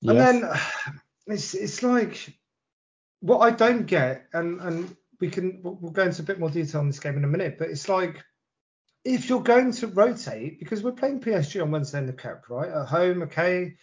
Yes. 0.00 0.10
And 0.10 0.42
then 0.42 0.50
it's 1.28 1.54
it's 1.54 1.84
like 1.84 2.37
what 3.20 3.38
I 3.38 3.50
don't 3.50 3.86
get, 3.86 4.26
and 4.32 4.60
and 4.60 4.96
we 5.20 5.30
can 5.30 5.60
we'll 5.62 5.92
go 5.92 6.04
into 6.04 6.22
a 6.22 6.24
bit 6.24 6.38
more 6.38 6.50
detail 6.50 6.80
on 6.80 6.86
this 6.86 7.00
game 7.00 7.16
in 7.16 7.24
a 7.24 7.28
minute, 7.28 7.56
but 7.58 7.68
it's 7.68 7.88
like 7.88 8.24
if 9.04 9.28
you're 9.28 9.42
going 9.42 9.72
to 9.72 9.86
rotate, 9.86 10.58
because 10.58 10.82
we're 10.82 10.92
playing 10.92 11.20
PSG 11.20 11.62
on 11.62 11.70
Wednesday 11.70 11.98
in 11.98 12.06
the 12.06 12.12
Cup, 12.12 12.44
right? 12.48 12.70
At 12.70 12.88
home, 12.88 13.22
okay. 13.22 13.76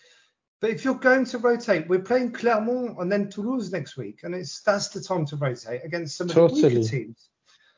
But 0.61 0.69
if 0.69 0.85
you're 0.85 0.95
going 0.95 1.25
to 1.25 1.37
rotate, 1.37 1.87
we're 1.89 1.99
playing 1.99 2.31
Clermont 2.31 2.97
and 2.99 3.11
then 3.11 3.29
Toulouse 3.29 3.71
next 3.71 3.97
week, 3.97 4.19
and 4.23 4.33
it's 4.33 4.61
that's 4.61 4.89
the 4.89 5.01
time 5.01 5.25
to 5.27 5.35
rotate 5.35 5.81
against 5.83 6.17
some 6.17 6.29
of 6.29 6.35
the 6.35 6.41
Totally. 6.41 6.77
weaker 6.77 6.87
teams. 6.87 7.29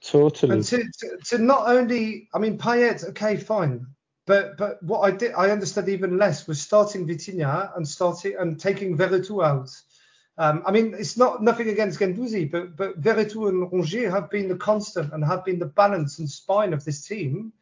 Totally. 0.03 0.53
And 0.53 0.63
to, 0.65 0.77
to, 0.77 1.17
to 1.25 1.37
not 1.39 1.67
only, 1.67 2.29
I 2.33 2.39
mean, 2.39 2.57
Payet, 2.57 3.09
okay, 3.09 3.37
fine, 3.37 3.87
but 4.25 4.57
but 4.57 4.81
what 4.83 4.99
I 5.01 5.11
did, 5.11 5.33
I 5.33 5.49
understood 5.49 5.89
even 5.89 6.17
less 6.17 6.47
was 6.47 6.61
starting 6.61 7.07
Vitinha 7.07 7.75
and 7.75 7.87
starting 7.87 8.35
and 8.37 8.59
taking 8.59 8.97
Veretout 8.97 9.43
out. 9.43 9.69
Um, 10.39 10.61
I 10.65 10.71
mean, 10.71 10.93
it's 10.97 11.17
not 11.17 11.41
nothing 11.41 11.69
against 11.69 11.99
Guendouzi, 11.99 12.49
but 12.49 12.75
but 12.75 13.01
Veretout 13.01 13.49
and 13.49 13.71
Rongier 13.71 14.11
have 14.11 14.29
been 14.29 14.47
the 14.47 14.55
constant 14.55 15.11
and 15.11 15.23
have 15.25 15.43
been 15.43 15.57
the 15.57 15.65
balance 15.65 16.19
and 16.19 16.29
spine 16.29 16.73
of 16.73 16.85
this 16.85 17.07
team. 17.07 17.53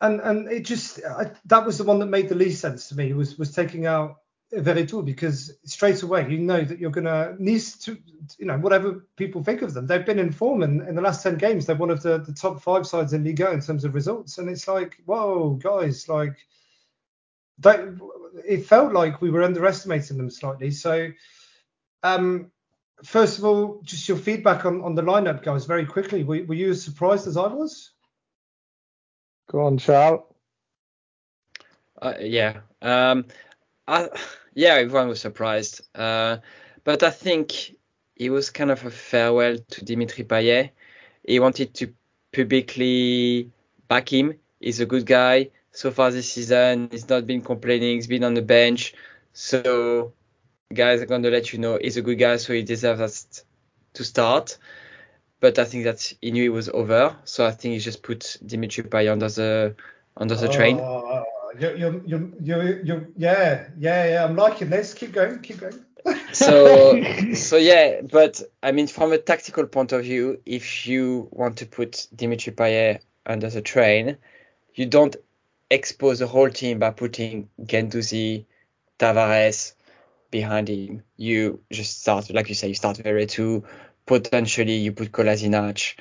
And 0.00 0.20
and 0.20 0.50
it 0.50 0.64
just 0.64 1.00
I, 1.04 1.30
that 1.46 1.64
was 1.64 1.78
the 1.78 1.84
one 1.84 2.00
that 2.00 2.06
made 2.06 2.28
the 2.28 2.34
least 2.34 2.60
sense 2.60 2.88
to 2.88 2.96
me 2.96 3.12
was 3.12 3.38
was 3.38 3.52
taking 3.52 3.86
out 3.86 4.16
Veretout 4.52 5.04
because 5.04 5.52
straight 5.64 6.02
away 6.02 6.28
you 6.28 6.38
know 6.38 6.64
that 6.64 6.80
you're 6.80 6.90
gonna 6.90 7.36
Nice 7.38 7.76
to 7.84 7.96
you 8.36 8.46
know 8.46 8.58
whatever 8.58 9.06
people 9.14 9.44
think 9.44 9.62
of 9.62 9.74
them 9.74 9.86
they've 9.86 10.04
been 10.04 10.18
in 10.18 10.32
form 10.32 10.64
and 10.64 10.82
in 10.88 10.96
the 10.96 11.02
last 11.02 11.22
10 11.22 11.36
games 11.36 11.66
they're 11.66 11.76
one 11.76 11.90
of 11.90 12.02
the, 12.02 12.18
the 12.18 12.32
top 12.32 12.60
five 12.60 12.84
sides 12.86 13.12
in 13.12 13.22
Liga 13.22 13.52
in 13.52 13.60
terms 13.60 13.84
of 13.84 13.94
results 13.94 14.38
and 14.38 14.50
it's 14.50 14.66
like 14.66 14.96
whoa 15.04 15.50
guys 15.62 16.08
like 16.08 16.36
that 17.60 17.80
it 18.46 18.66
felt 18.66 18.92
like 18.92 19.20
we 19.20 19.30
were 19.30 19.42
underestimating 19.42 20.16
them 20.16 20.30
slightly 20.30 20.70
so 20.70 21.08
um 22.02 22.50
first 23.04 23.38
of 23.38 23.44
all 23.44 23.80
just 23.82 24.08
your 24.08 24.16
feedback 24.16 24.64
on, 24.64 24.82
on 24.82 24.94
the 24.94 25.02
lineup 25.02 25.42
guys 25.42 25.64
very 25.64 25.86
quickly 25.86 26.24
were, 26.24 26.42
were 26.44 26.54
you 26.54 26.70
as 26.70 26.82
surprised 26.82 27.26
as 27.26 27.36
I 27.36 27.46
was 27.46 27.92
Go 29.50 29.66
on, 29.66 29.78
Charles. 29.78 30.22
Uh, 32.00 32.14
yeah. 32.20 32.60
Um, 32.80 33.24
I, 33.88 34.08
yeah, 34.54 34.74
everyone 34.74 35.08
was 35.08 35.20
surprised. 35.20 35.80
Uh, 35.92 36.36
but 36.84 37.02
I 37.02 37.10
think 37.10 37.74
it 38.14 38.30
was 38.30 38.50
kind 38.50 38.70
of 38.70 38.84
a 38.86 38.90
farewell 38.90 39.58
to 39.58 39.84
Dimitri 39.84 40.22
Payet. 40.22 40.70
He 41.26 41.40
wanted 41.40 41.74
to 41.74 41.92
publicly 42.32 43.50
back 43.88 44.12
him. 44.12 44.38
He's 44.60 44.78
a 44.78 44.86
good 44.86 45.04
guy. 45.04 45.50
So 45.72 45.90
far 45.90 46.10
this 46.10 46.32
season, 46.32 46.88
he's 46.90 47.08
not 47.08 47.26
been 47.26 47.42
complaining. 47.42 47.96
He's 47.96 48.06
been 48.06 48.24
on 48.24 48.34
the 48.34 48.42
bench. 48.42 48.94
So, 49.32 50.12
guys, 50.72 51.00
I'm 51.00 51.06
going 51.08 51.22
to 51.22 51.30
let 51.30 51.52
you 51.52 51.58
know 51.58 51.78
he's 51.80 51.96
a 51.96 52.02
good 52.02 52.18
guy, 52.18 52.36
so 52.36 52.52
he 52.52 52.62
deserves 52.62 53.00
us 53.00 53.44
to 53.94 54.04
start. 54.04 54.58
But 55.38 55.58
I 55.58 55.64
think 55.64 55.84
that 55.84 56.12
he 56.20 56.32
knew 56.32 56.44
it 56.44 56.54
was 56.54 56.68
over. 56.68 57.16
So 57.24 57.46
I 57.46 57.52
think 57.52 57.74
he 57.74 57.80
just 57.80 58.02
put 58.02 58.36
Dimitri 58.44 58.84
Payet 58.84 59.12
under 59.12 59.28
the 59.28 59.74
under 60.16 60.34
the 60.34 60.48
train. 60.48 60.78
Oh, 60.80 61.24
you're, 61.58 61.76
you're, 61.76 62.02
you're, 62.04 62.28
you're, 62.42 62.82
you're, 62.82 63.08
yeah, 63.16 63.68
yeah, 63.78 64.08
yeah. 64.10 64.24
I'm 64.24 64.36
liking 64.36 64.68
this. 64.68 64.92
Keep 64.92 65.12
going, 65.12 65.40
keep 65.40 65.58
going. 65.58 65.84
so 66.32 67.02
so 67.34 67.56
yeah 67.58 68.00
but 68.00 68.40
i 68.62 68.72
mean 68.72 68.86
from 68.86 69.12
a 69.12 69.18
tactical 69.18 69.66
point 69.66 69.92
of 69.92 70.02
view 70.02 70.40
if 70.46 70.86
you 70.86 71.28
want 71.30 71.58
to 71.58 71.66
put 71.66 72.06
dimitri 72.16 72.52
payet 72.52 73.00
under 73.26 73.50
the 73.50 73.60
train 73.60 74.16
you 74.74 74.86
don't 74.86 75.16
expose 75.70 76.18
the 76.18 76.26
whole 76.26 76.50
team 76.50 76.78
by 76.78 76.90
putting 76.90 77.48
Guendouzi, 77.62 78.44
Tavares 78.98 79.72
behind 80.30 80.68
him 80.68 81.02
you 81.16 81.60
just 81.72 82.02
start 82.02 82.30
like 82.30 82.48
you 82.48 82.54
say 82.54 82.68
you 82.68 82.74
start 82.74 82.96
Veretout 82.98 83.64
potentially 84.06 84.74
you 84.76 84.92
put 84.92 85.10
Kolasinac 85.10 85.94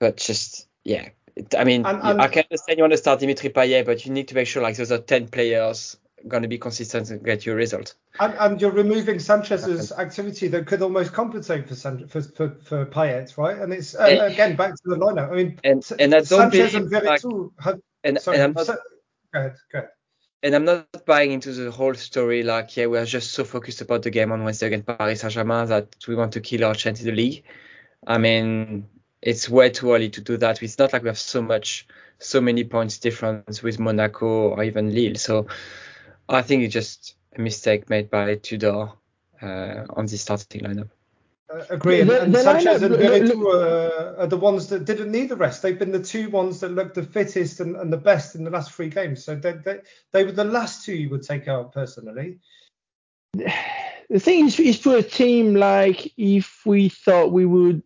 but 0.00 0.16
just 0.16 0.66
yeah 0.84 1.08
I 1.56 1.64
mean 1.64 1.84
And- 1.86 2.00
and- 2.02 2.20
I 2.22 2.28
can 2.28 2.44
understand 2.50 2.78
you 2.78 2.82
want 2.82 2.92
to 2.92 2.96
start 2.98 3.20
Dimitri 3.20 3.50
Payet 3.50 3.84
but 3.86 4.04
you 4.04 4.12
need 4.12 4.28
to 4.28 4.34
make 4.34 4.48
sure 4.48 4.62
like 4.62 4.76
those 4.76 4.90
are 4.90 4.98
10 4.98 5.28
players 5.28 5.96
going 6.26 6.42
to 6.42 6.48
be 6.48 6.58
consistent 6.58 7.10
and 7.10 7.22
get 7.24 7.46
you 7.46 7.52
a 7.52 7.54
result 7.54 7.94
And, 8.18 8.34
and 8.40 8.60
you're 8.60 8.72
removing 8.72 9.18
Sanchez's 9.20 9.92
activity 9.92 10.48
that 10.48 10.66
could 10.66 10.82
almost 10.82 11.12
compensate 11.12 11.68
for 11.68 11.74
San, 11.76 12.08
for, 12.08 12.22
for, 12.22 12.48
for 12.64 12.86
Payet, 12.86 13.36
right? 13.38 13.58
And 13.58 13.72
it's 13.72 13.94
uh, 13.94 14.06
And- 14.08 14.32
again 14.32 14.56
back 14.56 14.74
to 14.74 14.82
the 14.86 14.96
lineup. 14.96 15.30
I 15.30 15.34
mean, 15.36 15.60
and- 15.62 15.84
and 16.00 16.14
I 16.14 16.18
don't 16.18 16.24
Sanchez 16.50 16.72
believe, 16.72 16.92
and 16.94 17.04
like- 17.06 17.22
have. 17.60 17.80
And, 18.06 18.18
and 18.26 18.42
I'm 18.42 18.52
not 18.52 18.66
go 18.66 18.74
ahead, 19.34 19.56
go 19.72 19.78
ahead. 19.78 19.90
and 20.42 20.54
I'm 20.54 20.64
not 20.64 21.04
buying 21.06 21.32
into 21.32 21.52
the 21.52 21.70
whole 21.70 21.94
story 21.94 22.42
like, 22.42 22.76
yeah, 22.76 22.86
we 22.86 22.98
are 22.98 23.04
just 23.04 23.32
so 23.32 23.44
focused 23.44 23.80
about 23.80 24.02
the 24.02 24.10
game 24.10 24.32
on 24.32 24.44
Wednesday 24.44 24.66
against 24.68 24.86
Paris 24.86 25.20
Saint-Germain 25.20 25.66
that 25.68 25.96
we 26.06 26.14
want 26.14 26.32
to 26.32 26.40
kill 26.40 26.64
our 26.64 26.74
chance 26.74 27.00
in 27.00 27.06
the 27.06 27.12
league. 27.12 27.44
I 28.06 28.18
mean, 28.18 28.86
it's 29.22 29.48
way 29.48 29.70
too 29.70 29.92
early 29.92 30.10
to 30.10 30.20
do 30.20 30.36
that. 30.36 30.62
It's 30.62 30.78
not 30.78 30.92
like 30.92 31.02
we 31.02 31.08
have 31.08 31.18
so 31.18 31.42
much, 31.42 31.86
so 32.18 32.40
many 32.40 32.64
points 32.64 32.98
difference 32.98 33.62
with 33.62 33.78
Monaco 33.78 34.50
or 34.50 34.62
even 34.62 34.94
Lille. 34.94 35.16
So 35.16 35.48
I 36.28 36.42
think 36.42 36.62
it's 36.62 36.74
just 36.74 37.16
a 37.36 37.40
mistake 37.40 37.90
made 37.90 38.10
by 38.10 38.36
Tudor 38.36 38.90
uh, 39.42 39.84
on 39.90 40.06
the 40.06 40.16
starting 40.16 40.62
lineup. 40.62 40.90
Uh, 41.52 41.64
agree. 41.70 42.00
And, 42.00 42.10
and 42.10 42.34
the 42.34 42.42
Sanchez 42.42 42.82
and 42.82 42.96
look- 43.28 43.54
are, 44.18 44.26
the 44.26 44.36
ones 44.36 44.66
that 44.68 44.84
didn't 44.84 45.12
need 45.12 45.28
the 45.28 45.36
rest. 45.36 45.62
They've 45.62 45.78
been 45.78 45.92
the 45.92 46.02
two 46.02 46.28
ones 46.30 46.60
that 46.60 46.70
looked 46.72 46.94
the 46.94 47.04
fittest 47.04 47.60
and, 47.60 47.76
and 47.76 47.92
the 47.92 47.96
best 47.96 48.34
in 48.34 48.44
the 48.44 48.50
last 48.50 48.72
three 48.72 48.88
games. 48.88 49.24
So 49.24 49.36
they, 49.36 49.52
they, 49.52 49.80
they 50.12 50.24
were 50.24 50.32
the 50.32 50.44
last 50.44 50.84
two 50.84 50.94
you 50.94 51.08
would 51.10 51.22
take 51.22 51.46
out 51.46 51.72
personally. 51.72 52.38
the 53.34 54.18
thing 54.18 54.46
is, 54.46 54.58
is 54.58 54.78
for 54.78 54.96
a 54.96 55.02
team 55.02 55.54
like 55.54 56.12
if 56.16 56.64
we 56.66 56.88
thought 56.88 57.32
we 57.32 57.46
would 57.46 57.82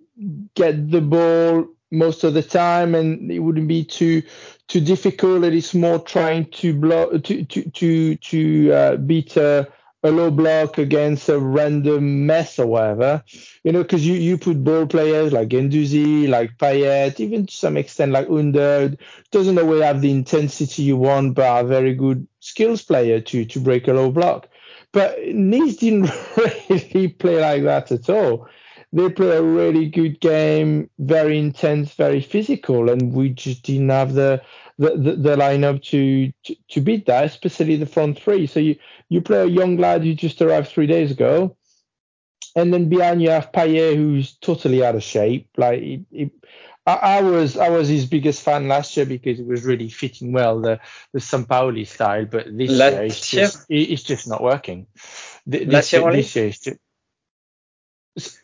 get 0.55 0.91
the 0.91 1.01
ball 1.01 1.67
most 1.91 2.25
of 2.25 2.35
the 2.35 2.43
time 2.43 2.95
and 2.95 3.31
it 3.31 3.41
wouldn't 3.41 3.69
be 3.69 3.85
too 3.85 4.23
too 4.69 4.81
difficult, 4.81 5.45
it 5.45 5.55
is 5.55 5.75
more 5.75 5.99
trying 5.99 6.49
to 6.53 6.73
block 6.73 7.11
to 7.25 7.45
to 7.45 7.71
to 7.71 8.17
to 8.17 8.73
uh, 8.73 8.97
beat 8.97 9.37
a, 9.37 9.69
a 10.03 10.11
low 10.11 10.31
block 10.31 10.79
against 10.79 11.29
a 11.29 11.39
random 11.39 12.27
mess 12.27 12.59
or 12.59 12.67
whatever. 12.67 13.23
You 13.65 13.73
know, 13.73 13.83
because 13.83 14.07
you 14.07 14.15
you 14.15 14.39
put 14.39 14.65
ball 14.65 14.87
players 14.87 15.33
like 15.33 15.49
Guendouzi, 15.49 16.29
like 16.29 16.57
Payet, 16.59 17.21
even 17.21 17.47
to 17.47 17.53
some 17.55 17.77
extent 17.77 18.13
like 18.13 18.29
Under, 18.29 18.95
doesn't 19.31 19.59
always 19.59 19.83
have 19.83 20.01
the 20.01 20.11
intensity 20.11 20.83
you 20.85 20.97
want, 20.97 21.35
but 21.35 21.45
are 21.45 21.65
very 21.65 21.95
good 21.95 22.27
skills 22.41 22.83
player 22.83 23.21
to 23.21 23.45
to 23.45 23.61
break 23.61 23.89
a 23.89 23.93
low 23.93 24.11
block. 24.11 24.49
But 24.93 25.19
Nice 25.29 25.77
didn't 25.77 26.11
really 26.37 27.09
play 27.09 27.41
like 27.41 27.63
that 27.65 27.93
at 27.93 28.09
all. 28.09 28.49
They 28.93 29.11
play 29.11 29.37
a 29.37 29.43
really 29.43 29.89
good 29.89 30.21
game, 30.21 30.91
very 30.99 31.39
intense, 31.39 31.95
very 31.95 32.23
physical, 32.23 32.91
and 32.91 33.13
we 33.15 33.31
just 33.31 33.65
didn't 33.65 33.91
have 33.91 34.15
the 34.15 34.43
the, 34.79 34.91
the, 34.97 35.13
the 35.17 35.37
lineup 35.37 35.83
to, 35.91 36.33
to 36.45 36.57
to 36.71 36.81
beat 36.83 37.07
that, 37.07 37.25
especially 37.27 37.77
the 37.77 37.87
front 37.87 38.21
three. 38.21 38.47
So 38.49 38.61
you 38.61 38.77
you 39.11 39.23
play 39.23 39.41
a 39.43 39.47
young 39.47 39.79
lad 39.79 40.05
who 40.05 40.15
just 40.15 40.43
arrived 40.43 40.69
three 40.71 40.89
days 40.89 41.13
ago, 41.13 41.57
and 42.57 42.73
then 42.75 42.89
behind 42.89 43.23
you 43.23 43.31
have 43.31 43.53
Payet, 43.53 43.97
who's 43.97 44.35
totally 44.39 44.85
out 44.85 44.97
of 44.97 45.03
shape. 45.05 45.49
Like 45.57 46.03
I, 46.87 46.95
I 46.95 47.23
was 47.23 47.57
I 47.57 47.71
was 47.71 47.89
his 47.89 48.07
biggest 48.07 48.43
fan 48.43 48.69
last 48.69 48.97
year 48.97 49.07
because 49.07 49.41
it 49.41 49.47
was 49.47 49.65
really 49.65 49.91
fitting 49.91 50.33
well 50.33 50.61
the 50.61 50.81
the 51.15 51.21
Sampaoli 51.21 51.87
style, 51.89 52.27
but 52.27 52.47
this 52.57 52.85
Last 52.85 52.87
year 52.87 53.05
it's 53.05 53.31
year? 53.33 53.53
just 53.55 53.67
it- 53.71 53.91
it's 53.93 54.05
just 54.05 54.29
not 54.29 54.43
working. 54.43 54.89
Last 55.67 55.93
This 55.93 55.95
year 55.95 56.05
this 56.05 56.37
year 56.37 56.47
it's 56.49 56.61
just, 56.61 56.77
S- 56.77 56.90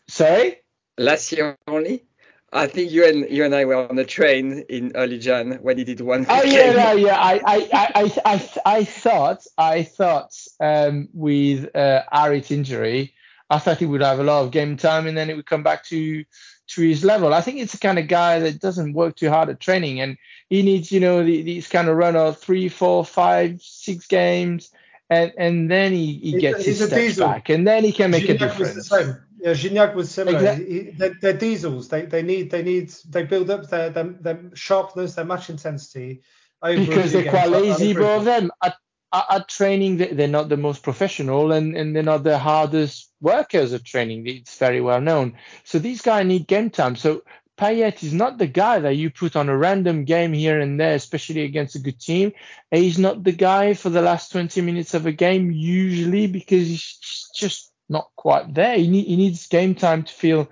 sorry. 0.07 0.57
Last 0.97 1.31
year 1.31 1.55
only, 1.67 2.05
I 2.51 2.65
think 2.65 2.91
you 2.91 3.05
and 3.05 3.29
you 3.29 3.45
and 3.45 3.53
I 3.53 3.65
were 3.65 3.75
on 3.75 3.95
the 3.95 4.05
train 4.05 4.63
in 4.67 4.93
early 4.95 5.19
Jan 5.19 5.59
when 5.61 5.77
he 5.77 5.83
did 5.83 6.01
one. 6.01 6.25
Oh 6.27 6.43
yeah, 6.43 6.71
no, 6.71 6.93
yeah. 6.93 7.19
I, 7.19 7.41
I, 7.45 7.69
I, 7.73 7.91
I, 7.93 8.11
I, 8.25 8.49
I 8.65 8.83
thought, 8.83 9.45
I 9.57 9.83
thought, 9.83 10.33
um, 10.59 11.09
with 11.13 11.75
uh, 11.75 12.01
Harit's 12.11 12.49
injury, 12.49 13.13
I 13.49 13.59
thought 13.59 13.77
he 13.77 13.85
would 13.85 14.01
have 14.01 14.19
a 14.19 14.23
lot 14.23 14.43
of 14.43 14.51
game 14.51 14.75
time, 14.75 15.07
and 15.07 15.15
then 15.15 15.29
it 15.29 15.35
would 15.35 15.45
come 15.45 15.63
back 15.63 15.83
to 15.85 16.23
to 16.69 16.81
his 16.81 17.03
level. 17.03 17.33
I 17.33 17.41
think 17.41 17.59
it's 17.59 17.73
the 17.73 17.77
kind 17.77 17.99
of 17.99 18.07
guy 18.07 18.39
that 18.39 18.59
doesn't 18.59 18.93
work 18.93 19.15
too 19.15 19.29
hard 19.29 19.49
at 19.49 19.59
training, 19.59 20.01
and 20.01 20.17
he 20.49 20.63
needs, 20.63 20.91
you 20.91 20.99
know, 20.99 21.23
the, 21.23 21.41
these 21.43 21.67
kind 21.67 21.87
of 21.87 21.95
run 21.95 22.15
of 22.15 22.39
three, 22.39 22.69
four, 22.69 23.05
five, 23.05 23.61
six 23.61 24.07
games, 24.07 24.71
and 25.09 25.31
and 25.37 25.71
then 25.71 25.91
he, 25.93 26.13
he 26.15 26.39
gets 26.39 26.59
a- 26.59 26.63
his 26.63 26.77
steps 26.77 26.93
diesel. 26.93 27.27
back, 27.27 27.49
and 27.49 27.67
then 27.67 27.83
he 27.83 27.91
can 27.91 28.11
make 28.11 28.27
a 28.29 28.35
Gignac 28.35 28.57
was 28.59 28.73
the 28.75 28.81
difference. 28.81 28.89
same. 28.89 29.17
Yeah, 29.39 29.51
Gignac 29.51 29.95
was 29.95 30.09
similar. 30.11 30.37
Exact- 30.37 30.67
He, 30.67 30.79
they're, 30.97 31.15
they're 31.21 31.33
diesels. 31.37 31.87
They 31.89 32.05
they 32.05 32.23
need 32.23 32.49
they 32.51 32.63
need 32.63 32.89
they 33.09 33.23
build 33.23 33.49
up 33.49 33.69
their 33.69 33.89
their, 33.89 34.03
their 34.05 34.51
sharpness, 34.55 35.15
their 35.15 35.25
match 35.25 35.49
intensity 35.49 36.21
Because 36.61 37.11
they're 37.13 37.29
quite 37.29 37.43
games. 37.51 37.53
I- 37.53 37.57
I 37.57 37.61
lazy, 37.61 37.91
of 37.91 38.25
them. 38.25 38.51
At, 38.63 38.75
at, 39.13 39.25
at 39.29 39.47
training 39.47 39.97
they're 39.97 40.27
not 40.27 40.49
the 40.49 40.57
most 40.57 40.83
professional 40.83 41.51
and, 41.51 41.75
and 41.77 41.95
they're 41.95 42.03
not 42.03 42.23
the 42.23 42.37
hardest 42.37 43.11
workers 43.21 43.73
at 43.73 43.83
training. 43.85 44.25
It's 44.27 44.57
very 44.57 44.81
well 44.81 44.99
known. 45.01 45.33
So 45.63 45.79
these 45.79 46.01
guys 46.01 46.25
need 46.25 46.47
game 46.47 46.69
time. 46.69 46.95
So 46.95 47.23
Payet 47.57 48.03
is 48.03 48.13
not 48.13 48.37
the 48.37 48.47
guy 48.47 48.79
that 48.79 48.95
you 48.95 49.09
put 49.09 49.35
on 49.35 49.49
a 49.49 49.57
random 49.57 50.05
game 50.05 50.31
here 50.31 50.59
and 50.59 50.79
there, 50.79 50.93
especially 50.93 51.41
against 51.41 51.75
a 51.75 51.79
good 51.79 51.99
team. 51.99 52.31
He's 52.69 52.99
not 52.99 53.23
the 53.23 53.31
guy 53.31 53.73
for 53.73 53.89
the 53.89 54.01
last 54.01 54.31
20 54.31 54.61
minutes 54.61 54.93
of 54.93 55.07
a 55.07 55.11
game 55.11 55.51
usually 55.51 56.27
because 56.27 56.67
he's 56.67 57.29
just 57.35 57.71
not 57.89 58.11
quite 58.15 58.53
there. 58.53 58.77
He, 58.77 58.87
need, 58.87 59.07
he 59.07 59.15
needs 59.15 59.47
game 59.47 59.73
time 59.73 60.03
to 60.03 60.13
feel, 60.13 60.49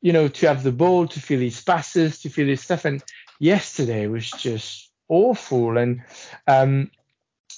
you 0.00 0.12
know, 0.12 0.26
to 0.26 0.48
have 0.48 0.64
the 0.64 0.72
ball, 0.72 1.06
to 1.06 1.20
feel 1.20 1.38
his 1.38 1.62
passes, 1.62 2.20
to 2.22 2.28
feel 2.28 2.48
his 2.48 2.62
stuff. 2.62 2.84
And 2.84 3.02
yesterday 3.38 4.08
was 4.08 4.28
just 4.28 4.90
awful. 5.08 5.78
And 5.78 6.02
um, 6.48 6.90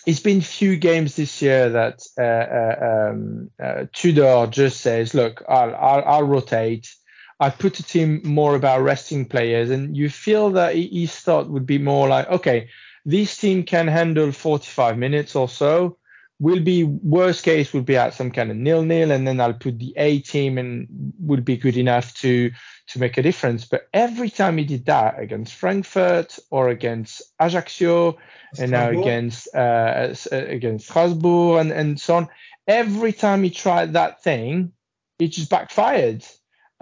it's 0.04 0.20
been 0.20 0.42
few 0.42 0.76
games 0.76 1.16
this 1.16 1.40
year 1.40 1.70
that 1.70 2.02
uh, 2.18 2.22
uh, 2.22 3.10
um, 3.10 3.50
uh, 3.62 3.86
Tudor 3.92 4.48
just 4.50 4.82
says, 4.82 5.14
look, 5.14 5.42
I'll, 5.48 5.74
I'll, 5.74 6.04
I'll 6.04 6.22
rotate 6.24 6.94
I 7.42 7.50
put 7.50 7.74
the 7.74 7.82
team 7.82 8.20
more 8.22 8.54
about 8.54 8.82
resting 8.82 9.24
players, 9.24 9.70
and 9.70 9.96
you 9.96 10.08
feel 10.08 10.50
that 10.50 10.76
his 10.76 11.12
thought 11.12 11.50
would 11.50 11.66
be 11.66 11.76
more 11.76 12.06
like, 12.06 12.28
okay, 12.28 12.68
this 13.04 13.36
team 13.36 13.64
can 13.64 13.88
handle 13.88 14.30
45 14.30 14.96
minutes 14.96 15.34
or 15.34 15.48
so. 15.48 15.98
Will 16.38 16.60
be 16.60 16.84
worst 16.84 17.44
case 17.44 17.72
would 17.72 17.84
be 17.84 17.96
at 17.96 18.14
some 18.14 18.30
kind 18.30 18.52
of 18.52 18.56
nil 18.56 18.82
nil, 18.82 19.10
and 19.10 19.26
then 19.26 19.40
I'll 19.40 19.54
put 19.54 19.80
the 19.80 19.92
A 19.96 20.20
team 20.20 20.56
and 20.56 20.86
would 21.18 21.44
be 21.44 21.56
good 21.56 21.76
enough 21.76 22.14
to 22.20 22.52
to 22.88 22.98
make 23.00 23.18
a 23.18 23.22
difference. 23.22 23.64
But 23.64 23.88
every 23.92 24.30
time 24.30 24.56
he 24.56 24.64
did 24.64 24.86
that 24.86 25.18
against 25.18 25.54
Frankfurt 25.54 26.38
or 26.50 26.68
against 26.68 27.22
Ajaccio, 27.40 28.18
and 28.56 28.70
now 28.70 28.90
against 28.90 29.52
uh, 29.52 30.14
against 30.30 30.88
Strasbourg 30.88 31.60
and 31.60 31.72
and 31.72 32.00
so 32.00 32.14
on, 32.14 32.28
every 32.68 33.12
time 33.12 33.42
he 33.42 33.50
tried 33.50 33.94
that 33.94 34.22
thing, 34.22 34.72
it 35.18 35.28
just 35.28 35.50
backfired. 35.50 36.24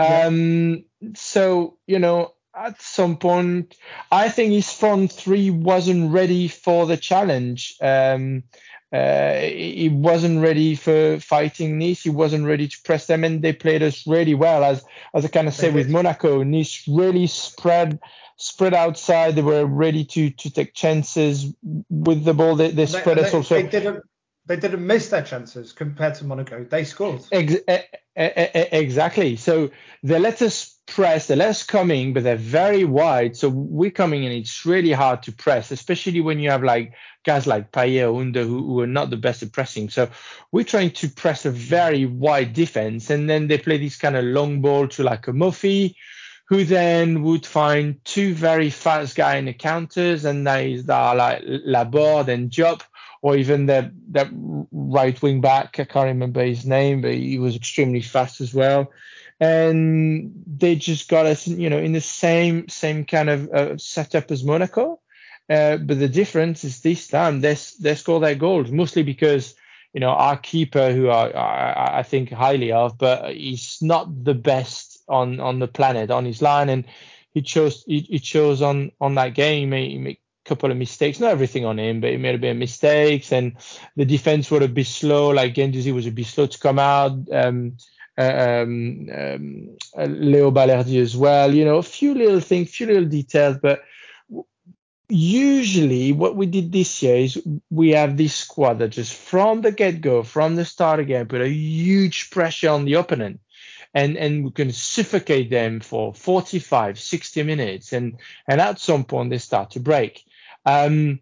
Um, 0.00 0.84
so, 1.14 1.78
you 1.86 1.98
know, 1.98 2.34
at 2.54 2.80
some 2.82 3.16
point, 3.16 3.76
I 4.10 4.28
think 4.28 4.52
his 4.52 4.72
front 4.72 5.12
three 5.12 5.50
wasn't 5.50 6.12
ready 6.12 6.48
for 6.48 6.86
the 6.86 6.96
challenge. 6.96 7.76
Um, 7.80 8.44
uh, 8.92 9.34
he 9.34 9.88
wasn't 9.88 10.42
ready 10.42 10.74
for 10.74 11.20
fighting 11.20 11.78
Nice. 11.78 12.02
He 12.02 12.10
wasn't 12.10 12.46
ready 12.46 12.66
to 12.66 12.76
press 12.84 13.06
them, 13.06 13.22
and 13.22 13.40
they 13.40 13.52
played 13.52 13.82
us 13.84 14.04
really 14.06 14.34
well. 14.34 14.64
As 14.64 14.84
as 15.14 15.24
I 15.24 15.28
kind 15.28 15.46
of 15.46 15.54
say 15.54 15.70
with 15.70 15.88
Monaco, 15.88 16.42
Nice 16.42 16.88
really 16.88 17.28
spread 17.28 18.00
spread 18.36 18.74
outside. 18.74 19.36
They 19.36 19.42
were 19.42 19.64
ready 19.64 20.04
to 20.06 20.30
to 20.30 20.50
take 20.50 20.74
chances 20.74 21.54
with 21.88 22.24
the 22.24 22.34
ball. 22.34 22.56
They, 22.56 22.72
they 22.72 22.86
spread 22.86 23.18
they, 23.18 23.22
us 23.22 23.32
also. 23.32 23.54
They 23.54 23.68
didn't 23.68 24.02
they 24.46 24.56
didn't 24.56 24.86
miss 24.86 25.08
their 25.10 25.22
chances 25.22 25.72
compared 25.72 26.14
to 26.16 26.24
Monaco. 26.24 26.64
They 26.64 26.84
scored. 26.84 27.22
Exactly. 28.16 29.36
So 29.36 29.70
they 30.02 30.18
let 30.18 30.42
us 30.42 30.76
press, 30.86 31.28
they 31.28 31.36
let 31.36 31.50
us 31.50 31.62
coming, 31.62 32.12
but 32.12 32.24
they're 32.24 32.36
very 32.36 32.84
wide. 32.84 33.36
So 33.36 33.48
we're 33.48 33.92
coming 33.92 34.24
and 34.24 34.34
It's 34.34 34.66
really 34.66 34.92
hard 34.92 35.22
to 35.24 35.32
press, 35.32 35.70
especially 35.70 36.20
when 36.20 36.40
you 36.40 36.50
have 36.50 36.64
like 36.64 36.94
guys 37.24 37.46
like 37.46 37.70
Payet 37.70 38.12
or 38.12 38.20
Under 38.20 38.42
who, 38.42 38.66
who, 38.66 38.80
are 38.80 38.86
not 38.86 39.10
the 39.10 39.16
best 39.16 39.42
at 39.42 39.52
pressing. 39.52 39.88
So 39.88 40.08
we're 40.50 40.64
trying 40.64 40.90
to 40.92 41.08
press 41.08 41.44
a 41.44 41.50
very 41.50 42.06
wide 42.06 42.52
defense, 42.52 43.10
and 43.10 43.30
then 43.30 43.46
they 43.46 43.58
play 43.58 43.78
this 43.78 43.98
kind 43.98 44.16
of 44.16 44.24
long 44.24 44.62
ball 44.62 44.88
to 44.88 45.04
like 45.04 45.28
a 45.28 45.32
Moffi, 45.32 45.94
who 46.48 46.64
then 46.64 47.22
would 47.22 47.46
find 47.46 48.04
two 48.04 48.34
very 48.34 48.70
fast 48.70 49.14
guys 49.14 49.38
in 49.38 49.44
the 49.44 49.52
counters, 49.52 50.24
and 50.24 50.44
they 50.46 50.82
are 50.88 51.14
like 51.14 51.42
Laborde 51.44 52.30
and 52.30 52.50
Diop 52.50 52.82
or 53.22 53.36
even 53.36 53.66
that 53.66 53.90
that 54.12 54.28
right 54.72 55.20
wing 55.22 55.40
back. 55.40 55.78
I 55.78 55.84
can't 55.84 56.06
remember 56.06 56.44
his 56.44 56.64
name, 56.66 57.02
but 57.02 57.14
he 57.14 57.38
was 57.38 57.56
extremely 57.56 58.00
fast 58.00 58.40
as 58.40 58.54
well. 58.54 58.90
And 59.40 60.32
they 60.46 60.76
just 60.76 61.08
got 61.08 61.26
us, 61.26 61.46
you 61.46 61.70
know, 61.70 61.78
in 61.78 61.92
the 61.92 62.00
same 62.00 62.68
same 62.68 63.04
kind 63.04 63.30
of 63.30 63.48
uh, 63.50 63.78
setup 63.78 64.30
as 64.30 64.44
Monaco. 64.44 65.00
Uh, 65.48 65.76
but 65.78 65.98
the 65.98 66.08
difference 66.08 66.62
is 66.64 66.80
this 66.80 67.08
time 67.08 67.40
they 67.40 67.56
they 67.80 67.94
score 67.94 68.20
their 68.20 68.36
goals 68.36 68.70
mostly 68.70 69.02
because 69.02 69.54
you 69.92 70.00
know 70.00 70.10
our 70.10 70.36
keeper, 70.36 70.92
who 70.92 71.08
I, 71.08 71.30
I, 71.30 71.98
I 71.98 72.02
think 72.02 72.30
highly 72.30 72.72
of, 72.72 72.96
but 72.98 73.34
he's 73.34 73.78
not 73.82 74.24
the 74.24 74.34
best 74.34 75.02
on 75.08 75.40
on 75.40 75.58
the 75.58 75.68
planet 75.68 76.10
on 76.10 76.24
his 76.24 76.40
line, 76.40 76.68
and 76.68 76.84
he 77.32 77.42
chose 77.42 77.82
he, 77.86 78.00
he 78.00 78.18
chose 78.18 78.62
on 78.62 78.92
on 79.00 79.16
that 79.16 79.34
game. 79.34 79.72
He, 79.72 79.98
he 79.98 80.20
couple 80.44 80.70
of 80.70 80.76
mistakes, 80.76 81.20
not 81.20 81.30
everything 81.30 81.64
on 81.64 81.78
him, 81.78 82.00
but 82.00 82.10
he 82.10 82.16
made 82.16 82.34
a 82.34 82.38
bit 82.38 82.52
of 82.52 82.56
mistakes, 82.56 83.32
and 83.32 83.56
the 83.96 84.04
defense 84.04 84.50
were 84.50 84.62
a 84.62 84.68
bit 84.68 84.86
slow. 84.86 85.28
Like 85.30 85.54
Guendouzi 85.54 85.92
was 85.92 86.06
a 86.06 86.12
bit 86.12 86.26
slow 86.26 86.46
to 86.46 86.58
come 86.58 86.78
out. 86.78 87.12
Um, 87.32 87.76
uh, 88.18 88.62
um, 88.62 89.08
um, 89.16 89.76
uh, 89.96 90.04
Leo 90.04 90.50
Balerdi 90.50 91.00
as 91.00 91.16
well. 91.16 91.54
You 91.54 91.64
know, 91.64 91.78
a 91.78 91.82
few 91.82 92.14
little 92.14 92.40
things, 92.40 92.70
few 92.70 92.86
little 92.86 93.06
details, 93.06 93.56
but 93.62 93.82
usually 95.10 96.12
what 96.12 96.36
we 96.36 96.46
did 96.46 96.70
this 96.70 97.02
year 97.02 97.16
is 97.16 97.42
we 97.70 97.90
have 97.90 98.16
this 98.16 98.34
squad 98.34 98.78
that 98.78 98.88
just 98.88 99.14
from 99.14 99.60
the 99.60 99.72
get-go, 99.72 100.22
from 100.22 100.56
the 100.56 100.64
start 100.64 101.00
again, 101.00 101.26
put 101.26 101.40
a 101.40 101.48
huge 101.48 102.30
pressure 102.30 102.70
on 102.70 102.84
the 102.84 102.94
opponent. 102.94 103.40
And, 103.92 104.16
and 104.16 104.44
we 104.44 104.52
can 104.52 104.70
suffocate 104.70 105.50
them 105.50 105.80
for 105.80 106.14
45, 106.14 106.98
60 106.98 107.42
minutes. 107.42 107.92
And, 107.92 108.18
and 108.46 108.60
at 108.60 108.78
some 108.78 109.02
point 109.02 109.30
they 109.30 109.38
start 109.38 109.72
to 109.72 109.80
break. 109.80 110.24
Um, 110.64 111.20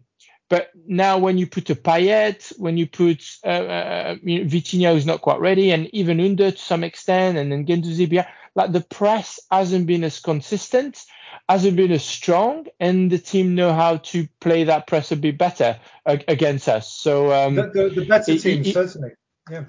but 0.49 0.71
now 0.87 1.19
when 1.19 1.37
you 1.37 1.45
put 1.45 1.69
a 1.69 1.75
Payet, 1.75 2.51
when 2.57 2.75
you 2.77 2.87
put 2.87 3.23
uh, 3.43 3.47
uh, 3.47 4.15
you 4.23 4.39
know, 4.39 4.49
Vitinha 4.49 4.93
who's 4.93 5.05
not 5.05 5.21
quite 5.21 5.39
ready, 5.39 5.71
and 5.71 5.87
even 5.93 6.19
Under 6.19 6.51
to 6.51 6.57
some 6.57 6.83
extent, 6.83 7.37
and 7.37 7.51
then 7.51 7.65
Guendouzi, 7.65 8.25
like 8.55 8.71
the 8.71 8.81
press 8.81 9.39
hasn't 9.51 9.85
been 9.85 10.03
as 10.03 10.19
consistent, 10.19 11.05
hasn't 11.47 11.77
been 11.77 11.91
as 11.91 12.03
strong, 12.03 12.65
and 12.79 13.11
the 13.11 13.19
team 13.19 13.53
know 13.53 13.73
how 13.73 13.97
to 13.97 14.27
play 14.41 14.63
that 14.63 14.87
press 14.87 15.11
a 15.11 15.15
bit 15.15 15.37
better 15.37 15.79
against 16.05 16.67
us. 16.67 16.91
So 16.91 17.31
um, 17.31 17.55
the, 17.55 17.67
the, 17.67 17.89
the 18.01 18.05
better 18.05 18.37
teams, 18.37 18.73
certainly, 18.73 19.11
yeah. 19.51 19.65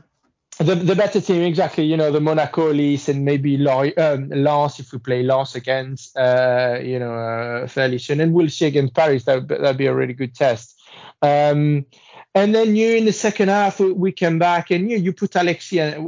The, 0.60 0.74
the 0.74 0.94
better 0.94 1.22
team, 1.22 1.40
exactly. 1.40 1.84
You 1.84 1.96
know, 1.96 2.12
the 2.12 2.20
Monaco, 2.20 2.70
Lens, 2.70 3.08
and 3.08 3.24
maybe 3.24 3.66
um, 3.66 4.30
if 4.30 4.92
we 4.92 4.98
play 4.98 5.22
Lens 5.22 5.54
against, 5.54 6.14
uh, 6.18 6.78
you 6.82 6.98
know, 6.98 7.14
uh, 7.14 7.66
fairly 7.66 7.96
soon. 7.96 8.20
And 8.20 8.34
we'll 8.34 8.50
see 8.50 8.66
against 8.66 8.94
Paris. 8.94 9.24
That 9.24 9.48
that'd 9.48 9.78
be 9.78 9.86
a 9.86 9.94
really 9.94 10.12
good 10.12 10.34
test. 10.34 10.78
Um, 11.22 11.86
and 12.34 12.54
then 12.54 12.76
you 12.76 12.94
in 12.94 13.06
the 13.06 13.12
second 13.12 13.48
half, 13.48 13.80
we, 13.80 13.92
we 13.92 14.12
come 14.12 14.38
back 14.38 14.70
and 14.70 14.90
you 14.90 14.98
you 14.98 15.14
put 15.14 15.34
Alexis. 15.34 15.78
Uh, 15.78 16.04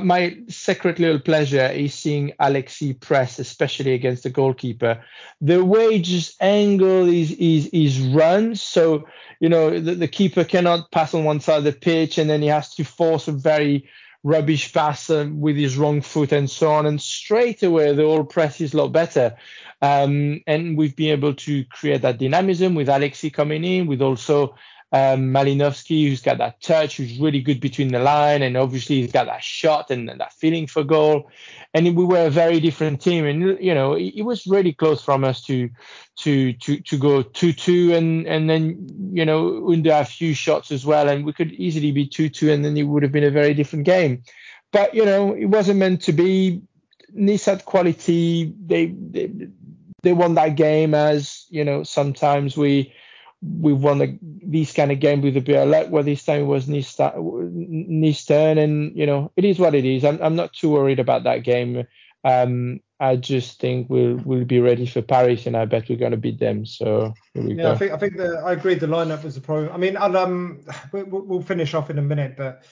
my 0.00 0.38
secret 0.48 0.98
little 0.98 1.20
pleasure 1.20 1.66
is 1.66 1.94
seeing 1.94 2.32
Alexi 2.40 2.98
press, 2.98 3.38
especially 3.38 3.92
against 3.92 4.22
the 4.22 4.30
goalkeeper. 4.30 5.02
The 5.40 5.64
way 5.64 6.00
just 6.00 6.40
angle 6.42 7.08
is 7.08 7.32
is 7.32 7.66
is 7.68 8.00
runs. 8.00 8.62
So 8.62 9.06
you 9.40 9.48
know 9.48 9.78
the, 9.78 9.94
the 9.94 10.08
keeper 10.08 10.44
cannot 10.44 10.90
pass 10.90 11.14
on 11.14 11.24
one 11.24 11.40
side 11.40 11.58
of 11.58 11.64
the 11.64 11.72
pitch, 11.72 12.18
and 12.18 12.30
then 12.30 12.42
he 12.42 12.48
has 12.48 12.74
to 12.76 12.84
force 12.84 13.28
a 13.28 13.32
very 13.32 13.88
rubbish 14.24 14.72
pass 14.72 15.10
uh, 15.10 15.28
with 15.32 15.56
his 15.56 15.76
wrong 15.76 16.00
foot 16.00 16.32
and 16.32 16.48
so 16.48 16.70
on. 16.70 16.86
And 16.86 17.00
straight 17.00 17.62
away 17.62 17.92
the 17.92 18.04
whole 18.04 18.24
press 18.24 18.60
is 18.60 18.72
a 18.72 18.76
lot 18.76 18.92
better. 18.92 19.36
Um, 19.82 20.42
and 20.46 20.78
we've 20.78 20.94
been 20.94 21.10
able 21.10 21.34
to 21.34 21.64
create 21.64 22.02
that 22.02 22.18
dynamism 22.18 22.76
with 22.76 22.86
Alexi 22.86 23.32
coming 23.32 23.64
in, 23.64 23.88
with 23.88 24.00
also 24.00 24.54
um, 24.92 25.32
Malinovskyi, 25.32 26.08
who's 26.08 26.20
got 26.20 26.38
that 26.38 26.60
touch, 26.60 26.98
who's 26.98 27.18
really 27.18 27.40
good 27.40 27.60
between 27.60 27.88
the 27.88 27.98
line, 27.98 28.42
and 28.42 28.58
obviously 28.58 29.00
he's 29.00 29.12
got 29.12 29.24
that 29.24 29.42
shot 29.42 29.90
and, 29.90 30.08
and 30.10 30.20
that 30.20 30.34
feeling 30.34 30.66
for 30.66 30.84
goal. 30.84 31.30
And 31.72 31.96
we 31.96 32.04
were 32.04 32.26
a 32.26 32.30
very 32.30 32.60
different 32.60 33.00
team, 33.00 33.24
and 33.24 33.58
you 33.58 33.74
know 33.74 33.94
it, 33.94 34.12
it 34.16 34.22
was 34.22 34.46
really 34.46 34.74
close 34.74 35.02
from 35.02 35.24
us 35.24 35.42
to 35.44 35.70
to 36.18 36.52
to 36.52 36.80
to 36.80 36.98
go 36.98 37.22
two 37.22 37.54
two, 37.54 37.94
and 37.94 38.26
and 38.26 38.50
then 38.50 38.86
you 39.12 39.24
know 39.24 39.70
under 39.72 39.92
a 39.92 40.04
few 40.04 40.34
shots 40.34 40.70
as 40.70 40.84
well, 40.84 41.08
and 41.08 41.24
we 41.24 41.32
could 41.32 41.52
easily 41.52 41.90
be 41.90 42.06
two 42.06 42.28
two, 42.28 42.52
and 42.52 42.62
then 42.62 42.76
it 42.76 42.82
would 42.82 43.02
have 43.02 43.12
been 43.12 43.24
a 43.24 43.30
very 43.30 43.54
different 43.54 43.86
game. 43.86 44.22
But 44.72 44.94
you 44.94 45.06
know 45.06 45.32
it 45.34 45.46
wasn't 45.46 45.78
meant 45.78 46.02
to 46.02 46.12
be. 46.12 46.62
Nice 47.14 47.44
had 47.44 47.66
quality. 47.66 48.54
They 48.66 48.86
they 48.86 49.30
they 50.02 50.12
won 50.12 50.34
that 50.34 50.56
game 50.56 50.94
as 50.94 51.44
you 51.50 51.62
know 51.64 51.82
sometimes 51.82 52.56
we 52.56 52.92
we 53.42 53.72
won 53.72 53.98
the, 53.98 54.18
these 54.22 54.72
kind 54.72 54.92
of 54.92 55.00
games 55.00 55.24
with 55.24 55.36
a 55.36 55.40
bit 55.40 55.56
of 55.56 55.68
luck. 55.68 55.88
Where 55.88 56.02
this 56.02 56.24
time 56.24 56.42
it 56.42 56.44
was 56.44 56.68
Nice, 56.68 56.94
turn, 58.24 58.58
and 58.58 58.96
you 58.96 59.06
know 59.06 59.32
it 59.36 59.44
is 59.44 59.58
what 59.58 59.74
it 59.74 59.84
is. 59.84 60.04
I'm, 60.04 60.22
I'm 60.22 60.36
not 60.36 60.52
too 60.52 60.70
worried 60.70 61.00
about 61.00 61.24
that 61.24 61.42
game. 61.42 61.86
Um, 62.24 62.80
I 63.00 63.16
just 63.16 63.58
think 63.58 63.90
we'll 63.90 64.16
we'll 64.24 64.44
be 64.44 64.60
ready 64.60 64.86
for 64.86 65.02
Paris, 65.02 65.46
and 65.46 65.56
I 65.56 65.64
bet 65.64 65.88
we're 65.88 65.98
going 65.98 66.12
to 66.12 66.16
beat 66.16 66.38
them. 66.38 66.64
So 66.64 67.14
yeah, 67.34 67.54
go. 67.54 67.72
I 67.72 67.76
think 67.76 67.92
I 67.92 67.98
think 67.98 68.16
the, 68.16 68.42
I 68.44 68.52
agree. 68.52 68.74
The 68.74 68.86
lineup 68.86 69.24
was 69.24 69.34
the 69.34 69.40
problem. 69.40 69.72
I 69.72 69.76
mean, 69.76 69.96
I'll, 69.96 70.16
um, 70.16 70.64
we'll, 70.92 71.06
we'll 71.06 71.42
finish 71.42 71.74
off 71.74 71.90
in 71.90 71.98
a 71.98 72.02
minute, 72.02 72.36
but 72.36 72.62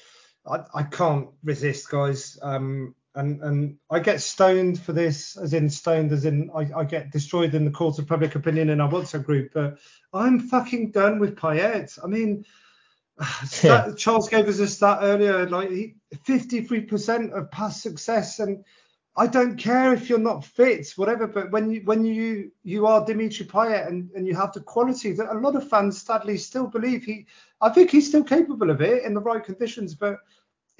I, 0.47 0.61
I 0.73 0.83
can't 0.85 1.29
resist, 1.43 1.91
guys. 1.91 2.39
Um, 2.43 2.95
and 3.15 3.43
and 3.43 3.77
I 3.91 4.01
get 4.01 4.21
stoned 4.21 4.81
for 4.81 4.93
this, 4.93 5.37
as 5.37 5.53
in 5.53 5.69
stoned, 5.69 6.13
as 6.13 6.25
in 6.25 6.51
I, 6.55 6.69
I 6.77 6.85
get 6.85 7.11
destroyed 7.11 7.55
in 7.55 7.65
the 7.65 7.71
court 7.71 7.99
of 7.99 8.07
public 8.07 8.35
opinion 8.35 8.71
in 8.71 8.81
our 8.81 8.91
WhatsApp 8.91 9.25
group. 9.25 9.53
But 9.53 9.79
I'm 10.13 10.41
fucking 10.41 10.93
done 10.93 11.19
with 11.19 11.37
Payet. 11.37 11.99
I 12.03 12.07
mean, 12.07 12.45
stat, 13.45 13.97
Charles 13.97 14.29
gave 14.29 14.49
us 14.49 14.61
a 14.61 14.69
stat 14.69 14.99
earlier, 15.03 15.49
like 15.49 15.97
53% 16.27 17.33
of 17.33 17.51
past 17.51 17.83
success, 17.83 18.39
and 18.39 18.65
I 19.17 19.27
don't 19.27 19.57
care 19.57 19.93
if 19.93 20.09
you're 20.09 20.19
not 20.19 20.45
fit, 20.45 20.93
whatever. 20.97 21.27
But 21.27 21.51
when 21.51 21.71
you 21.71 21.83
when 21.85 22.05
you 22.05 22.53
you 22.63 22.87
are 22.87 23.05
Dimitri 23.05 23.45
Payet 23.45 23.89
and, 23.89 24.11
and 24.15 24.27
you 24.27 24.37
have 24.37 24.53
the 24.53 24.61
quality 24.61 25.13
that 25.13 25.35
a 25.35 25.39
lot 25.39 25.57
of 25.57 25.69
fans 25.69 26.01
sadly 26.01 26.39
still 26.39 26.69
believe 26.69 27.05
he, 27.05 27.27
I 27.61 27.71
think 27.71 27.91
he's 27.91 28.09
still 28.09 28.25
capable 28.25 28.71
of 28.71 28.81
it 28.81 29.05
in 29.05 29.15
the 29.15 29.21
right 29.21 29.43
conditions. 29.43 29.97
But 29.97 30.19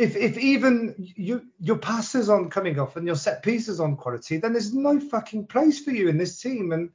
if 0.01 0.17
if 0.17 0.39
even 0.39 0.95
you 0.99 1.43
your 1.61 1.77
passes 1.77 2.31
aren't 2.31 2.51
coming 2.51 2.79
off 2.79 2.97
and 2.97 3.07
your 3.07 3.17
set 3.17 3.43
pieces 3.43 3.81
on 3.81 3.97
quality, 3.97 4.39
then 4.39 4.55
there's 4.55 4.73
no 4.73 4.99
fucking 4.99 5.47
place 5.47 5.85
for 5.85 5.91
you 5.91 6.09
in 6.09 6.17
this 6.17 6.41
team. 6.41 6.73
And 6.73 6.89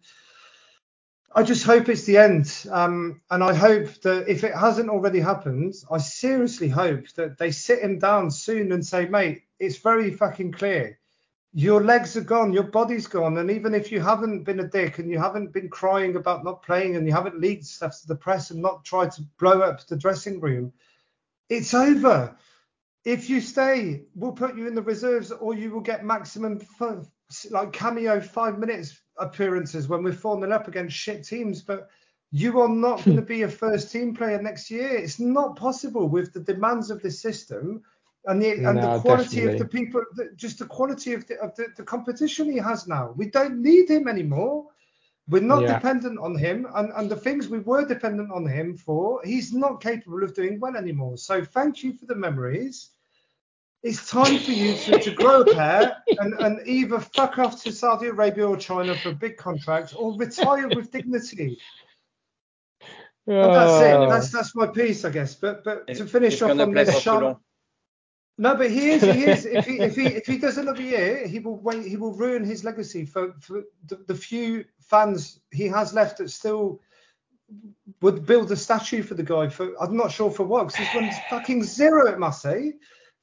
I 1.36 1.44
just 1.44 1.66
hope 1.66 1.88
it's 1.88 2.06
the 2.06 2.18
end. 2.18 2.66
Um, 2.72 3.22
and 3.30 3.44
I 3.44 3.54
hope 3.54 4.02
that 4.02 4.28
if 4.28 4.44
it 4.44 4.56
hasn't 4.56 4.90
already 4.90 5.20
happened, 5.20 5.76
I 5.92 6.00
seriously 6.00 6.68
hope 6.68 7.08
that 7.16 7.38
they 7.38 7.52
sit 7.52 7.84
him 7.84 8.00
down 8.00 8.32
soon 8.32 8.72
and 8.72 8.84
say, 8.84 9.06
mate, 9.06 9.44
it's 9.60 9.78
very 9.78 10.12
fucking 10.12 10.54
clear 10.54 10.98
your 11.58 11.82
legs 11.82 12.18
are 12.18 12.22
gone, 12.22 12.52
your 12.52 12.64
body's 12.64 13.08
gone, 13.08 13.38
and 13.38 13.50
even 13.50 13.74
if 13.74 13.90
you 13.90 14.02
haven't 14.02 14.44
been 14.44 14.60
a 14.60 14.68
dick 14.68 15.00
and 15.00 15.10
you 15.10 15.18
haven't 15.18 15.54
been 15.54 15.70
crying 15.70 16.18
about 16.18 16.44
not 16.44 16.62
playing 16.62 16.98
and 16.98 17.08
you 17.08 17.14
haven't 17.14 17.40
leaked 17.40 17.64
stuff 17.64 17.98
to 18.02 18.08
the 18.08 18.16
press 18.16 18.52
and 18.52 18.62
not 18.62 18.84
tried 18.84 19.10
to 19.10 19.22
blow 19.40 19.62
up 19.62 19.88
the 19.88 19.96
dressing 19.96 20.42
room, 20.42 20.74
it's 21.48 21.74
over. 21.74 22.36
If 23.06 23.30
you 23.30 23.40
stay, 23.40 24.02
we'll 24.16 24.32
put 24.32 24.58
you 24.58 24.68
in 24.68 24.74
the 24.74 24.82
reserves, 24.82 25.32
or 25.32 25.54
you 25.54 25.72
will 25.72 25.82
get 25.82 26.04
maximum 26.04 26.60
like 27.52 27.72
cameo 27.72 28.20
five 28.20 28.58
minutes 28.58 29.00
appearances 29.18 29.88
when 29.88 30.04
we're 30.04 30.14
4 30.14 30.40
0 30.40 30.52
up 30.52 30.68
against 30.68 30.96
shit 30.96 31.24
teams. 31.24 31.62
But 31.62 31.88
you 32.32 32.60
are 32.60 32.70
not 32.70 33.06
going 33.06 33.18
to 33.24 33.24
be 33.24 33.44
a 33.44 33.50
first 33.50 33.92
team 33.92 34.16
player 34.16 34.42
next 34.42 34.72
year. 34.72 34.90
It's 34.90 35.20
not 35.20 35.56
possible 35.56 36.10
with 36.10 36.34
the 36.34 36.40
demands 36.40 36.90
of 36.90 37.02
the 37.02 37.12
system 37.12 37.84
and 38.26 38.42
the 38.42 38.52
and 38.52 38.64
no, 38.64 38.96
the 38.96 39.00
quality 39.00 39.38
definitely. 39.38 39.54
of 39.54 39.60
the 39.60 39.66
people, 39.66 40.04
the, 40.16 40.32
just 40.36 40.60
the 40.60 40.66
quality 40.66 41.14
of 41.14 41.28
the 41.28 41.40
of 41.40 41.56
the, 41.56 41.68
the, 41.78 41.84
competition 41.84 42.52
he 42.52 42.58
has 42.58 42.88
now. 42.88 43.14
We 43.16 43.30
don't 43.30 43.62
need 43.62 43.90
him 43.90 44.08
anymore. 44.08 44.66
We're 45.28 45.42
not 45.42 45.64
yeah. 45.64 45.74
dependent 45.76 46.20
on 46.20 46.38
him, 46.38 46.68
and, 46.76 46.92
and 46.96 47.10
the 47.10 47.16
things 47.16 47.48
we 47.48 47.60
were 47.60 47.86
dependent 47.86 48.32
on 48.32 48.46
him 48.46 48.78
for, 48.78 49.22
he's 49.24 49.54
not 49.54 49.82
capable 49.82 50.24
of 50.24 50.36
doing 50.36 50.60
well 50.60 50.76
anymore. 50.76 51.18
So 51.18 51.44
thank 51.44 51.84
you 51.84 51.94
for 51.94 52.06
the 52.06 52.16
memories. 52.16 52.92
It's 53.86 54.10
time 54.10 54.40
for 54.40 54.50
you 54.50 54.76
to, 54.76 54.98
to 54.98 55.12
grow 55.12 55.42
a 55.42 55.54
pair 55.54 55.98
and, 56.08 56.34
and 56.40 56.68
either 56.68 57.00
fuck 57.00 57.38
off 57.38 57.62
to 57.64 57.72
Saudi 57.72 58.08
Arabia 58.08 58.48
or 58.48 58.58
China 58.58 58.96
for 58.96 59.10
a 59.10 59.14
big 59.14 59.38
contract 59.38 59.94
or 59.96 60.18
retire 60.18 60.68
with 60.70 60.90
dignity. 60.90 61.60
And 63.28 63.54
that's 63.54 63.84
it. 63.84 64.10
That's 64.10 64.32
that's 64.32 64.56
my 64.56 64.66
piece, 64.66 65.06
I 65.06 65.12
guess. 65.12 65.36
But 65.36 65.64
but 65.64 65.86
to 65.86 66.08
finish 66.08 66.42
off 66.42 66.60
on 66.60 66.74
this, 66.74 67.00
Sean, 67.00 67.38
no, 68.40 68.56
but 68.56 68.72
he 68.72 68.90
is. 68.90 69.04
He 69.04 69.26
is. 69.26 69.46
if 69.46 69.66
he 69.66 69.80
if 69.80 69.96
he 69.96 70.08
if 70.08 70.26
he 70.26 70.40
does 70.40 70.58
another 70.58 70.82
year, 70.82 71.28
he 71.28 71.38
will 71.38 71.58
wait. 71.58 71.86
He 71.86 71.96
will 71.96 72.14
ruin 72.14 72.44
his 72.44 72.64
legacy 72.64 73.06
for, 73.06 73.34
for 73.40 73.66
the, 73.86 73.98
the 74.08 74.16
few 74.16 74.66
fans 74.80 75.42
he 75.52 75.68
has 75.68 75.94
left 75.94 76.18
that 76.18 76.32
still 76.32 76.82
would 78.02 78.26
build 78.26 78.52
a 78.52 78.56
statue 78.56 79.04
for 79.04 79.14
the 79.14 79.22
guy. 79.22 79.48
For 79.48 79.74
I'm 79.80 79.96
not 79.96 80.12
sure 80.12 80.32
for 80.32 80.44
what, 80.44 80.68
because 80.68 80.88
he's 80.88 80.96
won 80.96 81.12
fucking 81.30 81.64
zero 81.64 82.08
at 82.08 82.18
Marseille. 82.18 82.72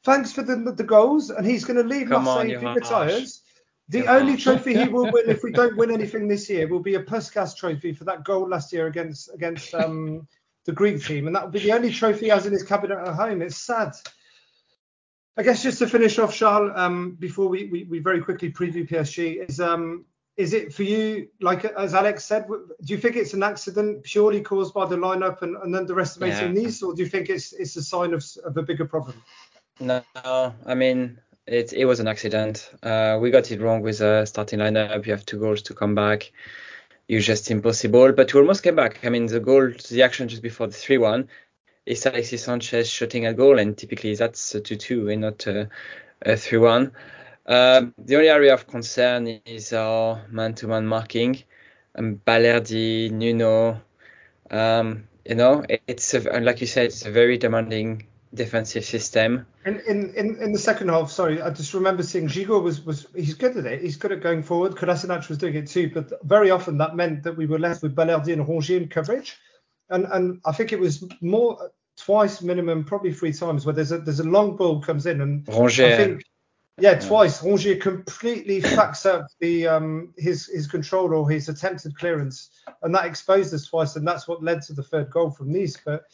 Thanks 0.04 0.32
for 0.32 0.42
the 0.42 0.56
the 0.56 0.84
goals, 0.84 1.30
and 1.30 1.46
he's 1.46 1.64
going 1.64 1.76
to 1.76 1.88
leave 1.88 2.08
Come 2.08 2.24
Marseille 2.24 2.40
on, 2.40 2.50
if 2.50 2.60
he 2.60 2.66
retires. 2.66 3.42
The 3.88 3.98
you're 3.98 4.10
only 4.10 4.32
harsh. 4.32 4.44
trophy 4.44 4.74
he 4.74 4.88
will 4.88 5.10
win 5.12 5.28
if 5.28 5.42
we 5.42 5.52
don't 5.52 5.76
win 5.76 5.90
anything 5.98 6.26
this 6.26 6.48
year 6.48 6.66
will 6.66 6.80
be 6.80 6.94
a 6.94 7.02
Puskas 7.02 7.56
trophy 7.56 7.92
for 7.92 8.04
that 8.04 8.24
goal 8.24 8.48
last 8.48 8.72
year 8.72 8.86
against 8.86 9.32
against 9.32 9.74
um, 9.74 10.26
the 10.64 10.72
Greek 10.72 11.04
team, 11.04 11.26
and 11.26 11.36
that 11.36 11.44
will 11.44 11.50
be 11.50 11.60
the 11.60 11.72
only 11.72 11.90
trophy 11.90 12.26
he 12.26 12.28
has 12.28 12.46
in 12.46 12.52
his 12.52 12.62
cabinet 12.62 12.98
at 12.98 13.14
home. 13.14 13.42
It's 13.42 13.58
sad. 13.58 13.92
I 15.36 15.42
guess 15.42 15.62
just 15.62 15.78
to 15.78 15.86
finish 15.86 16.18
off, 16.18 16.34
Charles, 16.34 16.72
um, 16.74 17.16
before 17.18 17.48
we, 17.48 17.66
we, 17.66 17.84
we, 17.84 18.00
very 18.00 18.20
quickly 18.20 18.52
preview 18.52 18.86
PSG, 18.88 19.48
is 19.48 19.60
um, 19.60 20.04
is 20.36 20.52
it 20.52 20.74
for 20.74 20.82
you, 20.82 21.28
like 21.40 21.64
as 21.64 21.94
Alex 21.94 22.24
said, 22.24 22.46
do 22.48 22.94
you 22.94 22.98
think 22.98 23.16
it's 23.16 23.34
an 23.34 23.42
accident 23.42 24.02
purely 24.02 24.40
caused 24.40 24.74
by 24.74 24.84
the 24.84 24.96
lineup 24.96 25.42
and, 25.42 25.56
and 25.56 25.74
underestimating 25.74 26.54
yeah. 26.54 26.62
Nice, 26.62 26.82
or 26.82 26.94
do 26.94 27.02
you 27.02 27.08
think 27.08 27.30
it's 27.30 27.52
it's 27.52 27.76
a 27.76 27.82
sign 27.82 28.12
of, 28.12 28.24
of 28.44 28.56
a 28.56 28.62
bigger 28.62 28.84
problem? 28.84 29.22
No, 29.82 30.54
I 30.64 30.74
mean 30.74 31.18
it 31.46 31.72
it 31.72 31.86
was 31.86 31.98
an 31.98 32.06
accident. 32.06 32.70
Uh, 32.84 33.18
we 33.20 33.30
got 33.32 33.50
it 33.50 33.60
wrong 33.60 33.82
with 33.82 33.98
the 33.98 34.24
starting 34.26 34.60
lineup. 34.60 35.04
You 35.06 35.12
have 35.12 35.26
two 35.26 35.40
goals 35.40 35.62
to 35.62 35.74
come 35.74 35.94
back. 35.96 36.30
It's 37.08 37.26
just 37.26 37.50
impossible. 37.50 38.12
But 38.12 38.32
we 38.32 38.40
almost 38.40 38.62
came 38.62 38.76
back. 38.76 39.04
I 39.04 39.08
mean, 39.08 39.26
the 39.26 39.40
goal, 39.40 39.72
the 39.90 40.02
action 40.02 40.28
just 40.28 40.42
before 40.42 40.68
the 40.68 40.74
3-1, 40.74 41.26
is 41.84 42.06
Alexis 42.06 42.44
Sanchez 42.44 42.88
shooting 42.88 43.26
a 43.26 43.34
goal, 43.34 43.58
and 43.58 43.76
typically 43.76 44.14
that's 44.14 44.54
a 44.54 44.60
2-2 44.60 45.12
and 45.12 45.22
not 45.22 45.46
a, 45.48 45.68
a 46.22 46.32
3-1. 46.34 46.92
Um, 47.46 47.92
the 47.98 48.16
only 48.16 48.28
area 48.28 48.54
of 48.54 48.68
concern 48.68 49.26
is 49.26 49.72
our 49.72 50.24
man-to-man 50.30 50.86
marking. 50.86 51.42
Um, 51.96 52.20
Balerdi, 52.24 53.10
Nuno, 53.10 53.82
um, 54.50 55.08
you 55.24 55.34
know, 55.34 55.64
it's 55.88 56.14
a, 56.14 56.20
like 56.40 56.60
you 56.60 56.68
said, 56.68 56.86
it's 56.86 57.04
a 57.04 57.10
very 57.10 57.36
demanding 57.36 58.06
defensive 58.34 58.84
system. 58.84 59.46
In, 59.66 59.80
in, 59.80 60.14
in, 60.14 60.36
in 60.42 60.52
the 60.52 60.58
second 60.58 60.88
half, 60.88 61.10
sorry, 61.10 61.42
I 61.42 61.50
just 61.50 61.74
remember 61.74 62.02
seeing 62.02 62.28
Gigot 62.28 62.62
was, 62.62 62.84
was 62.84 63.06
he's 63.14 63.34
good 63.34 63.56
at 63.56 63.66
it. 63.66 63.82
He's 63.82 63.96
good 63.96 64.12
at 64.12 64.20
going 64.20 64.42
forward. 64.42 64.72
Kolasinac 64.72 65.28
was 65.28 65.38
doing 65.38 65.54
it 65.54 65.66
too, 65.66 65.90
but 65.92 66.12
very 66.24 66.50
often 66.50 66.78
that 66.78 66.96
meant 66.96 67.22
that 67.24 67.36
we 67.36 67.46
were 67.46 67.58
left 67.58 67.82
with 67.82 67.94
Balerdi 67.94 68.32
and 68.32 68.46
Rongier 68.46 68.78
in 68.78 68.88
coverage 68.88 69.36
and 69.92 70.06
and 70.10 70.40
I 70.44 70.52
think 70.52 70.72
it 70.72 70.80
was 70.80 71.04
more 71.20 71.70
twice 71.96 72.42
minimum, 72.42 72.84
probably 72.84 73.12
three 73.12 73.32
times, 73.32 73.64
where 73.64 73.74
there's 73.74 73.92
a 73.92 73.98
there's 73.98 74.20
a 74.20 74.24
long 74.24 74.56
ball 74.56 74.80
comes 74.80 75.06
in 75.06 75.20
and 75.20 75.44
Rongier. 75.44 75.92
I 75.92 75.96
think 75.96 76.24
yeah, 76.78 76.98
twice 76.98 77.42
Rongier 77.42 77.80
completely 77.80 78.60
fucks 78.62 79.06
up 79.06 79.28
the 79.40 79.68
um 79.68 80.12
his 80.16 80.46
his 80.46 80.66
control 80.66 81.14
or 81.14 81.30
his 81.30 81.48
attempted 81.48 81.96
clearance, 81.96 82.50
and 82.82 82.94
that 82.94 83.06
exposed 83.06 83.54
us 83.54 83.66
twice, 83.68 83.96
and 83.96 84.08
that's 84.08 84.26
what 84.26 84.42
led 84.42 84.62
to 84.62 84.72
the 84.72 84.82
third 84.82 85.10
goal 85.10 85.30
from 85.30 85.52
Nice. 85.52 85.76
But 85.76 86.04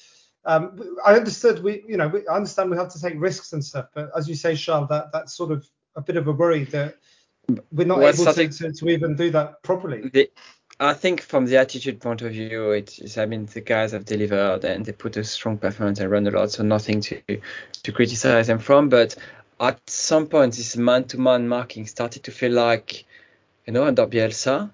um, 0.48 0.80
I 1.04 1.14
understood 1.14 1.62
we 1.62 1.84
you 1.86 1.98
know 1.98 2.08
we, 2.08 2.26
I 2.26 2.34
understand 2.34 2.70
we 2.70 2.78
have 2.78 2.90
to 2.94 3.00
take 3.00 3.14
risks 3.18 3.52
and 3.52 3.62
stuff, 3.62 3.88
but 3.94 4.10
as 4.16 4.26
you 4.28 4.34
say, 4.34 4.56
Charles, 4.56 4.88
that 4.88 5.12
that's 5.12 5.36
sort 5.36 5.52
of 5.52 5.68
a 5.94 6.00
bit 6.00 6.16
of 6.16 6.26
a 6.26 6.32
worry 6.32 6.64
that 6.64 6.96
we're 7.70 7.86
not 7.86 8.02
able 8.02 8.32
to, 8.32 8.48
to, 8.48 8.72
to, 8.72 8.88
even 8.88 9.14
do 9.14 9.30
that 9.30 9.62
properly. 9.62 10.08
The, 10.08 10.30
I 10.80 10.94
think 10.94 11.20
from 11.20 11.44
the 11.46 11.58
attitude 11.58 12.00
point 12.00 12.22
of 12.22 12.32
view, 12.32 12.70
it's 12.70 13.18
I 13.18 13.26
mean 13.26 13.44
the 13.44 13.60
guys 13.60 13.92
have 13.92 14.06
delivered 14.06 14.64
and 14.64 14.86
they 14.86 14.92
put 14.92 15.18
a 15.18 15.24
strong 15.24 15.58
performance 15.58 16.00
and 16.00 16.10
run 16.10 16.26
a 16.26 16.30
lot, 16.30 16.50
so 16.50 16.62
nothing 16.62 17.02
to 17.02 17.20
to 17.82 17.92
criticize 17.92 18.46
them 18.46 18.58
from. 18.58 18.88
But 18.88 19.16
at 19.60 19.78
some 19.90 20.28
point, 20.28 20.54
this 20.54 20.78
man-to-man 20.78 21.46
marking 21.46 21.86
started 21.86 22.22
to 22.22 22.30
feel 22.30 22.52
like, 22.52 23.04
you 23.66 23.74
know, 23.74 23.84
under 23.84 24.06
Bielsa, 24.06 24.70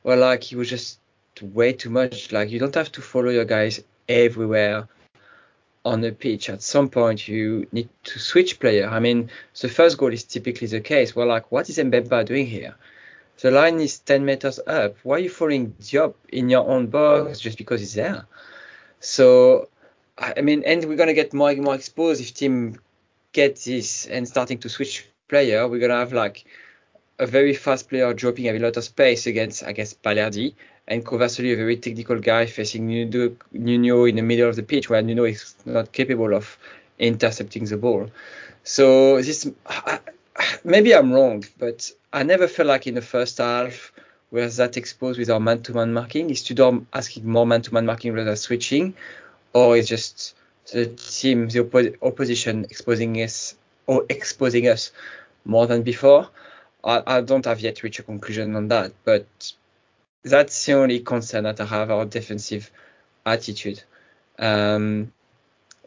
where 0.00 0.16
like 0.16 0.42
he 0.42 0.56
was 0.56 0.70
just 0.70 1.00
way 1.42 1.74
too 1.74 1.90
much. 1.90 2.32
Like 2.32 2.50
you 2.50 2.58
don't 2.58 2.74
have 2.74 2.92
to 2.92 3.02
follow 3.02 3.28
your 3.28 3.44
guys 3.44 3.82
everywhere 4.08 4.88
on 5.84 6.00
the 6.00 6.12
pitch. 6.12 6.48
At 6.48 6.62
some 6.62 6.88
point, 6.88 7.28
you 7.28 7.66
need 7.72 7.88
to 8.04 8.18
switch 8.18 8.60
player. 8.60 8.88
I 8.88 9.00
mean, 9.00 9.30
the 9.60 9.68
first 9.68 9.98
goal 9.98 10.12
is 10.12 10.24
typically 10.24 10.68
the 10.68 10.80
case. 10.80 11.14
We're 11.14 11.26
like, 11.26 11.50
what 11.50 11.68
is 11.68 11.78
Mbemba 11.78 12.24
doing 12.24 12.46
here? 12.46 12.74
The 13.40 13.50
line 13.50 13.80
is 13.80 13.98
10 13.98 14.24
meters 14.24 14.60
up. 14.66 14.96
Why 15.02 15.16
are 15.16 15.18
you 15.20 15.30
following 15.30 15.72
Diop 15.80 16.14
in 16.28 16.48
your 16.48 16.68
own 16.68 16.86
box 16.86 17.40
just 17.40 17.58
because 17.58 17.80
he's 17.80 17.94
there? 17.94 18.26
So, 19.00 19.68
I 20.16 20.42
mean, 20.42 20.62
and 20.64 20.84
we're 20.84 20.96
going 20.96 21.08
to 21.08 21.14
get 21.14 21.34
more 21.34 21.50
and 21.50 21.62
more 21.62 21.74
exposed 21.74 22.20
if 22.20 22.34
team 22.34 22.78
get 23.32 23.56
this 23.56 24.06
and 24.06 24.28
starting 24.28 24.58
to 24.58 24.68
switch 24.68 25.08
player. 25.28 25.66
We're 25.66 25.80
going 25.80 25.90
to 25.90 25.96
have 25.96 26.12
like 26.12 26.44
a 27.18 27.26
very 27.26 27.54
fast 27.54 27.88
player 27.88 28.12
dropping 28.14 28.48
a 28.48 28.58
lot 28.58 28.76
of 28.76 28.84
space 28.84 29.26
against, 29.26 29.64
I 29.64 29.72
guess, 29.72 29.94
Balerdi, 29.94 30.54
and 30.88 31.04
conversely, 31.06 31.52
a 31.52 31.56
very 31.56 31.76
technical 31.76 32.18
guy 32.18 32.46
facing 32.46 32.86
Nuno 32.86 34.04
in 34.04 34.16
the 34.16 34.22
middle 34.22 34.48
of 34.48 34.56
the 34.56 34.62
pitch 34.62 34.90
where 34.90 35.02
Nuno 35.02 35.24
is 35.24 35.54
not 35.64 35.92
capable 35.92 36.34
of 36.34 36.58
intercepting 36.98 37.64
the 37.64 37.76
ball. 37.76 38.10
So 38.64 39.20
this, 39.22 39.48
maybe 40.64 40.94
I'm 40.94 41.12
wrong, 41.12 41.44
but 41.58 41.90
I 42.12 42.22
never 42.22 42.48
felt 42.48 42.68
like 42.68 42.86
in 42.86 42.94
the 42.94 43.02
first 43.02 43.38
half 43.38 43.92
we 44.30 44.40
were 44.40 44.48
that 44.48 44.76
exposed 44.76 45.18
with 45.18 45.30
our 45.30 45.40
man-to-man 45.40 45.92
marking. 45.92 46.30
Is 46.30 46.42
Tudor 46.42 46.80
asking 46.92 47.28
more 47.28 47.46
man-to-man 47.46 47.86
marking 47.86 48.12
rather 48.12 48.30
than 48.30 48.36
switching, 48.36 48.94
or 49.52 49.76
is 49.76 49.88
just 49.88 50.34
the 50.72 50.86
team, 50.86 51.48
the 51.48 51.64
oppo- 51.64 51.96
opposition 52.02 52.64
exposing 52.64 53.16
us 53.16 53.54
or 53.86 54.04
exposing 54.08 54.68
us 54.68 54.90
more 55.44 55.66
than 55.66 55.82
before? 55.82 56.28
I, 56.82 57.02
I 57.06 57.20
don't 57.20 57.44
have 57.44 57.60
yet 57.60 57.82
reached 57.82 58.00
a 58.00 58.02
conclusion 58.02 58.56
on 58.56 58.68
that, 58.68 58.92
but 59.04 59.26
that's 60.22 60.66
the 60.66 60.72
only 60.74 61.00
concern 61.00 61.44
that 61.44 61.60
I 61.60 61.64
have 61.64 61.90
our 61.90 62.04
defensive 62.04 62.70
attitude. 63.26 63.82
Um, 64.38 65.12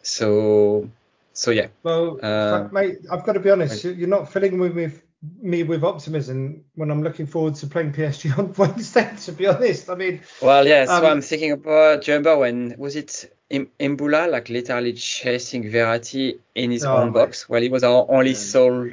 so 0.01 0.89
so 1.33 1.51
yeah. 1.51 1.67
Well, 1.83 2.19
uh, 2.21 2.69
mate, 2.71 2.99
I've 3.11 3.23
got 3.23 3.33
to 3.33 3.39
be 3.39 3.49
honest. 3.49 3.83
You're 3.83 4.07
not 4.07 4.31
filling 4.31 4.59
me 4.59 4.69
with 4.69 5.01
me 5.41 5.63
with 5.63 5.83
optimism 5.83 6.63
when 6.75 6.91
I'm 6.91 7.01
looking 7.01 7.25
forward 7.25 7.55
to 7.55 7.67
playing 7.67 7.93
PSG 7.93 8.37
on 8.37 8.53
Wednesday. 8.57 9.11
To 9.25 9.31
be 9.31 9.47
honest, 9.47 9.89
I 9.89 9.95
mean. 9.95 10.21
Well, 10.41 10.67
yeah. 10.67 10.85
So 10.85 10.97
um, 10.97 11.05
I'm 11.05 11.21
thinking 11.21 11.51
about. 11.51 12.03
Do 12.03 12.11
you 12.11 12.17
remember 12.17 12.37
when 12.37 12.75
was 12.77 12.95
it 12.95 13.31
Imbula 13.51 14.29
like 14.29 14.49
literally 14.49 14.93
chasing 14.93 15.63
Verratti 15.63 16.39
in 16.55 16.71
his 16.71 16.83
Oh, 16.83 16.97
own 16.97 17.07
mate. 17.07 17.13
box 17.13 17.47
while 17.47 17.61
he 17.61 17.69
was 17.69 17.83
our 17.83 18.05
only 18.09 18.33
sole 18.33 18.89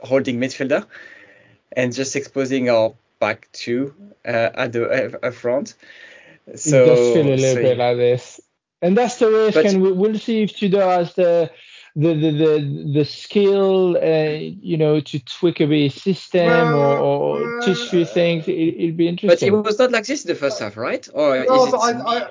holding 0.00 0.38
midfielder 0.38 0.86
and 1.72 1.92
just 1.94 2.14
exposing 2.14 2.68
our 2.68 2.94
back 3.24 3.48
two 3.52 3.94
uh, 4.26 4.50
at 4.62 4.72
the 4.72 4.82
uh, 5.22 5.30
front. 5.30 5.74
So, 6.54 6.82
it 6.82 6.86
does 6.86 7.00
feel 7.14 7.26
a 7.26 7.36
little 7.36 7.54
so 7.54 7.62
bit 7.62 7.78
like 7.78 7.96
this, 7.96 8.40
and 8.82 8.96
that's 8.98 9.18
the 9.18 9.30
risk. 9.30 9.54
But- 9.54 9.66
and 9.66 9.82
we, 9.82 9.92
we'll 9.92 10.18
see 10.18 10.42
if 10.42 10.54
Tudor 10.54 10.82
has 10.82 11.14
the 11.14 11.50
the 11.96 12.12
the 12.14 12.30
the, 12.42 12.90
the 12.98 13.04
skill, 13.04 13.96
uh, 13.96 14.36
you 14.70 14.76
know, 14.76 15.00
to 15.00 15.18
tweak 15.24 15.60
a 15.60 15.66
bit 15.66 15.92
his 15.92 16.02
system 16.02 16.74
or, 16.74 16.98
or 16.98 17.40
Well, 17.40 17.60
teach 17.62 17.88
few 17.88 18.04
things. 18.04 18.48
It, 18.48 18.52
it'll 18.52 18.96
be 18.96 19.08
interesting. 19.08 19.52
but 19.52 19.60
it 19.60 19.64
was 19.64 19.78
not 19.78 19.92
like 19.92 20.06
this 20.06 20.24
in 20.24 20.28
the 20.28 20.34
first 20.34 20.58
half, 20.58 20.76
right? 20.76 21.08
Or 21.14 21.36
No, 21.36 21.66
is 21.66 21.72
but 21.72 21.80
it 21.80 21.96
I, 21.96 22.16
I, 22.18 22.28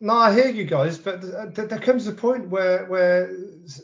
no, 0.00 0.14
I 0.14 0.32
hear 0.32 0.48
you 0.48 0.64
guys, 0.64 0.98
but 0.98 1.20
th- 1.22 1.54
th- 1.54 1.68
there 1.68 1.78
comes 1.78 2.06
a 2.06 2.12
point 2.12 2.48
where, 2.48 2.86
where 2.86 3.30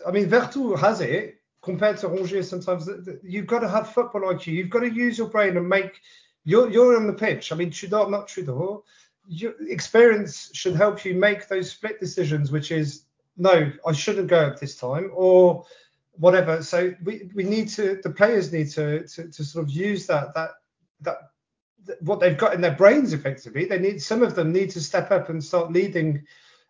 I 0.06 0.10
mean, 0.10 0.28
Veretout 0.28 0.78
has 0.78 1.00
it 1.00 1.36
compared 1.62 1.98
to 1.98 2.08
Rongier. 2.08 2.44
Sometimes 2.44 2.86
th- 2.86 3.04
th- 3.04 3.18
you've 3.22 3.46
got 3.46 3.60
to 3.60 3.68
have 3.68 3.92
football 3.92 4.22
IQ. 4.22 4.46
You've 4.46 4.70
got 4.70 4.80
to 4.80 4.92
use 4.92 5.18
your 5.18 5.28
brain 5.28 5.56
and 5.56 5.68
make. 5.68 6.00
You're 6.44 6.70
you're 6.70 6.96
on 6.96 7.06
the 7.06 7.12
pitch. 7.12 7.52
I 7.52 7.56
mean, 7.56 7.70
Tudor, 7.70 8.08
not 8.08 8.28
Tudor. 8.28 8.78
Your 9.26 9.54
experience 9.68 10.50
should 10.52 10.76
help 10.76 11.04
you 11.04 11.14
make 11.14 11.48
those 11.48 11.70
split 11.70 11.98
decisions, 11.98 12.50
which 12.52 12.70
is 12.70 13.04
no, 13.36 13.72
I 13.86 13.92
shouldn't 13.92 14.28
go 14.28 14.46
at 14.46 14.60
this 14.60 14.76
time, 14.76 15.10
or 15.14 15.64
whatever. 16.12 16.62
So 16.62 16.94
we, 17.02 17.30
we 17.34 17.44
need 17.44 17.68
to 17.70 18.00
the 18.02 18.10
players 18.10 18.52
need 18.52 18.70
to, 18.72 19.06
to 19.08 19.28
to 19.28 19.44
sort 19.44 19.64
of 19.64 19.70
use 19.70 20.06
that 20.06 20.34
that 20.34 20.50
that 21.00 21.18
what 22.00 22.20
they've 22.20 22.38
got 22.38 22.54
in 22.54 22.60
their 22.60 22.74
brains 22.74 23.12
effectively. 23.12 23.64
They 23.64 23.78
need 23.78 24.02
some 24.02 24.22
of 24.22 24.34
them 24.34 24.52
need 24.52 24.70
to 24.70 24.80
step 24.80 25.10
up 25.10 25.28
and 25.28 25.42
start 25.42 25.72
leading. 25.72 26.24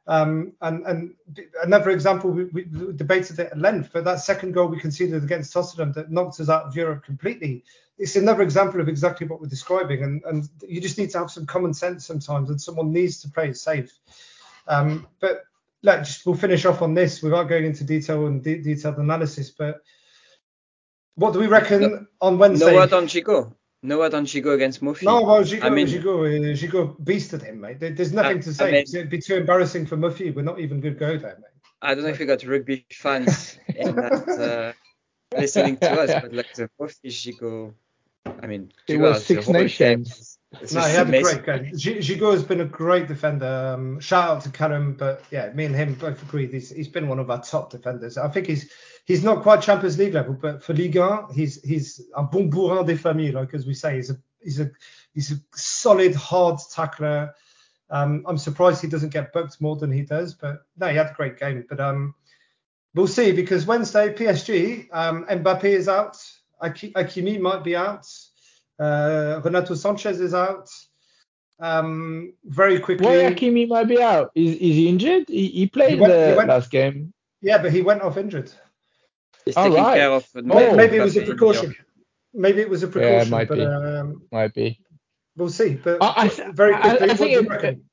Um, 0.07 0.53
and 0.61 0.85
and 0.87 1.15
another 1.63 1.91
example, 1.91 2.31
we, 2.31 2.45
we 2.45 2.65
debated 2.95 3.39
it 3.39 3.53
at 3.53 3.59
length, 3.59 3.91
but 3.93 4.05
that 4.05 4.21
second 4.21 4.53
goal 4.53 4.69
we 4.69 4.79
conceded 4.79 5.23
against 5.23 5.53
Tottenham 5.53 5.93
that 5.93 6.11
knocked 6.11 6.41
us 6.41 6.51
out 6.51 6.65
of 6.65 6.77
Europe 6.77 7.05
completely. 7.05 7.65
It's 7.97 8.17
another 8.17 8.43
example 8.43 8.81
of 8.81 8.89
exactly 8.89 9.27
what 9.27 9.41
we're 9.41 9.49
describing, 9.49 10.03
and 10.03 10.23
and 10.25 10.49
you 10.69 10.81
just 10.81 10.99
need 10.99 11.11
to 11.11 11.19
have 11.19 11.31
some 11.31 11.47
common 11.47 11.73
sense 11.73 12.05
sometimes, 12.05 12.51
and 12.51 12.61
someone 12.61 12.93
needs 12.93 13.23
to 13.23 13.31
play 13.31 13.49
it 13.49 13.57
safe. 13.57 13.99
Um, 14.69 15.07
but 15.21 15.45
let's 15.83 16.27
we'll 16.27 16.35
finish 16.35 16.67
off 16.67 16.83
on 16.83 16.93
this 16.93 17.23
without 17.23 17.49
going 17.49 17.65
into 17.65 17.85
detail 17.85 18.27
and 18.27 18.43
de- 18.43 18.61
detailed 18.61 18.99
analysis. 18.99 19.51
But 19.51 19.81
what 21.15 21.33
do 21.33 21.39
we 21.39 21.47
reckon 21.47 22.09
on 22.21 22.39
Wednesday? 22.39 22.73
no 22.73 22.75
word 22.75 22.93
on 22.93 23.07
Gigot? 23.07 23.55
No 23.85 23.99
word 23.99 24.15
on 24.15 24.25
Gigot 24.25 24.55
against 24.55 24.81
Moffi. 24.83 25.03
No, 25.03 25.21
well, 25.23 25.43
Gigot, 25.45 25.63
I 25.63 25.69
mean- 25.69 25.87
Gigot, 25.87 26.07
uh, 26.07 26.57
Gigot 26.57 27.01
beasted 27.05 27.43
him, 27.43 27.61
mate. 27.61 27.79
There- 27.81 27.91
There's 27.91 28.15
nothing 28.15 28.39
I- 28.39 28.41
to 28.41 28.51
I 28.51 28.53
say. 28.55 28.73
mean- 28.73 28.83
It'd 28.89 29.11
be 29.11 29.19
too 29.21 29.37
embarrassing 29.37 29.85
for 29.85 29.99
Moffi. 29.99 30.35
We're 30.35 30.41
not 30.43 30.59
even 30.59 30.81
good 30.81 30.99
go 30.99 31.19
there, 31.19 31.37
mate. 31.39 31.51
I 31.83 31.95
don't 31.95 32.05
know 32.05 32.11
if 32.11 32.19
we 32.19 32.25
got 32.25 32.43
rugby 32.45 32.87
fans 32.91 33.59
in 33.77 33.95
that 33.97 34.75
uh, 35.35 35.37
listening 35.39 35.77
to 35.77 35.91
us, 36.01 36.23
but 36.23 36.33
like 36.33 36.55
the 36.55 36.71
Moffi 36.81 37.11
Gigot, 37.11 37.75
I 38.43 38.47
mean, 38.47 38.73
It 38.89 38.95
Gigot 38.95 39.01
was 39.01 39.27
Six. 39.27 39.49
Nations. 39.49 40.39
No, 40.73 40.81
he 40.83 40.95
had 40.95 41.13
a 41.13 41.21
great 41.23 41.45
game. 41.45 41.77
G- 41.77 41.99
Gigot 41.99 42.33
has 42.33 42.43
been 42.45 42.61
a 42.63 42.65
great 42.65 43.07
defender. 43.09 43.75
Um, 43.77 44.01
shout 44.01 44.31
out 44.31 44.43
to 44.45 44.51
Callum, 44.51 44.95
but 44.95 45.23
yeah, 45.31 45.53
me 45.53 45.67
and 45.67 45.75
him 45.75 45.93
both 45.95 46.23
agreed. 46.23 46.53
He's, 46.55 46.71
he's 46.71 46.89
been 46.89 47.07
one 47.09 47.19
of 47.19 47.29
our 47.31 47.43
top 47.43 47.71
defenders. 47.71 48.17
I 48.17 48.29
think 48.29 48.47
he's 48.47 48.71
he's 49.05 49.23
not 49.25 49.43
quite 49.43 49.63
Champions 49.63 49.99
League 49.99 50.15
level, 50.15 50.35
but 50.35 50.63
for 50.63 50.73
Ligue 50.75 50.97
1, 50.97 51.33
he's 51.35 51.63
he's 51.63 52.01
a 52.17 52.23
bon 52.23 52.51
bourrin 52.51 52.87
des 52.87 52.97
familles, 52.97 53.35
like 53.35 53.55
as 53.55 53.67
we 53.67 53.75
say. 53.75 53.97
He's 53.97 54.11
a 54.11 54.17
he's 54.43 54.61
a 54.61 54.71
he's 55.15 55.33
a 55.33 55.37
solid, 55.55 56.15
hard 56.15 56.59
tackler. 56.73 57.35
Um, 57.91 58.25
I'm 58.27 58.39
surprised 58.39 58.81
he 58.83 58.89
doesn't 58.89 59.13
get 59.13 59.33
booked 59.33 59.61
more 59.61 59.77
than 59.77 59.93
he 59.93 60.03
does, 60.03 60.35
but 60.35 60.65
no, 60.79 60.89
he 60.89 60.97
had 60.97 61.09
a 61.11 61.15
great 61.15 61.39
game. 61.39 61.65
But 61.69 61.81
um, 61.81 62.15
we'll 62.95 63.07
see 63.07 63.33
because 63.33 63.67
Wednesday 63.67 64.13
PSG, 64.13 64.89
um, 64.93 65.27
Mbappe 65.27 65.65
is 65.65 65.87
out, 65.89 66.17
Aki- 66.63 66.93
Hakimi 66.93 67.39
might 67.39 67.63
be 67.63 67.77
out, 67.77 68.07
uh, 68.79 69.41
Renato 69.45 69.75
Sanches 69.75 70.21
is 70.21 70.33
out. 70.35 70.71
Um, 71.61 72.33
very 72.45 72.81
quickly, 72.81 73.07
Why 73.07 73.33
Hakimi 73.33 73.69
might 73.69 73.85
be 73.87 74.03
out? 74.03 74.33
Is, 74.35 74.53
is 74.53 74.59
he 74.59 74.89
injured? 74.89 75.29
He, 75.29 75.49
he 75.49 75.67
played 75.69 76.01
went- 76.01 76.13
the 76.13 76.31
he 76.31 76.37
went- 76.37 76.49
last 76.49 76.71
game. 76.71 77.13
yeah, 77.43 77.59
but 77.59 77.71
he 77.71 77.83
went 77.83 78.03
off 78.03 78.17
injured. 78.17 78.51
He's 79.45 79.55
taking 79.55 79.75
right. 79.75 79.97
care 79.97 80.11
of. 80.11 80.27
May- 80.35 80.69
Oh, 80.69 80.75
maybe 80.77 80.97
it 80.97 81.03
was 81.03 81.17
a 81.17 81.23
precaution. 81.23 81.75
Maybe 82.33 82.61
it 82.63 82.69
was 82.69 82.83
a 82.83 82.89
precaution. 82.89 83.13
Yeah, 83.13 83.19
precaution, 83.19 83.31
might 83.31 83.49
but 83.49 83.57
be. 83.57 83.65
um, 83.99 84.23
Might 84.33 84.55
be. 84.55 84.81
we'll 85.37 85.51
see. 85.51 85.75
But 85.75 85.99
I- 86.03 86.25
I 86.25 86.29
very 86.53 86.75
I- 86.75 86.81
quickly, 86.81 86.99
I 86.99 87.07
what 87.09 87.19
think 87.19 87.19
do 87.19 87.27
you 87.31 87.39
it- 87.41 87.49
reckon? 87.49 87.85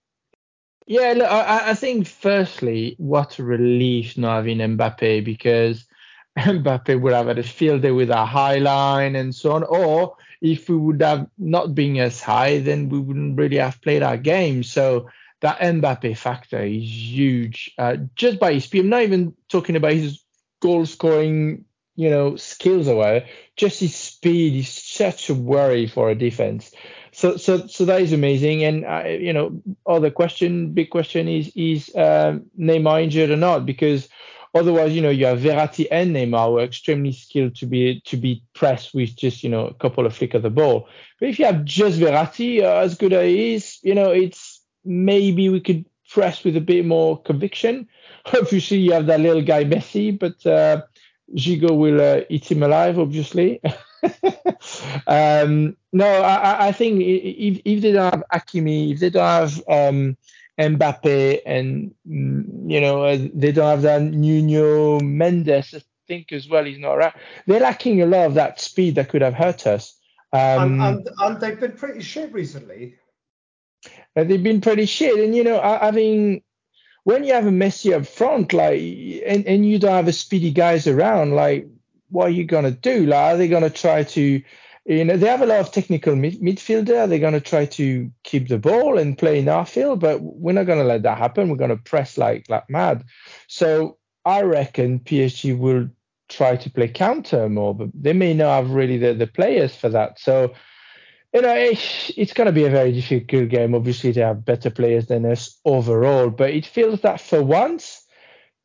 Yeah, 0.88 1.14
look, 1.16 1.32
I, 1.32 1.70
I 1.70 1.74
think 1.76 2.08
firstly, 2.08 2.96
what 2.98 3.40
a 3.40 3.44
relief 3.44 4.18
not 4.18 4.38
having 4.38 4.58
Mbappe 4.58 5.24
because 5.24 5.86
Mbappe 6.40 7.00
would 7.00 7.14
have 7.14 7.28
had 7.28 7.40
a 7.40 7.44
field 7.44 7.82
day 7.84 7.92
with 7.92 8.10
a 8.10 8.26
high 8.26 8.58
line 8.58 9.16
and 9.16 9.34
so 9.34 9.52
on. 9.52 9.64
Or 9.64 10.16
if 10.42 10.68
we 10.70 10.76
would 10.78 11.02
have 11.02 11.28
not 11.38 11.76
been 11.76 11.98
as 11.98 12.22
high, 12.22 12.60
then 12.60 12.90
we 12.90 13.00
wouldn't 13.00 13.38
really 13.38 13.58
have 13.58 13.82
played 13.82 14.02
our 14.04 14.18
game. 14.18 14.64
So 14.64 15.10
that 15.42 15.60
Mbappe 15.60 16.18
factor 16.18 16.62
is 16.64 16.82
huge. 16.84 17.72
Uh, 17.78 17.98
just 18.16 18.40
by 18.40 18.54
his 18.54 18.64
speed, 18.66 18.80
I'm 18.82 18.90
not 18.90 19.04
even 19.04 19.34
talking 19.50 19.76
about 19.76 19.94
his 19.94 20.22
goal 20.62 20.86
scoring, 20.86 21.66
you 21.96 22.10
know, 22.10 22.38
skills 22.38 22.88
away. 22.88 23.30
Just 23.58 23.82
his 23.82 23.94
speed 23.94 24.56
is 24.56 24.70
such 24.70 25.30
a 25.30 25.36
worry 25.36 25.88
for 25.88 26.10
a 26.10 26.16
defense. 26.16 26.72
So, 27.12 27.36
so, 27.36 27.68
so 27.68 27.84
that 27.86 28.02
is 28.02 28.14
amazing. 28.14 28.64
And 28.64 28.86
uh, 28.86 29.04
you 29.10 29.34
know, 29.34 29.62
other 29.86 30.10
question, 30.10 30.72
big 30.72 30.90
question 30.90 31.28
is 31.28 31.52
is 31.56 31.92
um, 31.96 32.46
Neymar 32.58 33.04
injured 33.04 33.32
or 33.32 33.38
not? 33.38 33.66
Because 33.66 34.08
otherwise, 34.56 34.94
you 34.94 35.02
know, 35.02 35.10
you 35.10 35.26
have 35.26 35.40
Verratti 35.40 35.88
and 35.92 36.16
Neymar 36.16 36.48
who 36.48 36.60
are 36.60 36.64
extremely 36.64 37.12
skilled 37.12 37.56
to 37.56 37.66
be 37.66 38.02
to 38.06 38.16
be 38.16 38.44
pressed 38.54 38.94
with 38.94 39.16
just 39.16 39.44
you 39.44 39.50
know 39.50 39.68
a 39.68 39.74
couple 39.74 40.06
of 40.06 40.16
flick 40.16 40.34
of 40.34 40.42
the 40.42 40.50
ball. 40.50 40.88
But 41.20 41.30
if 41.30 41.40
you 41.40 41.46
have 41.46 41.66
just 41.66 42.00
Verratti, 42.00 42.64
uh, 42.64 42.78
as 42.78 42.96
good 42.96 43.14
as 43.14 43.26
he 43.26 43.54
is, 43.56 43.80
you 43.84 43.94
know, 43.94 44.12
it's 44.12 44.62
maybe 44.86 45.50
we 45.50 45.60
could 45.60 45.86
press 46.10 46.44
with 46.44 46.56
a 46.56 46.62
bit 46.62 46.86
more 46.86 47.22
conviction. 47.22 47.88
Obviously, 48.34 48.78
you 48.78 48.94
have 48.94 49.06
that 49.08 49.20
little 49.20 49.42
guy 49.42 49.64
Messi, 49.64 50.18
but 50.18 50.46
uh, 50.46 50.82
Gigot 51.36 51.78
will 51.78 52.02
uh, 52.02 52.22
eat 52.30 52.52
him 52.52 52.64
alive, 52.64 53.00
obviously. 53.00 53.62
um, 55.08 55.76
no, 55.94 56.06
I, 56.06 56.68
I- 56.68 56.72
think 56.72 57.02
if, 57.02 57.62
if 57.66 57.82
they 57.82 57.92
don't 57.92 58.14
have 58.14 58.24
Hakimi, 58.34 58.92
if 58.94 59.00
they 59.00 59.10
don't 59.10 59.24
have 59.24 59.58
um, 59.68 60.18
Mbappe, 60.60 61.40
and 61.46 61.94
mm, 62.08 62.70
you 62.70 62.82
know 62.82 63.04
uh, 63.04 63.18
they 63.34 63.52
don't 63.52 63.70
have 63.70 63.82
that 63.84 64.02
Nuno 64.02 65.00
Mendes, 65.00 65.74
I 65.74 65.82
think 66.08 66.32
as 66.32 66.50
well, 66.50 66.66
he's 66.66 66.80
not 66.80 66.94
right. 66.94 67.14
They're 67.48 67.60
lacking 67.60 68.02
a 68.02 68.06
lot 68.06 68.26
of 68.26 68.34
that 68.36 68.60
speed 68.60 68.96
that 68.96 69.10
could 69.10 69.22
have 69.22 69.34
hurt 69.34 69.68
us. 69.68 69.98
Um, 70.34 70.80
and, 70.80 70.82
and 70.82 71.10
and 71.20 71.42
they've 71.42 71.60
been 71.60 71.74
pretty 71.74 72.02
shit 72.02 72.32
recently. 72.34 72.96
they've 74.16 74.42
been 74.44 74.62
pretty 74.62 74.86
shit. 74.86 75.20
And 75.20 75.36
you 75.36 75.44
know, 75.44 75.60
mean, 75.92 76.42
when 77.04 77.24
you 77.24 77.34
have 77.34 77.48
a 77.48 77.52
Messi 77.52 77.94
up 77.94 78.06
front, 78.06 78.54
like, 78.54 78.80
and, 79.26 79.46
and 79.48 79.66
you 79.66 79.80
don't 79.80 79.92
have 79.92 80.08
a 80.08 80.14
speedy 80.14 80.52
guys 80.52 80.88
around, 80.88 81.36
like, 81.36 81.68
what 82.10 82.28
are 82.28 82.32
you 82.32 82.46
gonna 82.46 82.72
do? 82.72 83.06
Like, 83.06 83.34
are 83.34 83.38
they 83.38 83.48
gonna 83.48 83.70
try 83.70 84.04
to, 84.04 84.42
you 84.86 85.06
know, 85.06 85.18
they 85.18 85.28
have 85.28 85.42
a 85.42 85.46
lot 85.46 85.60
of 85.60 85.72
technical 85.72 86.16
mid- 86.16 86.42
midfielder. 86.42 87.08
They're 87.08 87.20
gonna 87.20 87.40
try 87.40 87.66
to 87.66 88.12
keep 88.24 88.50
the 88.50 88.60
ball 88.60 88.98
and 88.98 89.18
play 89.18 89.40
in 89.40 89.48
our 89.48 89.66
field, 89.66 90.00
but 90.02 90.22
we're 90.22 90.54
not 90.54 90.68
gonna 90.68 90.84
let 90.84 91.04
that 91.04 91.18
happen. 91.18 91.50
We're 91.50 91.56
gonna 91.56 91.78
press 91.78 92.18
like 92.18 92.46
like 92.50 92.70
mad. 92.70 93.06
So 93.48 93.98
I 94.26 94.42
reckon 94.42 95.00
PSG 95.00 95.58
will 95.58 95.90
try 96.30 96.56
to 96.56 96.70
play 96.70 96.88
counter 96.88 97.50
more, 97.50 97.76
but 97.76 97.90
they 97.94 98.14
may 98.14 98.34
not 98.34 98.64
have 98.64 98.72
really 98.72 98.98
the, 98.98 99.14
the 99.14 99.28
players 99.28 99.76
for 99.76 99.90
that. 99.90 100.20
So 100.20 100.54
you 101.34 101.42
know, 101.42 101.54
it's, 101.54 102.12
it's 102.18 102.34
going 102.34 102.48
to 102.48 102.52
be 102.52 102.66
a 102.66 102.70
very 102.70 102.92
difficult 102.92 103.50
game. 103.50 103.74
Obviously, 103.76 104.12
they 104.12 104.22
have 104.22 104.46
better 104.46 104.70
players 104.70 105.08
than 105.08 105.26
us 105.26 105.60
overall, 105.64 106.30
but 106.30 106.50
it 106.52 106.66
feels 106.66 107.02
that 107.02 107.22
for 107.22 107.42
once, 107.42 108.06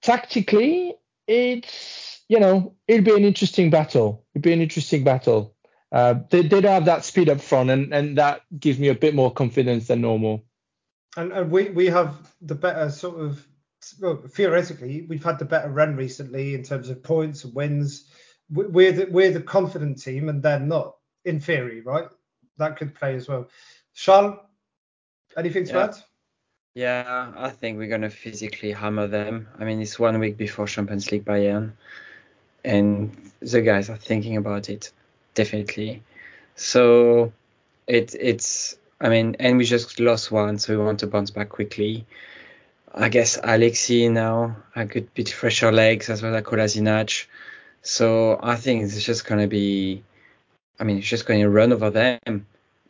tactically, 0.03 0.95
it's 1.27 2.07
you 2.29 2.41
know, 2.41 2.75
it'll 2.89 3.05
be 3.05 3.15
an 3.15 3.25
interesting 3.25 3.71
battle. 3.71 4.25
It'll 4.35 4.43
be 4.43 4.53
an 4.53 4.61
interesting 4.61 5.05
battle. 5.05 5.55
Uh, 5.93 6.15
they, 6.31 6.43
don't 6.43 6.65
have 6.65 6.87
that 6.87 7.05
speed 7.05 7.29
up 7.29 7.41
front, 7.41 7.71
and, 7.71 7.95
and 7.95 8.19
that 8.19 8.43
gives 8.59 8.79
me 8.79 8.89
a 8.89 8.95
bit 8.95 9.15
more 9.15 9.33
confidence 9.33 9.87
than 9.87 10.01
normal. 10.01 10.45
And, 11.17 11.33
and 11.33 11.51
we, 11.51 11.71
we 11.71 11.87
have 11.87 12.15
the 12.41 12.57
better 12.57 12.91
sort 12.91 13.21
of 13.21 13.47
well, 14.01 14.17
theoretically 14.29 15.07
we've 15.09 15.23
had 15.23 15.39
the 15.39 15.45
better 15.45 15.69
run 15.69 15.97
recently 15.97 16.55
in 16.55 16.63
terms 16.65 16.89
of 16.89 17.03
points 17.03 17.45
and 17.45 17.55
wins. 17.55 18.11
We're 18.51 18.93
the, 18.93 19.07
we're 19.07 19.33
the 19.33 19.41
confident 19.41 20.03
team 20.03 20.29
and 20.29 20.43
they're 20.43 20.59
not 20.59 20.97
in 21.25 21.41
theory, 21.41 21.83
right? 21.83 22.09
That 22.59 22.77
could 22.77 22.95
play 22.95 23.17
as 23.17 23.29
well. 23.29 23.49
Charles, 23.95 24.39
anything 25.37 25.65
to 25.67 25.73
Yeah. 25.73 25.85
add? 25.85 25.97
Yeah, 26.75 27.33
I 27.37 27.51
think 27.51 27.79
we're 27.79 27.89
gonna 27.89 28.11
physically 28.11 28.73
hammer 28.73 29.07
them. 29.07 29.49
I 29.59 29.65
mean, 29.65 29.81
it's 29.81 29.99
one 29.99 30.19
week 30.19 30.37
before 30.37 30.67
Champions 30.67 31.11
League 31.11 31.25
Bayern, 31.25 31.73
and 32.65 33.17
the 33.41 33.63
guys 33.63 33.89
are 33.89 33.97
thinking 33.97 34.37
about 34.37 34.69
it 34.69 34.93
definitely. 35.35 36.03
So 36.55 37.33
it 37.87 38.15
it's 38.19 38.77
I 39.01 39.09
mean, 39.09 39.37
and 39.41 39.57
we 39.59 39.65
just 39.65 40.01
lost 40.01 40.31
one, 40.31 40.59
so 40.59 40.77
we 40.77 40.85
want 40.85 41.01
to 41.01 41.07
bounce 41.07 41.31
back 41.31 41.49
quickly. 41.51 42.07
I 42.95 43.09
guess 43.11 43.37
Alexi 43.39 44.11
now 44.11 44.57
a 44.75 44.85
good 44.87 45.13
bit 45.15 45.29
fresher 45.29 45.71
legs 45.73 46.09
as 46.09 46.23
well 46.23 46.35
as 46.35 46.43
Kolasinac. 46.43 47.27
So 47.83 48.39
I 48.43 48.57
think 48.57 48.83
it's 48.83 49.03
just 49.03 49.27
gonna 49.27 49.47
be, 49.47 50.03
I 50.79 50.85
mean, 50.85 50.99
it's 50.99 51.07
just 51.07 51.27
going 51.27 51.41
to 51.41 51.49
run 51.49 51.73
over 51.73 51.91
them, 51.91 52.19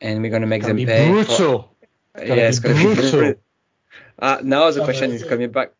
and 0.00 0.22
we're 0.22 0.30
gonna 0.30 0.46
make 0.46 0.62
them 0.64 0.76
be 0.76 0.86
pay. 0.86 1.06
for- 1.08 1.12
brutal. 1.24 1.72
yeah, 2.18 2.34
it's 2.48 2.60
be 2.60 2.68
gonna 2.70 2.78
be 2.80 2.94
brutal. 2.94 3.10
brutal. 3.10 3.40
Uh, 4.18 4.38
now 4.42 4.70
the 4.70 4.82
question 4.84 5.10
is 5.12 5.22
coming 5.24 5.50
back. 5.50 5.72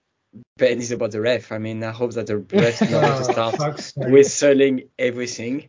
Ben 0.59 0.79
is 0.79 0.91
about 0.93 1.13
the 1.13 1.21
ref. 1.21 1.51
I 1.53 1.59
mean, 1.59 1.83
I 1.83 1.91
hope 1.93 2.13
that 2.13 2.27
the 2.27 2.37
ref 2.39 2.83
is 2.83 2.91
not 2.91 3.01
going 3.01 3.13
to 3.25 3.29
Oh, 3.29 3.33
start 3.33 3.57
fuck's 3.57 3.95
sake. 3.95 4.09
whistling 4.09 4.83
everything. 4.99 5.69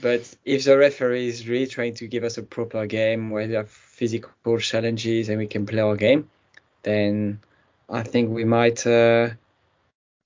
But 0.00 0.32
if 0.44 0.64
the 0.64 0.78
referee 0.78 1.26
is 1.26 1.48
really 1.48 1.66
trying 1.66 1.94
to 1.94 2.06
give 2.06 2.22
us 2.22 2.38
a 2.38 2.42
proper 2.44 2.86
game 2.86 3.30
where 3.30 3.48
we 3.48 3.54
have 3.54 3.68
physical 3.68 4.58
challenges 4.58 5.28
and 5.28 5.38
we 5.38 5.48
can 5.48 5.66
play 5.66 5.80
our 5.80 5.96
game, 5.96 6.30
then 6.84 7.40
I 7.90 8.04
think 8.04 8.30
we 8.30 8.44
might 8.44 8.86
uh, 8.86 9.30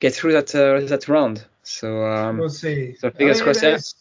get 0.00 0.14
through 0.14 0.32
that 0.34 0.54
uh, 0.54 0.80
that 0.88 1.08
round. 1.08 1.46
So 1.62 2.04
um, 2.04 2.36
we'll 2.38 2.50
see. 2.50 2.96
so 2.98 3.10
fingers 3.10 3.38
I 3.38 3.40
mean, 3.40 3.44
crossed, 3.44 3.62
yeah. 3.62 3.68
it's- 3.70 3.94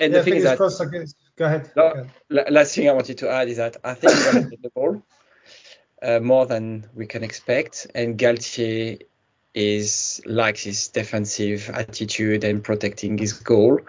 and 0.00 0.12
yeah, 0.12 0.18
the 0.18 0.24
thing 0.24 0.34
is 0.34 0.44
that 0.44 0.56
crossed. 0.56 0.82
Guess. 0.90 1.14
Go 1.36 1.44
ahead. 1.44 1.70
No. 1.76 1.82
Go 1.82 2.00
ahead. 2.00 2.10
La- 2.30 2.50
last 2.50 2.74
thing 2.74 2.88
I 2.88 2.92
wanted 2.92 3.18
to 3.18 3.30
add 3.30 3.48
is 3.48 3.56
that 3.56 3.76
I 3.84 3.94
think 3.94 4.12
we're 4.14 4.32
going 4.32 4.44
to 4.44 4.50
get 4.50 4.62
the 4.62 4.70
ball 4.70 5.02
uh, 6.02 6.20
more 6.20 6.46
than 6.46 6.86
we 6.94 7.06
can 7.06 7.22
expect, 7.22 7.86
and 7.94 8.18
Galtier 8.18 9.02
is 9.54 10.20
likes 10.24 10.64
his 10.64 10.88
defensive 10.88 11.70
attitude 11.70 12.42
and 12.44 12.64
protecting 12.64 13.18
his 13.18 13.34
goal, 13.34 13.80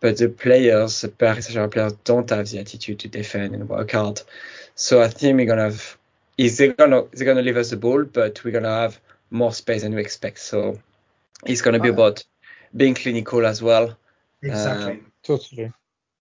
but 0.00 0.16
the 0.16 0.28
players, 0.28 1.00
the 1.00 1.08
Paris 1.08 1.46
Saint-Germain 1.46 1.70
players, 1.70 1.92
don't 2.04 2.30
have 2.30 2.48
the 2.48 2.60
attitude 2.60 3.00
to 3.00 3.08
defend 3.08 3.54
and 3.54 3.68
work 3.68 3.90
hard. 3.90 4.22
So 4.76 5.02
I 5.02 5.08
think 5.08 5.36
we're 5.36 5.46
gonna 5.46 5.62
have 5.62 5.98
is 6.36 6.56
they're 6.56 6.72
gonna 6.72 7.02
they're 7.12 7.26
gonna 7.26 7.42
leave 7.42 7.56
us 7.56 7.70
the 7.70 7.76
ball, 7.76 8.04
but 8.04 8.42
we're 8.44 8.52
gonna 8.52 8.68
have 8.68 9.00
more 9.30 9.52
space 9.52 9.82
than 9.82 9.94
we 9.94 10.00
expect. 10.00 10.38
So 10.38 10.78
it's 11.44 11.62
gonna 11.62 11.80
be 11.80 11.88
about 11.88 12.24
being 12.76 12.94
clinical 12.94 13.44
as 13.44 13.60
well, 13.60 13.96
Exactly. 14.42 14.92
Um, 14.92 15.07
Totally. 15.28 15.70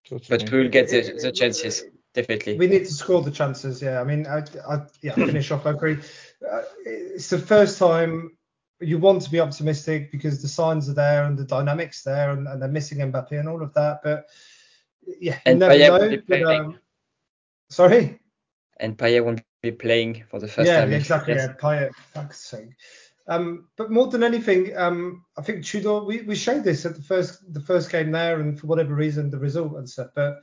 Totally. 0.05 0.37
but 0.37 0.51
we'll 0.51 0.69
get 0.69 0.89
the, 0.89 1.17
the 1.21 1.31
chances 1.31 1.83
definitely. 2.13 2.57
We 2.57 2.67
need 2.67 2.85
to 2.85 2.93
score 2.93 3.21
the 3.21 3.31
chances. 3.31 3.81
Yeah, 3.81 4.01
I 4.01 4.03
mean, 4.03 4.27
I, 4.27 4.43
I 4.69 4.81
yeah, 5.01 5.15
finish 5.15 5.49
off. 5.51 5.65
I 5.65 5.71
agree. 5.71 5.97
Uh, 6.49 6.61
it's 6.85 7.29
the 7.29 7.39
first 7.39 7.79
time 7.79 8.37
you 8.81 8.99
want 8.99 9.21
to 9.21 9.29
be 9.31 9.39
optimistic 9.39 10.11
because 10.11 10.41
the 10.41 10.47
signs 10.49 10.89
are 10.89 10.93
there 10.93 11.23
and 11.23 11.37
the 11.37 11.45
dynamics 11.45 12.03
there, 12.03 12.31
and, 12.31 12.47
and 12.49 12.61
they're 12.61 12.69
missing 12.69 12.97
Mbappe 12.97 13.31
and 13.39 13.47
all 13.47 13.61
of 13.63 13.73
that. 13.75 14.01
But 14.03 14.25
yeah, 15.05 15.35
you 15.35 15.39
And 15.45 15.59
never 15.59 15.73
Payet 15.73 16.11
know. 16.11 16.21
but, 16.27 16.43
um, 16.43 16.79
sorry. 17.69 18.19
and 18.81 18.97
Payet 18.97 19.23
won't 19.23 19.41
be 19.61 19.71
playing 19.71 20.25
for 20.29 20.39
the 20.41 20.49
first 20.49 20.67
yeah, 20.67 20.81
time. 20.81 20.89
in 20.89 20.95
exactly. 20.95 21.33
years. 21.33 21.47
Yeah, 21.47 21.53
Payet, 21.53 21.95
fuck's 22.13 22.43
sake. 22.43 22.69
Um, 23.27 23.67
but 23.75 23.91
more 23.91 24.07
than 24.07 24.23
anything, 24.23 24.75
um, 24.77 25.25
I 25.37 25.41
think 25.41 25.65
Tudor. 25.65 26.03
We, 26.03 26.21
we 26.21 26.35
showed 26.35 26.63
this 26.63 26.85
at 26.85 26.95
the 26.95 27.01
first 27.01 27.41
the 27.53 27.59
first 27.59 27.91
game 27.91 28.11
there, 28.11 28.39
and 28.39 28.57
for 28.59 28.67
whatever 28.67 28.95
reason, 28.95 29.29
the 29.29 29.37
result 29.37 29.73
and 29.75 29.89
stuff. 29.89 30.11
But 30.15 30.41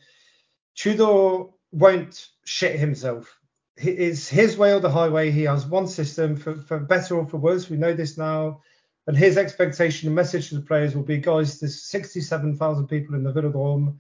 Tudor 0.75 1.45
won't 1.73 2.29
shit 2.45 2.79
himself. 2.79 3.39
It's 3.77 4.29
his 4.29 4.57
way 4.57 4.73
or 4.73 4.81
the 4.81 4.91
highway. 4.91 5.31
He 5.31 5.43
has 5.45 5.67
one 5.67 5.89
system 5.89 6.37
for, 6.37 6.55
for 6.55 6.79
better 6.79 7.17
or 7.17 7.27
for 7.27 7.39
worse. 7.39 7.69
We 7.69 7.77
know 7.77 7.93
this 7.93 8.17
now. 8.17 8.61
And 9.07 9.17
his 9.17 9.37
expectation 9.37 10.09
and 10.09 10.15
message 10.17 10.49
to 10.49 10.55
the 10.55 10.63
players 10.63 10.95
will 10.95 11.03
be, 11.03 11.19
guys, 11.19 11.61
there's 11.61 11.83
67,000 11.83 12.87
people 12.87 13.15
in 13.15 13.23
the 13.23 13.33
Velodrome. 13.33 13.99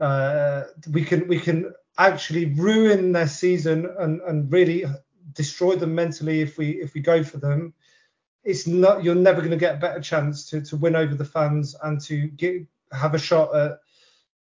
Uh, 0.00 0.64
we 0.92 1.04
can 1.04 1.28
we 1.28 1.38
can 1.38 1.72
actually 1.98 2.46
ruin 2.46 3.12
their 3.12 3.28
season 3.28 3.88
and, 3.98 4.20
and 4.22 4.50
really 4.52 4.84
destroy 5.34 5.76
them 5.76 5.94
mentally 5.94 6.40
if 6.40 6.58
we 6.58 6.70
if 6.80 6.94
we 6.94 7.00
go 7.00 7.22
for 7.22 7.38
them. 7.38 7.74
It's 8.44 8.66
not 8.66 9.02
you're 9.02 9.14
never 9.14 9.40
going 9.40 9.50
to 9.50 9.56
get 9.56 9.76
a 9.76 9.78
better 9.78 10.00
chance 10.00 10.48
to, 10.50 10.60
to 10.62 10.76
win 10.76 10.96
over 10.96 11.14
the 11.14 11.24
fans 11.24 11.74
and 11.82 12.00
to 12.02 12.28
get 12.28 12.66
have 12.92 13.14
a 13.14 13.18
shot 13.18 13.54
at 13.54 13.78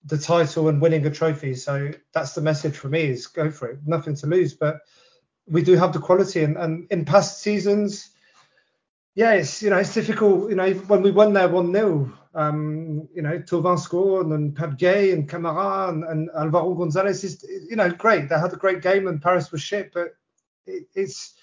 the 0.05 0.19
title 0.19 0.69
and 0.69 0.81
winning 0.81 1.07
a 1.07 1.11
trophy. 1.11 1.55
So 1.55 1.91
that's 2.13 2.35
the 2.35 2.41
message 2.41 2.77
for 2.77 2.89
me 2.89 3.05
is 3.05 3.27
go 3.27 3.51
for 3.51 3.69
it. 3.69 3.79
Nothing 3.87 4.15
to 4.17 4.27
lose. 4.27 4.55
But 4.55 4.81
we 5.47 5.63
do 5.63 5.77
have 5.77 5.93
the 5.93 5.99
quality 5.99 6.43
and, 6.43 6.57
and 6.57 6.87
in 6.91 7.05
past 7.05 7.41
seasons, 7.41 8.11
yeah, 9.15 9.35
it's 9.35 9.63
you 9.63 9.71
know 9.71 9.79
it's 9.79 9.95
difficult. 9.95 10.51
You 10.51 10.57
know 10.57 10.73
when 10.73 11.03
we 11.03 11.13
won 11.13 11.33
there 11.33 11.49
one 11.49 11.73
0 11.73 12.13
um, 12.35 13.09
you 13.15 13.23
know 13.23 13.39
Thauvin 13.39 13.79
scored 13.79 14.27
and 14.27 14.33
then 14.33 14.53
Pat 14.53 14.77
Gay 14.77 15.13
and 15.13 15.29
Kamara 15.29 15.89
and, 15.89 16.05
and 16.05 16.31
Alvaro 16.37 16.75
Gonzalez 16.75 17.23
is 17.23 17.45
you 17.71 17.77
know 17.77 17.91
great. 17.91 18.29
They 18.29 18.39
had 18.39 18.53
a 18.53 18.57
great 18.57 18.83
game 18.83 19.07
and 19.07 19.23
Paris 19.23 19.53
was 19.53 19.63
shit, 19.63 19.93
but 19.95 20.17
it, 20.67 20.89
it's 20.95 21.35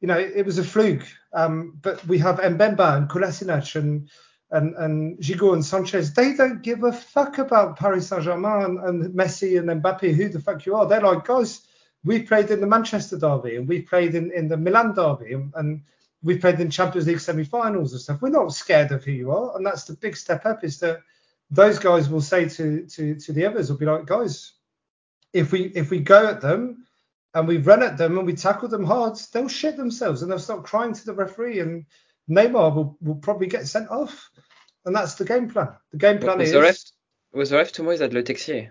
you 0.00 0.08
know 0.08 0.18
it, 0.18 0.44
was 0.46 0.58
a 0.58 0.64
fluke. 0.64 1.06
Um, 1.32 1.78
but 1.82 2.04
we 2.06 2.18
have 2.18 2.40
Mbemba 2.40 2.96
and 2.96 3.08
Kolasinac 3.08 3.76
and 3.76 4.08
and 4.50 4.74
and 4.76 5.18
Gigot 5.18 5.54
and 5.54 5.64
Sanchez. 5.64 6.12
They 6.12 6.34
don't 6.34 6.62
give 6.62 6.82
a 6.84 6.92
fuck 6.92 7.38
about 7.38 7.78
Paris 7.78 8.08
Saint 8.08 8.22
Germain 8.22 8.64
and, 8.64 8.78
and 8.78 9.14
Messi 9.14 9.58
and 9.58 9.82
Mbappe. 9.82 10.14
Who 10.14 10.28
the 10.28 10.40
fuck 10.40 10.64
you 10.66 10.76
are? 10.76 10.86
They're 10.86 11.00
like 11.00 11.24
guys. 11.24 11.62
We 12.04 12.22
played 12.22 12.50
in 12.50 12.60
the 12.60 12.66
Manchester 12.66 13.18
derby 13.18 13.56
and 13.56 13.68
we 13.68 13.82
played 13.82 14.14
in, 14.14 14.30
in 14.30 14.46
the 14.46 14.56
Milan 14.56 14.94
derby 14.94 15.32
and, 15.32 15.52
and 15.56 15.82
we 16.22 16.38
played 16.38 16.60
in 16.60 16.70
Champions 16.70 17.06
League 17.06 17.20
semi-finals 17.20 17.92
and 17.92 18.00
stuff. 18.00 18.22
We're 18.22 18.30
not 18.30 18.52
scared 18.52 18.92
of 18.92 19.04
who 19.04 19.12
you 19.12 19.32
are, 19.32 19.56
and 19.56 19.66
that's 19.66 19.84
the 19.84 19.94
big 19.94 20.16
step 20.16 20.46
up. 20.46 20.64
Is 20.64 20.78
that 20.80 21.00
those 21.50 21.78
guys 21.78 22.08
will 22.08 22.20
say 22.20 22.48
to 22.48 22.86
to 22.86 23.14
to 23.16 23.32
the 23.32 23.46
others, 23.46 23.70
will 23.70 23.78
be 23.78 23.86
like, 23.86 24.06
guys, 24.06 24.52
if 25.32 25.52
we 25.52 25.66
if 25.74 25.90
we 25.90 26.00
go 26.00 26.26
at 26.26 26.40
them 26.40 26.86
and 27.34 27.46
we 27.46 27.58
run 27.58 27.82
at 27.82 27.98
them 27.98 28.18
and 28.18 28.26
we 28.26 28.34
tackle 28.34 28.68
them 28.68 28.84
hard, 28.84 29.18
they'll 29.32 29.48
shit 29.48 29.76
themselves 29.76 30.22
and 30.22 30.30
they'll 30.30 30.38
start 30.38 30.64
crying 30.64 30.94
to 30.94 31.06
the 31.06 31.14
referee, 31.14 31.60
and 31.60 31.84
Neymar 32.30 32.74
will, 32.74 32.96
will 33.00 33.16
probably 33.16 33.46
get 33.46 33.66
sent 33.66 33.90
off, 33.90 34.30
and 34.84 34.94
that's 34.94 35.14
the 35.14 35.24
game 35.24 35.48
plan. 35.48 35.68
The 35.92 35.98
game 35.98 36.18
plan 36.18 36.40
is. 36.40 36.52
the 36.52 36.60
ref 36.60 36.78
was 37.32 37.50
the 37.50 37.56
ref 37.56 37.72
tomorrow 37.72 37.94
is 37.94 38.00
at 38.00 38.12
Letexier? 38.12 38.70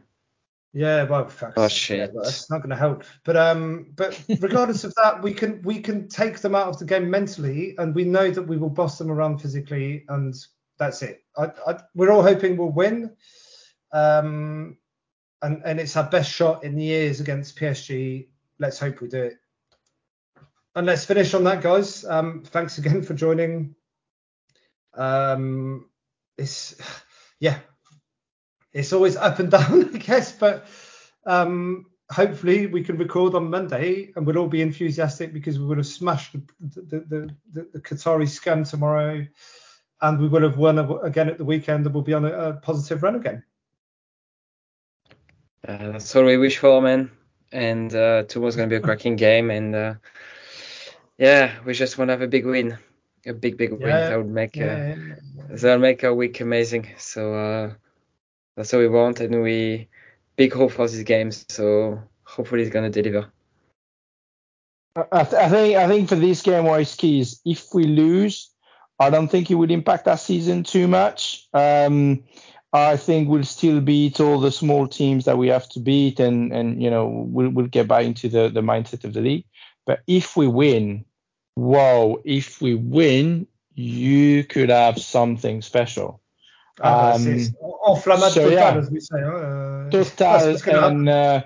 Yeah, 0.73 1.03
well, 1.03 1.27
fuck. 1.27 1.53
Oh, 1.57 1.67
shit. 1.67 2.13
but 2.13 2.25
that's 2.25 2.51
not 2.51 2.59
going 2.59 2.69
to 2.69 2.75
help. 2.75 3.03
But 3.23 3.37
um, 3.37 3.87
but 3.95 4.21
regardless 4.39 4.83
of 4.83 4.93
that, 4.95 5.21
we 5.23 5.33
can 5.33 5.61
we 5.63 5.79
can 5.79 6.07
take 6.07 6.39
them 6.39 6.55
out 6.55 6.67
of 6.67 6.77
the 6.77 6.85
game 6.85 7.09
mentally, 7.09 7.75
and 7.77 7.95
we 7.95 8.03
know 8.03 8.29
that 8.29 8.43
we 8.43 8.57
will 8.57 8.69
boss 8.69 8.97
them 8.97 9.11
around 9.11 9.39
physically, 9.39 10.05
and 10.09 10.35
that's 10.77 11.01
it. 11.01 11.23
I, 11.37 11.51
I, 11.65 11.79
we're 11.95 12.11
all 12.11 12.21
hoping 12.21 12.57
we'll 12.57 12.69
win, 12.69 13.15
um, 13.91 14.77
and 15.41 15.61
and 15.65 15.79
it's 15.79 15.95
our 15.95 16.07
best 16.07 16.31
shot 16.31 16.63
in 16.63 16.75
the 16.75 16.83
years 16.83 17.21
against 17.21 17.57
PSG. 17.57 18.27
Let's 18.59 18.79
hope 18.79 19.01
we 19.01 19.07
do 19.07 19.23
it. 19.23 19.37
And 20.75 20.85
let's 20.85 21.05
finish 21.05 21.33
on 21.33 21.43
that, 21.45 21.61
guys. 21.61 22.05
Um, 22.05 22.43
thanks 22.45 22.77
again 22.77 23.01
for 23.01 23.13
joining. 23.13 23.75
Um, 24.93 25.89
it's 26.37 26.75
yeah, 27.39 27.59
it's 28.73 28.93
always 28.93 29.15
up 29.15 29.39
and 29.39 29.49
down, 29.51 29.95
I 29.95 29.97
guess, 29.97 30.31
but 30.31 30.67
um, 31.25 31.87
hopefully 32.11 32.67
we 32.67 32.83
can 32.83 32.97
record 32.97 33.35
on 33.35 33.49
Monday 33.49 34.11
and 34.15 34.25
we'll 34.25 34.37
all 34.37 34.47
be 34.47 34.61
enthusiastic 34.61 35.33
because 35.33 35.59
we 35.59 35.65
would 35.65 35.77
have 35.77 35.87
smashed 35.87 36.33
the, 36.33 36.81
the, 36.81 36.99
the, 36.99 37.35
the, 37.53 37.67
the 37.73 37.79
Qatari 37.81 38.27
scam 38.27 38.67
tomorrow 38.69 39.25
and 40.01 40.19
we 40.19 40.27
will 40.27 40.43
have 40.43 40.57
won 40.57 40.77
again 41.03 41.29
at 41.29 41.37
the 41.37 41.45
weekend 41.45 41.85
and 41.85 41.93
we'll 41.93 42.03
be 42.03 42.13
on 42.13 42.25
a, 42.25 42.31
a 42.31 42.53
positive 42.53 43.03
run 43.03 43.15
again. 43.15 43.43
Uh, 45.67 45.91
that's 45.91 46.15
all 46.15 46.23
we 46.23 46.37
wish 46.37 46.59
for, 46.59 46.81
man. 46.81 47.11
And 47.51 47.93
uh, 47.95 48.23
tomorrow's 48.23 48.55
gonna 48.55 48.67
be 48.67 48.75
a 48.75 48.81
cracking 48.81 49.15
game, 49.15 49.51
and 49.51 49.75
uh, 49.75 49.93
yeah, 51.17 51.53
we 51.65 51.73
just 51.73 51.97
want 51.97 52.09
to 52.09 52.13
have 52.13 52.21
a 52.21 52.27
big 52.27 52.45
win, 52.45 52.77
a 53.25 53.33
big 53.33 53.57
big 53.57 53.71
win. 53.71 53.81
That 54.09 54.17
would 54.17 54.29
make 54.29 54.57
uh, 54.57 54.65
Yeah, 54.65 54.95
that'll 55.49 55.79
make 55.79 56.03
our 56.03 56.13
week 56.13 56.41
amazing. 56.41 56.89
So 56.97 57.33
uh, 57.33 57.73
that's 58.55 58.73
what 58.73 58.79
we 58.79 58.89
want, 58.89 59.21
and 59.21 59.41
we 59.41 59.87
big 60.35 60.53
hope 60.53 60.71
for 60.71 60.87
this 60.87 61.03
game. 61.03 61.31
So 61.31 62.01
hopefully 62.23 62.63
it's 62.63 62.71
gonna 62.71 62.89
deliver. 62.89 63.31
I, 65.11 65.23
th- 65.23 65.35
I 65.35 65.49
think 65.49 65.77
I 65.77 65.87
think 65.87 66.09
for 66.09 66.15
this 66.15 66.41
game, 66.41 66.65
what 66.65 66.81
is 66.81 66.95
key 66.95 67.19
is 67.19 67.39
if 67.45 67.73
we 67.73 67.85
lose, 67.85 68.49
I 68.99 69.09
don't 69.09 69.27
think 69.27 69.51
it 69.51 69.55
would 69.55 69.71
impact 69.71 70.07
our 70.07 70.17
season 70.17 70.63
too 70.63 70.87
much. 70.87 71.47
Um, 71.53 72.23
I 72.73 72.97
think 72.97 73.29
we'll 73.29 73.43
still 73.43 73.79
beat 73.79 74.19
all 74.19 74.39
the 74.39 74.51
small 74.51 74.87
teams 74.87 75.25
that 75.25 75.37
we 75.37 75.47
have 75.47 75.69
to 75.69 75.79
beat, 75.79 76.19
and 76.19 76.51
and 76.51 76.81
you 76.81 76.89
know 76.89 77.07
we'll 77.29 77.49
we'll 77.49 77.67
get 77.67 77.87
back 77.87 78.05
into 78.05 78.27
the 78.29 78.49
the 78.49 78.61
mindset 78.61 79.03
of 79.05 79.13
the 79.13 79.21
league. 79.21 79.45
But 79.85 80.01
if 80.07 80.35
we 80.35 80.47
win, 80.47 81.05
whoa! 81.55 82.21
If 82.25 82.61
we 82.61 82.75
win, 82.75 83.47
you 83.75 84.43
could 84.43 84.69
have 84.69 84.99
something 84.99 85.61
special. 85.61 86.21
Ah, 86.81 87.13
Um, 87.13 87.21
c'est- 87.23 87.53
so, 88.29 88.43
totale, 88.43 88.51
yeah. 88.51 88.75
as 88.77 88.91
we 88.91 88.99
say. 88.99 89.19
Hein? 89.21 89.89
total 89.89 90.83
and 90.83 91.09
uh, 91.09 91.41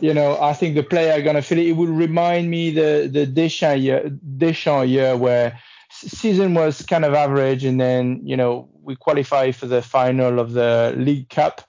you 0.00 0.12
know 0.14 0.38
I 0.40 0.52
think 0.52 0.74
the 0.74 0.82
player 0.82 1.12
are 1.14 1.22
gonna 1.22 1.42
feel 1.42 1.58
it. 1.58 1.68
It 1.68 1.72
will 1.72 1.86
remind 1.88 2.50
me 2.50 2.70
the 2.70 3.08
the 3.10 3.26
Deschamps 3.26 3.82
year, 3.82 4.10
Deschamps 4.36 4.88
year 4.88 5.16
where 5.16 5.58
season 5.90 6.54
was 6.54 6.82
kind 6.82 7.04
of 7.04 7.14
average 7.14 7.64
and 7.64 7.80
then 7.80 8.20
you 8.22 8.36
know 8.36 8.68
we 8.88 8.96
qualify 8.96 9.52
for 9.52 9.66
the 9.66 9.82
final 9.82 10.40
of 10.40 10.52
the 10.52 10.94
League 10.96 11.28
Cup 11.28 11.62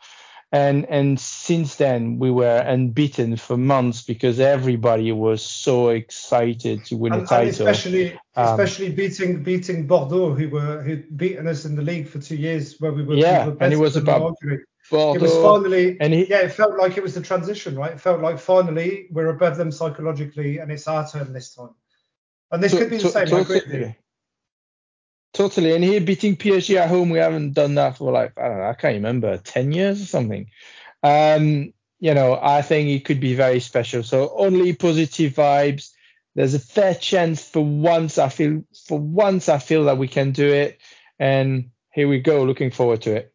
and 0.52 0.86
and 0.90 1.20
since 1.20 1.76
then 1.76 2.18
we 2.18 2.32
were 2.32 2.58
unbeaten 2.58 3.36
for 3.38 3.56
months 3.56 4.02
because 4.02 4.40
everybody 4.40 5.12
was 5.12 5.44
so 5.44 5.90
excited 5.90 6.84
to 6.86 6.98
win 6.98 7.14
and, 7.14 7.22
the 7.22 7.26
title. 7.28 7.68
And 7.68 7.76
especially, 7.76 8.14
um, 8.36 8.60
especially 8.60 8.92
beating 8.92 9.44
beating 9.44 9.86
Bordeaux, 9.86 10.34
who 10.34 10.50
were 10.50 10.82
who'd 10.82 11.16
beaten 11.16 11.48
us 11.48 11.66
in 11.66 11.76
the 11.76 11.84
league 11.84 12.08
for 12.08 12.18
two 12.18 12.36
years, 12.36 12.80
where 12.80 12.92
we 12.92 13.04
were. 13.04 13.14
Yeah, 13.14 13.46
we 13.46 13.52
were 13.52 13.58
and 13.64 13.74
it 13.74 13.78
was 13.78 13.96
about 13.96 14.36
Bordeaux. 14.90 15.14
It 15.14 15.22
was 15.22 15.34
finally, 15.34 16.02
and 16.02 16.14
he, 16.14 16.28
yeah, 16.28 16.40
it 16.40 16.52
felt 16.52 16.76
like 16.80 16.98
it 16.98 17.04
was 17.04 17.14
the 17.14 17.22
transition, 17.22 17.76
right? 17.76 17.92
It 17.92 18.02
felt 18.02 18.22
like 18.22 18.40
finally 18.40 19.08
we're 19.12 19.28
above 19.28 19.56
them 19.56 19.72
psychologically, 19.72 20.58
and 20.58 20.72
it's 20.72 20.88
our 20.88 21.08
turn 21.08 21.32
this 21.32 21.54
time. 21.54 21.76
And 22.52 22.64
this 22.64 22.72
to, 22.72 22.80
could 22.80 22.90
be 22.90 22.98
the 22.98 23.04
to, 23.04 23.10
same. 23.10 23.28
Totally. 23.28 23.96
Totally. 25.34 25.76
And 25.76 25.84
here 25.84 26.02
beating 26.02 26.36
PSG 26.36 26.78
at 26.78 26.90
home, 26.90 27.10
we 27.10 27.20
haven't 27.20 27.54
done 27.54 27.76
that 27.76 27.98
for 27.98 28.12
like, 28.12 28.34
I 28.38 28.48
don't 28.48 28.58
know, 28.58 28.70
I 28.70 28.74
can't 28.74 28.96
remember, 28.96 29.38
10 29.38 29.72
years 29.72 30.02
or 30.02 30.06
something. 30.06 30.50
Um, 31.04 31.74
you 32.00 32.14
know, 32.14 32.40
I 32.42 32.62
think 32.62 32.90
it 32.90 33.06
could 33.06 33.20
be 33.20 33.36
very 33.36 33.60
special. 33.60 34.04
So 34.04 34.32
only 34.36 34.74
positive 34.74 35.34
vibes. 35.34 35.92
There's 36.36 36.54
a 36.54 36.60
fair 36.60 36.96
chance 36.96 37.48
for 37.48 37.64
once 37.64 38.18
I 38.18 38.30
feel 38.30 38.64
for 38.88 38.98
once 38.98 39.50
I 39.50 39.58
feel 39.58 39.86
that 39.86 39.98
we 39.98 40.08
can 40.08 40.32
do 40.32 40.48
it. 40.48 40.80
And 41.20 41.72
here 41.92 42.08
we 42.08 42.20
go, 42.20 42.44
looking 42.44 42.72
forward 42.72 43.02
to 43.02 43.16
it. 43.16 43.34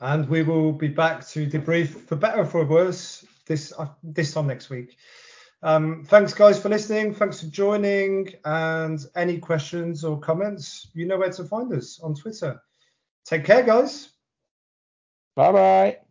And 0.00 0.28
we 0.28 0.42
will 0.42 0.72
be 0.72 0.88
back 0.88 1.26
to 1.28 1.46
debrief 1.46 1.88
for 1.88 2.16
better 2.16 2.40
or 2.40 2.44
for 2.46 2.64
worse 2.64 3.24
this 3.46 3.72
uh, 3.76 3.88
this 4.02 4.32
time 4.32 4.46
next 4.46 4.70
week. 4.70 4.96
Um, 5.62 6.04
thanks, 6.06 6.32
guys, 6.32 6.60
for 6.60 6.68
listening. 6.68 7.14
Thanks 7.14 7.40
for 7.40 7.46
joining. 7.46 8.32
And 8.44 9.04
any 9.14 9.38
questions 9.38 10.04
or 10.04 10.18
comments, 10.18 10.88
you 10.94 11.06
know 11.06 11.18
where 11.18 11.30
to 11.32 11.44
find 11.44 11.72
us 11.72 12.00
on 12.00 12.14
Twitter. 12.14 12.60
Take 13.24 13.44
care, 13.44 13.62
guys. 13.62 14.10
Bye 15.36 15.52
bye. 15.52 16.09